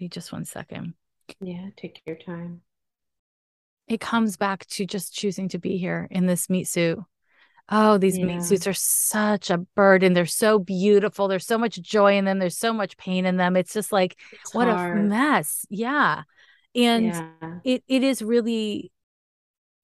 Wait 0.00 0.10
just 0.10 0.32
one 0.32 0.44
second 0.44 0.94
yeah 1.40 1.68
take 1.76 2.00
your 2.06 2.16
time 2.16 2.62
it 3.90 4.00
comes 4.00 4.36
back 4.36 4.64
to 4.66 4.86
just 4.86 5.12
choosing 5.12 5.48
to 5.48 5.58
be 5.58 5.76
here 5.76 6.06
in 6.12 6.26
this 6.26 6.48
meat 6.48 6.68
suit. 6.68 7.00
Oh, 7.68 7.98
these 7.98 8.16
yeah. 8.16 8.26
meat 8.26 8.44
suits 8.44 8.68
are 8.68 8.72
such 8.72 9.50
a 9.50 9.58
burden. 9.58 10.12
They're 10.12 10.26
so 10.26 10.60
beautiful. 10.60 11.26
There's 11.26 11.46
so 11.46 11.58
much 11.58 11.80
joy 11.82 12.16
in 12.16 12.24
them. 12.24 12.38
There's 12.38 12.56
so 12.56 12.72
much 12.72 12.96
pain 12.96 13.26
in 13.26 13.36
them. 13.36 13.56
It's 13.56 13.72
just 13.72 13.90
like 13.90 14.16
it's 14.30 14.54
what 14.54 14.68
hard. 14.68 14.96
a 14.96 15.00
mess. 15.00 15.66
Yeah. 15.70 16.22
And 16.74 17.06
yeah. 17.06 17.58
it 17.64 17.82
it 17.88 18.02
is 18.02 18.22
really 18.22 18.92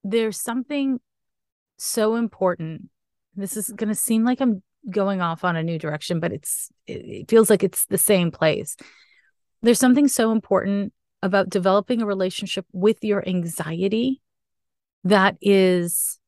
there's 0.05 0.41
something 0.41 1.01
so 1.79 2.15
important. 2.17 2.89
This 3.35 3.57
is 3.57 3.69
going 3.71 3.89
to 3.89 3.95
seem 3.95 4.25
like 4.25 4.41
I'm 4.41 4.63
going 4.89 5.21
off 5.21 5.45
on 5.45 5.57
a 5.57 5.63
new 5.63 5.79
direction, 5.79 6.21
but 6.21 6.33
it's 6.33 6.71
it 6.87 7.29
feels 7.29 7.51
like 7.51 7.65
it's 7.65 7.87
the 7.87 7.99
same 7.99 8.31
place. 8.31 8.77
There's 9.63 9.81
something 9.81 10.09
so 10.09 10.33
important 10.33 10.93
about 11.23 11.51
developing 11.51 12.03
a 12.03 12.07
relationship 12.07 12.67
with 12.73 13.03
your 13.03 13.27
anxiety 13.29 14.21
that 15.05 15.37
is 15.41 16.19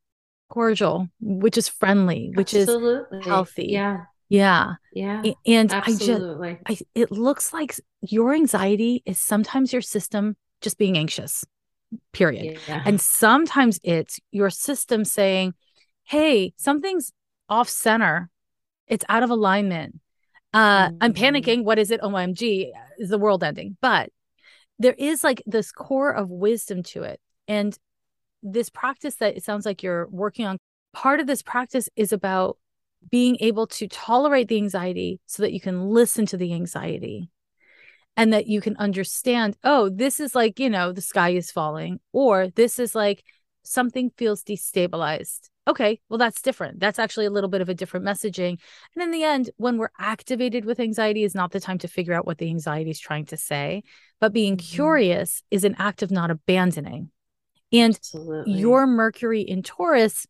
cordial, 0.49 1.09
which 1.21 1.57
is 1.57 1.69
friendly, 1.69 2.33
which 2.35 2.55
Absolutely. 2.55 3.19
is 3.19 3.27
healthy. 3.27 3.67
Yeah. 3.71 4.05
Yeah. 4.29 4.75
Yeah. 4.93 5.23
And 5.47 5.73
Absolutely. 5.73 6.59
I 6.67 6.73
just, 6.75 6.83
I, 6.83 7.01
it 7.01 7.11
looks 7.11 7.53
like 7.53 7.77
your 8.03 8.35
anxiety 8.35 9.03
is 9.07 9.21
sometimes 9.21 9.73
your 9.73 9.83
system 9.83 10.37
just 10.61 10.79
being 10.79 10.99
anxious, 10.99 11.45
period. 12.13 12.59
Yeah. 12.69 12.83
And 12.85 13.01
sometimes 13.01 13.79
it's 13.83 14.21
your 14.31 14.51
system 14.51 15.05
saying, 15.05 15.55
hey, 16.05 16.53
something's 16.57 17.13
off 17.49 17.69
center, 17.69 18.31
it's 18.87 19.05
out 19.09 19.23
of 19.23 19.31
alignment. 19.31 20.01
Uh, 20.53 20.89
mm-hmm. 20.89 20.97
I'm 21.01 21.13
panicking. 21.13 21.65
What 21.65 21.79
is 21.79 21.91
it? 21.91 22.01
OMG, 22.01 22.71
is 22.99 23.11
the 23.11 23.19
world 23.19 23.45
ending? 23.45 23.77
But 23.81 24.11
there 24.79 24.95
is 24.97 25.23
like 25.23 25.43
this 25.47 25.73
core 25.73 26.11
of 26.11 26.31
wisdom 26.31 26.83
to 26.85 27.03
it. 27.03 27.21
And 27.47 27.77
this 28.43 28.71
practice 28.71 29.17
that 29.17 29.37
it 29.37 29.43
sounds 29.43 29.67
like 29.67 29.83
you're 29.83 30.07
working 30.09 30.47
on, 30.47 30.59
part 30.93 31.21
of 31.21 31.27
this 31.27 31.43
practice 31.43 31.89
is 31.97 32.13
about 32.13 32.57
being 33.11 33.37
able 33.41 33.67
to 33.67 33.89
tolerate 33.89 34.49
the 34.49 34.57
anxiety 34.57 35.21
so 35.27 35.43
that 35.43 35.53
you 35.53 35.61
can 35.61 35.89
listen 35.91 36.27
to 36.27 36.37
the 36.37 36.53
anxiety 36.55 37.31
and 38.19 38.35
that 38.35 38.47
you 38.47 38.61
can 38.61 38.77
understand, 38.77 39.57
oh, 39.65 39.89
this 39.89 40.21
is 40.21 40.35
like, 40.35 40.59
you 40.59 40.69
know, 40.69 40.93
the 40.93 41.01
sky 41.01 41.31
is 41.31 41.51
falling, 41.51 42.01
or 42.13 42.49
this 42.49 42.79
is 42.79 42.95
like 42.95 43.25
something 43.63 44.11
feels 44.19 44.45
destabilized 44.45 45.49
okay, 45.69 46.01
well, 46.09 46.19
that's 46.19 46.41
different. 46.41 46.81
That's 46.81 46.99
actually 46.99 47.27
a 47.27 47.31
little 47.31 47.51
bit 47.51 47.61
of 47.61 47.69
a 47.69 47.75
different 47.75 48.07
messaging. 48.07 48.59
And 48.95 49.03
in 49.03 49.11
the 49.11 49.23
end, 49.23 49.51
when 49.59 49.77
we're 49.77 49.91
activated 49.99 50.65
with 50.65 50.81
anxiety, 50.81 51.25
is 51.25 51.35
not 51.35 51.53
the 51.53 51.61
time 51.61 51.79
to 51.79 51.89
figure 51.89 52.15
out 52.15 52.27
what 52.27 52.39
the 52.39 52.49
anxiety 52.49 52.91
is 52.91 52.99
trying 52.99 53.27
to 53.27 53.37
say. 53.37 53.83
But 54.19 54.33
being 54.33 54.57
mm-hmm. 54.57 54.75
curious 54.75 55.43
is 55.51 55.65
an 55.65 55.77
act 55.79 56.03
of 56.03 56.11
not 56.11 56.31
abandoning. 56.31 57.11
And 57.71 57.95
Absolutely. 57.95 58.55
your 58.55 58.87
Mercury 58.87 59.43
in 59.43 59.63
Taurus 59.63 60.27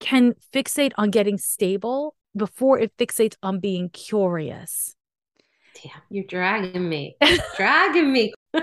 can 0.00 0.34
fixate 0.52 0.92
on 0.98 1.10
getting 1.10 1.38
stable 1.38 2.16
before 2.36 2.78
it 2.78 2.96
fixates 2.96 3.36
on 3.42 3.60
being 3.60 3.90
curious. 3.90 4.96
Damn, 5.82 6.02
you're 6.10 6.24
dragging 6.24 6.88
me. 6.88 7.16
dragging 7.56 8.12
me. 8.12 8.32
well, 8.52 8.62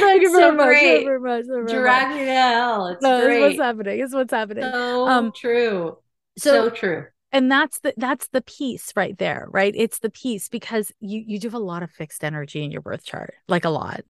thank 0.00 0.22
you 0.22 0.30
very, 0.30 0.42
so 0.42 0.52
much, 0.52 0.66
great. 0.66 1.04
very 1.04 1.20
much. 1.20 1.44
Very 1.46 1.66
Drag 1.66 2.08
me 2.14 2.24
to 2.24 2.32
hell. 2.32 2.86
It's 2.88 3.02
no, 3.02 3.24
great. 3.24 3.42
It's 3.42 3.58
what's 3.58 3.66
happening. 3.66 4.00
It's 4.00 4.14
what's 4.14 4.32
happening. 4.32 4.64
So 4.64 5.08
um, 5.08 5.32
true. 5.34 5.98
So, 6.38 6.50
so 6.50 6.70
true. 6.70 7.06
And 7.30 7.50
that's 7.50 7.80
the 7.80 7.94
that's 7.96 8.28
the 8.28 8.42
piece 8.42 8.92
right 8.94 9.16
there, 9.18 9.46
right? 9.50 9.72
It's 9.76 10.00
the 10.00 10.10
piece 10.10 10.48
because 10.48 10.92
you 11.00 11.22
you 11.26 11.38
do 11.38 11.48
have 11.48 11.54
a 11.54 11.58
lot 11.58 11.82
of 11.82 11.90
fixed 11.90 12.24
energy 12.24 12.62
in 12.62 12.70
your 12.70 12.82
birth 12.82 13.04
chart, 13.04 13.34
like 13.48 13.64
a 13.64 13.70
lot. 13.70 14.02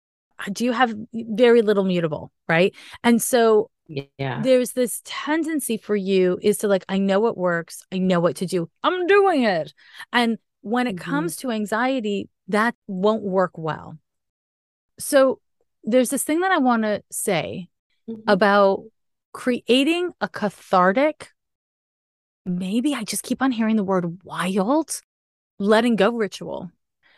Do 0.51 0.65
you 0.65 0.73
have 0.73 0.93
very 1.13 1.63
little 1.63 1.85
mutable, 1.85 2.33
right? 2.49 2.75
And 3.05 3.23
so 3.23 3.71
yeah 4.19 4.41
there's 4.43 4.73
this 4.73 5.03
tendency 5.05 5.77
for 5.77 5.97
you 5.97 6.39
is 6.43 6.59
to 6.59 6.69
like 6.69 6.85
i 6.89 6.99
know 6.99 7.21
what 7.21 7.37
works 7.37 7.85
i 7.93 7.99
know 7.99 8.21
what 8.21 8.37
to 8.37 8.47
do 8.47 8.69
i'm 8.83 9.07
doing 9.07 9.43
it 9.43 9.73
and 10.13 10.39
when 10.63 10.87
it 10.87 10.97
mm-hmm. 10.97 11.11
comes 11.11 11.37
to 11.37 11.51
anxiety 11.51 12.29
that 12.49 12.75
won't 12.87 13.23
work 13.23 13.53
well 13.57 13.99
so 14.99 15.41
there's 15.85 16.11
this 16.11 16.25
thing 16.25 16.41
that 16.41 16.51
i 16.53 16.59
want 16.59 16.83
to 16.83 17.03
say 17.11 17.69
mm-hmm. 18.09 18.21
about 18.27 18.83
creating 19.33 20.11
a 20.21 20.29
cathartic 20.29 21.31
maybe 22.45 22.95
i 22.95 23.05
just 23.05 23.23
keep 23.23 23.43
on 23.43 23.53
hearing 23.53 23.77
the 23.77 23.85
word 23.85 24.19
wild 24.25 25.01
letting 25.59 25.97
go 25.97 26.11
ritual 26.11 26.71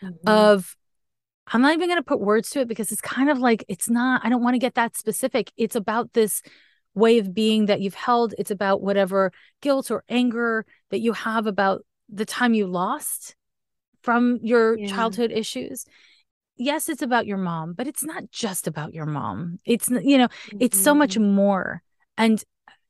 mm-hmm. 0.03 0.27
of 0.27 0.75
I'm 1.47 1.61
not 1.61 1.73
even 1.73 1.87
going 1.87 1.99
to 1.99 2.03
put 2.03 2.19
words 2.19 2.49
to 2.51 2.61
it 2.61 2.67
because 2.67 2.91
it's 2.91 3.01
kind 3.01 3.29
of 3.29 3.37
like 3.37 3.63
it's 3.67 3.89
not, 3.89 4.21
I 4.23 4.29
don't 4.29 4.41
want 4.41 4.55
to 4.55 4.59
get 4.59 4.75
that 4.75 4.97
specific. 4.97 5.51
It's 5.57 5.75
about 5.75 6.13
this 6.13 6.41
way 6.95 7.19
of 7.19 7.33
being 7.33 7.67
that 7.67 7.81
you've 7.81 7.93
held. 7.93 8.33
It's 8.37 8.51
about 8.51 8.81
whatever 8.81 9.31
guilt 9.61 9.91
or 9.91 10.03
anger 10.09 10.65
that 10.89 11.01
you 11.01 11.13
have 11.13 11.45
about 11.45 11.85
the 12.09 12.25
time 12.25 12.53
you 12.53 12.67
lost 12.67 13.35
from 14.01 14.39
your 14.41 14.77
yeah. 14.77 14.87
childhood 14.87 15.31
issues. 15.31 15.85
Yes, 16.57 16.87
it's 16.87 17.01
about 17.01 17.25
your 17.25 17.37
mom, 17.37 17.73
but 17.73 17.87
it's 17.87 18.03
not 18.03 18.31
just 18.31 18.67
about 18.67 18.93
your 18.93 19.05
mom. 19.05 19.59
It's, 19.65 19.89
you 19.89 20.17
know, 20.17 20.27
mm-hmm. 20.27 20.57
it's 20.59 20.79
so 20.79 20.93
much 20.95 21.15
mm-hmm. 21.15 21.33
more. 21.33 21.81
And 22.17 22.41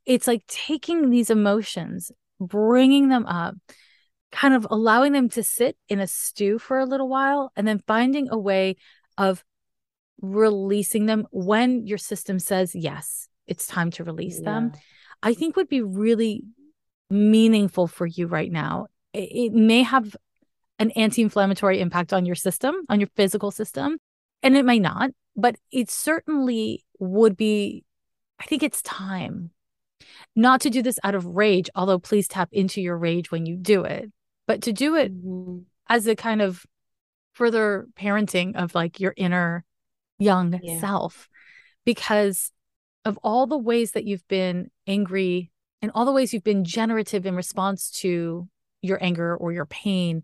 it's 0.05 0.27
like 0.27 0.45
taking 0.47 1.09
these 1.09 1.29
emotions, 1.29 2.11
bringing 2.39 3.09
them 3.09 3.25
up, 3.25 3.55
kind 4.35 4.53
of 4.53 4.67
allowing 4.69 5.13
them 5.13 5.29
to 5.29 5.43
sit 5.43 5.77
in 5.87 5.99
a 5.99 6.07
stew 6.07 6.59
for 6.59 6.77
a 6.77 6.85
little 6.85 7.07
while 7.07 7.51
and 7.55 7.65
then 7.67 7.81
finding 7.87 8.27
a 8.29 8.37
way 8.37 8.75
of 9.17 9.43
releasing 10.21 11.05
them 11.05 11.25
when 11.31 11.85
your 11.87 11.97
system 11.97 12.39
says 12.39 12.73
yes 12.73 13.27
it's 13.47 13.67
time 13.67 13.91
to 13.91 14.03
release 14.03 14.39
yeah. 14.39 14.45
them 14.45 14.71
i 15.21 15.33
think 15.33 15.55
would 15.55 15.69
be 15.69 15.81
really 15.81 16.43
meaningful 17.09 17.87
for 17.87 18.05
you 18.05 18.25
right 18.27 18.51
now 18.51 18.87
it, 19.17 19.53
may 19.53 19.83
have 19.83 20.15
an 20.79 20.91
anti-inflammatory 20.91 21.79
impact 21.79 22.13
on 22.13 22.25
your 22.25 22.35
system 22.35 22.75
on 22.89 22.99
your 22.99 23.09
physical 23.15 23.51
system 23.51 23.97
and 24.43 24.57
it 24.57 24.65
may 24.65 24.79
not 24.79 25.11
but 25.35 25.55
it 25.71 25.89
certainly 25.89 26.83
would 26.99 27.37
be 27.37 27.83
i 28.39 28.45
think 28.45 28.63
it's 28.63 28.81
time 28.81 29.51
not 30.35 30.61
to 30.61 30.69
do 30.69 30.81
this 30.81 30.99
out 31.03 31.15
of 31.15 31.25
rage 31.25 31.69
although 31.75 31.99
please 31.99 32.27
tap 32.27 32.49
into 32.51 32.81
your 32.81 32.97
rage 32.97 33.31
when 33.31 33.45
you 33.45 33.55
do 33.55 33.83
it 33.83 34.11
but 34.47 34.61
to 34.61 34.73
do 34.73 34.95
it 34.95 35.13
mm-hmm. 35.13 35.59
as 35.89 36.07
a 36.07 36.15
kind 36.15 36.41
of 36.41 36.65
further 37.33 37.87
parenting 37.97 38.55
of 38.55 38.73
like 38.75 38.99
your 38.99 39.13
inner 39.17 39.63
young 40.17 40.59
yeah. 40.63 40.79
self 40.79 41.29
because 41.85 42.51
of 43.03 43.19
all 43.23 43.45
the 43.45 43.57
ways 43.57 43.91
that 43.91 44.05
you've 44.05 44.27
been 44.27 44.71
angry 44.87 45.51
and 45.81 45.91
all 45.93 46.05
the 46.05 46.11
ways 46.11 46.33
you've 46.33 46.43
been 46.43 46.63
generative 46.63 47.25
in 47.25 47.35
response 47.35 47.91
to 47.91 48.47
your 48.85 49.03
anger 49.03 49.35
or 49.35 49.51
your 49.51 49.65
pain 49.65 50.23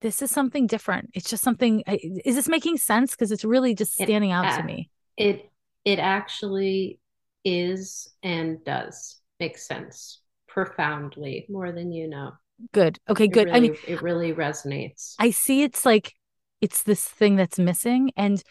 this 0.00 0.20
is 0.20 0.30
something 0.30 0.66
different 0.66 1.10
it's 1.14 1.30
just 1.30 1.42
something 1.42 1.82
is 1.86 2.34
this 2.34 2.48
making 2.48 2.76
sense 2.76 3.12
because 3.12 3.30
it's 3.30 3.44
really 3.44 3.74
just 3.74 3.94
standing 3.94 4.30
it, 4.30 4.34
out 4.34 4.58
to 4.58 4.62
me 4.64 4.90
it 5.16 5.50
it 5.84 5.98
actually 5.98 6.98
is 7.44 8.08
and 8.22 8.64
does 8.64 9.20
make 9.40 9.58
sense 9.58 10.20
profoundly 10.48 11.46
more 11.48 11.72
than 11.72 11.92
you 11.92 12.08
know. 12.08 12.32
Good. 12.72 12.98
Okay, 13.08 13.26
good. 13.26 13.46
Really, 13.46 13.56
I 13.56 13.60
mean, 13.60 13.76
it 13.88 14.02
really 14.02 14.32
resonates. 14.32 15.14
I 15.18 15.30
see 15.30 15.62
it's 15.62 15.84
like 15.84 16.14
it's 16.60 16.84
this 16.84 17.04
thing 17.04 17.36
that's 17.36 17.58
missing 17.58 18.12
and 18.16 18.42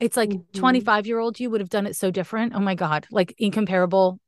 it's 0.00 0.16
like 0.16 0.30
mm-hmm. 0.30 0.58
25 0.58 1.06
year 1.06 1.18
old 1.18 1.38
you 1.38 1.50
would 1.50 1.60
have 1.60 1.68
done 1.68 1.86
it 1.86 1.94
so 1.94 2.10
different. 2.10 2.54
Oh 2.54 2.60
my 2.60 2.74
god, 2.74 3.06
like 3.10 3.34
incomparable. 3.38 4.18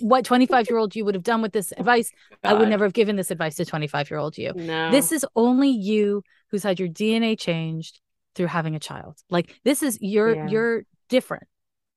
What 0.00 0.24
25 0.24 0.68
year 0.70 0.78
old 0.78 0.94
you 0.94 1.04
would 1.04 1.14
have 1.14 1.24
done 1.24 1.42
with 1.42 1.52
this 1.52 1.72
advice? 1.76 2.12
God. 2.42 2.50
I 2.50 2.54
would 2.54 2.68
never 2.68 2.84
have 2.84 2.92
given 2.92 3.16
this 3.16 3.30
advice 3.30 3.56
to 3.56 3.64
25 3.64 4.10
year 4.10 4.18
old 4.20 4.38
you. 4.38 4.52
No. 4.54 4.90
This 4.90 5.10
is 5.12 5.24
only 5.34 5.70
you 5.70 6.22
who's 6.50 6.62
had 6.62 6.78
your 6.78 6.88
DNA 6.88 7.38
changed 7.38 8.00
through 8.34 8.46
having 8.46 8.76
a 8.76 8.80
child. 8.80 9.18
Like 9.30 9.58
this 9.64 9.82
is 9.82 9.98
you're 10.00 10.34
yeah. 10.34 10.48
you're 10.48 10.82
different. 11.08 11.44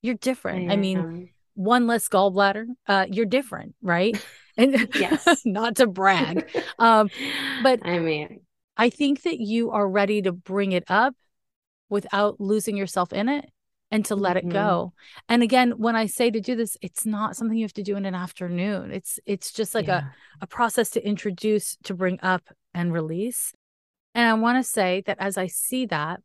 You're 0.02 0.16
different. 0.16 0.72
I, 0.72 0.74
I 0.74 0.78
mean, 0.78 1.30
one 1.54 1.88
less 1.88 2.10
gallbladder. 2.10 2.66
Uh, 2.88 3.06
you're 3.10 3.26
different, 3.26 3.76
right? 3.82 4.18
and 4.58 4.88
yes 4.96 5.42
not 5.46 5.76
to 5.76 5.88
brag 5.88 6.48
um 6.80 7.10
but 7.62 7.80
i 7.86 8.00
mean 8.00 8.42
i 8.78 8.90
think 8.90 9.24
that 9.24 9.40
you 9.40 9.72
are 9.72 9.88
ready 9.88 10.22
to 10.22 10.32
bring 10.32 10.72
it 10.72 10.84
up 10.88 11.16
without 11.90 12.40
losing 12.40 12.78
yourself 12.78 13.14
in 13.14 13.30
it 13.30 13.46
and 13.92 14.06
to 14.06 14.16
let 14.16 14.36
mm-hmm. 14.36 14.50
it 14.50 14.54
go 14.54 14.94
and 15.30 15.44
again 15.44 15.72
when 15.78 15.96
i 15.96 16.06
say 16.06 16.32
to 16.32 16.42
do 16.42 16.56
this 16.56 16.78
it's 16.82 17.06
not 17.06 17.36
something 17.36 17.58
you 17.58 17.64
have 17.64 17.74
to 17.74 17.84
do 17.84 17.96
in 17.96 18.06
an 18.06 18.16
afternoon 18.16 18.92
it's 18.92 19.20
it's 19.26 19.52
just 19.52 19.76
like 19.76 19.88
yeah. 19.88 20.06
a, 20.42 20.44
a 20.44 20.48
process 20.48 20.90
to 20.90 21.06
introduce 21.06 21.78
to 21.84 21.94
bring 21.94 22.20
up 22.24 22.44
and 22.74 22.92
release 22.92 23.54
and 24.16 24.28
i 24.28 24.34
want 24.34 24.58
to 24.58 24.70
say 24.70 25.04
that 25.06 25.18
as 25.20 25.38
i 25.38 25.48
see 25.48 25.86
that 25.86 26.20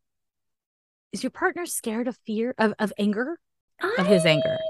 is 1.12 1.22
your 1.22 1.30
partner 1.30 1.66
scared 1.66 2.08
of 2.08 2.16
fear 2.26 2.54
of, 2.58 2.72
of 2.78 2.92
anger 2.98 3.38
I... 3.80 3.96
of 3.98 4.06
his 4.06 4.24
anger 4.24 4.58
I 4.58 4.68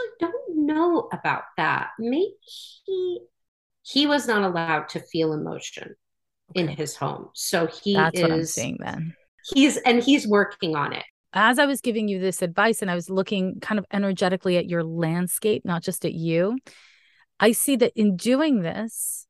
actually 0.00 0.28
don't 0.32 0.66
know 0.66 1.08
about 1.12 1.44
that. 1.56 1.90
Maybe 1.98 2.34
he 2.42 3.20
he 3.82 4.06
was 4.06 4.26
not 4.26 4.42
allowed 4.42 4.88
to 4.90 5.00
feel 5.00 5.32
emotion 5.32 5.94
okay. 6.50 6.60
in 6.60 6.68
his 6.68 6.96
home. 6.96 7.30
So 7.34 7.66
he 7.66 7.94
That's 7.94 8.18
is, 8.18 8.22
what 8.22 8.32
I'm 8.32 8.44
saying 8.44 8.78
then. 8.80 9.14
He's 9.52 9.76
and 9.78 10.02
he's 10.02 10.26
working 10.26 10.76
on 10.76 10.92
it. 10.92 11.04
As 11.32 11.58
I 11.58 11.66
was 11.66 11.80
giving 11.80 12.08
you 12.08 12.18
this 12.18 12.42
advice 12.42 12.82
and 12.82 12.90
I 12.90 12.94
was 12.94 13.08
looking 13.08 13.60
kind 13.60 13.78
of 13.78 13.86
energetically 13.92 14.56
at 14.56 14.68
your 14.68 14.82
landscape, 14.82 15.64
not 15.64 15.82
just 15.82 16.04
at 16.04 16.12
you, 16.12 16.58
I 17.38 17.52
see 17.52 17.76
that 17.76 17.92
in 17.94 18.16
doing 18.16 18.62
this, 18.62 19.26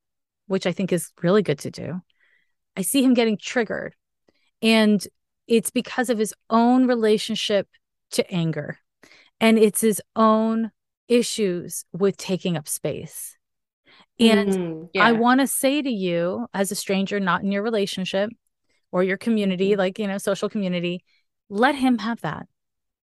which 0.47 0.65
I 0.65 0.71
think 0.71 0.91
is 0.91 1.11
really 1.21 1.43
good 1.43 1.59
to 1.59 1.71
do, 1.71 2.01
I 2.75 2.81
see 2.81 3.03
him 3.03 3.13
getting 3.13 3.37
triggered. 3.37 3.95
And 4.61 5.05
it's 5.47 5.69
because 5.69 6.09
of 6.09 6.17
his 6.17 6.33
own 6.49 6.87
relationship 6.87 7.67
to 8.11 8.29
anger. 8.31 8.79
And 9.39 9.57
it's 9.57 9.81
his 9.81 10.01
own 10.15 10.71
issues 11.07 11.85
with 11.93 12.17
taking 12.17 12.57
up 12.57 12.67
space. 12.67 13.37
And 14.19 14.49
mm, 14.49 14.89
yeah. 14.93 15.05
I 15.05 15.13
want 15.13 15.41
to 15.41 15.47
say 15.47 15.81
to 15.81 15.89
you, 15.89 16.47
as 16.53 16.71
a 16.71 16.75
stranger, 16.75 17.19
not 17.19 17.43
in 17.43 17.51
your 17.51 17.63
relationship 17.63 18.29
or 18.91 19.03
your 19.03 19.17
community, 19.17 19.71
mm-hmm. 19.71 19.79
like, 19.79 19.99
you 19.99 20.07
know, 20.07 20.17
social 20.17 20.49
community, 20.49 21.03
let 21.49 21.75
him 21.75 21.97
have 21.99 22.21
that. 22.21 22.47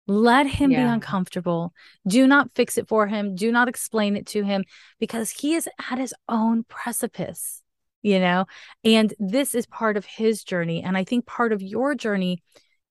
Let 0.05 0.47
him 0.47 0.71
yeah. 0.71 0.83
be 0.85 0.93
uncomfortable. 0.93 1.73
Do 2.05 2.27
not 2.27 2.51
fix 2.55 2.77
it 2.77 2.87
for 2.87 3.07
him. 3.07 3.35
Do 3.35 3.51
not 3.51 3.69
explain 3.69 4.17
it 4.17 4.27
to 4.27 4.43
him 4.43 4.65
because 4.99 5.31
he 5.31 5.53
is 5.53 5.69
at 5.89 5.97
his 5.97 6.13
own 6.27 6.65
precipice, 6.65 7.61
you 8.01 8.19
know? 8.19 8.45
And 8.83 9.13
this 9.17 9.55
is 9.55 9.65
part 9.65 9.95
of 9.95 10.05
his 10.05 10.43
journey. 10.43 10.83
And 10.83 10.97
I 10.97 11.05
think 11.05 11.25
part 11.25 11.53
of 11.53 11.61
your 11.61 11.95
journey, 11.95 12.43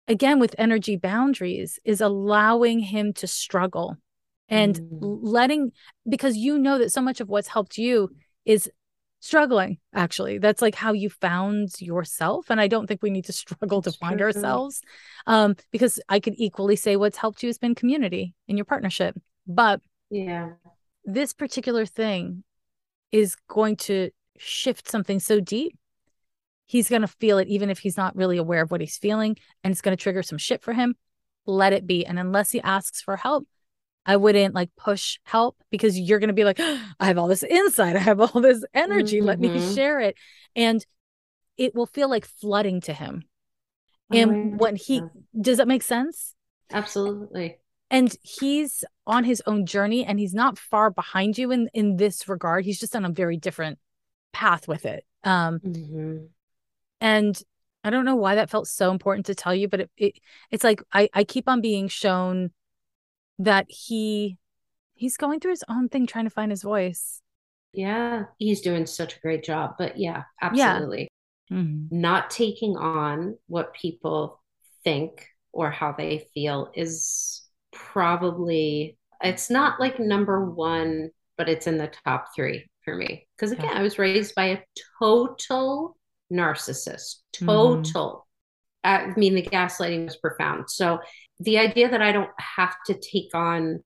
again, 0.08 0.38
with 0.38 0.54
energy 0.56 0.96
boundaries, 0.96 1.78
is 1.84 2.00
allowing 2.00 2.78
him 2.78 3.12
to 3.14 3.26
struggle 3.26 3.96
and 4.48 4.76
mm. 4.76 5.18
letting 5.22 5.72
because 6.08 6.36
you 6.36 6.58
know 6.58 6.78
that 6.78 6.92
so 6.92 7.02
much 7.02 7.20
of 7.20 7.28
what's 7.28 7.48
helped 7.48 7.76
you 7.76 8.10
is 8.44 8.70
struggling 9.22 9.78
actually. 9.94 10.38
That's 10.38 10.60
like 10.60 10.74
how 10.74 10.92
you 10.92 11.08
found 11.08 11.70
yourself 11.80 12.50
and 12.50 12.60
i 12.60 12.66
don't 12.66 12.86
think 12.86 13.02
we 13.02 13.10
need 13.10 13.24
to 13.26 13.32
struggle 13.42 13.80
that's 13.80 13.96
to 13.96 14.00
find 14.00 14.18
true. 14.18 14.26
ourselves 14.26 14.82
um 15.26 15.54
because 15.70 16.00
i 16.08 16.18
could 16.18 16.34
equally 16.36 16.76
say 16.76 16.96
what's 16.96 17.16
helped 17.16 17.42
you 17.42 17.48
has 17.48 17.56
been 17.56 17.74
community 17.74 18.34
in 18.48 18.56
your 18.58 18.66
partnership. 18.66 19.16
But 19.46 19.80
yeah. 20.10 20.50
this 21.04 21.32
particular 21.32 21.86
thing 21.86 22.44
is 23.12 23.36
going 23.48 23.76
to 23.76 24.10
shift 24.38 24.90
something 24.90 25.20
so 25.20 25.38
deep 25.40 25.78
he's 26.66 26.88
going 26.88 27.02
to 27.02 27.08
feel 27.08 27.38
it 27.38 27.48
even 27.48 27.70
if 27.70 27.78
he's 27.78 27.96
not 27.96 28.16
really 28.16 28.38
aware 28.38 28.62
of 28.62 28.70
what 28.70 28.80
he's 28.80 28.96
feeling 28.96 29.36
and 29.62 29.70
it's 29.70 29.82
going 29.82 29.96
to 29.96 30.02
trigger 30.02 30.22
some 30.22 30.38
shit 30.38 30.62
for 30.62 30.72
him. 30.72 30.96
Let 31.44 31.72
it 31.74 31.86
be. 31.86 32.06
And 32.06 32.18
unless 32.18 32.50
he 32.50 32.60
asks 32.62 33.02
for 33.02 33.16
help 33.16 33.46
I 34.04 34.16
wouldn't 34.16 34.54
like 34.54 34.70
push 34.76 35.18
help 35.24 35.56
because 35.70 35.98
you're 35.98 36.18
going 36.18 36.28
to 36.28 36.34
be 36.34 36.44
like, 36.44 36.60
I 37.00 37.06
have 37.06 37.18
all 37.18 37.28
this 37.28 37.42
insight. 37.42 37.96
I 37.96 38.00
have 38.00 38.20
all 38.20 38.40
this 38.40 38.64
energy. 38.74 39.18
Mm-hmm. 39.18 39.26
Let 39.26 39.40
me 39.40 39.48
mm-hmm. 39.48 39.74
share 39.74 40.00
it. 40.00 40.16
And 40.56 40.84
it 41.56 41.74
will 41.74 41.86
feel 41.86 42.08
like 42.08 42.26
flooding 42.26 42.80
to 42.82 42.92
him. 42.92 43.24
And 44.10 44.60
when 44.60 44.76
he, 44.76 45.02
does 45.40 45.56
that 45.56 45.68
make 45.68 45.82
sense? 45.82 46.34
Absolutely. 46.70 47.58
And 47.90 48.14
he's 48.22 48.84
on 49.06 49.24
his 49.24 49.42
own 49.46 49.64
journey 49.64 50.04
and 50.04 50.18
he's 50.18 50.34
not 50.34 50.58
far 50.58 50.90
behind 50.90 51.38
you 51.38 51.50
in, 51.50 51.70
in 51.72 51.96
this 51.96 52.28
regard. 52.28 52.64
He's 52.64 52.80
just 52.80 52.94
on 52.94 53.06
a 53.06 53.10
very 53.10 53.36
different 53.38 53.78
path 54.32 54.68
with 54.68 54.84
it. 54.84 55.06
Um, 55.24 55.60
mm-hmm. 55.60 56.16
And 57.00 57.42
I 57.84 57.90
don't 57.90 58.04
know 58.04 58.16
why 58.16 58.36
that 58.36 58.50
felt 58.50 58.68
so 58.68 58.90
important 58.90 59.26
to 59.26 59.34
tell 59.34 59.54
you, 59.54 59.68
but 59.68 59.80
it, 59.80 59.90
it 59.96 60.14
it's 60.50 60.64
like 60.64 60.82
I, 60.92 61.08
I 61.12 61.24
keep 61.24 61.48
on 61.48 61.60
being 61.60 61.88
shown 61.88 62.50
that 63.38 63.66
he 63.68 64.36
he's 64.94 65.16
going 65.16 65.40
through 65.40 65.52
his 65.52 65.64
own 65.68 65.88
thing 65.88 66.06
trying 66.06 66.24
to 66.24 66.30
find 66.30 66.50
his 66.50 66.62
voice. 66.62 67.20
Yeah, 67.72 68.24
he's 68.38 68.60
doing 68.60 68.86
such 68.86 69.16
a 69.16 69.20
great 69.20 69.42
job. 69.42 69.74
But 69.78 69.98
yeah, 69.98 70.24
absolutely. 70.40 71.08
Yeah. 71.50 71.56
Mm-hmm. 71.56 72.00
Not 72.00 72.30
taking 72.30 72.76
on 72.76 73.36
what 73.46 73.74
people 73.74 74.40
think 74.84 75.26
or 75.52 75.70
how 75.70 75.92
they 75.92 76.28
feel 76.34 76.70
is 76.74 77.42
probably 77.72 78.96
it's 79.22 79.50
not 79.50 79.80
like 79.80 80.00
number 80.00 80.44
one, 80.50 81.10
but 81.36 81.48
it's 81.48 81.66
in 81.66 81.78
the 81.78 81.92
top 82.04 82.34
three 82.34 82.68
for 82.84 82.94
me. 82.94 83.26
Because 83.36 83.52
again, 83.52 83.70
yeah. 83.72 83.78
I 83.78 83.82
was 83.82 83.98
raised 83.98 84.34
by 84.34 84.46
a 84.46 84.62
total 84.98 85.96
narcissist, 86.32 87.16
mm-hmm. 87.36 87.46
total. 87.46 88.26
I 88.84 89.12
mean, 89.16 89.34
the 89.34 89.42
gaslighting 89.42 90.04
was 90.04 90.16
profound. 90.16 90.70
So 90.70 91.00
the 91.40 91.58
idea 91.58 91.88
that 91.88 92.02
I 92.02 92.12
don't 92.12 92.30
have 92.38 92.74
to 92.86 92.94
take 92.94 93.34
on 93.34 93.82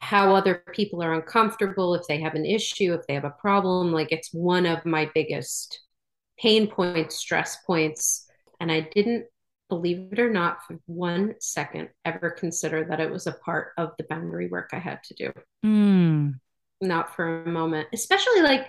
how 0.00 0.34
other 0.34 0.62
people 0.72 1.02
are 1.02 1.14
uncomfortable, 1.14 1.94
if 1.94 2.06
they 2.06 2.20
have 2.20 2.34
an 2.34 2.46
issue, 2.46 2.94
if 2.94 3.06
they 3.06 3.14
have 3.14 3.24
a 3.24 3.30
problem, 3.30 3.92
like 3.92 4.12
it's 4.12 4.32
one 4.32 4.66
of 4.66 4.86
my 4.86 5.10
biggest 5.14 5.80
pain 6.38 6.66
points, 6.66 7.16
stress 7.16 7.58
points. 7.66 8.26
And 8.60 8.72
I 8.72 8.88
didn't, 8.94 9.26
believe 9.70 10.12
it 10.12 10.18
or 10.18 10.30
not, 10.30 10.58
for 10.66 10.78
one 10.86 11.34
second 11.40 11.88
ever 12.04 12.30
consider 12.30 12.84
that 12.84 13.00
it 13.00 13.10
was 13.10 13.26
a 13.26 13.32
part 13.32 13.72
of 13.76 13.92
the 13.98 14.04
boundary 14.04 14.46
work 14.48 14.70
I 14.72 14.78
had 14.78 15.02
to 15.04 15.14
do. 15.14 15.32
Mm. 15.64 16.34
Not 16.80 17.16
for 17.16 17.42
a 17.42 17.48
moment, 17.48 17.88
especially 17.92 18.42
like 18.42 18.66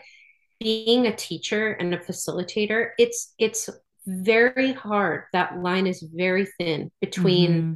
being 0.59 1.05
a 1.05 1.15
teacher 1.15 1.73
and 1.73 1.93
a 1.93 1.97
facilitator. 1.97 2.91
It's, 2.97 3.33
it's, 3.37 3.69
very 4.05 4.73
hard 4.73 5.23
that 5.33 5.59
line 5.59 5.87
is 5.87 6.05
very 6.13 6.47
thin 6.57 6.91
between 7.01 7.51
mm-hmm 7.51 7.73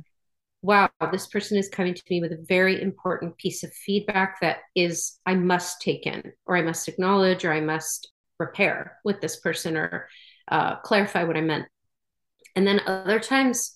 wow, 0.61 0.89
this 1.11 1.27
person 1.27 1.57
is 1.57 1.69
coming 1.69 1.93
to 1.93 2.03
me 2.09 2.21
with 2.21 2.31
a 2.31 2.45
very 2.47 2.81
important 2.81 3.37
piece 3.37 3.63
of 3.63 3.73
feedback 3.73 4.41
that 4.41 4.57
is, 4.75 5.17
I 5.25 5.35
must 5.35 5.81
take 5.81 6.05
in, 6.05 6.33
or 6.45 6.57
I 6.57 6.61
must 6.61 6.87
acknowledge, 6.87 7.45
or 7.45 7.53
I 7.53 7.61
must 7.61 8.11
repair 8.39 8.97
with 9.05 9.21
this 9.21 9.39
person, 9.39 9.77
or 9.77 10.09
uh, 10.49 10.77
clarify 10.77 11.23
what 11.23 11.37
I 11.37 11.41
meant. 11.41 11.65
And 12.55 12.67
then 12.67 12.81
other 12.85 13.19
times, 13.19 13.73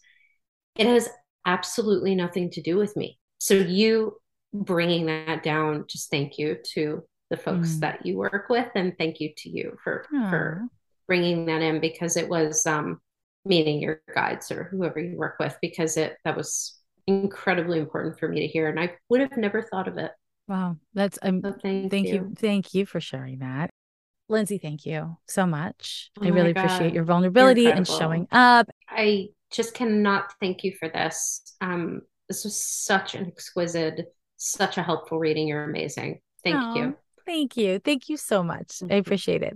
it 0.75 0.87
has 0.87 1.09
absolutely 1.45 2.15
nothing 2.15 2.49
to 2.51 2.61
do 2.61 2.77
with 2.77 2.95
me. 2.97 3.17
So, 3.37 3.53
you 3.53 4.17
bringing 4.53 5.05
that 5.05 5.43
down, 5.43 5.85
just 5.87 6.11
thank 6.11 6.37
you 6.37 6.57
to 6.73 7.03
the 7.29 7.37
folks 7.37 7.75
mm. 7.75 7.79
that 7.81 8.05
you 8.05 8.17
work 8.17 8.47
with, 8.49 8.67
and 8.75 8.93
thank 8.97 9.19
you 9.19 9.31
to 9.37 9.49
you 9.49 9.77
for 9.83 10.05
Aww. 10.13 10.29
for 10.29 10.67
bringing 11.07 11.45
that 11.45 11.61
in 11.61 11.79
because 11.79 12.17
it 12.17 12.27
was 12.27 12.65
um, 12.65 12.99
meaning 13.45 13.81
your 13.81 14.01
guides 14.13 14.51
or 14.51 14.63
whoever 14.65 14.99
you 14.99 15.17
work 15.17 15.35
with 15.39 15.57
because 15.61 15.97
it 15.97 16.17
that 16.23 16.37
was 16.37 16.79
incredibly 17.07 17.79
important 17.79 18.17
for 18.17 18.27
me 18.27 18.39
to 18.39 18.47
hear 18.47 18.69
and 18.69 18.79
i 18.79 18.89
would 19.09 19.19
have 19.19 19.35
never 19.35 19.61
thought 19.61 19.87
of 19.87 19.97
it. 19.97 20.11
Wow. 20.47 20.77
That's 20.93 21.19
um 21.21 21.41
so 21.41 21.53
thank, 21.61 21.91
thank 21.91 22.07
you. 22.07 22.13
you. 22.13 22.33
thank 22.37 22.73
you 22.73 22.85
for 22.85 22.99
sharing 22.99 23.39
that. 23.39 23.69
Lindsay 24.29 24.57
thank 24.57 24.85
you 24.85 25.17
so 25.27 25.45
much. 25.45 26.11
Oh 26.19 26.25
i 26.25 26.29
really 26.29 26.53
God. 26.53 26.65
appreciate 26.65 26.93
your 26.93 27.03
vulnerability 27.03 27.67
and 27.67 27.87
showing 27.87 28.27
up. 28.31 28.69
I 28.89 29.29
just 29.51 29.73
cannot 29.73 30.33
thank 30.39 30.63
you 30.63 30.73
for 30.79 30.89
this. 30.89 31.41
Um 31.59 32.01
this 32.29 32.45
was 32.45 32.57
such 32.57 33.15
an 33.15 33.27
exquisite 33.27 34.13
such 34.37 34.77
a 34.77 34.83
helpful 34.83 35.19
reading. 35.19 35.47
You're 35.47 35.63
amazing. 35.63 36.19
Thank 36.43 36.57
oh, 36.57 36.75
you 36.75 36.97
thank 37.25 37.57
you. 37.57 37.79
Thank 37.79 38.07
you 38.07 38.15
so 38.15 38.43
much. 38.43 38.81
I 38.89 38.95
appreciate 38.95 39.43
it 39.43 39.55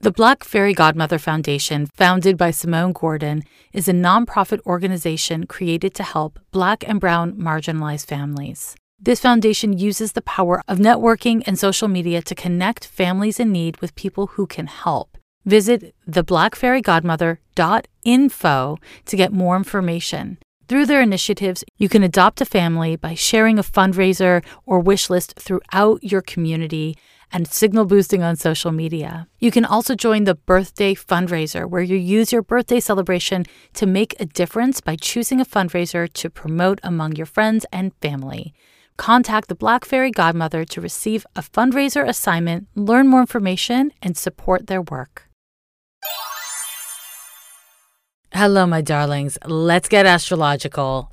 The 0.00 0.12
Black 0.12 0.44
Fairy 0.44 0.74
Godmother 0.74 1.18
Foundation, 1.18 1.86
founded 1.86 2.38
by 2.38 2.52
Simone 2.52 2.92
Gordon, 2.92 3.42
is 3.72 3.88
a 3.88 3.92
nonprofit 3.92 4.64
organization 4.64 5.44
created 5.44 5.92
to 5.94 6.04
help 6.04 6.38
Black 6.52 6.88
and 6.88 7.00
Brown 7.00 7.32
marginalized 7.32 8.06
families. 8.06 8.76
This 9.00 9.18
foundation 9.18 9.76
uses 9.76 10.12
the 10.12 10.22
power 10.22 10.62
of 10.68 10.78
networking 10.78 11.42
and 11.48 11.58
social 11.58 11.88
media 11.88 12.22
to 12.22 12.36
connect 12.36 12.86
families 12.86 13.40
in 13.40 13.50
need 13.50 13.78
with 13.78 13.96
people 13.96 14.28
who 14.28 14.46
can 14.46 14.68
help. 14.68 15.18
Visit 15.44 15.96
theblackfairygodmother.info 16.08 18.78
to 19.04 19.16
get 19.16 19.32
more 19.32 19.56
information. 19.56 20.38
Through 20.68 20.86
their 20.86 21.02
initiatives, 21.02 21.64
you 21.76 21.88
can 21.88 22.04
adopt 22.04 22.40
a 22.40 22.44
family 22.44 22.94
by 22.94 23.14
sharing 23.14 23.58
a 23.58 23.64
fundraiser 23.64 24.44
or 24.64 24.78
wish 24.78 25.10
list 25.10 25.34
throughout 25.40 26.04
your 26.04 26.22
community 26.22 26.96
and 27.32 27.46
signal 27.46 27.84
boosting 27.84 28.22
on 28.22 28.36
social 28.36 28.72
media. 28.72 29.28
You 29.38 29.50
can 29.50 29.64
also 29.64 29.94
join 29.94 30.24
the 30.24 30.34
birthday 30.34 30.94
fundraiser, 30.94 31.68
where 31.68 31.82
you 31.82 31.96
use 31.96 32.32
your 32.32 32.42
birthday 32.42 32.80
celebration 32.80 33.44
to 33.74 33.86
make 33.86 34.14
a 34.18 34.26
difference 34.26 34.80
by 34.80 34.96
choosing 34.96 35.40
a 35.40 35.44
fundraiser 35.44 36.12
to 36.12 36.30
promote 36.30 36.80
among 36.82 37.16
your 37.16 37.26
friends 37.26 37.66
and 37.72 37.92
family. 38.00 38.54
Contact 38.96 39.48
the 39.48 39.54
Black 39.54 39.84
Fairy 39.84 40.10
Godmother 40.10 40.64
to 40.64 40.80
receive 40.80 41.26
a 41.36 41.42
fundraiser 41.42 42.06
assignment, 42.06 42.66
learn 42.74 43.06
more 43.06 43.20
information, 43.20 43.92
and 44.02 44.16
support 44.16 44.66
their 44.66 44.82
work. 44.82 45.28
Hello, 48.32 48.66
my 48.66 48.82
darlings. 48.82 49.38
Let's 49.46 49.88
get 49.88 50.04
astrological. 50.04 51.12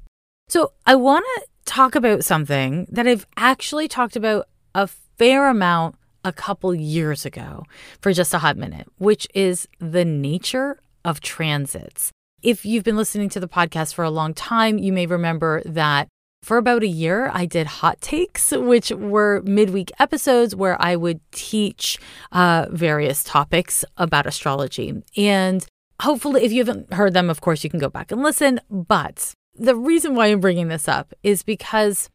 So, 0.49 0.73
I 0.85 0.95
want 0.95 1.25
to 1.35 1.47
talk 1.65 1.95
about 1.95 2.23
something 2.23 2.87
that 2.91 3.07
I've 3.07 3.25
actually 3.37 3.87
talked 3.87 4.15
about 4.15 4.47
a 4.73 4.87
fair 5.17 5.47
amount 5.47 5.95
a 6.25 6.33
couple 6.33 6.75
years 6.75 7.25
ago 7.25 7.63
for 8.01 8.11
just 8.11 8.33
a 8.33 8.39
hot 8.39 8.57
minute, 8.57 8.87
which 8.97 9.27
is 9.33 9.69
the 9.79 10.03
nature 10.03 10.79
of 11.05 11.21
transits. 11.21 12.11
If 12.41 12.65
you've 12.65 12.83
been 12.83 12.97
listening 12.97 13.29
to 13.29 13.39
the 13.39 13.47
podcast 13.47 13.93
for 13.93 14.03
a 14.03 14.09
long 14.09 14.33
time, 14.33 14.77
you 14.77 14.91
may 14.91 15.05
remember 15.05 15.61
that 15.65 16.09
for 16.43 16.57
about 16.57 16.83
a 16.83 16.87
year, 16.87 17.31
I 17.33 17.45
did 17.45 17.65
hot 17.65 18.01
takes, 18.01 18.51
which 18.51 18.91
were 18.91 19.41
midweek 19.45 19.91
episodes 19.97 20.55
where 20.55 20.79
I 20.79 20.95
would 20.95 21.19
teach 21.31 21.97
uh, 22.31 22.67
various 22.69 23.23
topics 23.23 23.83
about 23.97 24.27
astrology. 24.27 25.01
And 25.17 25.65
hopefully, 26.01 26.43
if 26.43 26.51
you 26.51 26.63
haven't 26.63 26.93
heard 26.93 27.13
them, 27.13 27.31
of 27.31 27.41
course, 27.41 27.63
you 27.63 27.69
can 27.69 27.79
go 27.79 27.89
back 27.89 28.11
and 28.11 28.21
listen. 28.21 28.59
But 28.69 29.33
the 29.55 29.75
reason 29.75 30.13
why 30.13 30.27
I'm 30.27 30.39
bringing 30.39 30.67
this 30.67 30.87
up 30.87 31.13
is 31.23 31.41
because 31.41 32.09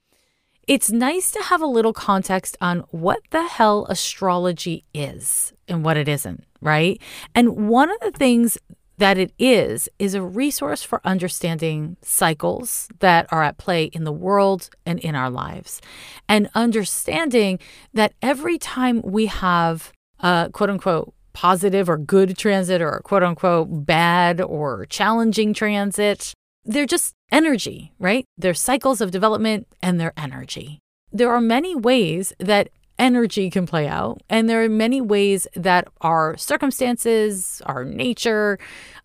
it's 0.67 0.91
nice 0.91 1.31
to 1.33 1.43
have 1.45 1.63
a 1.63 1.67
little 1.67 1.93
context 1.93 2.57
on 2.61 2.81
what 2.91 3.21
the 3.31 3.45
hell 3.45 3.87
astrology 3.89 4.85
is 4.95 5.53
and 5.69 5.85
what 5.85 5.97
it 5.97 6.09
isn't, 6.09 6.45
right? 6.61 7.01
And 7.35 7.69
one 7.69 7.91
of 7.91 7.99
the 8.01 8.11
things 8.11 8.59
that 9.01 9.17
it 9.17 9.33
is 9.39 9.89
is 9.99 10.15
a 10.15 10.23
resource 10.23 10.83
for 10.83 11.01
understanding 11.05 11.97
cycles 12.03 12.87
that 13.01 13.27
are 13.33 13.43
at 13.43 13.57
play 13.57 13.85
in 13.85 14.05
the 14.05 14.13
world 14.13 14.69
and 14.85 14.99
in 15.01 15.15
our 15.15 15.31
lives. 15.31 15.81
And 16.29 16.51
understanding 16.55 17.59
that 17.95 18.13
every 18.21 18.59
time 18.59 19.01
we 19.03 19.27
have 19.27 19.93
a 20.21 20.51
quote 20.53 20.69
unquote 20.69 21.15
positive 21.33 21.89
or 21.89 21.97
good 21.97 22.37
transit 22.37 22.83
or 22.83 23.01
quote 23.03 23.23
unquote 23.23 23.87
bad 23.87 24.41
or 24.41 24.85
challenging 24.87 25.55
transit, 25.55 26.35
they're 26.67 26.87
just 26.87 27.15
energy, 27.33 27.93
right? 27.99 28.25
They're 28.37 28.55
cycles 28.55 29.01
of 29.01 29.11
development 29.11 29.67
and 29.83 30.01
their 30.01 30.13
energy. 30.17 30.79
There 31.13 31.31
are 31.31 31.41
many 31.41 31.75
ways 31.75 32.33
that 32.39 32.71
energy 32.99 33.51
can 33.51 33.67
play 33.67 33.89
out, 33.89 34.21
and 34.29 34.49
there 34.49 34.63
are 34.63 34.69
many 34.69 35.01
ways 35.01 35.47
that 35.57 35.89
our 36.03 36.37
circumstances, 36.37 37.63
our 37.67 37.85
nature, 37.85 38.59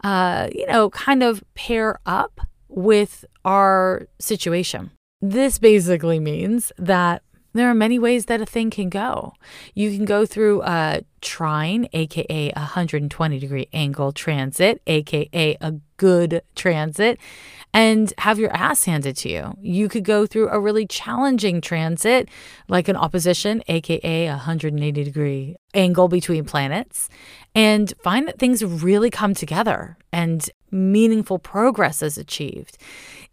uh, 0.03 0.49
you 0.53 0.67
know, 0.67 0.89
kind 0.89 1.23
of 1.23 1.43
pair 1.55 1.99
up 2.05 2.41
with 2.67 3.25
our 3.45 4.07
situation. 4.19 4.91
This 5.21 5.57
basically 5.57 6.19
means 6.19 6.71
that 6.77 7.23
there 7.55 7.69
are 7.69 7.73
many 7.73 7.97
ways 7.97 8.25
that 8.25 8.41
a 8.41 8.45
thing 8.45 8.69
can 8.69 8.89
go. 8.89 9.33
You 9.73 9.95
can 9.95 10.03
go 10.03 10.25
through 10.25 10.61
a 10.63 11.03
trine, 11.21 11.87
aka 11.93 12.51
a 12.53 12.59
120 12.59 13.39
degree 13.39 13.69
angle 13.71 14.11
transit, 14.11 14.81
aka 14.85 15.57
a 15.61 15.73
good 15.95 16.41
transit, 16.55 17.17
and 17.75 18.13
have 18.19 18.39
your 18.39 18.55
ass 18.55 18.85
handed 18.85 19.17
to 19.17 19.29
you. 19.29 19.53
You 19.59 19.89
could 19.89 20.05
go 20.05 20.25
through 20.25 20.47
a 20.47 20.57
really 20.61 20.87
challenging 20.87 21.59
transit, 21.59 22.29
like 22.69 22.87
an 22.87 22.95
opposition, 22.95 23.61
aka 23.67 24.27
a 24.27 24.29
180 24.29 25.03
degree 25.03 25.57
angle 25.73 26.07
between 26.07 26.45
planets, 26.45 27.09
and 27.53 27.93
find 28.01 28.29
that 28.29 28.39
things 28.39 28.63
really 28.63 29.09
come 29.09 29.33
together 29.33 29.97
and 30.13 30.49
meaningful 30.71 31.37
progress 31.37 32.01
is 32.01 32.17
achieved. 32.17 32.77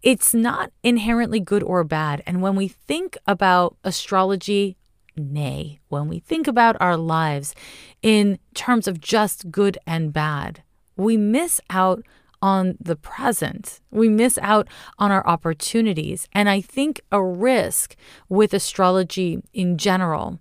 it's 0.02 0.34
not 0.34 0.72
inherently 0.82 1.38
good 1.38 1.62
or 1.62 1.84
bad. 1.84 2.22
And 2.26 2.42
when 2.42 2.56
we 2.56 2.66
think 2.68 3.16
about 3.26 3.76
astrology, 3.84 4.76
nay, 5.16 5.78
when 5.88 6.08
we 6.08 6.18
think 6.18 6.48
about 6.48 6.76
our 6.80 6.96
lives 6.96 7.54
in 8.02 8.40
terms 8.54 8.88
of 8.88 9.00
just 9.00 9.52
good 9.52 9.78
and 9.86 10.12
bad, 10.12 10.64
we 10.96 11.16
miss 11.16 11.60
out 11.70 12.02
on 12.42 12.76
the 12.80 12.96
present. 12.96 13.80
We 13.90 14.08
miss 14.08 14.36
out 14.42 14.68
on 14.98 15.10
our 15.10 15.26
opportunities. 15.26 16.28
And 16.32 16.48
I 16.48 16.60
think 16.60 17.00
a 17.10 17.22
risk 17.22 17.96
with 18.28 18.52
astrology 18.52 19.40
in 19.54 19.78
general 19.78 20.40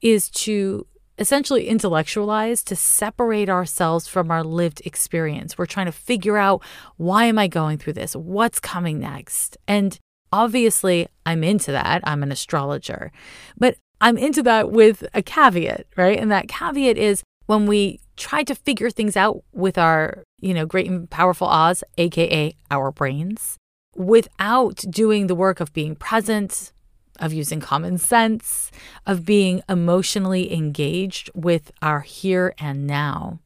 is 0.00 0.30
to 0.30 0.86
essentially 1.18 1.68
intellectualize, 1.68 2.64
to 2.64 2.74
separate 2.74 3.50
ourselves 3.50 4.08
from 4.08 4.30
our 4.30 4.42
lived 4.42 4.80
experience. 4.86 5.58
We're 5.58 5.66
trying 5.66 5.86
to 5.86 5.92
figure 5.92 6.38
out 6.38 6.62
why 6.96 7.26
am 7.26 7.38
I 7.38 7.46
going 7.46 7.76
through 7.76 7.92
this? 7.92 8.16
What's 8.16 8.58
coming 8.58 8.98
next? 8.98 9.58
And 9.68 9.98
obviously, 10.32 11.08
I'm 11.26 11.44
into 11.44 11.72
that. 11.72 12.00
I'm 12.04 12.22
an 12.22 12.32
astrologer. 12.32 13.12
But 13.58 13.76
I'm 14.00 14.16
into 14.16 14.42
that 14.44 14.70
with 14.70 15.04
a 15.12 15.22
caveat, 15.22 15.86
right? 15.96 16.18
And 16.18 16.30
that 16.30 16.48
caveat 16.48 16.96
is 16.96 17.22
when 17.46 17.66
we 17.66 18.00
try 18.16 18.42
to 18.44 18.54
figure 18.54 18.88
things 18.88 19.16
out 19.16 19.42
with 19.52 19.76
our, 19.76 20.24
you 20.40 20.54
know, 20.54 20.66
great 20.66 20.88
and 20.88 21.08
powerful 21.10 21.46
Oz, 21.46 21.84
aka 21.98 22.54
our 22.70 22.90
brains, 22.90 23.58
without 23.94 24.76
doing 24.90 25.26
the 25.26 25.34
work 25.34 25.60
of 25.60 25.72
being 25.72 25.94
present, 25.94 26.72
of 27.18 27.32
using 27.32 27.60
common 27.60 27.98
sense, 27.98 28.70
of 29.06 29.24
being 29.24 29.62
emotionally 29.68 30.52
engaged 30.52 31.30
with 31.34 31.70
our 31.82 32.00
here 32.00 32.54
and 32.58 32.86
now. 32.86 33.38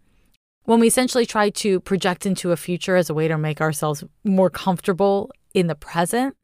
When 0.64 0.80
we 0.80 0.86
essentially 0.86 1.26
try 1.26 1.50
to 1.50 1.80
project 1.80 2.24
into 2.24 2.52
a 2.52 2.56
future 2.56 2.96
as 2.96 3.10
a 3.10 3.14
way 3.14 3.28
to 3.28 3.36
make 3.36 3.60
ourselves 3.60 4.02
more 4.22 4.48
comfortable 4.48 5.30
in 5.52 5.66
the 5.66 5.74
present, 5.74 6.36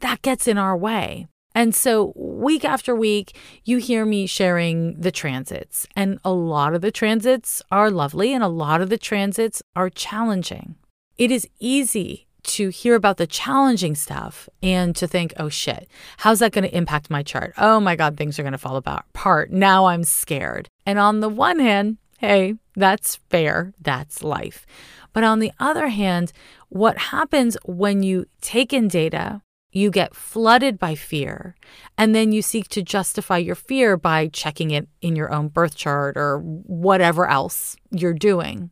that 0.00 0.22
gets 0.22 0.46
in 0.46 0.58
our 0.58 0.76
way. 0.76 1.26
And 1.58 1.74
so, 1.74 2.12
week 2.14 2.64
after 2.64 2.94
week, 2.94 3.36
you 3.64 3.78
hear 3.78 4.06
me 4.06 4.28
sharing 4.28 4.94
the 4.94 5.10
transits. 5.10 5.88
And 5.96 6.20
a 6.24 6.30
lot 6.30 6.72
of 6.72 6.82
the 6.82 6.92
transits 6.92 7.60
are 7.72 7.90
lovely, 7.90 8.32
and 8.32 8.44
a 8.44 8.48
lot 8.48 8.80
of 8.80 8.90
the 8.90 8.96
transits 8.96 9.60
are 9.74 9.90
challenging. 9.90 10.76
It 11.16 11.32
is 11.32 11.48
easy 11.58 12.28
to 12.44 12.68
hear 12.68 12.94
about 12.94 13.16
the 13.16 13.26
challenging 13.26 13.96
stuff 13.96 14.48
and 14.62 14.94
to 14.94 15.08
think, 15.08 15.34
oh 15.36 15.48
shit, 15.48 15.88
how's 16.18 16.38
that 16.38 16.52
going 16.52 16.62
to 16.62 16.76
impact 16.76 17.10
my 17.10 17.24
chart? 17.24 17.54
Oh 17.58 17.80
my 17.80 17.96
God, 17.96 18.16
things 18.16 18.38
are 18.38 18.44
going 18.44 18.52
to 18.52 18.58
fall 18.58 18.76
apart. 18.76 19.50
Now 19.50 19.86
I'm 19.86 20.04
scared. 20.04 20.68
And 20.86 21.00
on 21.00 21.18
the 21.18 21.28
one 21.28 21.58
hand, 21.58 21.96
hey, 22.20 22.54
that's 22.76 23.16
fair. 23.30 23.74
That's 23.80 24.22
life. 24.22 24.64
But 25.12 25.24
on 25.24 25.40
the 25.40 25.50
other 25.58 25.88
hand, 25.88 26.32
what 26.68 26.98
happens 26.98 27.56
when 27.64 28.04
you 28.04 28.26
take 28.40 28.72
in 28.72 28.86
data, 28.86 29.42
you 29.70 29.90
get 29.90 30.14
flooded 30.14 30.78
by 30.78 30.94
fear, 30.94 31.54
and 31.96 32.14
then 32.14 32.32
you 32.32 32.42
seek 32.42 32.68
to 32.68 32.82
justify 32.82 33.38
your 33.38 33.54
fear 33.54 33.96
by 33.96 34.28
checking 34.28 34.70
it 34.70 34.88
in 35.00 35.14
your 35.14 35.32
own 35.32 35.48
birth 35.48 35.76
chart 35.76 36.16
or 36.16 36.38
whatever 36.38 37.28
else 37.28 37.76
you're 37.90 38.14
doing 38.14 38.70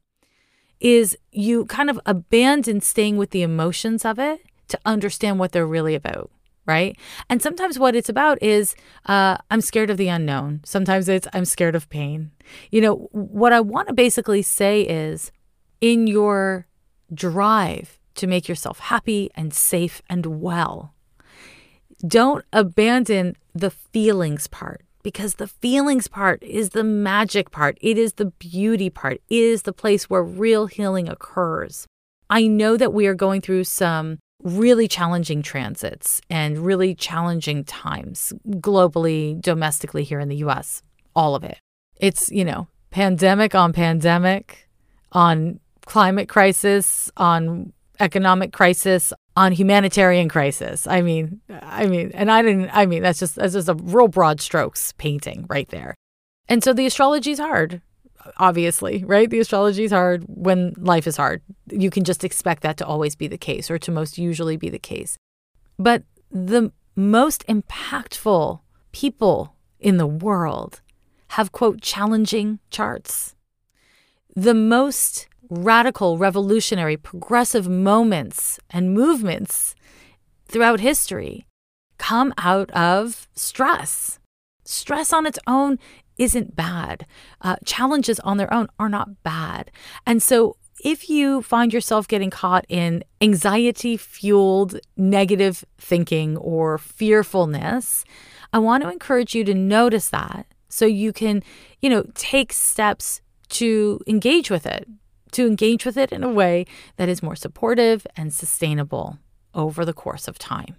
is 0.78 1.16
you 1.32 1.64
kind 1.66 1.88
of 1.88 1.98
abandon 2.04 2.80
staying 2.80 3.16
with 3.16 3.30
the 3.30 3.42
emotions 3.42 4.04
of 4.04 4.18
it 4.18 4.42
to 4.68 4.78
understand 4.84 5.38
what 5.38 5.52
they're 5.52 5.66
really 5.66 5.94
about 5.94 6.30
right? 6.66 6.98
And 7.30 7.40
sometimes 7.40 7.78
what 7.78 7.94
it's 7.94 8.08
about 8.08 8.42
is 8.42 8.74
uh, 9.06 9.36
I'm 9.52 9.60
scared 9.60 9.88
of 9.88 9.96
the 9.96 10.08
unknown. 10.08 10.62
Sometimes 10.64 11.08
it's 11.08 11.28
I'm 11.32 11.44
scared 11.44 11.76
of 11.76 11.88
pain. 11.88 12.32
You 12.72 12.80
know, 12.80 12.94
what 13.12 13.52
I 13.52 13.60
want 13.60 13.86
to 13.86 13.94
basically 13.94 14.42
say 14.42 14.80
is 14.80 15.30
in 15.80 16.08
your 16.08 16.66
drive 17.14 18.00
to 18.16 18.26
make 18.26 18.48
yourself 18.48 18.78
happy 18.78 19.30
and 19.34 19.54
safe 19.54 20.02
and 20.08 20.26
well, 20.40 20.94
don't 22.06 22.44
abandon 22.52 23.36
the 23.54 23.70
feelings 23.70 24.46
part 24.46 24.82
because 25.02 25.36
the 25.36 25.46
feelings 25.46 26.08
part 26.08 26.42
is 26.42 26.70
the 26.70 26.84
magic 26.84 27.50
part. 27.50 27.78
It 27.80 27.96
is 27.96 28.14
the 28.14 28.26
beauty 28.26 28.90
part. 28.90 29.14
It 29.14 29.22
is 29.36 29.62
the 29.62 29.72
place 29.72 30.10
where 30.10 30.22
real 30.22 30.66
healing 30.66 31.08
occurs. 31.08 31.86
I 32.28 32.48
know 32.48 32.76
that 32.76 32.92
we 32.92 33.06
are 33.06 33.14
going 33.14 33.40
through 33.40 33.64
some 33.64 34.18
really 34.42 34.88
challenging 34.88 35.42
transits 35.42 36.20
and 36.28 36.58
really 36.58 36.94
challenging 36.94 37.64
times 37.64 38.32
globally, 38.48 39.40
domestically 39.40 40.04
here 40.04 40.20
in 40.20 40.28
the 40.28 40.36
US, 40.36 40.82
all 41.14 41.34
of 41.34 41.44
it. 41.44 41.58
It's, 41.98 42.30
you 42.30 42.44
know, 42.44 42.68
pandemic 42.90 43.54
on 43.54 43.72
pandemic, 43.72 44.68
on 45.12 45.60
climate 45.86 46.28
crisis, 46.28 47.10
on 47.16 47.72
economic 48.00 48.52
crisis, 48.52 49.12
on 49.36 49.52
humanitarian 49.52 50.28
crisis. 50.28 50.86
I 50.86 51.02
mean, 51.02 51.40
I 51.50 51.86
mean, 51.86 52.10
and 52.14 52.30
I 52.30 52.42
didn't. 52.42 52.70
I 52.72 52.86
mean, 52.86 53.02
that's 53.02 53.18
just 53.18 53.36
that's 53.36 53.52
just 53.52 53.68
a 53.68 53.74
real 53.74 54.08
broad 54.08 54.40
strokes 54.40 54.92
painting 54.98 55.46
right 55.48 55.68
there. 55.68 55.94
And 56.48 56.64
so 56.64 56.72
the 56.72 56.86
astrology 56.86 57.32
is 57.32 57.38
hard, 57.38 57.82
obviously, 58.38 59.04
right? 59.04 59.28
The 59.28 59.40
astrology 59.40 59.84
is 59.84 59.92
hard 59.92 60.24
when 60.28 60.74
life 60.78 61.06
is 61.06 61.16
hard. 61.16 61.42
You 61.70 61.90
can 61.90 62.04
just 62.04 62.24
expect 62.24 62.62
that 62.62 62.76
to 62.78 62.86
always 62.86 63.14
be 63.14 63.26
the 63.26 63.38
case, 63.38 63.70
or 63.70 63.78
to 63.78 63.90
most 63.90 64.16
usually 64.16 64.56
be 64.56 64.70
the 64.70 64.78
case. 64.78 65.18
But 65.78 66.04
the 66.30 66.72
most 66.94 67.46
impactful 67.46 68.60
people 68.92 69.54
in 69.78 69.98
the 69.98 70.06
world 70.06 70.80
have 71.28 71.52
quote 71.52 71.82
challenging 71.82 72.60
charts. 72.70 73.34
The 74.34 74.54
most 74.54 75.28
radical, 75.50 76.18
revolutionary, 76.18 76.96
progressive 76.96 77.68
moments 77.68 78.58
and 78.70 78.92
movements 78.92 79.74
throughout 80.46 80.80
history 80.80 81.46
come 81.98 82.32
out 82.38 82.70
of 82.70 83.26
stress. 83.34 84.18
Stress 84.64 85.12
on 85.12 85.26
its 85.26 85.38
own 85.46 85.78
isn't 86.18 86.56
bad. 86.56 87.06
Uh, 87.40 87.56
challenges 87.64 88.20
on 88.20 88.36
their 88.36 88.52
own 88.52 88.68
are 88.78 88.88
not 88.88 89.22
bad. 89.22 89.70
And 90.06 90.22
so, 90.22 90.56
if 90.84 91.08
you 91.08 91.40
find 91.40 91.72
yourself 91.72 92.06
getting 92.06 92.30
caught 92.30 92.66
in 92.68 93.02
anxiety 93.20 93.96
fueled 93.96 94.78
negative 94.96 95.64
thinking 95.78 96.36
or 96.36 96.76
fearfulness, 96.76 98.04
I 98.52 98.58
want 98.58 98.82
to 98.82 98.90
encourage 98.90 99.34
you 99.34 99.42
to 99.44 99.54
notice 99.54 100.10
that 100.10 100.46
so 100.68 100.84
you 100.84 101.12
can, 101.12 101.42
you 101.80 101.88
know, 101.88 102.04
take 102.14 102.52
steps 102.52 103.22
to 103.48 104.00
engage 104.06 104.50
with 104.50 104.66
it, 104.66 104.86
to 105.36 105.46
engage 105.46 105.86
with 105.86 105.96
it 105.96 106.12
in 106.12 106.24
a 106.24 106.32
way 106.32 106.66
that 106.96 107.08
is 107.08 107.22
more 107.22 107.36
supportive 107.36 108.06
and 108.16 108.32
sustainable 108.32 109.18
over 109.54 109.84
the 109.84 109.92
course 109.92 110.28
of 110.28 110.38
time. 110.38 110.76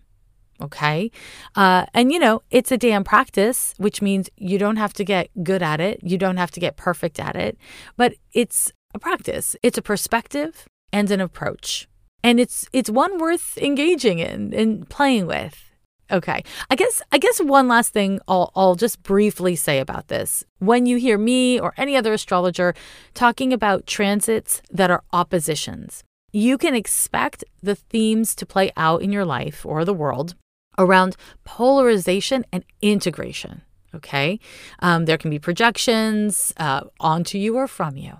Okay. 0.60 1.12
Uh, 1.56 1.86
and, 1.94 2.12
you 2.12 2.18
know, 2.18 2.42
it's 2.50 2.72
a 2.72 2.78
damn 2.78 3.04
practice, 3.04 3.76
which 3.78 4.02
means 4.02 4.30
you 4.38 4.58
don't 4.58 4.78
have 4.78 4.94
to 4.94 5.04
get 5.04 5.30
good 5.44 5.62
at 5.62 5.80
it. 5.80 6.00
You 6.02 6.18
don't 6.18 6.38
have 6.38 6.52
to 6.52 6.60
get 6.60 6.78
perfect 6.78 7.20
at 7.20 7.36
it, 7.36 7.58
but 7.96 8.16
it's 8.34 8.72
a 8.96 9.00
practice. 9.00 9.56
It's 9.62 9.78
a 9.78 9.84
perspective 9.84 10.66
and 10.92 11.12
an 11.12 11.22
approach. 11.22 11.88
And 12.24 12.40
it's 12.40 12.68
it's 12.74 12.90
one 12.90 13.20
worth 13.20 13.58
engaging 13.60 14.18
in 14.18 14.54
and 14.54 14.90
playing 14.90 15.28
with. 15.28 15.67
Okay. 16.10 16.44
I 16.70 16.76
guess 16.76 17.02
I 17.12 17.18
guess 17.18 17.42
one 17.42 17.68
last 17.68 17.92
thing 17.92 18.20
I'll 18.28 18.52
I'll 18.56 18.76
just 18.76 19.04
briefly 19.04 19.56
say 19.56 19.80
about 19.80 20.08
this. 20.08 20.44
When 20.60 20.86
you 20.86 20.98
hear 20.98 21.18
me 21.18 21.60
or 21.60 21.74
any 21.78 21.96
other 21.96 22.14
astrologer 22.14 22.74
talking 23.14 23.52
about 23.52 23.88
transits 23.88 24.62
that 24.72 24.90
are 24.90 25.04
oppositions, 25.12 26.04
you 26.32 26.58
can 26.58 26.76
expect 26.76 27.44
the 27.62 27.76
themes 27.76 28.36
to 28.36 28.46
play 28.46 28.72
out 28.78 29.02
in 29.02 29.12
your 29.12 29.26
life 29.26 29.66
or 29.66 29.84
the 29.84 29.94
world 29.94 30.36
around 30.78 31.16
polarization 31.44 32.46
and 32.54 32.64
integration. 32.82 33.62
Okay. 33.94 34.40
Um, 34.80 35.06
there 35.06 35.18
can 35.18 35.32
be 35.32 35.40
projections 35.40 36.54
uh, 36.58 36.82
onto 37.00 37.38
you 37.38 37.56
or 37.56 37.68
from 37.68 37.98
you. 37.98 38.20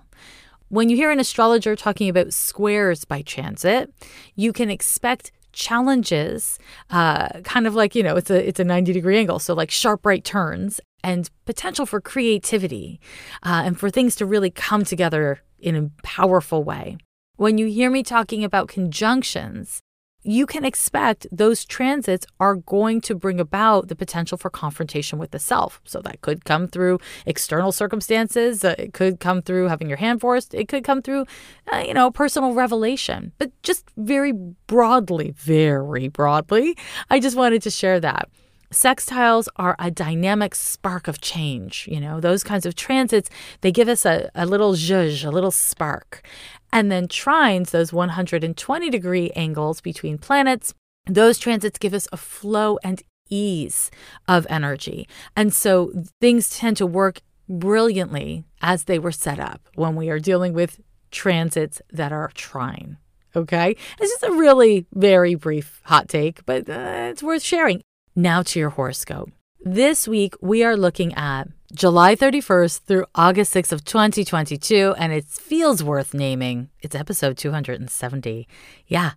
When 0.68 0.90
you 0.90 0.96
hear 0.96 1.10
an 1.10 1.20
astrologer 1.20 1.74
talking 1.76 2.10
about 2.10 2.34
squares 2.34 3.06
by 3.06 3.22
transit, 3.22 3.90
you 4.34 4.52
can 4.52 4.68
expect 4.68 5.32
challenges, 5.52 6.58
uh, 6.90 7.28
kind 7.40 7.66
of 7.66 7.74
like 7.74 7.94
you 7.94 8.02
know 8.02 8.16
it's 8.16 8.30
a 8.30 8.48
it's 8.48 8.60
a 8.60 8.64
ninety 8.64 8.92
degree 8.92 9.18
angle, 9.18 9.38
so 9.38 9.54
like 9.54 9.70
sharp 9.70 10.04
right 10.06 10.24
turns 10.24 10.80
and 11.02 11.30
potential 11.44 11.86
for 11.86 12.00
creativity 12.00 13.00
uh, 13.44 13.62
and 13.64 13.78
for 13.78 13.90
things 13.90 14.16
to 14.16 14.26
really 14.26 14.50
come 14.50 14.84
together 14.84 15.40
in 15.58 15.76
a 15.76 15.90
powerful 16.02 16.64
way. 16.64 16.96
When 17.36 17.56
you 17.56 17.66
hear 17.66 17.90
me 17.90 18.02
talking 18.02 18.42
about 18.42 18.68
conjunctions, 18.68 19.80
you 20.28 20.44
can 20.44 20.62
expect 20.62 21.26
those 21.32 21.64
transits 21.64 22.26
are 22.38 22.56
going 22.56 23.00
to 23.00 23.14
bring 23.14 23.40
about 23.40 23.88
the 23.88 23.96
potential 23.96 24.36
for 24.36 24.50
confrontation 24.50 25.18
with 25.18 25.30
the 25.30 25.38
self. 25.38 25.80
So 25.86 26.02
that 26.02 26.20
could 26.20 26.44
come 26.44 26.68
through 26.68 26.98
external 27.24 27.72
circumstances, 27.72 28.62
uh, 28.62 28.74
it 28.78 28.92
could 28.92 29.20
come 29.20 29.40
through 29.40 29.68
having 29.68 29.88
your 29.88 29.96
hand 29.96 30.20
forced, 30.20 30.52
it 30.52 30.68
could 30.68 30.84
come 30.84 31.00
through, 31.00 31.24
uh, 31.72 31.82
you 31.86 31.94
know, 31.94 32.10
personal 32.10 32.52
revelation. 32.52 33.32
But 33.38 33.52
just 33.62 33.86
very 33.96 34.32
broadly, 34.66 35.30
very 35.30 36.08
broadly, 36.08 36.76
I 37.08 37.20
just 37.20 37.36
wanted 37.36 37.62
to 37.62 37.70
share 37.70 37.98
that. 38.00 38.28
Sextiles 38.70 39.48
are 39.56 39.76
a 39.78 39.90
dynamic 39.90 40.54
spark 40.54 41.08
of 41.08 41.20
change. 41.20 41.88
You 41.90 42.00
know, 42.00 42.20
those 42.20 42.44
kinds 42.44 42.66
of 42.66 42.74
transits, 42.74 43.30
they 43.62 43.72
give 43.72 43.88
us 43.88 44.04
a, 44.04 44.30
a 44.34 44.44
little 44.44 44.74
zhuzh, 44.74 45.24
a 45.24 45.30
little 45.30 45.50
spark. 45.50 46.26
And 46.72 46.92
then 46.92 47.08
trines, 47.08 47.70
those 47.70 47.92
120 47.92 48.90
degree 48.90 49.30
angles 49.30 49.80
between 49.80 50.18
planets, 50.18 50.74
those 51.06 51.38
transits 51.38 51.78
give 51.78 51.94
us 51.94 52.06
a 52.12 52.18
flow 52.18 52.78
and 52.84 53.02
ease 53.30 53.90
of 54.26 54.46
energy. 54.50 55.08
And 55.34 55.52
so 55.54 55.92
things 56.20 56.50
tend 56.50 56.76
to 56.78 56.86
work 56.86 57.22
brilliantly 57.48 58.44
as 58.60 58.84
they 58.84 58.98
were 58.98 59.12
set 59.12 59.38
up 59.38 59.62
when 59.74 59.96
we 59.96 60.10
are 60.10 60.18
dealing 60.18 60.52
with 60.52 60.80
transits 61.10 61.80
that 61.90 62.12
are 62.12 62.30
trine. 62.34 62.98
Okay. 63.34 63.76
It's 64.00 64.12
just 64.12 64.24
a 64.24 64.32
really 64.32 64.86
very 64.92 65.34
brief 65.34 65.80
hot 65.84 66.08
take, 66.08 66.44
but 66.44 66.68
uh, 66.68 67.08
it's 67.10 67.22
worth 67.22 67.42
sharing. 67.42 67.82
Now 68.18 68.42
to 68.42 68.58
your 68.58 68.70
horoscope. 68.70 69.30
This 69.64 70.08
week, 70.08 70.34
we 70.40 70.64
are 70.64 70.76
looking 70.76 71.14
at 71.14 71.46
July 71.72 72.16
31st 72.16 72.80
through 72.80 73.06
August 73.14 73.54
6th 73.54 73.70
of 73.70 73.84
2022, 73.84 74.92
and 74.98 75.12
it 75.12 75.24
feels 75.26 75.84
worth 75.84 76.14
naming. 76.14 76.68
It's 76.80 76.96
episode 76.96 77.36
270. 77.36 78.48
Yeah, 78.88 79.12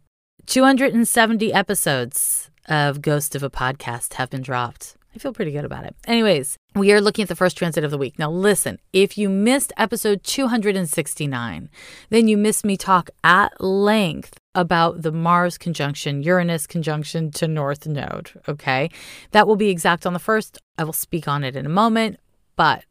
270 0.45 1.51
episodes 1.51 2.51
of 2.67 3.01
Ghost 3.01 3.33
of 3.33 3.41
a 3.41 3.49
Podcast 3.49 4.13
have 4.13 4.29
been 4.29 4.43
dropped. 4.43 4.97
I 5.15 5.17
feel 5.17 5.33
pretty 5.33 5.51
good 5.51 5.65
about 5.65 5.85
it. 5.85 5.95
Anyways, 6.05 6.59
we 6.75 6.93
are 6.93 7.01
looking 7.01 7.23
at 7.23 7.29
the 7.29 7.35
first 7.35 7.57
transit 7.57 7.83
of 7.83 7.89
the 7.89 7.97
week. 7.97 8.19
Now, 8.19 8.29
listen, 8.29 8.77
if 8.93 9.17
you 9.17 9.29
missed 9.29 9.73
episode 9.77 10.23
269, 10.23 11.71
then 12.11 12.27
you 12.27 12.37
missed 12.37 12.63
me 12.63 12.77
talk 12.77 13.09
at 13.23 13.59
length 13.59 14.37
about 14.53 15.01
the 15.01 15.11
Mars 15.11 15.57
conjunction, 15.57 16.23
Uranus 16.23 16.67
conjunction 16.67 17.31
to 17.31 17.47
North 17.47 17.87
Node. 17.87 18.31
Okay. 18.47 18.89
That 19.31 19.47
will 19.47 19.55
be 19.55 19.69
exact 19.69 20.05
on 20.05 20.13
the 20.13 20.19
first. 20.19 20.57
I 20.77 20.83
will 20.83 20.93
speak 20.93 21.27
on 21.27 21.43
it 21.43 21.55
in 21.55 21.65
a 21.65 21.69
moment. 21.69 22.19
But 22.55 22.83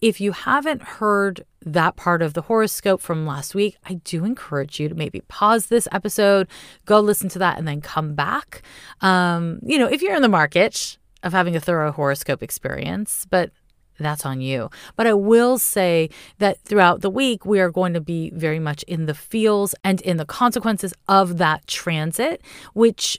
if 0.00 0.20
you 0.20 0.32
haven't 0.32 0.82
heard 0.82 1.44
that 1.64 1.96
part 1.96 2.22
of 2.22 2.34
the 2.34 2.42
horoscope 2.42 3.00
from 3.00 3.26
last 3.26 3.54
week, 3.54 3.76
I 3.84 3.94
do 3.94 4.24
encourage 4.24 4.80
you 4.80 4.88
to 4.88 4.94
maybe 4.94 5.20
pause 5.22 5.66
this 5.66 5.86
episode, 5.92 6.48
go 6.86 7.00
listen 7.00 7.28
to 7.30 7.38
that, 7.38 7.58
and 7.58 7.66
then 7.66 7.80
come 7.80 8.14
back. 8.14 8.62
Um, 9.00 9.60
you 9.62 9.78
know, 9.78 9.86
if 9.86 10.02
you're 10.02 10.16
in 10.16 10.22
the 10.22 10.28
market, 10.28 10.98
of 11.22 11.32
having 11.32 11.54
a 11.54 11.60
thorough 11.60 11.92
horoscope 11.92 12.42
experience, 12.42 13.26
but 13.30 13.50
that's 13.98 14.26
on 14.26 14.40
you. 14.40 14.70
But 14.96 15.06
I 15.06 15.14
will 15.14 15.58
say 15.58 16.10
that 16.38 16.58
throughout 16.64 17.00
the 17.00 17.10
week, 17.10 17.44
we 17.44 17.60
are 17.60 17.70
going 17.70 17.94
to 17.94 18.00
be 18.00 18.30
very 18.30 18.58
much 18.58 18.82
in 18.84 19.06
the 19.06 19.14
feels 19.14 19.74
and 19.84 20.00
in 20.00 20.16
the 20.16 20.24
consequences 20.24 20.94
of 21.08 21.38
that 21.38 21.66
transit, 21.66 22.42
which 22.74 23.18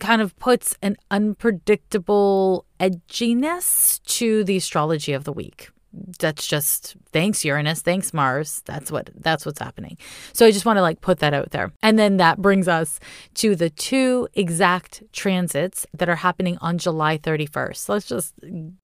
kind 0.00 0.22
of 0.22 0.36
puts 0.38 0.76
an 0.82 0.96
unpredictable 1.10 2.64
edginess 2.78 4.02
to 4.04 4.44
the 4.44 4.56
astrology 4.56 5.12
of 5.12 5.24
the 5.24 5.32
week 5.32 5.70
that's 5.92 6.46
just 6.46 6.96
thanks 7.12 7.44
Uranus, 7.44 7.80
thanks 7.80 8.12
Mars. 8.12 8.62
That's 8.66 8.90
what 8.90 9.10
that's 9.14 9.46
what's 9.46 9.58
happening. 9.58 9.96
So 10.32 10.46
I 10.46 10.50
just 10.50 10.66
want 10.66 10.76
to 10.76 10.82
like 10.82 11.00
put 11.00 11.20
that 11.20 11.34
out 11.34 11.50
there. 11.50 11.72
And 11.82 11.98
then 11.98 12.18
that 12.18 12.42
brings 12.42 12.68
us 12.68 13.00
to 13.34 13.56
the 13.56 13.70
two 13.70 14.28
exact 14.34 15.02
transits 15.12 15.86
that 15.94 16.08
are 16.08 16.16
happening 16.16 16.58
on 16.60 16.78
July 16.78 17.18
31st. 17.18 17.88
Let's 17.88 18.06
just 18.06 18.34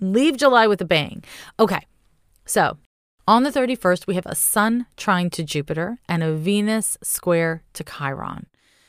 leave 0.01 0.37
July 0.37 0.67
with 0.67 0.81
a 0.81 0.87
bang. 0.87 1.23
Okay. 1.59 1.87
So, 2.47 2.79
on 3.27 3.43
the 3.43 3.51
31st, 3.51 4.07
we 4.07 4.17
have 4.17 4.27
a 4.27 4.35
Sun 4.35 4.87
trine 4.99 5.31
to 5.31 5.43
Jupiter 5.43 5.99
and 6.07 6.23
a 6.23 6.35
Venus 6.35 6.99
square 7.03 7.63
to 7.73 7.83
Chiron. 7.83 8.47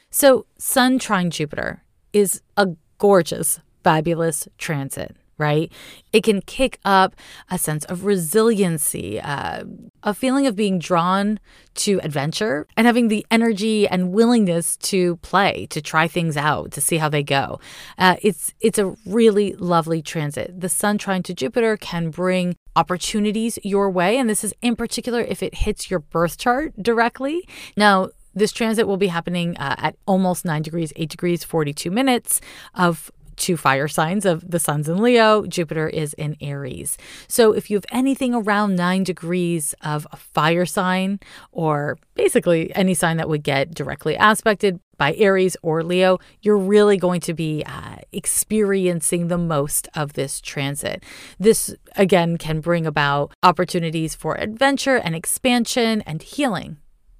So, 0.09 0.45
Sun 0.57 0.99
trine 0.99 1.30
Jupiter 1.30 1.84
is 2.11 2.41
a 2.57 2.68
gorgeous, 2.97 3.61
fabulous 3.82 4.49
transit 4.57 5.16
right? 5.38 5.71
It 6.13 6.23
can 6.23 6.41
kick 6.41 6.79
up 6.86 7.15
a 7.49 7.57
sense 7.57 7.86
of 7.86 8.05
resiliency, 8.05 9.19
uh, 9.19 9.63
a 10.03 10.13
feeling 10.13 10.47
of 10.47 10.55
being 10.55 10.79
drawn 10.79 11.39
to 11.75 11.99
adventure 12.03 12.67
and 12.77 12.88
having 12.88 13.09
the 13.09 13.25
energy 13.29 13.88
and 13.88 14.11
willingness 14.11 14.77
to 14.77 15.17
play, 15.17 15.67
to 15.71 15.81
try 15.81 16.07
things 16.07 16.38
out, 16.38 16.71
to 16.71 16.81
see 16.81 16.97
how 16.97 17.09
they 17.09 17.23
go. 17.23 17.59
Uh, 17.97 18.15
it's 18.21 18.53
it's 18.61 18.79
a 18.79 18.95
really 19.05 19.53
lovely 19.53 20.01
transit. 20.01 20.59
The 20.59 20.69
Sun 20.69 20.99
trine 20.99 21.23
to 21.23 21.33
Jupiter 21.33 21.75
can 21.77 22.09
bring 22.09 22.55
opportunities 22.75 23.59
your 23.63 23.89
way, 23.89 24.17
and 24.17 24.29
this 24.29 24.43
is 24.43 24.53
in 24.61 24.75
particular 24.75 25.21
if 25.21 25.43
it 25.43 25.55
hits 25.55 25.89
your 25.89 25.99
birth 25.99 26.38
chart 26.38 26.73
directly. 26.81 27.47
Now. 27.75 28.09
This 28.38 28.51
transit 28.51 28.86
will 28.86 28.97
be 28.97 29.07
happening 29.07 29.55
uh, 29.55 29.75
at 29.77 29.95
almost 30.05 30.43
9 30.43 30.61
degrees, 30.61 30.91
8 30.97 31.09
degrees, 31.09 31.45
42 31.45 31.89
minutes 31.89 32.41
of 32.73 33.09
two 33.36 33.57
fire 33.57 33.88
signs 33.88 34.25
of 34.25 34.49
the 34.49 34.59
sun's 34.59 34.89
in 34.89 35.01
Leo, 35.01 35.45
Jupiter 35.45 35.88
is 35.88 36.13
in 36.13 36.36
Aries. 36.41 36.97
So 37.27 37.53
if 37.53 37.69
you 37.69 37.77
have 37.77 37.86
anything 37.91 38.33
around 38.33 38.75
nine 38.75 39.03
degrees 39.03 39.75
of 39.81 40.07
a 40.11 40.17
fire 40.17 40.65
sign, 40.65 41.19
or 41.51 41.97
basically 42.15 42.75
any 42.75 42.93
sign 42.93 43.17
that 43.17 43.29
would 43.29 43.43
get 43.43 43.73
directly 43.73 44.15
aspected 44.15 44.79
by 44.97 45.13
Aries 45.15 45.57
or 45.61 45.83
Leo, 45.83 46.19
you're 46.41 46.57
really 46.57 46.97
going 46.97 47.21
to 47.21 47.33
be 47.33 47.63
uh, 47.65 47.97
experiencing 48.11 49.27
the 49.27 49.38
most 49.38 49.88
of 49.93 50.13
this 50.13 50.39
transit. 50.39 51.03
This, 51.38 51.75
again, 51.95 52.38
can 52.38 52.61
bring 52.61 52.86
about 52.86 53.33
opportunities 53.43 54.15
for 54.15 54.36
adventure 54.36 54.95
and 54.95 55.15
expansion 55.15 56.01
and 56.03 56.21
healing. 56.21 56.77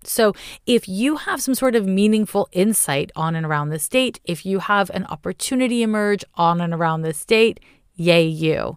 So, 0.08 0.34
if 0.66 0.88
you 0.88 1.18
have 1.18 1.42
some 1.42 1.56
sort 1.56 1.76
of 1.76 1.86
meaningful 1.86 2.48
insight 2.52 3.12
on 3.16 3.36
and 3.36 3.46
around 3.46 3.70
this 3.70 3.88
date, 3.88 4.20
if 4.26 4.46
you 4.46 4.60
have 4.60 4.90
an 4.92 5.06
opportunity 5.06 5.84
emerge 5.84 6.24
on 6.36 6.62
and 6.62 6.74
around 6.74 7.02
this 7.02 7.24
date, 7.26 7.60
yay, 7.96 8.26
you. 8.26 8.76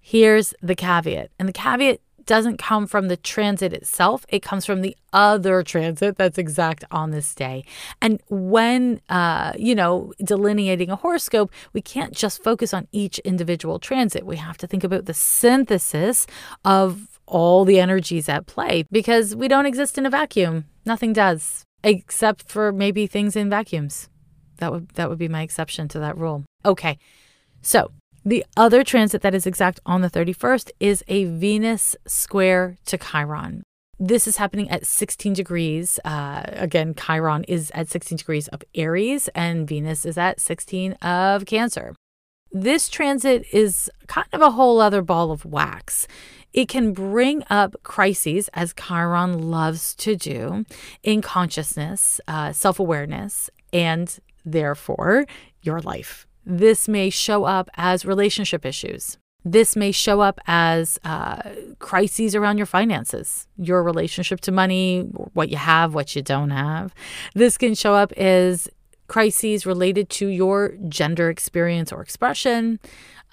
Here's 0.00 0.52
the 0.62 0.74
caveat. 0.74 1.30
And 1.38 1.48
the 1.48 1.52
caveat 1.52 2.00
doesn't 2.26 2.58
come 2.58 2.86
from 2.86 3.08
the 3.08 3.16
transit 3.16 3.72
itself, 3.72 4.24
it 4.28 4.42
comes 4.42 4.64
from 4.64 4.80
the 4.80 4.96
other 5.12 5.62
transit 5.62 6.16
that's 6.16 6.38
exact 6.38 6.84
on 6.90 7.10
this 7.10 7.34
day. 7.34 7.64
And 8.00 8.20
when, 8.28 9.00
uh, 9.08 9.52
you 9.56 9.74
know, 9.74 10.12
delineating 10.22 10.90
a 10.90 10.96
horoscope, 10.96 11.52
we 11.72 11.80
can't 11.80 12.14
just 12.14 12.42
focus 12.42 12.72
on 12.72 12.88
each 12.92 13.18
individual 13.20 13.78
transit. 13.78 14.24
We 14.24 14.36
have 14.36 14.58
to 14.58 14.66
think 14.66 14.84
about 14.84 15.04
the 15.04 15.14
synthesis 15.14 16.26
of 16.64 17.13
all 17.26 17.64
the 17.64 17.80
energies 17.80 18.28
at 18.28 18.46
play 18.46 18.84
because 18.90 19.34
we 19.34 19.48
don't 19.48 19.66
exist 19.66 19.98
in 19.98 20.06
a 20.06 20.10
vacuum. 20.10 20.66
Nothing 20.84 21.12
does, 21.12 21.64
except 21.82 22.48
for 22.48 22.72
maybe 22.72 23.06
things 23.06 23.36
in 23.36 23.50
vacuums. 23.50 24.08
That 24.58 24.72
would 24.72 24.88
that 24.90 25.08
would 25.08 25.18
be 25.18 25.28
my 25.28 25.42
exception 25.42 25.88
to 25.88 25.98
that 26.00 26.16
rule. 26.16 26.44
Okay. 26.64 26.98
So, 27.62 27.90
the 28.24 28.44
other 28.56 28.84
transit 28.84 29.22
that 29.22 29.34
is 29.34 29.46
exact 29.46 29.80
on 29.84 30.00
the 30.00 30.10
31st 30.10 30.70
is 30.80 31.02
a 31.08 31.24
Venus 31.24 31.96
square 32.06 32.76
to 32.86 32.98
Chiron. 32.98 33.62
This 33.98 34.26
is 34.26 34.36
happening 34.38 34.68
at 34.70 34.86
16 34.86 35.34
degrees. 35.34 36.00
Uh, 36.04 36.42
again, 36.48 36.94
Chiron 36.94 37.44
is 37.44 37.70
at 37.74 37.88
16 37.88 38.18
degrees 38.18 38.48
of 38.48 38.62
Aries 38.74 39.28
and 39.34 39.68
Venus 39.68 40.04
is 40.04 40.18
at 40.18 40.40
16 40.40 40.94
of 40.94 41.46
Cancer. 41.46 41.94
This 42.50 42.88
transit 42.88 43.44
is 43.52 43.90
kind 44.06 44.28
of 44.32 44.40
a 44.40 44.52
whole 44.52 44.80
other 44.80 45.02
ball 45.02 45.30
of 45.30 45.44
wax. 45.44 46.06
It 46.54 46.68
can 46.68 46.92
bring 46.92 47.42
up 47.50 47.74
crises, 47.82 48.48
as 48.54 48.72
Chiron 48.72 49.50
loves 49.50 49.94
to 49.96 50.14
do, 50.14 50.64
in 51.02 51.20
consciousness, 51.20 52.20
uh, 52.28 52.52
self 52.52 52.78
awareness, 52.78 53.50
and 53.72 54.16
therefore 54.44 55.26
your 55.62 55.80
life. 55.80 56.26
This 56.46 56.88
may 56.88 57.10
show 57.10 57.44
up 57.44 57.68
as 57.74 58.06
relationship 58.06 58.64
issues. 58.64 59.18
This 59.44 59.76
may 59.76 59.92
show 59.92 60.20
up 60.20 60.40
as 60.46 60.98
uh, 61.04 61.42
crises 61.78 62.34
around 62.34 62.56
your 62.56 62.66
finances, 62.66 63.46
your 63.58 63.82
relationship 63.82 64.40
to 64.42 64.52
money, 64.52 65.00
what 65.34 65.50
you 65.50 65.56
have, 65.56 65.92
what 65.92 66.16
you 66.16 66.22
don't 66.22 66.50
have. 66.50 66.94
This 67.34 67.58
can 67.58 67.74
show 67.74 67.94
up 67.94 68.12
as 68.12 68.68
crises 69.06 69.66
related 69.66 70.08
to 70.08 70.28
your 70.28 70.76
gender 70.88 71.28
experience 71.28 71.92
or 71.92 72.00
expression, 72.00 72.80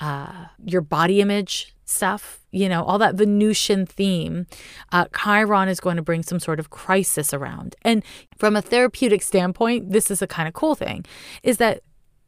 uh, 0.02 0.48
your 0.66 0.82
body 0.82 1.22
image 1.22 1.76
stuff, 1.86 2.42
you 2.52 2.68
know, 2.68 2.84
all 2.84 2.98
that 2.98 3.16
Venusian 3.16 3.86
theme, 3.86 4.48
uh, 4.92 5.06
Chiron 5.16 5.70
is 5.70 5.80
going 5.80 5.98
to 5.98 6.02
bring 6.02 6.24
some 6.24 6.40
sort 6.40 6.60
of 6.60 6.70
crisis 6.70 7.34
around. 7.34 7.76
And 7.84 8.04
from 8.38 8.56
a 8.56 8.62
therapeutic 8.62 9.22
standpoint, 9.22 9.92
this 9.92 10.10
is 10.10 10.22
a 10.22 10.28
kind 10.28 10.48
of 10.48 10.54
cool 10.54 10.76
thing 10.76 11.06
is 11.44 11.58
that 11.58 11.82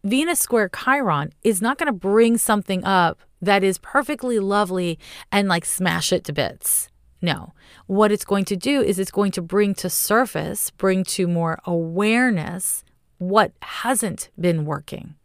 Venus 0.04 0.40
square 0.40 0.70
Chiron 0.70 1.32
is 1.44 1.62
not 1.62 1.78
going 1.78 1.88
to 1.88 1.94
bring 1.94 2.38
something 2.38 2.84
up 2.84 3.22
that 3.42 3.64
is 3.64 3.78
perfectly 3.78 4.38
lovely 4.38 5.00
and 5.32 5.48
like 5.48 5.66
smash 5.66 6.14
it 6.14 6.24
to 6.26 6.34
bits. 6.34 6.90
No. 7.22 7.54
What 7.88 8.12
it's 8.12 8.26
going 8.26 8.46
to 8.46 8.58
do 8.58 8.82
is 8.82 9.00
it's 9.00 9.12
going 9.12 9.32
to 9.32 9.42
bring 9.42 9.74
to 9.76 9.90
surface, 9.90 10.72
bring 10.72 11.06
to 11.06 11.26
more 11.26 11.60
awareness 11.66 12.84
what 13.18 13.54
hasn't 13.62 14.30
been 14.38 14.66
working, 14.66 15.16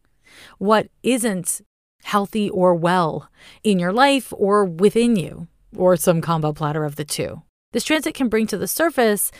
what 0.58 0.88
isn't 1.02 1.60
healthy 2.08 2.48
or 2.48 2.74
well 2.74 3.28
in 3.62 3.78
your 3.78 3.92
life 3.92 4.32
or 4.36 4.64
within 4.64 5.14
you, 5.14 5.46
or 5.76 5.94
some 5.96 6.20
combo 6.22 6.52
platter 6.52 6.84
of 6.84 6.96
the 6.96 7.04
two. 7.04 7.42
This 7.72 7.84
transit 7.84 8.14
can 8.14 8.28
bring 8.28 8.46
to 8.46 8.56
the 8.56 8.66
surface 8.66 9.30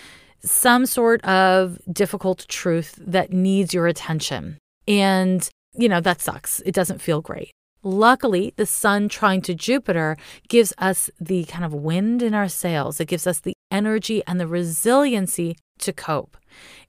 some 0.40 0.84
sort 0.84 1.24
of 1.24 1.78
difficult 1.90 2.46
truth 2.46 2.94
that 3.00 3.32
needs 3.32 3.72
your 3.72 3.86
attention. 3.86 4.58
And, 4.86 5.48
you 5.74 5.88
know, 5.88 6.00
that 6.02 6.20
sucks. 6.20 6.60
It 6.66 6.74
doesn't 6.74 7.00
feel 7.00 7.22
great. 7.22 7.50
Luckily, 7.82 8.52
the 8.56 8.66
sun 8.66 9.08
trine 9.08 9.40
to 9.42 9.54
Jupiter 9.54 10.16
gives 10.48 10.74
us 10.76 11.10
the 11.18 11.44
kind 11.44 11.64
of 11.64 11.72
wind 11.72 12.22
in 12.22 12.34
our 12.34 12.48
sails. 12.48 13.00
It 13.00 13.08
gives 13.08 13.26
us 13.26 13.40
the 13.40 13.54
energy 13.70 14.22
and 14.26 14.38
the 14.38 14.46
resiliency 14.46 15.56
to 15.78 15.92
cope. 15.92 16.36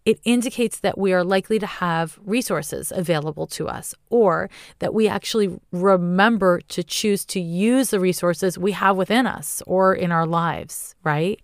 It 0.05 0.19
indicates 0.23 0.79
that 0.79 0.97
we 0.97 1.13
are 1.13 1.23
likely 1.23 1.59
to 1.59 1.65
have 1.65 2.19
resources 2.23 2.91
available 2.95 3.47
to 3.47 3.67
us 3.67 3.93
or 4.09 4.49
that 4.79 4.93
we 4.93 5.07
actually 5.07 5.59
remember 5.71 6.61
to 6.69 6.83
choose 6.83 7.25
to 7.25 7.39
use 7.39 7.89
the 7.89 7.99
resources 7.99 8.57
we 8.57 8.71
have 8.71 8.97
within 8.97 9.27
us 9.27 9.61
or 9.67 9.93
in 9.93 10.11
our 10.11 10.25
lives, 10.25 10.95
right? 11.03 11.41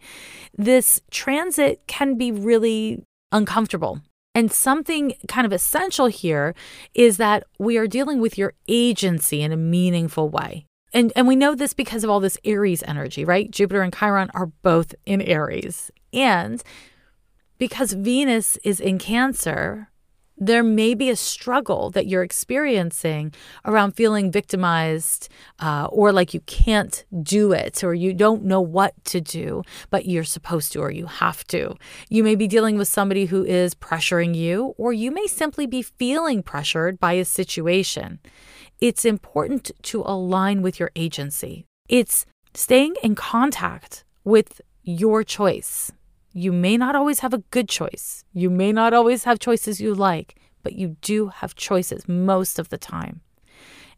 This 0.58 1.02
transit 1.12 1.82
can 1.88 2.18
be 2.18 2.32
really 2.32 3.04
uncomfortable 3.32 4.02
and 4.36 4.52
something 4.52 5.14
kind 5.30 5.46
of 5.46 5.54
essential 5.54 6.08
here 6.08 6.54
is 6.94 7.16
that 7.18 7.46
we 7.58 7.78
are 7.78 7.88
dealing 7.88 8.20
with 8.20 8.38
your 8.38 8.54
agency 8.68 9.42
in 9.42 9.54
a 9.54 9.58
meaningful 9.58 10.30
way. 10.30 10.66
And, 10.94 11.14
and 11.16 11.26
we 11.26 11.38
know 11.38 11.56
this 11.56 11.74
because 11.74 12.04
of 12.04 12.10
all 12.10 12.20
this 12.20 12.38
Aries 12.44 12.84
energy, 12.84 13.24
right? 13.24 13.50
Jupiter 13.50 13.82
and 13.82 13.96
Chiron 13.96 14.30
are 14.34 14.48
both 14.62 14.94
in 15.06 15.22
Aries. 15.22 15.90
And 16.12 16.62
because 17.58 17.94
Venus 17.94 18.58
is 18.58 18.80
in 18.80 18.98
Cancer, 18.98 19.90
there 20.38 20.64
may 20.64 20.94
be 20.94 21.10
a 21.10 21.16
struggle 21.16 21.90
that 21.92 22.08
you're 22.08 22.24
experiencing 22.24 23.34
around 23.64 23.94
feeling 23.94 24.32
victimized 24.32 25.30
uh, 25.60 25.88
or 25.90 26.12
like 26.12 26.34
you 26.34 26.42
can't 26.42 27.06
do 27.24 27.54
it 27.54 27.84
or 27.84 27.94
you 27.94 28.14
don't 28.14 28.44
know 28.44 28.60
what 28.60 28.94
to 29.06 29.22
do, 29.22 29.64
but 29.90 30.06
you're 30.06 30.26
supposed 30.26 30.74
to 30.74 30.80
or 30.80 30.92
you 30.92 31.06
have 31.06 31.46
to. 31.48 31.76
You 32.10 32.24
may 32.24 32.36
be 32.36 32.48
dealing 32.48 32.78
with 32.78 32.90
somebody 32.90 33.26
who 33.26 33.46
is 33.46 33.74
pressuring 33.74 34.36
you, 34.36 34.74
or 34.78 34.92
you 34.92 35.12
may 35.12 35.28
simply 35.28 35.68
be 35.68 35.82
feeling 35.82 36.44
pressured 36.44 37.00
by 37.00 37.14
a 37.14 37.26
situation. 37.26 38.20
It's 38.82 39.06
important 39.06 39.72
to 39.84 40.02
align 40.02 40.62
with 40.62 40.80
your 40.80 40.92
agency. 40.98 41.66
It's 41.88 42.26
staying 42.54 42.96
in 43.02 43.16
contact 43.16 44.04
with 44.26 44.60
your 44.84 45.24
choice. 45.24 45.92
You 46.38 46.52
may 46.52 46.76
not 46.76 46.98
always 46.98 47.20
have 47.20 47.34
a 47.34 47.44
good 47.50 47.70
choice. 47.70 48.26
You 48.34 48.50
may 48.50 48.74
not 48.74 48.94
always 48.94 49.24
have 49.24 49.40
choices 49.40 49.80
you 49.80 49.96
like, 49.96 50.36
but 50.64 50.74
you 50.74 50.98
do 51.02 51.30
have 51.30 51.56
choices 51.56 52.10
most 52.10 52.60
of 52.60 52.68
the 52.68 52.78
time. 52.78 53.22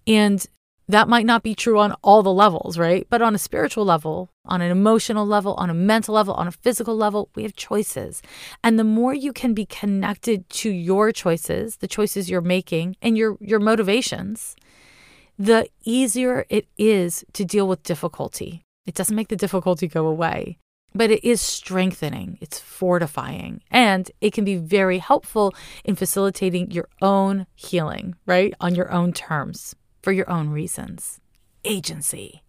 And 0.06 0.46
that 0.88 1.10
might 1.10 1.26
not 1.26 1.42
be 1.42 1.56
true 1.56 1.80
on 1.80 1.94
all 2.04 2.22
the 2.22 2.32
levels, 2.32 2.78
right? 2.78 3.08
But 3.10 3.24
on 3.24 3.34
a 3.34 3.40
spiritual 3.40 3.86
level, 3.86 4.30
on 4.46 4.62
an 4.62 4.70
emotional 4.70 5.26
level, 5.26 5.56
on 5.56 5.72
a 5.72 5.74
mental 5.74 6.14
level, 6.14 6.36
on 6.36 6.48
a 6.48 6.52
physical 6.52 6.96
level, 6.96 7.32
we 7.34 7.42
have 7.42 7.56
choices. 7.56 8.22
And 8.64 8.78
the 8.78 8.84
more 8.84 9.16
you 9.16 9.34
can 9.34 9.56
be 9.56 9.66
connected 9.66 10.48
to 10.62 10.70
your 10.70 11.12
choices, 11.12 11.78
the 11.78 11.88
choices 11.88 12.30
you're 12.30 12.42
making, 12.42 12.98
and 13.02 13.18
your, 13.18 13.38
your 13.42 13.60
motivations, 13.60 14.56
the 15.40 15.68
easier 15.84 16.46
it 16.50 16.68
is 16.78 17.26
to 17.34 17.44
deal 17.44 17.68
with 17.68 17.82
difficulty. 17.82 18.62
It 18.86 18.94
doesn't 18.94 19.16
make 19.16 19.30
the 19.30 19.36
difficulty 19.36 19.88
go 19.88 20.06
away 20.06 20.60
but 20.98 21.12
it 21.12 21.24
is 21.24 21.42
strengthening, 21.42 22.38
it's 22.42 22.60
fortifying, 22.60 23.62
and 23.72 24.10
it 24.20 24.34
can 24.34 24.44
be 24.44 24.56
very 24.56 24.98
helpful 24.98 25.54
in 25.84 25.96
facilitating 25.96 26.72
your 26.72 26.90
own 27.02 27.46
healing, 27.56 28.16
right? 28.26 28.54
On 28.60 28.76
your 28.76 28.92
own 28.92 29.14
terms, 29.14 29.76
for 30.02 30.12
your 30.12 30.30
own 30.30 30.50
reasons. 30.50 31.20
Agency. 31.64 32.44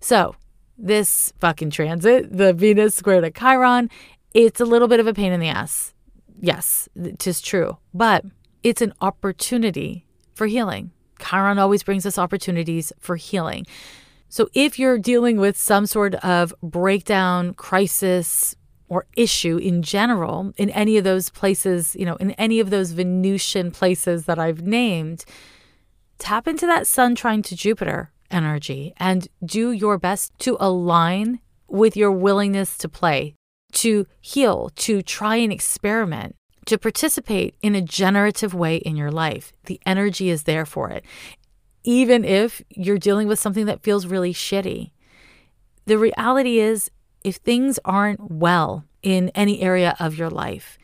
So, 0.00 0.34
this 0.78 1.32
fucking 1.38 1.70
transit, 1.70 2.34
the 2.36 2.52
Venus 2.54 2.94
square 2.94 3.20
to 3.20 3.30
Chiron, 3.30 3.90
it's 4.32 4.60
a 4.60 4.64
little 4.64 4.88
bit 4.88 5.00
of 5.00 5.06
a 5.06 5.14
pain 5.14 5.32
in 5.32 5.40
the 5.40 5.48
ass. 5.48 5.92
Yes, 6.40 6.88
it 6.96 7.26
is 7.26 7.40
true, 7.42 7.76
but 7.92 8.24
it's 8.62 8.80
an 8.80 8.94
opportunity 9.00 10.06
for 10.34 10.46
healing. 10.46 10.92
Chiron 11.18 11.58
always 11.58 11.82
brings 11.82 12.06
us 12.06 12.16
opportunities 12.16 12.92
for 12.98 13.16
healing. 13.16 13.66
So 14.30 14.48
if 14.54 14.78
you're 14.78 14.96
dealing 14.96 15.38
with 15.38 15.58
some 15.58 15.86
sort 15.86 16.14
of 16.14 16.54
breakdown, 16.62 17.52
crisis, 17.54 18.54
or 18.88 19.06
issue 19.16 19.56
in 19.56 19.82
general 19.82 20.52
in 20.56 20.70
any 20.70 20.96
of 20.96 21.04
those 21.04 21.30
places, 21.30 21.96
you 21.96 22.06
know, 22.06 22.14
in 22.16 22.30
any 22.32 22.60
of 22.60 22.70
those 22.70 22.92
Venusian 22.92 23.72
places 23.72 24.26
that 24.26 24.38
I've 24.38 24.62
named, 24.62 25.24
tap 26.18 26.46
into 26.46 26.64
that 26.66 26.86
sun 26.86 27.16
trine 27.16 27.42
to 27.42 27.56
Jupiter 27.56 28.12
energy 28.30 28.94
and 28.98 29.26
do 29.44 29.72
your 29.72 29.98
best 29.98 30.32
to 30.40 30.56
align 30.60 31.40
with 31.66 31.96
your 31.96 32.12
willingness 32.12 32.78
to 32.78 32.88
play, 32.88 33.34
to 33.72 34.06
heal, 34.20 34.70
to 34.76 35.02
try 35.02 35.36
and 35.36 35.52
experiment, 35.52 36.36
to 36.66 36.78
participate 36.78 37.56
in 37.62 37.74
a 37.74 37.82
generative 37.82 38.54
way 38.54 38.76
in 38.76 38.96
your 38.96 39.10
life. 39.10 39.52
The 39.64 39.80
energy 39.84 40.30
is 40.30 40.44
there 40.44 40.66
for 40.66 40.88
it 40.88 41.04
even 41.84 42.24
if 42.24 42.62
you're 42.70 42.98
dealing 42.98 43.28
with 43.28 43.38
something 43.38 43.66
that 43.66 43.82
feels 43.82 44.06
really 44.06 44.32
shitty. 44.32 44.90
The 45.86 45.98
reality 45.98 46.58
is, 46.58 46.90
if 47.24 47.36
things 47.36 47.78
aren't 47.84 48.30
well 48.30 48.84
in 49.02 49.30
any 49.30 49.60
area 49.62 49.96
of 49.98 50.16
your 50.16 50.30
life, 50.30 50.78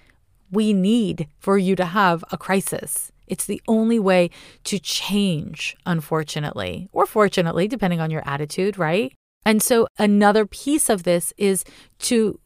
we 0.51 0.73
need 0.73 1.29
for 1.39 1.59
you 1.59 1.77
to 1.77 1.85
have 1.85 2.25
a 2.31 2.39
crisis. 2.39 3.13
It's 3.27 3.45
the 3.45 3.61
only 3.67 3.99
way 3.99 4.31
to 4.65 4.79
change, 4.79 5.77
unfortunately, 5.85 6.89
or 6.93 7.07
fortunately, 7.07 7.67
depending 7.69 8.01
on 8.01 8.11
your 8.11 8.23
attitude, 8.27 8.79
right? 8.79 9.13
And 9.45 9.63
so, 9.63 9.87
another 9.99 10.47
piece 10.47 10.89
of 10.89 11.03
this 11.03 11.33
is 11.37 11.65
to 12.01 12.39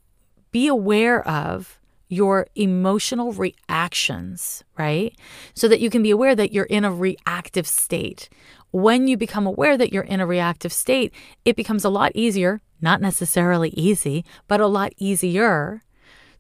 be 0.51 0.67
aware 0.67 1.27
of 1.27 1.80
your 2.11 2.49
emotional 2.57 3.33
reactions, 3.33 4.65
right? 4.77 5.17
So 5.55 5.69
that 5.69 5.81
you 5.81 5.89
can 5.89 6.03
be 6.03 6.11
aware 6.11 6.35
that 6.35 6.53
you're 6.53 6.65
in 6.65 6.85
a 6.85 6.93
reactive 6.93 7.67
state. 7.67 8.29
When 8.73 9.09
you 9.09 9.17
become 9.17 9.47
aware 9.47 9.79
that 9.79 9.93
you're 9.93 10.03
in 10.03 10.21
a 10.21 10.27
reactive 10.27 10.73
state, 10.73 11.15
it 11.45 11.57
becomes 11.57 11.85
a 11.85 11.89
lot 11.89 12.13
easier, 12.15 12.61
not 12.81 13.01
necessarily 13.01 13.71
easy, 13.71 14.25
but 14.49 14.61
a 14.61 14.67
lot 14.67 14.93
easier 14.99 15.83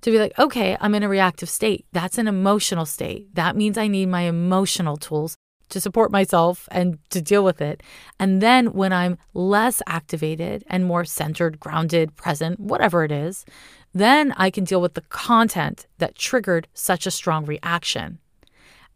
to 0.00 0.10
be 0.10 0.18
like, 0.18 0.38
okay, 0.38 0.76
I'm 0.80 0.94
in 0.94 1.02
a 1.02 1.08
reactive 1.08 1.48
state. 1.48 1.86
That's 1.92 2.18
an 2.18 2.26
emotional 2.26 2.86
state. 2.86 3.34
That 3.34 3.56
means 3.56 3.78
I 3.78 3.86
need 3.86 4.08
my 4.08 4.22
emotional 4.22 4.96
tools 4.96 5.36
to 5.68 5.80
support 5.80 6.10
myself 6.10 6.68
and 6.72 6.98
to 7.10 7.22
deal 7.22 7.44
with 7.44 7.60
it. 7.60 7.82
And 8.18 8.42
then 8.42 8.72
when 8.72 8.92
I'm 8.92 9.18
less 9.34 9.82
activated 9.86 10.64
and 10.66 10.84
more 10.84 11.04
centered, 11.04 11.60
grounded, 11.60 12.16
present, 12.16 12.58
whatever 12.58 13.04
it 13.04 13.12
is, 13.12 13.44
then 13.92 14.32
I 14.36 14.50
can 14.50 14.64
deal 14.64 14.80
with 14.80 14.94
the 14.94 15.02
content 15.02 15.86
that 15.98 16.14
triggered 16.14 16.68
such 16.74 17.06
a 17.06 17.10
strong 17.10 17.44
reaction. 17.44 18.18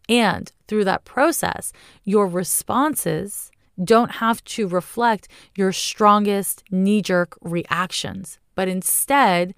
And 0.09 0.51
through 0.69 0.85
that 0.85 1.05
process, 1.05 1.73
your 2.05 2.27
responses 2.27 3.51
don't 3.83 4.13
have 4.13 4.45
to 4.45 4.69
reflect 4.69 5.29
your 5.57 5.73
strongest 5.73 6.63
knee 6.71 7.03
jerk 7.03 7.37
reactions, 7.41 8.39
but 8.55 8.69
instead, 8.69 9.55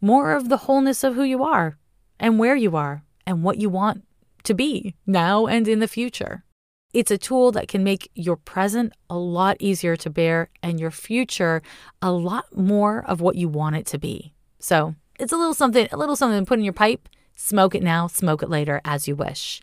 more 0.00 0.32
of 0.32 0.48
the 0.48 0.58
wholeness 0.58 1.02
of 1.02 1.14
who 1.14 1.24
you 1.24 1.42
are 1.42 1.78
and 2.20 2.38
where 2.38 2.56
you 2.56 2.76
are 2.76 3.02
and 3.26 3.42
what 3.42 3.58
you 3.58 3.68
want 3.68 4.04
to 4.44 4.54
be 4.54 4.94
now 5.06 5.46
and 5.46 5.66
in 5.66 5.80
the 5.80 5.88
future. 5.88 6.44
It's 6.92 7.10
a 7.10 7.18
tool 7.18 7.50
that 7.52 7.68
can 7.68 7.82
make 7.82 8.10
your 8.14 8.36
present 8.36 8.92
a 9.10 9.18
lot 9.18 9.56
easier 9.58 9.96
to 9.96 10.08
bear 10.08 10.48
and 10.62 10.78
your 10.78 10.92
future 10.92 11.60
a 12.00 12.12
lot 12.12 12.56
more 12.56 13.04
of 13.04 13.20
what 13.20 13.36
you 13.36 13.48
want 13.48 13.76
it 13.76 13.86
to 13.86 13.98
be. 13.98 14.35
So 14.58 14.94
it's 15.18 15.32
a 15.32 15.36
little 15.36 15.54
something, 15.54 15.88
a 15.92 15.96
little 15.96 16.16
something 16.16 16.40
to 16.40 16.48
put 16.48 16.58
in 16.58 16.64
your 16.64 16.72
pipe. 16.72 17.08
Smoke 17.34 17.74
it 17.74 17.82
now, 17.82 18.06
smoke 18.06 18.42
it 18.42 18.48
later 18.48 18.80
as 18.84 19.06
you 19.06 19.14
wish. 19.14 19.60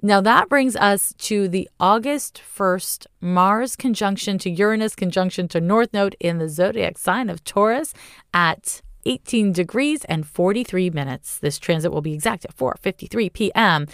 Now 0.00 0.20
that 0.20 0.48
brings 0.48 0.76
us 0.76 1.12
to 1.18 1.48
the 1.48 1.68
August 1.80 2.40
1st 2.56 3.06
Mars 3.20 3.74
conjunction 3.74 4.38
to 4.38 4.50
Uranus 4.50 4.94
conjunction 4.94 5.48
to 5.48 5.60
North 5.60 5.92
Node 5.92 6.16
in 6.20 6.38
the 6.38 6.48
zodiac 6.48 6.98
sign 6.98 7.28
of 7.28 7.42
Taurus 7.42 7.94
at 8.32 8.80
18 9.06 9.52
degrees 9.52 10.04
and 10.04 10.24
43 10.24 10.90
minutes. 10.90 11.38
This 11.38 11.58
transit 11.58 11.90
will 11.90 12.00
be 12.00 12.14
exact 12.14 12.44
at 12.44 12.56
4:53 12.56 13.32
p.m. 13.32 13.86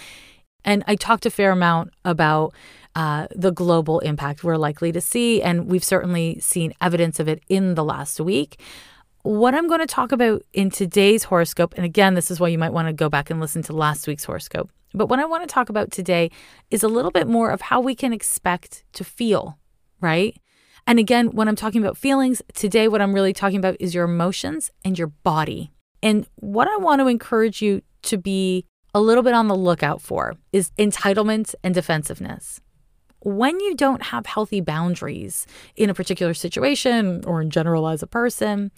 And 0.62 0.85
I 0.87 0.97
talked 0.97 1.25
a 1.25 1.31
fair 1.31 1.53
amount 1.53 1.93
about 2.05 2.53
uh, 2.95 3.29
the 3.35 3.51
global 3.51 4.01
impact 4.01 4.45
we're 4.45 4.57
likely 4.57 4.93
to 4.93 5.01
see, 5.01 5.43
and 5.43 5.66
we've 5.66 5.85
certainly 5.85 6.39
seen 6.41 6.75
evidence 6.81 7.19
of 7.19 7.29
it 7.29 7.43
in 7.49 7.75
the 7.75 7.85
last 7.85 8.21
week 8.21 8.61
what 9.24 9.55
I'm 9.55 9.66
going 9.66 9.80
to 9.80 9.86
talk 9.86 10.12
about 10.12 10.42
in 10.52 10.70
today's 10.70 11.24
horoscope, 11.24 11.72
and 11.76 11.84
again, 11.84 12.12
this 12.12 12.30
is 12.30 12.38
why 12.38 12.48
you 12.48 12.59
might 12.59 12.74
want 12.74 12.88
to 12.88 12.92
go 12.92 13.09
back 13.09 13.30
and 13.30 13.40
listen 13.40 13.62
to 13.62 13.72
last 13.72 14.06
week's 14.06 14.24
horoscope. 14.24 14.70
But 14.92 15.09
what 15.09 15.18
I 15.18 15.24
want 15.24 15.42
to 15.42 15.52
talk 15.52 15.70
about 15.70 15.90
today 15.90 16.30
is 16.70 16.82
a 16.82 16.88
little 16.88 17.10
bit 17.10 17.26
more 17.26 17.51
of 17.51 17.62
how 17.62 17.80
we 17.80 17.94
can 17.94 18.12
expect 18.12 18.84
to 18.92 19.02
feel, 19.02 19.59
right? 20.02 20.36
And 20.86 20.98
again, 20.98 21.28
when 21.30 21.48
I'm 21.48 21.56
talking 21.56 21.80
about 21.82 21.96
feelings, 21.96 22.42
today 22.52 22.86
what 22.86 23.01
I'm 23.01 23.14
really 23.14 23.32
talking 23.32 23.56
about 23.56 23.78
is 23.80 23.94
your 23.94 24.05
emotions 24.05 24.70
and 24.84 24.98
your 24.98 25.09
body. 25.09 25.72
And 26.02 26.28
what 26.36 26.68
I 26.68 26.76
want 26.76 27.01
to 27.01 27.09
encourage 27.09 27.62
you 27.62 27.80
to 28.02 28.18
be 28.18 28.66
a 28.92 29.01
little 29.01 29.22
bit 29.22 29.32
on 29.32 29.48
the 29.48 29.56
lookout 29.56 30.02
for 30.02 30.34
is 30.52 30.70
entitlement 30.78 31.55
and 31.64 31.74
defensiveness 31.74 32.60
when 33.24 33.59
you 33.59 33.74
don't 33.74 34.02
have 34.02 34.26
healthy 34.26 34.60
boundaries 34.60 35.46
in 35.76 35.90
a 35.90 35.94
particular 35.94 36.34
situation 36.34 37.24
or 37.26 37.40
in 37.40 37.51
general 37.51 37.88
as 37.88 38.02
a 38.02 38.06
person, 38.06 38.70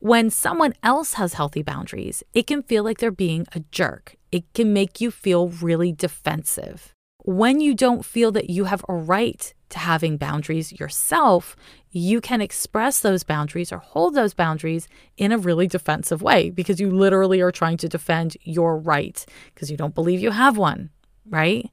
when 0.00 0.30
someone 0.30 0.74
else 0.82 1.14
has 1.14 1.34
healthy 1.34 1.62
boundaries, 1.62 2.22
it 2.34 2.46
can 2.46 2.62
feel 2.62 2.82
like 2.84 2.98
they're 2.98 3.10
being 3.10 3.46
a 3.54 3.60
jerk. 3.70 4.16
It 4.32 4.52
can 4.54 4.72
make 4.72 5.00
you 5.00 5.10
feel 5.10 5.48
really 5.48 5.92
defensive. 5.92 6.94
when 7.24 7.60
you 7.60 7.74
don't 7.74 8.04
feel 8.04 8.32
that 8.32 8.50
you 8.50 8.64
have 8.64 8.84
a 8.88 8.94
right 8.94 9.52
to 9.68 9.78
having 9.78 10.16
boundaries 10.16 10.72
yourself, 10.72 11.54
you 11.90 12.20
can 12.20 12.40
express 12.40 13.00
those 13.00 13.22
boundaries 13.24 13.70
or 13.72 13.78
hold 13.78 14.14
those 14.14 14.34
boundaries 14.34 14.88
in 15.16 15.32
a 15.32 15.38
really 15.38 15.66
defensive 15.66 16.22
way 16.22 16.50
because 16.50 16.80
you 16.80 16.90
literally 16.90 17.40
are 17.40 17.52
trying 17.52 17.76
to 17.76 17.88
defend 17.88 18.36
your 18.42 18.78
right 18.78 19.24
because 19.54 19.70
you 19.70 19.76
don't 19.76 19.94
believe 19.94 20.20
you 20.20 20.30
have 20.30 20.56
one, 20.56 20.90
right? 21.28 21.70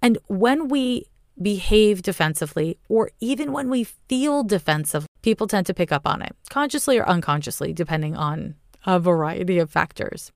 And 0.00 0.18
when 0.28 0.68
we 0.68 1.06
behave 1.40 2.02
defensively, 2.02 2.78
or 2.88 3.10
even 3.20 3.52
when 3.52 3.68
we 3.68 3.84
feel 3.84 4.42
defensive, 4.42 5.06
people 5.22 5.46
tend 5.46 5.66
to 5.66 5.74
pick 5.74 5.92
up 5.92 6.06
on 6.06 6.22
it, 6.22 6.34
consciously 6.50 6.98
or 6.98 7.08
unconsciously, 7.08 7.72
depending 7.72 8.16
on 8.16 8.54
a 8.86 8.98
variety 8.98 9.58
of 9.58 9.70
factors. 9.70 10.32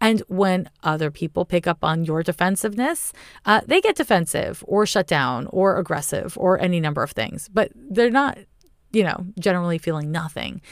And 0.00 0.20
when 0.28 0.70
other 0.82 1.10
people 1.10 1.44
pick 1.44 1.66
up 1.66 1.78
on 1.82 2.04
your 2.04 2.22
defensiveness, 2.22 3.12
uh, 3.44 3.62
they 3.66 3.80
get 3.80 3.96
defensive 3.96 4.62
or 4.66 4.86
shut 4.86 5.06
down 5.06 5.48
or 5.50 5.76
aggressive 5.76 6.38
or 6.38 6.60
any 6.60 6.78
number 6.78 7.02
of 7.02 7.10
things, 7.10 7.48
but 7.48 7.72
they're 7.74 8.10
not, 8.10 8.38
you 8.92 9.02
know, 9.02 9.26
generally 9.38 9.78
feeling 9.78 10.12
nothing. 10.12 10.62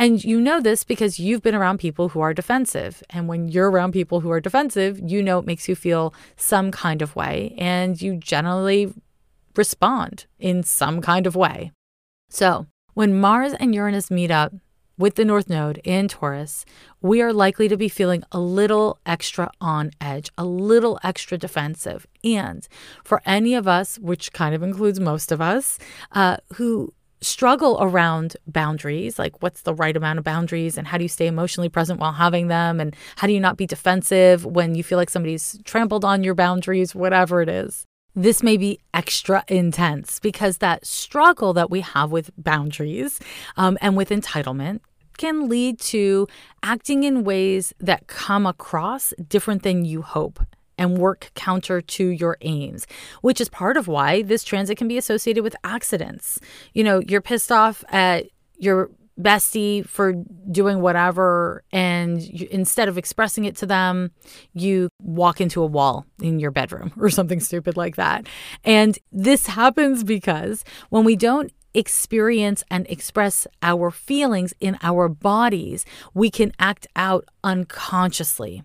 And 0.00 0.22
you 0.22 0.40
know 0.40 0.60
this 0.60 0.84
because 0.84 1.18
you've 1.18 1.42
been 1.42 1.56
around 1.56 1.78
people 1.78 2.10
who 2.10 2.20
are 2.20 2.32
defensive. 2.32 3.02
And 3.10 3.26
when 3.26 3.48
you're 3.48 3.68
around 3.68 3.92
people 3.92 4.20
who 4.20 4.30
are 4.30 4.40
defensive, 4.40 5.00
you 5.02 5.24
know 5.24 5.40
it 5.40 5.46
makes 5.46 5.68
you 5.68 5.74
feel 5.74 6.14
some 6.36 6.70
kind 6.70 7.02
of 7.02 7.16
way. 7.16 7.56
And 7.58 8.00
you 8.00 8.16
generally 8.16 8.94
respond 9.58 10.26
in 10.38 10.62
some 10.62 11.02
kind 11.02 11.26
of 11.26 11.36
way. 11.36 11.72
So 12.30 12.66
when 12.94 13.20
Mars 13.20 13.52
and 13.54 13.74
Uranus 13.74 14.10
meet 14.10 14.30
up, 14.30 14.52
with 14.98 15.14
the 15.14 15.24
North 15.24 15.48
Node 15.48 15.80
in 15.84 16.08
Taurus, 16.08 16.64
we 17.00 17.22
are 17.22 17.32
likely 17.32 17.68
to 17.68 17.76
be 17.76 17.88
feeling 17.88 18.24
a 18.32 18.40
little 18.40 18.98
extra 19.06 19.48
on 19.60 19.92
edge, 20.00 20.28
a 20.36 20.44
little 20.44 20.98
extra 21.04 21.38
defensive. 21.38 22.04
And 22.24 22.66
for 23.04 23.22
any 23.24 23.54
of 23.54 23.68
us, 23.68 23.98
which 24.00 24.32
kind 24.32 24.54
of 24.54 24.62
includes 24.62 24.98
most 24.98 25.30
of 25.30 25.40
us, 25.40 25.78
uh, 26.12 26.38
who 26.54 26.92
struggle 27.20 27.78
around 27.80 28.36
boundaries, 28.46 29.18
like 29.18 29.40
what's 29.40 29.62
the 29.62 29.74
right 29.74 29.96
amount 29.96 30.18
of 30.18 30.24
boundaries 30.24 30.76
and 30.76 30.86
how 30.88 30.98
do 30.98 31.04
you 31.04 31.08
stay 31.08 31.28
emotionally 31.28 31.68
present 31.68 32.00
while 32.00 32.12
having 32.12 32.48
them? 32.48 32.80
And 32.80 32.94
how 33.16 33.26
do 33.28 33.32
you 33.32 33.40
not 33.40 33.56
be 33.56 33.66
defensive 33.66 34.44
when 34.44 34.74
you 34.74 34.82
feel 34.82 34.98
like 34.98 35.10
somebody's 35.10 35.58
trampled 35.64 36.04
on 36.04 36.24
your 36.24 36.34
boundaries, 36.34 36.94
whatever 36.94 37.40
it 37.40 37.48
is 37.48 37.87
this 38.18 38.42
may 38.42 38.56
be 38.56 38.80
extra 38.92 39.44
intense 39.46 40.18
because 40.18 40.58
that 40.58 40.84
struggle 40.84 41.52
that 41.52 41.70
we 41.70 41.80
have 41.80 42.10
with 42.10 42.30
boundaries 42.36 43.20
um, 43.56 43.78
and 43.80 43.96
with 43.96 44.08
entitlement 44.08 44.80
can 45.18 45.48
lead 45.48 45.78
to 45.78 46.26
acting 46.64 47.04
in 47.04 47.22
ways 47.22 47.72
that 47.78 48.08
come 48.08 48.44
across 48.44 49.14
different 49.28 49.62
than 49.62 49.84
you 49.84 50.02
hope 50.02 50.40
and 50.76 50.98
work 50.98 51.30
counter 51.34 51.80
to 51.80 52.08
your 52.08 52.36
aims, 52.40 52.86
which 53.20 53.40
is 53.40 53.48
part 53.48 53.76
of 53.76 53.86
why 53.86 54.22
this 54.22 54.42
transit 54.42 54.76
can 54.76 54.88
be 54.88 54.98
associated 54.98 55.44
with 55.44 55.54
accidents. 55.62 56.40
You 56.72 56.82
know, 56.82 57.00
you're 57.00 57.20
pissed 57.20 57.52
off 57.52 57.84
at 57.88 58.26
your 58.58 58.90
bestie 59.18 59.86
for 59.86 60.12
doing 60.50 60.80
whatever 60.80 61.64
and 61.72 62.22
you, 62.22 62.46
instead 62.50 62.88
of 62.88 62.96
expressing 62.96 63.44
it 63.44 63.56
to 63.56 63.66
them 63.66 64.12
you 64.54 64.88
walk 65.02 65.40
into 65.40 65.62
a 65.62 65.66
wall 65.66 66.06
in 66.22 66.38
your 66.38 66.50
bedroom 66.50 66.92
or 66.98 67.10
something 67.10 67.40
stupid 67.40 67.76
like 67.76 67.96
that. 67.96 68.26
And 68.64 68.98
this 69.10 69.46
happens 69.46 70.04
because 70.04 70.64
when 70.90 71.04
we 71.04 71.16
don't 71.16 71.52
experience 71.74 72.64
and 72.70 72.86
express 72.88 73.46
our 73.62 73.90
feelings 73.90 74.54
in 74.60 74.78
our 74.82 75.08
bodies 75.08 75.84
we 76.14 76.30
can 76.30 76.52
act 76.58 76.86
out 76.96 77.24
unconsciously. 77.42 78.62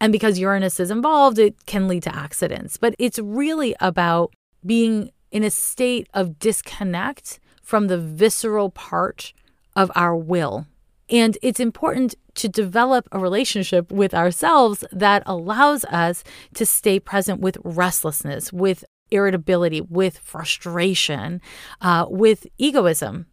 And 0.00 0.12
because 0.12 0.38
uranus 0.38 0.80
is 0.80 0.90
involved 0.90 1.38
it 1.38 1.66
can 1.66 1.88
lead 1.88 2.04
to 2.04 2.14
accidents. 2.14 2.76
But 2.76 2.94
it's 2.98 3.18
really 3.18 3.74
about 3.80 4.32
being 4.64 5.10
in 5.30 5.42
a 5.44 5.50
state 5.50 6.08
of 6.14 6.38
disconnect 6.38 7.40
from 7.62 7.86
the 7.86 7.98
visceral 7.98 8.70
part 8.70 9.32
of 9.76 9.90
our 9.94 10.16
will. 10.16 10.66
And 11.08 11.36
it's 11.42 11.60
important 11.60 12.14
to 12.34 12.48
develop 12.48 13.08
a 13.10 13.18
relationship 13.18 13.90
with 13.90 14.14
ourselves 14.14 14.84
that 14.92 15.22
allows 15.26 15.84
us 15.86 16.22
to 16.54 16.64
stay 16.64 17.00
present 17.00 17.40
with 17.40 17.58
restlessness, 17.64 18.52
with 18.52 18.84
irritability, 19.10 19.80
with 19.80 20.18
frustration, 20.18 21.40
uh, 21.80 22.06
with 22.08 22.46
egoism. 22.58 23.26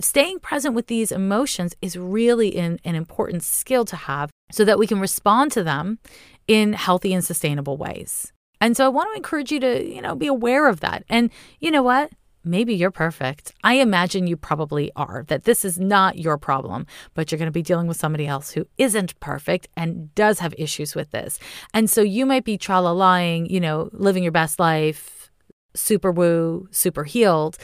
Staying 0.00 0.38
present 0.40 0.74
with 0.74 0.86
these 0.86 1.10
emotions 1.10 1.74
is 1.80 1.96
really 1.96 2.56
an, 2.56 2.78
an 2.84 2.94
important 2.94 3.42
skill 3.42 3.84
to 3.86 3.96
have 3.96 4.30
so 4.52 4.64
that 4.64 4.78
we 4.78 4.86
can 4.86 5.00
respond 5.00 5.50
to 5.52 5.64
them 5.64 5.98
in 6.46 6.74
healthy 6.74 7.12
and 7.12 7.24
sustainable 7.24 7.76
ways. 7.76 8.32
And 8.60 8.76
so 8.76 8.84
I 8.84 8.88
want 8.88 9.10
to 9.10 9.16
encourage 9.16 9.50
you 9.50 9.60
to, 9.60 9.84
you 9.84 10.00
know, 10.00 10.14
be 10.14 10.26
aware 10.26 10.68
of 10.68 10.80
that. 10.80 11.04
And 11.08 11.30
you 11.60 11.70
know 11.70 11.82
what? 11.82 12.10
Maybe 12.46 12.74
you're 12.74 12.90
perfect. 12.90 13.52
I 13.64 13.74
imagine 13.74 14.26
you 14.26 14.36
probably 14.36 14.90
are, 14.96 15.24
that 15.28 15.44
this 15.44 15.64
is 15.64 15.78
not 15.78 16.18
your 16.18 16.38
problem, 16.38 16.86
but 17.14 17.30
you're 17.30 17.38
going 17.38 17.46
to 17.46 17.52
be 17.52 17.62
dealing 17.62 17.86
with 17.86 17.96
somebody 17.96 18.26
else 18.26 18.52
who 18.52 18.66
isn't 18.78 19.18
perfect 19.20 19.68
and 19.76 20.14
does 20.14 20.38
have 20.38 20.54
issues 20.56 20.94
with 20.94 21.10
this. 21.10 21.38
And 21.74 21.90
so 21.90 22.00
you 22.02 22.24
might 22.26 22.44
be 22.44 22.56
tra 22.56 22.80
lying, 22.80 23.46
you 23.46 23.60
know, 23.60 23.90
living 23.92 24.22
your 24.22 24.32
best 24.32 24.58
life, 24.60 25.30
super 25.74 26.12
woo, 26.12 26.68
super 26.70 27.04
healed, 27.04 27.58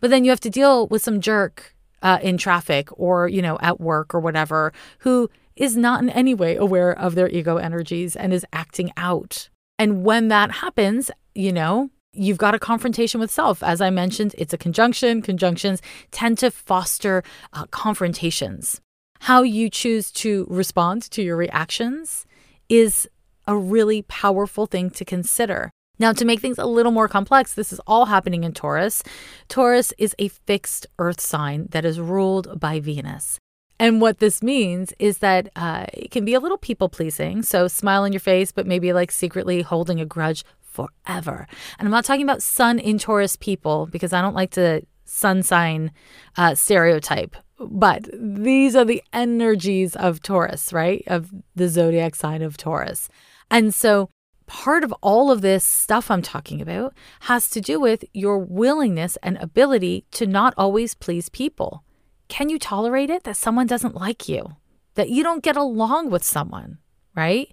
but 0.00 0.10
then 0.10 0.24
you 0.24 0.30
have 0.30 0.40
to 0.40 0.50
deal 0.50 0.86
with 0.88 1.02
some 1.02 1.20
jerk 1.20 1.74
uh, 2.02 2.18
in 2.22 2.38
traffic 2.38 2.88
or, 2.92 3.28
you 3.28 3.42
know, 3.42 3.58
at 3.60 3.80
work 3.80 4.14
or 4.14 4.20
whatever 4.20 4.72
who 5.00 5.28
is 5.56 5.76
not 5.76 6.00
in 6.00 6.08
any 6.10 6.34
way 6.34 6.54
aware 6.54 6.96
of 6.96 7.14
their 7.14 7.28
ego 7.28 7.56
energies 7.56 8.14
and 8.14 8.32
is 8.32 8.46
acting 8.52 8.92
out. 8.96 9.48
And 9.78 10.04
when 10.04 10.28
that 10.28 10.52
happens, 10.52 11.10
you 11.34 11.52
know, 11.52 11.90
you've 12.12 12.38
got 12.38 12.54
a 12.54 12.58
confrontation 12.58 13.20
with 13.20 13.30
self. 13.30 13.62
As 13.62 13.80
I 13.80 13.90
mentioned, 13.90 14.34
it's 14.38 14.52
a 14.52 14.58
conjunction. 14.58 15.22
Conjunctions 15.22 15.82
tend 16.10 16.38
to 16.38 16.50
foster 16.50 17.22
uh, 17.52 17.66
confrontations. 17.70 18.80
How 19.20 19.42
you 19.42 19.68
choose 19.68 20.12
to 20.12 20.46
respond 20.48 21.02
to 21.10 21.22
your 21.22 21.36
reactions 21.36 22.26
is 22.68 23.08
a 23.46 23.56
really 23.56 24.02
powerful 24.02 24.66
thing 24.66 24.90
to 24.90 25.04
consider. 25.04 25.70
Now, 25.98 26.12
to 26.12 26.24
make 26.24 26.40
things 26.40 26.58
a 26.58 26.66
little 26.66 26.92
more 26.92 27.08
complex, 27.08 27.54
this 27.54 27.72
is 27.72 27.80
all 27.86 28.06
happening 28.06 28.44
in 28.44 28.52
Taurus. 28.52 29.02
Taurus 29.48 29.92
is 29.98 30.14
a 30.18 30.28
fixed 30.28 30.86
earth 30.98 31.20
sign 31.20 31.66
that 31.70 31.84
is 31.84 31.98
ruled 31.98 32.60
by 32.60 32.78
Venus. 32.78 33.38
And 33.80 34.00
what 34.00 34.18
this 34.18 34.42
means 34.42 34.92
is 34.98 35.18
that 35.18 35.50
uh, 35.54 35.86
it 35.92 36.10
can 36.10 36.24
be 36.24 36.34
a 36.34 36.40
little 36.40 36.58
people 36.58 36.88
pleasing. 36.88 37.42
So, 37.42 37.68
smile 37.68 38.02
on 38.02 38.12
your 38.12 38.20
face, 38.20 38.52
but 38.52 38.66
maybe 38.66 38.92
like 38.92 39.10
secretly 39.10 39.62
holding 39.62 40.00
a 40.00 40.06
grudge 40.06 40.44
forever. 40.68 41.46
And 41.78 41.86
I'm 41.86 41.92
not 41.92 42.04
talking 42.04 42.22
about 42.22 42.42
sun 42.42 42.78
in 42.78 42.98
Taurus 42.98 43.36
people 43.36 43.86
because 43.86 44.12
I 44.12 44.22
don't 44.22 44.34
like 44.34 44.50
to 44.52 44.82
sun 45.04 45.42
sign 45.42 45.90
uh, 46.36 46.54
stereotype. 46.54 47.36
But 47.58 48.08
these 48.12 48.76
are 48.76 48.84
the 48.84 49.02
energies 49.12 49.96
of 49.96 50.22
Taurus, 50.22 50.72
right? 50.72 51.02
Of 51.06 51.32
the 51.56 51.68
zodiac 51.68 52.14
sign 52.14 52.42
of 52.42 52.56
Taurus. 52.56 53.08
And 53.50 53.74
so 53.74 54.10
part 54.46 54.84
of 54.84 54.92
all 55.02 55.30
of 55.30 55.40
this 55.40 55.64
stuff 55.64 56.10
I'm 56.10 56.22
talking 56.22 56.60
about 56.60 56.94
has 57.20 57.48
to 57.50 57.60
do 57.60 57.80
with 57.80 58.04
your 58.12 58.38
willingness 58.38 59.16
and 59.22 59.36
ability 59.38 60.04
to 60.12 60.26
not 60.26 60.54
always 60.56 60.94
please 60.94 61.28
people. 61.28 61.84
Can 62.28 62.48
you 62.48 62.58
tolerate 62.58 63.10
it 63.10 63.24
that 63.24 63.36
someone 63.36 63.66
doesn't 63.66 63.94
like 63.94 64.28
you, 64.28 64.56
that 64.94 65.10
you 65.10 65.22
don't 65.22 65.42
get 65.42 65.56
along 65.56 66.10
with 66.10 66.22
someone, 66.22 66.78
right? 67.14 67.52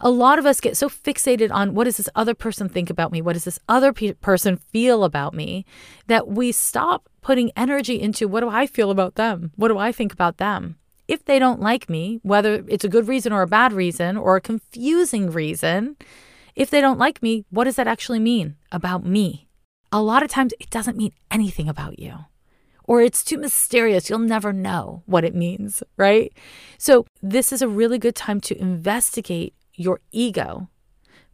A 0.00 0.10
lot 0.10 0.38
of 0.38 0.46
us 0.46 0.60
get 0.60 0.76
so 0.76 0.88
fixated 0.88 1.50
on 1.50 1.74
what 1.74 1.84
does 1.84 1.96
this 1.96 2.08
other 2.14 2.34
person 2.34 2.68
think 2.68 2.90
about 2.90 3.12
me? 3.12 3.22
What 3.22 3.34
does 3.34 3.44
this 3.44 3.58
other 3.68 3.92
pe- 3.92 4.14
person 4.14 4.56
feel 4.56 5.04
about 5.04 5.34
me? 5.34 5.64
That 6.06 6.28
we 6.28 6.52
stop 6.52 7.08
putting 7.22 7.52
energy 7.56 8.00
into 8.00 8.28
what 8.28 8.40
do 8.40 8.48
I 8.48 8.66
feel 8.66 8.90
about 8.90 9.14
them? 9.14 9.52
What 9.56 9.68
do 9.68 9.78
I 9.78 9.92
think 9.92 10.12
about 10.12 10.38
them? 10.38 10.76
If 11.06 11.24
they 11.24 11.38
don't 11.38 11.60
like 11.60 11.90
me, 11.90 12.20
whether 12.22 12.64
it's 12.66 12.84
a 12.84 12.88
good 12.88 13.08
reason 13.08 13.32
or 13.32 13.42
a 13.42 13.46
bad 13.46 13.72
reason 13.72 14.16
or 14.16 14.36
a 14.36 14.40
confusing 14.40 15.30
reason, 15.30 15.96
if 16.54 16.70
they 16.70 16.80
don't 16.80 16.98
like 16.98 17.22
me, 17.22 17.44
what 17.50 17.64
does 17.64 17.76
that 17.76 17.88
actually 17.88 18.20
mean 18.20 18.56
about 18.72 19.04
me? 19.04 19.48
A 19.92 20.02
lot 20.02 20.22
of 20.22 20.30
times 20.30 20.54
it 20.58 20.70
doesn't 20.70 20.96
mean 20.96 21.12
anything 21.30 21.68
about 21.68 21.98
you 21.98 22.24
or 22.84 23.00
it's 23.00 23.24
too 23.24 23.38
mysterious. 23.38 24.08
You'll 24.08 24.18
never 24.20 24.52
know 24.52 25.02
what 25.06 25.24
it 25.24 25.34
means, 25.34 25.82
right? 25.96 26.32
So, 26.78 27.06
this 27.22 27.52
is 27.52 27.62
a 27.62 27.68
really 27.68 27.98
good 27.98 28.14
time 28.14 28.40
to 28.42 28.60
investigate 28.60 29.54
your 29.74 30.00
ego, 30.10 30.68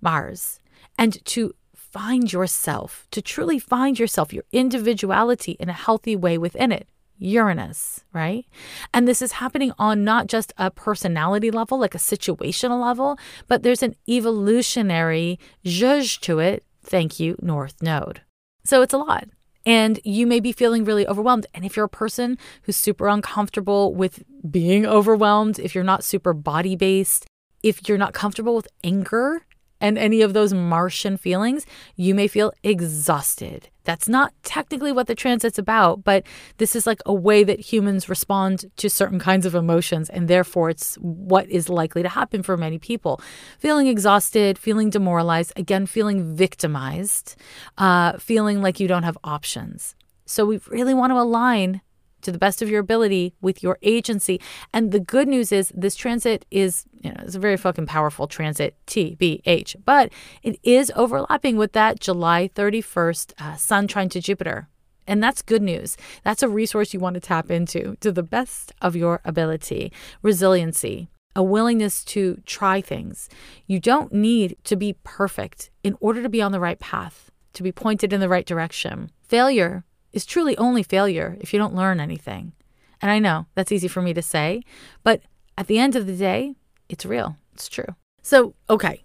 Mars, 0.01 0.61
and 0.99 1.25
to 1.27 1.55
find 1.75 2.33
yourself, 2.33 3.07
to 3.11 3.21
truly 3.21 3.59
find 3.59 3.99
yourself, 3.99 4.33
your 4.33 4.45
individuality 4.53 5.53
in 5.59 5.69
a 5.69 5.75
healthy 5.75 6.17
way 6.17 6.39
within 6.39 6.73
it. 6.73 6.89
Uranus, 7.23 8.03
right? 8.15 8.47
And 8.95 9.07
this 9.07 9.21
is 9.21 9.33
happening 9.33 9.73
on 9.79 10.05
not 10.05 10.27
just 10.27 10.55
a 10.57 10.71
personality 10.71 11.51
level, 11.51 11.79
like 11.79 11.95
a 11.95 11.99
situational 11.99 12.81
level, 12.81 13.19
but 13.47 13.63
there's 13.63 13.83
an 13.83 13.95
evolutionary 14.09 15.39
zhuzh 15.65 16.19
to 16.21 16.39
it. 16.39 16.65
Thank 16.83 17.21
you, 17.21 17.37
North 17.43 17.83
Node. 17.83 18.23
So 18.65 18.81
it's 18.81 18.95
a 18.95 18.99
lot. 18.99 19.29
And 19.67 20.01
you 20.03 20.27
may 20.27 20.41
be 20.41 20.53
feeling 20.53 20.85
really 20.85 21.07
overwhelmed. 21.07 21.47
And 21.53 21.65
if 21.65 21.77
you're 21.77 21.85
a 21.85 21.91
person 21.91 22.39
who's 22.63 22.77
super 22.77 23.07
uncomfortable 23.07 23.95
with 23.95 24.25
being 24.51 24.87
overwhelmed, 24.87 25.59
if 25.59 25.75
you're 25.75 25.85
not 25.85 26.03
super 26.03 26.33
body 26.33 26.75
based, 26.75 27.27
if 27.63 27.89
you're 27.89 27.99
not 27.99 28.15
comfortable 28.15 28.55
with 28.55 28.69
anger, 28.83 29.43
and 29.81 29.97
any 29.97 30.21
of 30.21 30.35
those 30.35 30.53
Martian 30.53 31.17
feelings, 31.17 31.65
you 31.97 32.15
may 32.15 32.29
feel 32.29 32.53
exhausted. 32.63 33.69
That's 33.85 34.09
not 34.09 34.35
technically 34.43 34.93
what 34.93 35.07
the 35.07 35.15
transit's 35.15 35.59
about, 35.59 36.05
but 36.05 36.25
this 36.59 36.77
is 36.77 36.87
like 36.87 37.01
a 37.07 37.15
way 37.15 37.43
that 37.45 37.61
humans 37.61 38.09
respond 38.09 38.67
to 38.77 38.91
certain 38.91 39.19
kinds 39.19 39.47
of 39.47 39.55
emotions, 39.55 40.11
and 40.11 40.29
therefore 40.29 40.69
it's 40.71 40.97
what 40.97 41.49
is 41.49 41.69
likely 41.69 42.03
to 42.03 42.09
happen 42.09 42.43
for 42.43 42.57
many 42.57 42.79
people. 42.79 43.21
Feeling 43.59 43.87
exhausted, 43.87 44.59
feeling 44.59 44.91
demoralized, 44.91 45.53
again, 45.57 45.87
feeling 45.87 46.37
victimized, 46.37 47.37
uh, 47.79 48.19
feeling 48.19 48.61
like 48.61 48.81
you 48.81 48.87
don't 48.87 49.05
have 49.05 49.19
options. 49.25 49.95
So 50.27 50.45
we 50.45 50.61
really 50.69 50.95
want 50.95 51.11
to 51.11 51.19
align 51.19 51.81
to 52.23 52.33
the 52.33 52.39
best 52.39 52.63
of 52.63 52.69
your 52.69 52.81
ability 52.81 53.35
with 53.41 53.63
your 53.63 53.79
agency. 53.83 54.41
And 54.73 54.93
the 54.93 55.01
good 55.01 55.29
news 55.29 55.53
is 55.53 55.73
this 55.75 55.97
transit 55.97 56.47
is, 56.51 56.85
you 57.01 57.11
know, 57.11 57.21
it's 57.21 57.35
a 57.35 57.41
very 57.41 57.57
fucking 57.57 57.87
powerful 57.87 58.27
transit, 58.27 58.77
TBH, 58.87 59.77
but 59.85 60.13
it 60.43 60.59
is 60.63 60.93
overlapping 60.97 61.57
with 61.57 61.73
that 61.73 62.01
July 62.01 62.51
31st 62.55 63.33
uh, 63.39 63.57
Sun 63.57 63.87
trine 63.89 64.09
to 64.11 64.21
Jupiter. 64.21 64.69
And 65.07 65.23
that's 65.23 65.43
good 65.43 65.63
news. 65.63 65.97
That's 66.23 66.43
a 66.43 66.49
resource 66.49 66.95
you 66.95 67.01
want 67.01 67.15
to 67.15 67.21
tap 67.21 67.51
into 67.51 67.97
to 68.01 68.13
the 68.13 68.23
best 68.23 68.73
of 68.81 68.95
your 68.95 69.21
ability. 69.25 69.93
Resiliency, 70.23 71.09
a 71.35 71.43
willingness 71.43 72.05
to 72.05 72.41
try 72.47 72.81
things. 72.81 73.29
You 73.67 73.81
don't 73.81 74.13
need 74.13 74.57
to 74.65 74.77
be 74.77 74.97
perfect 75.03 75.71
in 75.83 75.97
order 76.01 76.23
to 76.23 76.29
be 76.29 76.43
on 76.43 76.53
the 76.53 76.61
right 76.61 76.79
path, 76.79 77.31
to 77.55 77.63
be 77.63 77.73
pointed 77.73 78.13
in 78.13 78.21
the 78.21 78.29
right 78.29 78.47
direction. 78.47 79.11
Failure 79.23 79.85
is 80.13 80.27
truly 80.27 80.57
only 80.59 80.83
failure 80.83 81.37
if 81.41 81.53
you 81.53 81.59
don't 81.59 81.75
learn 81.75 82.01
anything. 82.01 82.53
And 83.01 83.11
I 83.11 83.19
know 83.19 83.47
that's 83.55 83.73
easy 83.73 83.89
for 83.89 84.03
me 84.03 84.13
to 84.15 84.23
say, 84.23 84.63
but 85.03 85.23
at 85.57 85.67
the 85.67 85.79
end 85.79 85.97
of 85.97 86.07
the 86.07 86.17
day, 86.17 86.55
it's 86.89 87.07
real. 87.07 87.37
It's 87.55 87.69
true. 87.69 87.95
So, 88.23 88.55
okay, 88.69 89.03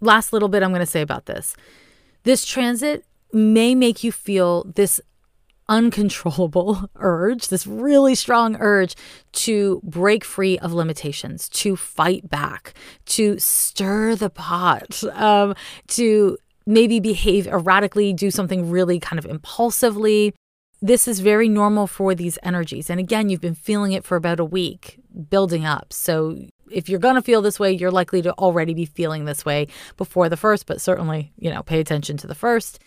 last 0.00 0.32
little 0.32 0.48
bit 0.48 0.62
I'm 0.62 0.70
going 0.70 0.80
to 0.80 0.86
say 0.86 1.02
about 1.02 1.26
this. 1.26 1.56
This 2.22 2.44
transit 2.44 3.04
may 3.32 3.74
make 3.74 4.02
you 4.02 4.12
feel 4.12 4.64
this 4.64 5.00
uncontrollable 5.68 6.88
urge, 6.96 7.48
this 7.48 7.66
really 7.66 8.14
strong 8.14 8.56
urge 8.56 8.94
to 9.32 9.80
break 9.84 10.24
free 10.24 10.58
of 10.58 10.72
limitations, 10.72 11.48
to 11.50 11.76
fight 11.76 12.28
back, 12.28 12.74
to 13.06 13.38
stir 13.38 14.14
the 14.14 14.30
pot, 14.30 15.02
um, 15.12 15.54
to 15.88 16.38
maybe 16.68 17.00
behave 17.00 17.46
erratically, 17.46 18.12
do 18.12 18.30
something 18.30 18.70
really 18.70 19.00
kind 19.00 19.18
of 19.18 19.24
impulsively. 19.24 20.34
This 20.82 21.08
is 21.08 21.20
very 21.20 21.48
normal 21.48 21.86
for 21.86 22.14
these 22.14 22.38
energies. 22.42 22.90
And 22.90 23.00
again, 23.00 23.30
you've 23.30 23.40
been 23.40 23.54
feeling 23.54 23.92
it 23.92 24.04
for 24.04 24.16
about 24.16 24.38
a 24.38 24.44
week, 24.44 25.00
building 25.30 25.64
up. 25.64 25.94
So 25.94 26.36
if 26.70 26.90
you're 26.90 27.00
going 27.00 27.14
to 27.14 27.22
feel 27.22 27.40
this 27.40 27.58
way, 27.58 27.72
you're 27.72 27.90
likely 27.90 28.20
to 28.20 28.34
already 28.34 28.74
be 28.74 28.84
feeling 28.84 29.24
this 29.24 29.46
way 29.46 29.66
before 29.96 30.28
the 30.28 30.36
first, 30.36 30.66
but 30.66 30.78
certainly, 30.78 31.32
you 31.38 31.50
know, 31.50 31.62
pay 31.62 31.80
attention 31.80 32.18
to 32.18 32.26
the 32.26 32.34
first. 32.34 32.78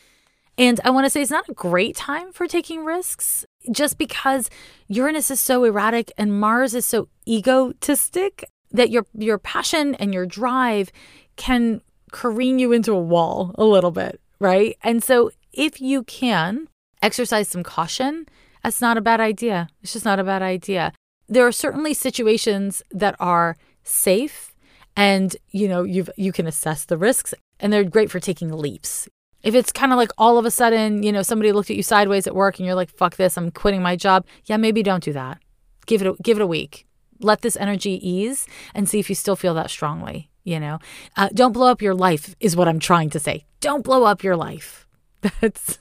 And 0.60 0.80
I 0.84 0.92
want 0.92 1.06
to 1.06 1.10
say 1.10 1.24
it's 1.24 1.32
not 1.32 1.50
a 1.50 1.54
great 1.54 1.96
time 1.96 2.32
for 2.32 2.46
taking 2.46 2.86
risks 2.86 3.46
just 3.72 3.98
because 3.98 4.48
Uranus 4.90 5.32
is 5.32 5.42
so 5.42 5.64
erratic 5.64 6.12
and 6.20 6.40
Mars 6.40 6.76
is 6.76 6.86
so 6.86 7.08
egotistic 7.28 8.46
that 8.70 8.92
your 8.92 9.08
your 9.14 9.40
passion 9.40 9.96
and 9.96 10.14
your 10.14 10.28
drive 10.28 10.92
can 11.36 11.82
careen 12.12 12.60
you 12.60 12.72
into 12.72 12.94
a 12.94 13.02
wall 13.02 13.56
a 13.58 13.64
little 13.64 13.92
bit, 13.92 14.22
right? 14.40 14.78
And 14.84 15.04
so 15.04 15.32
if 15.54 15.82
you 15.82 16.04
can 16.04 16.68
exercise 17.02 17.48
some 17.48 17.64
caution, 17.64 18.28
that's 18.64 18.82
not 18.82 18.98
a 18.98 19.02
bad 19.02 19.20
idea. 19.20 19.68
It's 19.82 19.94
just 19.94 20.06
not 20.06 20.20
a 20.20 20.24
bad 20.24 20.42
idea. 20.42 20.94
There 21.28 21.46
are 21.48 21.52
certainly 21.52 21.94
situations 21.94 22.84
that 22.92 23.16
are 23.20 23.58
safe 23.84 24.54
and 24.96 25.36
you 25.52 25.68
know 25.68 25.84
you've 25.84 26.10
you 26.18 26.32
can 26.34 26.46
assess 26.46 26.84
the 26.86 26.98
risks 26.98 27.34
and 27.60 27.72
they're 27.72 27.84
great 27.84 28.12
for 28.12 28.20
taking 28.20 28.52
leaps. 28.52 29.08
If 29.42 29.56
it's 29.56 29.72
kind 29.72 29.92
of 29.92 29.98
like 29.98 30.12
all 30.18 30.38
of 30.38 30.46
a 30.46 30.52
sudden, 30.52 31.02
you 31.02 31.12
know, 31.12 31.24
somebody 31.24 31.52
looked 31.52 31.72
at 31.72 31.76
you 31.76 31.82
sideways 31.82 32.28
at 32.28 32.36
work 32.36 32.60
and 32.60 32.66
you're 32.66 32.76
like, 32.76 32.92
fuck 32.92 33.16
this, 33.16 33.38
I'm 33.38 33.50
quitting 33.50 33.82
my 33.82 33.96
job. 33.96 34.26
Yeah, 34.46 34.58
maybe 34.58 34.84
don't 34.84 35.04
do 35.04 35.14
that. 35.14 35.40
Give 35.88 36.02
it 36.02 36.08
a, 36.08 36.16
give 36.22 36.38
it 36.38 36.44
a 36.44 36.48
week. 36.48 36.86
Let 37.20 37.42
this 37.42 37.58
energy 37.58 38.08
ease 38.08 38.48
and 38.76 38.88
see 38.88 39.00
if 39.00 39.10
you 39.10 39.16
still 39.16 39.36
feel 39.36 39.56
that 39.56 39.72
strongly 39.72 40.31
you 40.44 40.60
know? 40.60 40.80
Uh, 41.16 41.30
don't 41.34 41.54
blow 41.54 41.68
up 41.72 41.82
your 41.82 41.96
life 41.96 42.36
is 42.40 42.56
what 42.56 42.68
i'm 42.68 42.80
trying 42.80 43.10
to 43.10 43.20
say. 43.20 43.46
Don't 43.60 43.84
blow 43.84 44.04
up 44.04 44.24
your 44.24 44.36
life. 44.36 44.88
That's 45.40 45.78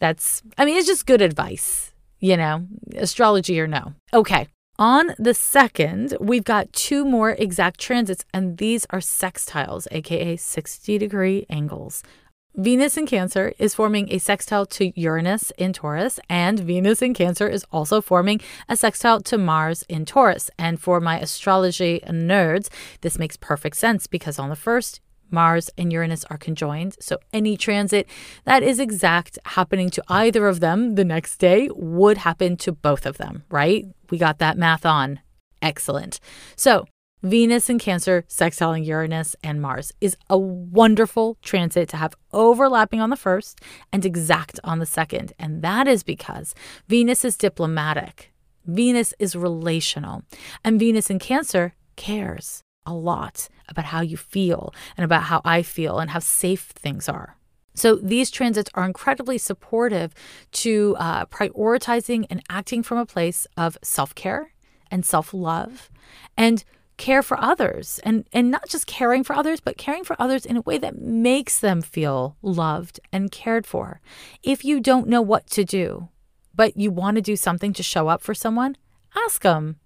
that's 0.00 0.42
i 0.58 0.66
mean 0.66 0.76
it's 0.76 0.86
just 0.86 1.06
good 1.06 1.22
advice 1.22 1.92
you 2.18 2.36
know? 2.36 2.66
Astrology 2.96 3.60
or 3.60 3.66
no. 3.66 3.94
Okay 4.12 4.48
on 4.78 5.14
the 5.18 5.32
second, 5.32 6.16
we've 6.20 6.44
got 6.44 6.70
two 6.74 7.06
more 7.06 7.30
exact 7.30 7.80
transits, 7.80 8.26
and 8.34 8.58
these 8.58 8.86
are 8.90 8.98
sextiles, 8.98 9.86
aka 9.90 10.36
60 10.36 10.98
degree 10.98 11.46
angles. 11.48 12.02
Venus 12.58 12.96
in 12.96 13.06
Cancer 13.06 13.52
is 13.58 13.74
forming 13.74 14.10
a 14.10 14.16
sextile 14.16 14.64
to 14.64 14.90
Uranus 14.98 15.52
in 15.58 15.74
Taurus, 15.74 16.18
and 16.30 16.58
Venus 16.58 17.02
in 17.02 17.12
Cancer 17.12 17.46
is 17.46 17.66
also 17.70 18.00
forming 18.00 18.40
a 18.66 18.78
sextile 18.78 19.20
to 19.20 19.36
Mars 19.36 19.84
in 19.90 20.06
Taurus. 20.06 20.50
And 20.58 20.80
for 20.80 20.98
my 20.98 21.20
astrology 21.20 22.00
nerds, 22.08 22.70
this 23.02 23.18
makes 23.18 23.36
perfect 23.36 23.76
sense 23.76 24.06
because 24.06 24.38
on 24.38 24.48
the 24.48 24.56
first, 24.56 25.02
Mars 25.30 25.68
and 25.76 25.92
Uranus 25.92 26.24
are 26.30 26.38
conjoined. 26.38 26.96
So 26.98 27.18
any 27.30 27.58
transit 27.58 28.08
that 28.44 28.62
is 28.62 28.80
exact 28.80 29.38
happening 29.44 29.90
to 29.90 30.02
either 30.08 30.48
of 30.48 30.60
them 30.60 30.94
the 30.94 31.04
next 31.04 31.36
day 31.36 31.68
would 31.74 32.16
happen 32.16 32.56
to 32.58 32.72
both 32.72 33.04
of 33.04 33.18
them, 33.18 33.44
right? 33.50 33.84
We 34.08 34.16
got 34.16 34.38
that 34.38 34.56
math 34.56 34.86
on. 34.86 35.20
Excellent. 35.60 36.20
So 36.54 36.86
Venus 37.22 37.70
in 37.70 37.78
Cancer, 37.78 38.24
sextiling 38.28 38.84
Uranus 38.84 39.34
and 39.42 39.62
Mars 39.62 39.90
is 40.02 40.18
a 40.28 40.36
wonderful 40.36 41.38
transit 41.40 41.88
to 41.88 41.96
have 41.96 42.14
overlapping 42.32 43.00
on 43.00 43.08
the 43.08 43.16
first 43.16 43.60
and 43.90 44.04
exact 44.04 44.60
on 44.62 44.80
the 44.80 44.86
second. 44.86 45.32
And 45.38 45.62
that 45.62 45.88
is 45.88 46.02
because 46.02 46.54
Venus 46.88 47.24
is 47.24 47.38
diplomatic, 47.38 48.32
Venus 48.66 49.14
is 49.18 49.34
relational, 49.34 50.24
and 50.62 50.78
Venus 50.78 51.08
in 51.08 51.18
Cancer 51.18 51.74
cares 51.96 52.62
a 52.84 52.92
lot 52.92 53.48
about 53.66 53.86
how 53.86 54.02
you 54.02 54.18
feel 54.18 54.74
and 54.96 55.04
about 55.04 55.24
how 55.24 55.40
I 55.42 55.62
feel 55.62 55.98
and 55.98 56.10
how 56.10 56.18
safe 56.18 56.66
things 56.76 57.08
are. 57.08 57.38
So 57.74 57.96
these 57.96 58.30
transits 58.30 58.70
are 58.74 58.84
incredibly 58.84 59.38
supportive 59.38 60.14
to 60.52 60.96
uh, 60.98 61.24
prioritizing 61.26 62.26
and 62.28 62.42
acting 62.50 62.82
from 62.82 62.98
a 62.98 63.06
place 63.06 63.46
of 63.56 63.78
self 63.82 64.14
care 64.14 64.52
and 64.90 65.04
self 65.04 65.32
love 65.34 65.90
and 66.36 66.62
care 66.96 67.22
for 67.22 67.38
others 67.40 68.00
and 68.04 68.26
and 68.32 68.50
not 68.50 68.68
just 68.68 68.86
caring 68.86 69.22
for 69.22 69.36
others 69.36 69.60
but 69.60 69.76
caring 69.76 70.04
for 70.04 70.16
others 70.18 70.46
in 70.46 70.56
a 70.56 70.62
way 70.62 70.78
that 70.78 70.98
makes 70.98 71.60
them 71.60 71.82
feel 71.82 72.36
loved 72.42 72.98
and 73.12 73.30
cared 73.30 73.66
for 73.66 74.00
if 74.42 74.64
you 74.64 74.80
don't 74.80 75.08
know 75.08 75.20
what 75.20 75.46
to 75.46 75.64
do 75.64 76.08
but 76.54 76.76
you 76.76 76.90
want 76.90 77.16
to 77.16 77.20
do 77.20 77.36
something 77.36 77.72
to 77.72 77.82
show 77.82 78.08
up 78.08 78.22
for 78.22 78.34
someone 78.34 78.76
ask 79.14 79.42
them 79.42 79.76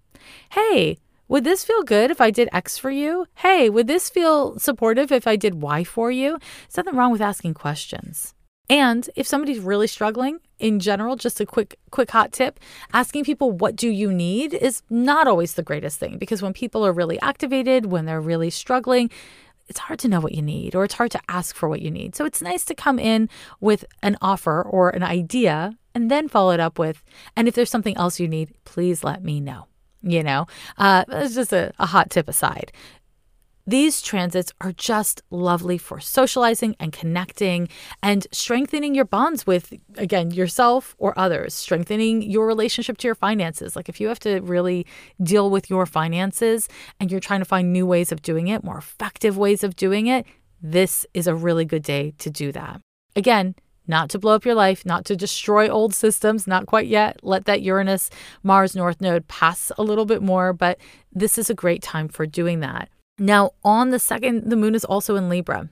hey 0.50 0.96
would 1.30 1.44
this 1.44 1.64
feel 1.64 1.84
good 1.84 2.10
if 2.10 2.20
I 2.20 2.32
did 2.32 2.48
X 2.52 2.76
for 2.76 2.90
you? 2.90 3.24
Hey, 3.36 3.70
would 3.70 3.86
this 3.86 4.10
feel 4.10 4.58
supportive 4.58 5.12
if 5.12 5.28
I 5.28 5.36
did 5.36 5.62
Y 5.62 5.84
for 5.84 6.10
you? 6.10 6.40
There's 6.40 6.78
nothing 6.78 6.98
wrong 6.98 7.12
with 7.12 7.20
asking 7.20 7.54
questions. 7.54 8.34
And 8.68 9.08
if 9.14 9.28
somebody's 9.28 9.60
really 9.60 9.86
struggling 9.86 10.40
in 10.60 10.78
general, 10.78 11.16
just 11.16 11.40
a 11.40 11.46
quick 11.46 11.78
quick 11.90 12.10
hot 12.10 12.32
tip, 12.32 12.60
asking 12.92 13.24
people 13.24 13.50
what 13.50 13.74
do 13.74 13.88
you 13.88 14.12
need 14.12 14.54
is 14.54 14.82
not 14.90 15.26
always 15.26 15.54
the 15.54 15.62
greatest 15.62 15.98
thing 15.98 16.18
because 16.18 16.42
when 16.42 16.52
people 16.52 16.86
are 16.86 16.92
really 16.92 17.20
activated, 17.20 17.86
when 17.86 18.04
they're 18.04 18.20
really 18.20 18.50
struggling, 18.50 19.10
it's 19.68 19.80
hard 19.80 19.98
to 20.00 20.08
know 20.08 20.20
what 20.20 20.34
you 20.34 20.42
need 20.42 20.74
or 20.74 20.84
it's 20.84 20.94
hard 20.94 21.10
to 21.12 21.20
ask 21.28 21.56
for 21.56 21.68
what 21.68 21.80
you 21.80 21.90
need. 21.90 22.14
So 22.14 22.24
it's 22.24 22.42
nice 22.42 22.64
to 22.66 22.74
come 22.74 22.98
in 22.98 23.28
with 23.60 23.84
an 24.02 24.16
offer 24.20 24.62
or 24.62 24.90
an 24.90 25.02
idea 25.02 25.76
and 25.94 26.10
then 26.10 26.28
follow 26.28 26.52
it 26.52 26.60
up 26.60 26.78
with, 26.78 27.02
and 27.36 27.48
if 27.48 27.54
there's 27.54 27.70
something 27.70 27.96
else 27.96 28.20
you 28.20 28.28
need, 28.28 28.52
please 28.64 29.02
let 29.02 29.24
me 29.24 29.40
know. 29.40 29.66
You 30.02 30.22
know, 30.22 30.46
uh, 30.78 31.04
it's 31.08 31.34
just 31.34 31.52
a, 31.52 31.72
a 31.78 31.86
hot 31.86 32.08
tip 32.08 32.26
aside. 32.26 32.72
These 33.70 34.02
transits 34.02 34.52
are 34.60 34.72
just 34.72 35.22
lovely 35.30 35.78
for 35.78 36.00
socializing 36.00 36.74
and 36.80 36.92
connecting 36.92 37.68
and 38.02 38.26
strengthening 38.32 38.96
your 38.96 39.04
bonds 39.04 39.46
with, 39.46 39.72
again, 39.96 40.32
yourself 40.32 40.96
or 40.98 41.16
others, 41.16 41.54
strengthening 41.54 42.20
your 42.20 42.48
relationship 42.48 42.98
to 42.98 43.06
your 43.06 43.14
finances. 43.14 43.76
Like 43.76 43.88
if 43.88 44.00
you 44.00 44.08
have 44.08 44.18
to 44.20 44.40
really 44.40 44.88
deal 45.22 45.50
with 45.50 45.70
your 45.70 45.86
finances 45.86 46.68
and 46.98 47.12
you're 47.12 47.20
trying 47.20 47.42
to 47.42 47.44
find 47.44 47.72
new 47.72 47.86
ways 47.86 48.10
of 48.10 48.22
doing 48.22 48.48
it, 48.48 48.64
more 48.64 48.76
effective 48.76 49.38
ways 49.38 49.62
of 49.62 49.76
doing 49.76 50.08
it, 50.08 50.26
this 50.60 51.06
is 51.14 51.28
a 51.28 51.34
really 51.36 51.64
good 51.64 51.84
day 51.84 52.12
to 52.18 52.28
do 52.28 52.50
that. 52.50 52.80
Again, 53.14 53.54
not 53.86 54.10
to 54.10 54.18
blow 54.18 54.34
up 54.34 54.44
your 54.44 54.56
life, 54.56 54.84
not 54.84 55.04
to 55.04 55.14
destroy 55.14 55.68
old 55.68 55.94
systems, 55.94 56.44
not 56.44 56.66
quite 56.66 56.88
yet. 56.88 57.20
Let 57.22 57.44
that 57.44 57.62
Uranus 57.62 58.10
Mars 58.42 58.74
North 58.74 59.00
node 59.00 59.28
pass 59.28 59.70
a 59.78 59.84
little 59.84 60.06
bit 60.06 60.22
more, 60.22 60.52
but 60.52 60.80
this 61.12 61.38
is 61.38 61.48
a 61.48 61.54
great 61.54 61.82
time 61.82 62.08
for 62.08 62.26
doing 62.26 62.58
that. 62.60 62.88
Now, 63.22 63.50
on 63.62 63.90
the 63.90 63.98
second, 63.98 64.48
the 64.48 64.56
moon 64.56 64.74
is 64.74 64.86
also 64.86 65.14
in 65.14 65.28
Libra. 65.28 65.68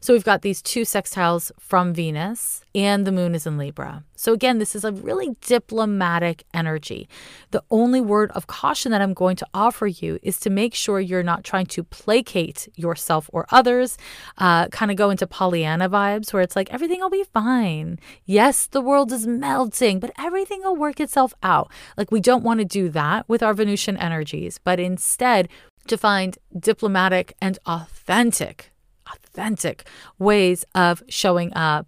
So 0.00 0.12
we've 0.12 0.22
got 0.22 0.42
these 0.42 0.62
two 0.62 0.82
sextiles 0.82 1.50
from 1.58 1.92
Venus, 1.92 2.64
and 2.76 3.04
the 3.04 3.10
moon 3.10 3.34
is 3.34 3.44
in 3.44 3.58
Libra. 3.58 4.04
So 4.14 4.32
again, 4.32 4.58
this 4.58 4.76
is 4.76 4.84
a 4.84 4.92
really 4.92 5.34
diplomatic 5.40 6.44
energy. 6.54 7.08
The 7.50 7.64
only 7.72 8.00
word 8.00 8.30
of 8.36 8.46
caution 8.46 8.92
that 8.92 9.02
I'm 9.02 9.14
going 9.14 9.34
to 9.34 9.46
offer 9.52 9.88
you 9.88 10.20
is 10.22 10.38
to 10.40 10.50
make 10.50 10.74
sure 10.74 11.00
you're 11.00 11.24
not 11.24 11.42
trying 11.42 11.66
to 11.66 11.82
placate 11.82 12.68
yourself 12.76 13.28
or 13.32 13.46
others, 13.50 13.98
uh, 14.38 14.68
kind 14.68 14.92
of 14.92 14.96
go 14.96 15.10
into 15.10 15.26
Pollyanna 15.26 15.90
vibes 15.90 16.32
where 16.32 16.42
it's 16.42 16.54
like, 16.54 16.72
everything 16.72 17.00
will 17.00 17.10
be 17.10 17.24
fine. 17.24 17.98
Yes, 18.24 18.68
the 18.68 18.80
world 18.80 19.10
is 19.10 19.26
melting, 19.26 19.98
but 19.98 20.12
everything 20.16 20.62
will 20.62 20.76
work 20.76 21.00
itself 21.00 21.34
out. 21.42 21.68
Like, 21.96 22.12
we 22.12 22.20
don't 22.20 22.44
want 22.44 22.60
to 22.60 22.64
do 22.64 22.88
that 22.90 23.28
with 23.28 23.42
our 23.42 23.54
Venusian 23.54 23.96
energies, 23.96 24.60
but 24.62 24.78
instead, 24.78 25.48
to 25.86 25.96
find 25.96 26.38
diplomatic 26.58 27.34
and 27.40 27.58
authentic, 27.66 28.72
authentic 29.12 29.86
ways 30.18 30.64
of 30.74 31.02
showing 31.08 31.52
up 31.54 31.86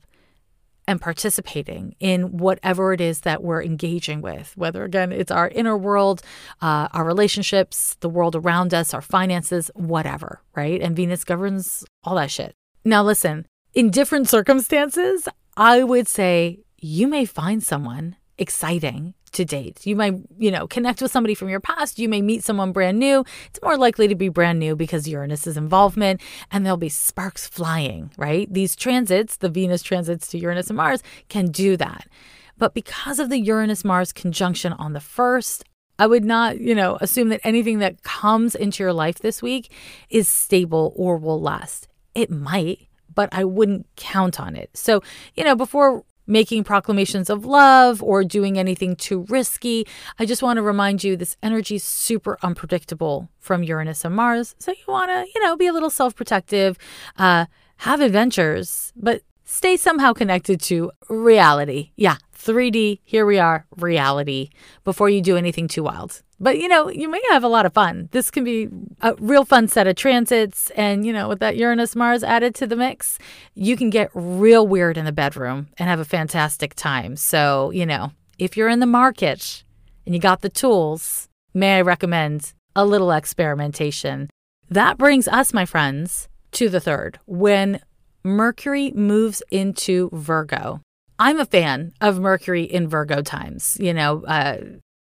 and 0.86 1.00
participating 1.00 1.94
in 1.98 2.36
whatever 2.36 2.92
it 2.92 3.00
is 3.00 3.20
that 3.20 3.42
we're 3.42 3.62
engaging 3.62 4.20
with, 4.20 4.52
whether 4.56 4.84
again 4.84 5.12
it's 5.12 5.30
our 5.30 5.48
inner 5.48 5.76
world, 5.76 6.22
uh, 6.60 6.88
our 6.92 7.04
relationships, 7.04 7.96
the 8.00 8.08
world 8.08 8.36
around 8.36 8.74
us, 8.74 8.92
our 8.92 9.00
finances, 9.00 9.70
whatever, 9.74 10.42
right? 10.54 10.80
And 10.82 10.94
Venus 10.94 11.24
governs 11.24 11.84
all 12.02 12.16
that 12.16 12.30
shit. 12.30 12.54
Now, 12.84 13.02
listen, 13.02 13.46
in 13.72 13.90
different 13.90 14.28
circumstances, 14.28 15.26
I 15.56 15.82
would 15.82 16.06
say 16.06 16.60
you 16.78 17.08
may 17.08 17.24
find 17.24 17.62
someone 17.62 18.16
exciting 18.36 19.14
to 19.34 19.44
date. 19.44 19.86
You 19.86 19.96
might, 19.96 20.14
you 20.38 20.50
know, 20.50 20.66
connect 20.66 21.02
with 21.02 21.10
somebody 21.10 21.34
from 21.34 21.48
your 21.48 21.60
past. 21.60 21.98
You 21.98 22.08
may 22.08 22.22
meet 22.22 22.42
someone 22.42 22.72
brand 22.72 22.98
new. 22.98 23.24
It's 23.48 23.60
more 23.62 23.76
likely 23.76 24.08
to 24.08 24.14
be 24.14 24.28
brand 24.28 24.58
new 24.58 24.74
because 24.74 25.08
Uranus's 25.08 25.56
involvement 25.56 26.20
and 26.50 26.64
there'll 26.64 26.76
be 26.76 26.88
sparks 26.88 27.46
flying, 27.46 28.10
right? 28.16 28.52
These 28.52 28.76
transits, 28.76 29.36
the 29.36 29.48
Venus 29.48 29.82
transits 29.82 30.28
to 30.28 30.38
Uranus 30.38 30.68
and 30.68 30.76
Mars, 30.76 31.02
can 31.28 31.50
do 31.50 31.76
that. 31.76 32.08
But 32.56 32.74
because 32.74 33.18
of 33.18 33.30
the 33.30 33.38
Uranus 33.38 33.84
Mars 33.84 34.12
conjunction 34.12 34.72
on 34.72 34.92
the 34.92 35.00
first, 35.00 35.64
I 35.98 36.06
would 36.06 36.24
not, 36.24 36.60
you 36.60 36.74
know, 36.74 36.98
assume 37.00 37.28
that 37.28 37.40
anything 37.44 37.78
that 37.80 38.02
comes 38.02 38.54
into 38.54 38.82
your 38.82 38.92
life 38.92 39.18
this 39.18 39.42
week 39.42 39.70
is 40.10 40.28
stable 40.28 40.92
or 40.96 41.16
will 41.16 41.40
last. 41.40 41.88
It 42.14 42.30
might, 42.30 42.88
but 43.14 43.28
I 43.32 43.44
wouldn't 43.44 43.86
count 43.96 44.40
on 44.40 44.56
it. 44.56 44.70
So, 44.74 45.02
you 45.34 45.44
know, 45.44 45.54
before 45.54 46.04
making 46.26 46.64
proclamations 46.64 47.28
of 47.30 47.44
love 47.44 48.02
or 48.02 48.24
doing 48.24 48.58
anything 48.58 48.96
too 48.96 49.26
risky. 49.28 49.86
I 50.18 50.26
just 50.26 50.42
want 50.42 50.56
to 50.56 50.62
remind 50.62 51.04
you 51.04 51.16
this 51.16 51.36
energy 51.42 51.76
is 51.76 51.84
super 51.84 52.38
unpredictable 52.42 53.28
from 53.40 53.62
Uranus 53.62 54.04
and 54.04 54.14
Mars. 54.14 54.54
So 54.58 54.72
you 54.72 54.84
want 54.88 55.10
to, 55.10 55.26
you 55.34 55.42
know, 55.42 55.56
be 55.56 55.66
a 55.66 55.72
little 55.72 55.90
self 55.90 56.14
protective, 56.14 56.78
uh, 57.18 57.46
have 57.78 58.00
adventures, 58.00 58.92
but 58.96 59.22
stay 59.44 59.76
somehow 59.76 60.12
connected 60.12 60.60
to 60.62 60.90
reality. 61.08 61.90
Yeah, 61.96 62.16
3D, 62.52 63.00
here 63.04 63.26
we 63.26 63.38
are, 63.38 63.66
reality, 63.76 64.50
before 64.84 65.08
you 65.08 65.20
do 65.20 65.36
anything 65.36 65.68
too 65.68 65.82
wild. 65.82 66.22
But 66.40 66.58
you 66.58 66.68
know, 66.68 66.90
you 66.90 67.08
may 67.08 67.22
have 67.30 67.44
a 67.44 67.48
lot 67.48 67.64
of 67.64 67.72
fun. 67.72 68.08
This 68.12 68.30
can 68.30 68.44
be 68.44 68.68
a 69.00 69.14
real 69.14 69.44
fun 69.44 69.68
set 69.68 69.86
of 69.86 69.96
transits. 69.96 70.70
And 70.70 71.06
you 71.06 71.12
know, 71.12 71.28
with 71.28 71.38
that 71.40 71.56
Uranus 71.56 71.96
Mars 71.96 72.22
added 72.22 72.54
to 72.56 72.66
the 72.66 72.76
mix, 72.76 73.18
you 73.54 73.76
can 73.76 73.88
get 73.90 74.10
real 74.14 74.66
weird 74.66 74.98
in 74.98 75.04
the 75.04 75.12
bedroom 75.12 75.68
and 75.78 75.88
have 75.88 76.00
a 76.00 76.04
fantastic 76.04 76.74
time. 76.74 77.16
So, 77.16 77.70
you 77.70 77.86
know, 77.86 78.12
if 78.38 78.56
you're 78.56 78.68
in 78.68 78.80
the 78.80 78.86
market 78.86 79.64
and 80.04 80.14
you 80.14 80.20
got 80.20 80.42
the 80.42 80.48
tools, 80.48 81.28
may 81.54 81.78
I 81.78 81.80
recommend 81.82 82.52
a 82.76 82.84
little 82.84 83.12
experimentation. 83.12 84.28
That 84.68 84.98
brings 84.98 85.28
us, 85.28 85.54
my 85.54 85.64
friends, 85.64 86.28
to 86.52 86.68
the 86.68 86.80
third 86.80 87.20
when 87.26 87.80
Mercury 88.24 88.90
moves 88.92 89.42
into 89.50 90.10
Virgo. 90.12 90.80
I'm 91.18 91.38
a 91.38 91.46
fan 91.46 91.92
of 92.00 92.18
Mercury 92.18 92.64
in 92.64 92.88
Virgo 92.88 93.22
times. 93.22 93.76
You 93.80 93.94
know, 93.94 94.24
uh, 94.24 94.58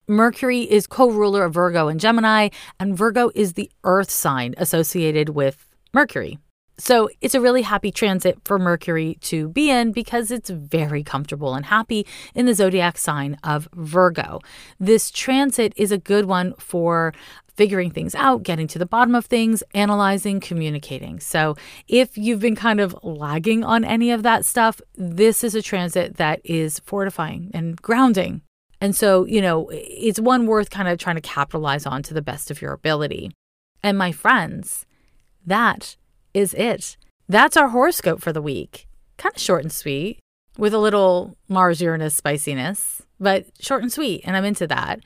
Mercury 0.07 0.61
is 0.61 0.85
co 0.85 1.09
ruler 1.09 1.45
of 1.45 1.53
Virgo 1.53 1.87
and 1.87 1.99
Gemini, 1.99 2.49
and 2.79 2.97
Virgo 2.97 3.31
is 3.33 3.53
the 3.53 3.71
earth 3.83 4.11
sign 4.11 4.53
associated 4.57 5.29
with 5.29 5.67
Mercury. 5.93 6.37
So 6.77 7.07
it's 7.21 7.35
a 7.35 7.41
really 7.41 7.61
happy 7.61 7.91
transit 7.91 8.39
for 8.45 8.57
Mercury 8.57 9.17
to 9.21 9.49
be 9.49 9.69
in 9.69 9.91
because 9.91 10.31
it's 10.31 10.49
very 10.49 11.03
comfortable 11.03 11.53
and 11.53 11.67
happy 11.67 12.05
in 12.33 12.47
the 12.47 12.55
zodiac 12.55 12.97
sign 12.97 13.37
of 13.43 13.69
Virgo. 13.73 14.39
This 14.79 15.11
transit 15.11 15.73
is 15.77 15.91
a 15.91 15.99
good 15.99 16.25
one 16.25 16.55
for 16.57 17.13
figuring 17.55 17.91
things 17.91 18.15
out, 18.15 18.43
getting 18.43 18.67
to 18.67 18.79
the 18.79 18.85
bottom 18.85 19.15
of 19.15 19.25
things, 19.25 19.63
analyzing, 19.73 20.39
communicating. 20.39 21.19
So, 21.19 21.55
if 21.87 22.17
you've 22.17 22.39
been 22.39 22.55
kind 22.55 22.79
of 22.79 22.95
lagging 23.03 23.63
on 23.63 23.83
any 23.83 24.11
of 24.11 24.23
that 24.23 24.45
stuff, 24.45 24.81
this 24.95 25.43
is 25.43 25.55
a 25.55 25.61
transit 25.61 26.17
that 26.17 26.41
is 26.43 26.79
fortifying 26.79 27.51
and 27.53 27.81
grounding. 27.81 28.41
And 28.81 28.95
so, 28.95 29.25
you 29.25 29.41
know, 29.41 29.69
it's 29.71 30.19
one 30.19 30.45
worth 30.45 30.69
kind 30.69 30.89
of 30.89 30.97
trying 30.97 31.15
to 31.15 31.21
capitalize 31.21 31.85
on 31.85 32.03
to 32.03 32.13
the 32.13 32.21
best 32.21 32.51
of 32.51 32.61
your 32.61 32.73
ability. 32.73 33.31
And 33.81 33.97
my 33.97 34.11
friends, 34.11 34.85
that 35.45 35.95
is 36.33 36.53
it. 36.53 36.97
That's 37.29 37.55
our 37.55 37.69
horoscope 37.69 38.21
for 38.21 38.33
the 38.33 38.41
week. 38.41 38.87
Kind 39.17 39.35
of 39.35 39.41
short 39.41 39.63
and 39.63 39.71
sweet 39.71 40.19
with 40.57 40.73
a 40.73 40.79
little 40.79 41.37
Mars 41.47 41.81
Uranus 41.81 42.15
spiciness, 42.15 43.01
but 43.19 43.45
short 43.59 43.83
and 43.83 43.91
sweet. 43.91 44.21
And 44.25 44.35
I'm 44.35 44.45
into 44.45 44.67
that. 44.67 44.99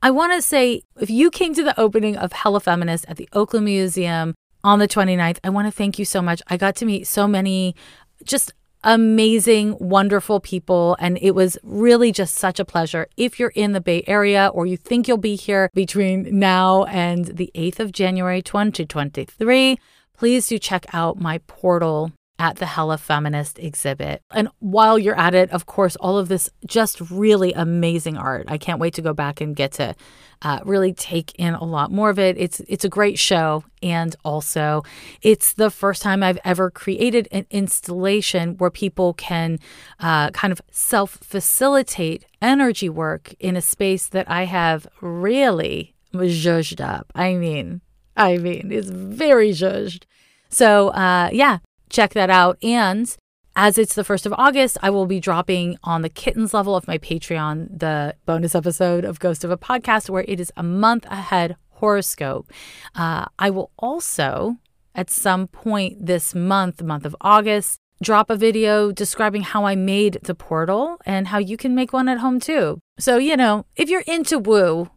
I 0.00 0.12
want 0.12 0.32
to 0.32 0.42
say 0.42 0.82
if 1.00 1.10
you 1.10 1.30
came 1.30 1.54
to 1.54 1.64
the 1.64 1.78
opening 1.78 2.16
of 2.16 2.32
Hella 2.32 2.60
Feminist 2.60 3.04
at 3.08 3.16
the 3.16 3.28
Oakland 3.32 3.64
Museum 3.64 4.34
on 4.62 4.78
the 4.78 4.86
29th, 4.86 5.38
I 5.42 5.50
want 5.50 5.66
to 5.66 5.72
thank 5.72 5.98
you 5.98 6.04
so 6.04 6.22
much. 6.22 6.40
I 6.46 6.56
got 6.56 6.76
to 6.76 6.86
meet 6.86 7.08
so 7.08 7.26
many 7.26 7.74
just 8.22 8.52
amazing, 8.84 9.76
wonderful 9.80 10.38
people. 10.38 10.96
And 11.00 11.18
it 11.20 11.32
was 11.32 11.58
really 11.64 12.12
just 12.12 12.36
such 12.36 12.60
a 12.60 12.64
pleasure. 12.64 13.08
If 13.16 13.40
you're 13.40 13.52
in 13.56 13.72
the 13.72 13.80
Bay 13.80 14.04
Area 14.06 14.50
or 14.54 14.66
you 14.66 14.76
think 14.76 15.08
you'll 15.08 15.16
be 15.16 15.34
here 15.34 15.68
between 15.74 16.38
now 16.38 16.84
and 16.84 17.24
the 17.24 17.50
8th 17.56 17.80
of 17.80 17.90
January 17.90 18.40
2023, 18.40 19.78
please 20.16 20.46
do 20.46 20.60
check 20.60 20.86
out 20.92 21.18
my 21.18 21.38
portal 21.48 22.12
at 22.38 22.56
the 22.56 22.66
Hella 22.66 22.98
Feminist 22.98 23.58
exhibit. 23.58 24.22
And 24.30 24.48
while 24.60 24.98
you're 24.98 25.18
at 25.18 25.34
it, 25.34 25.50
of 25.50 25.66
course, 25.66 25.96
all 25.96 26.18
of 26.18 26.28
this 26.28 26.48
just 26.66 27.00
really 27.10 27.52
amazing 27.52 28.16
art. 28.16 28.46
I 28.48 28.58
can't 28.58 28.78
wait 28.78 28.94
to 28.94 29.02
go 29.02 29.12
back 29.12 29.40
and 29.40 29.56
get 29.56 29.72
to 29.72 29.94
uh, 30.42 30.60
really 30.64 30.92
take 30.92 31.34
in 31.34 31.54
a 31.54 31.64
lot 31.64 31.90
more 31.90 32.10
of 32.10 32.18
it. 32.18 32.38
It's 32.38 32.60
it's 32.68 32.84
a 32.84 32.88
great 32.88 33.18
show, 33.18 33.64
and 33.82 34.14
also 34.24 34.84
it's 35.20 35.52
the 35.52 35.70
first 35.70 36.00
time 36.00 36.22
I've 36.22 36.38
ever 36.44 36.70
created 36.70 37.26
an 37.32 37.46
installation 37.50 38.56
where 38.58 38.70
people 38.70 39.14
can 39.14 39.58
uh, 39.98 40.30
kind 40.30 40.52
of 40.52 40.60
self 40.70 41.18
facilitate 41.22 42.24
energy 42.40 42.88
work 42.88 43.34
in 43.40 43.56
a 43.56 43.62
space 43.62 44.06
that 44.08 44.30
I 44.30 44.44
have 44.44 44.86
really 45.00 45.94
zhuzhed 46.14 46.80
up. 46.80 47.10
I 47.16 47.34
mean, 47.34 47.80
I 48.16 48.38
mean, 48.38 48.70
it's 48.70 48.88
very 48.88 49.50
zhuzhed. 49.50 50.04
So, 50.50 50.88
uh, 50.88 51.28
yeah, 51.32 51.58
check 51.90 52.14
that 52.14 52.30
out. 52.30 52.58
And 52.62 53.14
as 53.56 53.76
it's 53.76 53.94
the 53.94 54.04
1st 54.04 54.26
of 54.26 54.34
August, 54.38 54.78
I 54.82 54.90
will 54.90 55.06
be 55.06 55.18
dropping 55.18 55.78
on 55.82 56.02
the 56.02 56.08
kittens 56.08 56.54
level 56.54 56.76
of 56.76 56.86
my 56.86 56.96
Patreon 56.96 57.80
the 57.80 58.14
bonus 58.24 58.54
episode 58.54 59.04
of 59.04 59.18
Ghost 59.18 59.42
of 59.42 59.50
a 59.50 59.56
Podcast, 59.56 60.08
where 60.08 60.24
it 60.28 60.38
is 60.38 60.52
a 60.56 60.62
month 60.62 61.04
ahead 61.06 61.56
horoscope. 61.70 62.50
Uh, 62.94 63.26
I 63.38 63.50
will 63.50 63.72
also, 63.78 64.58
at 64.94 65.10
some 65.10 65.48
point 65.48 66.06
this 66.06 66.34
month, 66.34 66.76
the 66.76 66.84
month 66.84 67.04
of 67.04 67.16
August, 67.20 67.78
drop 68.00 68.30
a 68.30 68.36
video 68.36 68.92
describing 68.92 69.42
how 69.42 69.64
I 69.64 69.74
made 69.74 70.18
the 70.22 70.36
portal 70.36 70.98
and 71.04 71.26
how 71.26 71.38
you 71.38 71.56
can 71.56 71.74
make 71.74 71.92
one 71.92 72.08
at 72.08 72.18
home 72.18 72.38
too. 72.38 72.78
So, 73.00 73.16
you 73.16 73.36
know, 73.36 73.66
if 73.76 73.88
you're 73.88 74.02
into 74.06 74.38
woo, 74.38 74.90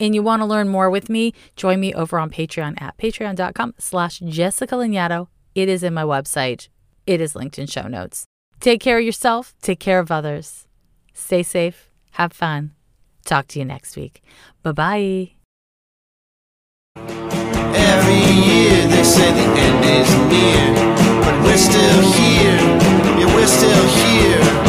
and 0.00 0.14
you 0.14 0.22
want 0.22 0.40
to 0.40 0.46
learn 0.46 0.68
more 0.68 0.90
with 0.90 1.08
me, 1.08 1.34
join 1.56 1.80
me 1.80 1.92
over 1.94 2.18
on 2.18 2.30
Patreon 2.30 2.80
at 2.80 2.96
patreon.com 2.98 3.74
slash 3.78 4.20
Jessica 4.20 4.76
Lanyadoo 4.76 5.26
it 5.54 5.68
is 5.68 5.82
in 5.82 5.94
my 5.94 6.04
website. 6.04 6.68
It 7.06 7.20
is 7.20 7.34
linked 7.34 7.58
in 7.58 7.66
show 7.66 7.88
notes. 7.88 8.24
Take 8.60 8.80
care 8.80 8.98
of 8.98 9.04
yourself, 9.04 9.54
take 9.62 9.80
care 9.80 9.98
of 9.98 10.10
others. 10.10 10.66
Stay 11.14 11.42
safe, 11.42 11.90
have 12.12 12.32
fun. 12.32 12.72
Talk 13.24 13.46
to 13.48 13.58
you 13.58 13.64
next 13.64 13.96
week. 13.96 14.22
Bye 14.62 14.72
bye. 14.72 15.30
Every 16.96 18.24
year 18.48 18.88
they 18.88 19.04
say 19.04 19.30
the 19.32 19.46
end 19.66 19.84
is 19.84 20.10
near, 20.32 20.74
but 21.22 21.42
we're 21.44 21.56
still 21.56 22.02
here. 22.12 22.58
Yeah, 23.18 23.34
we're 23.34 23.46
still 23.46 23.86
here. 23.86 24.67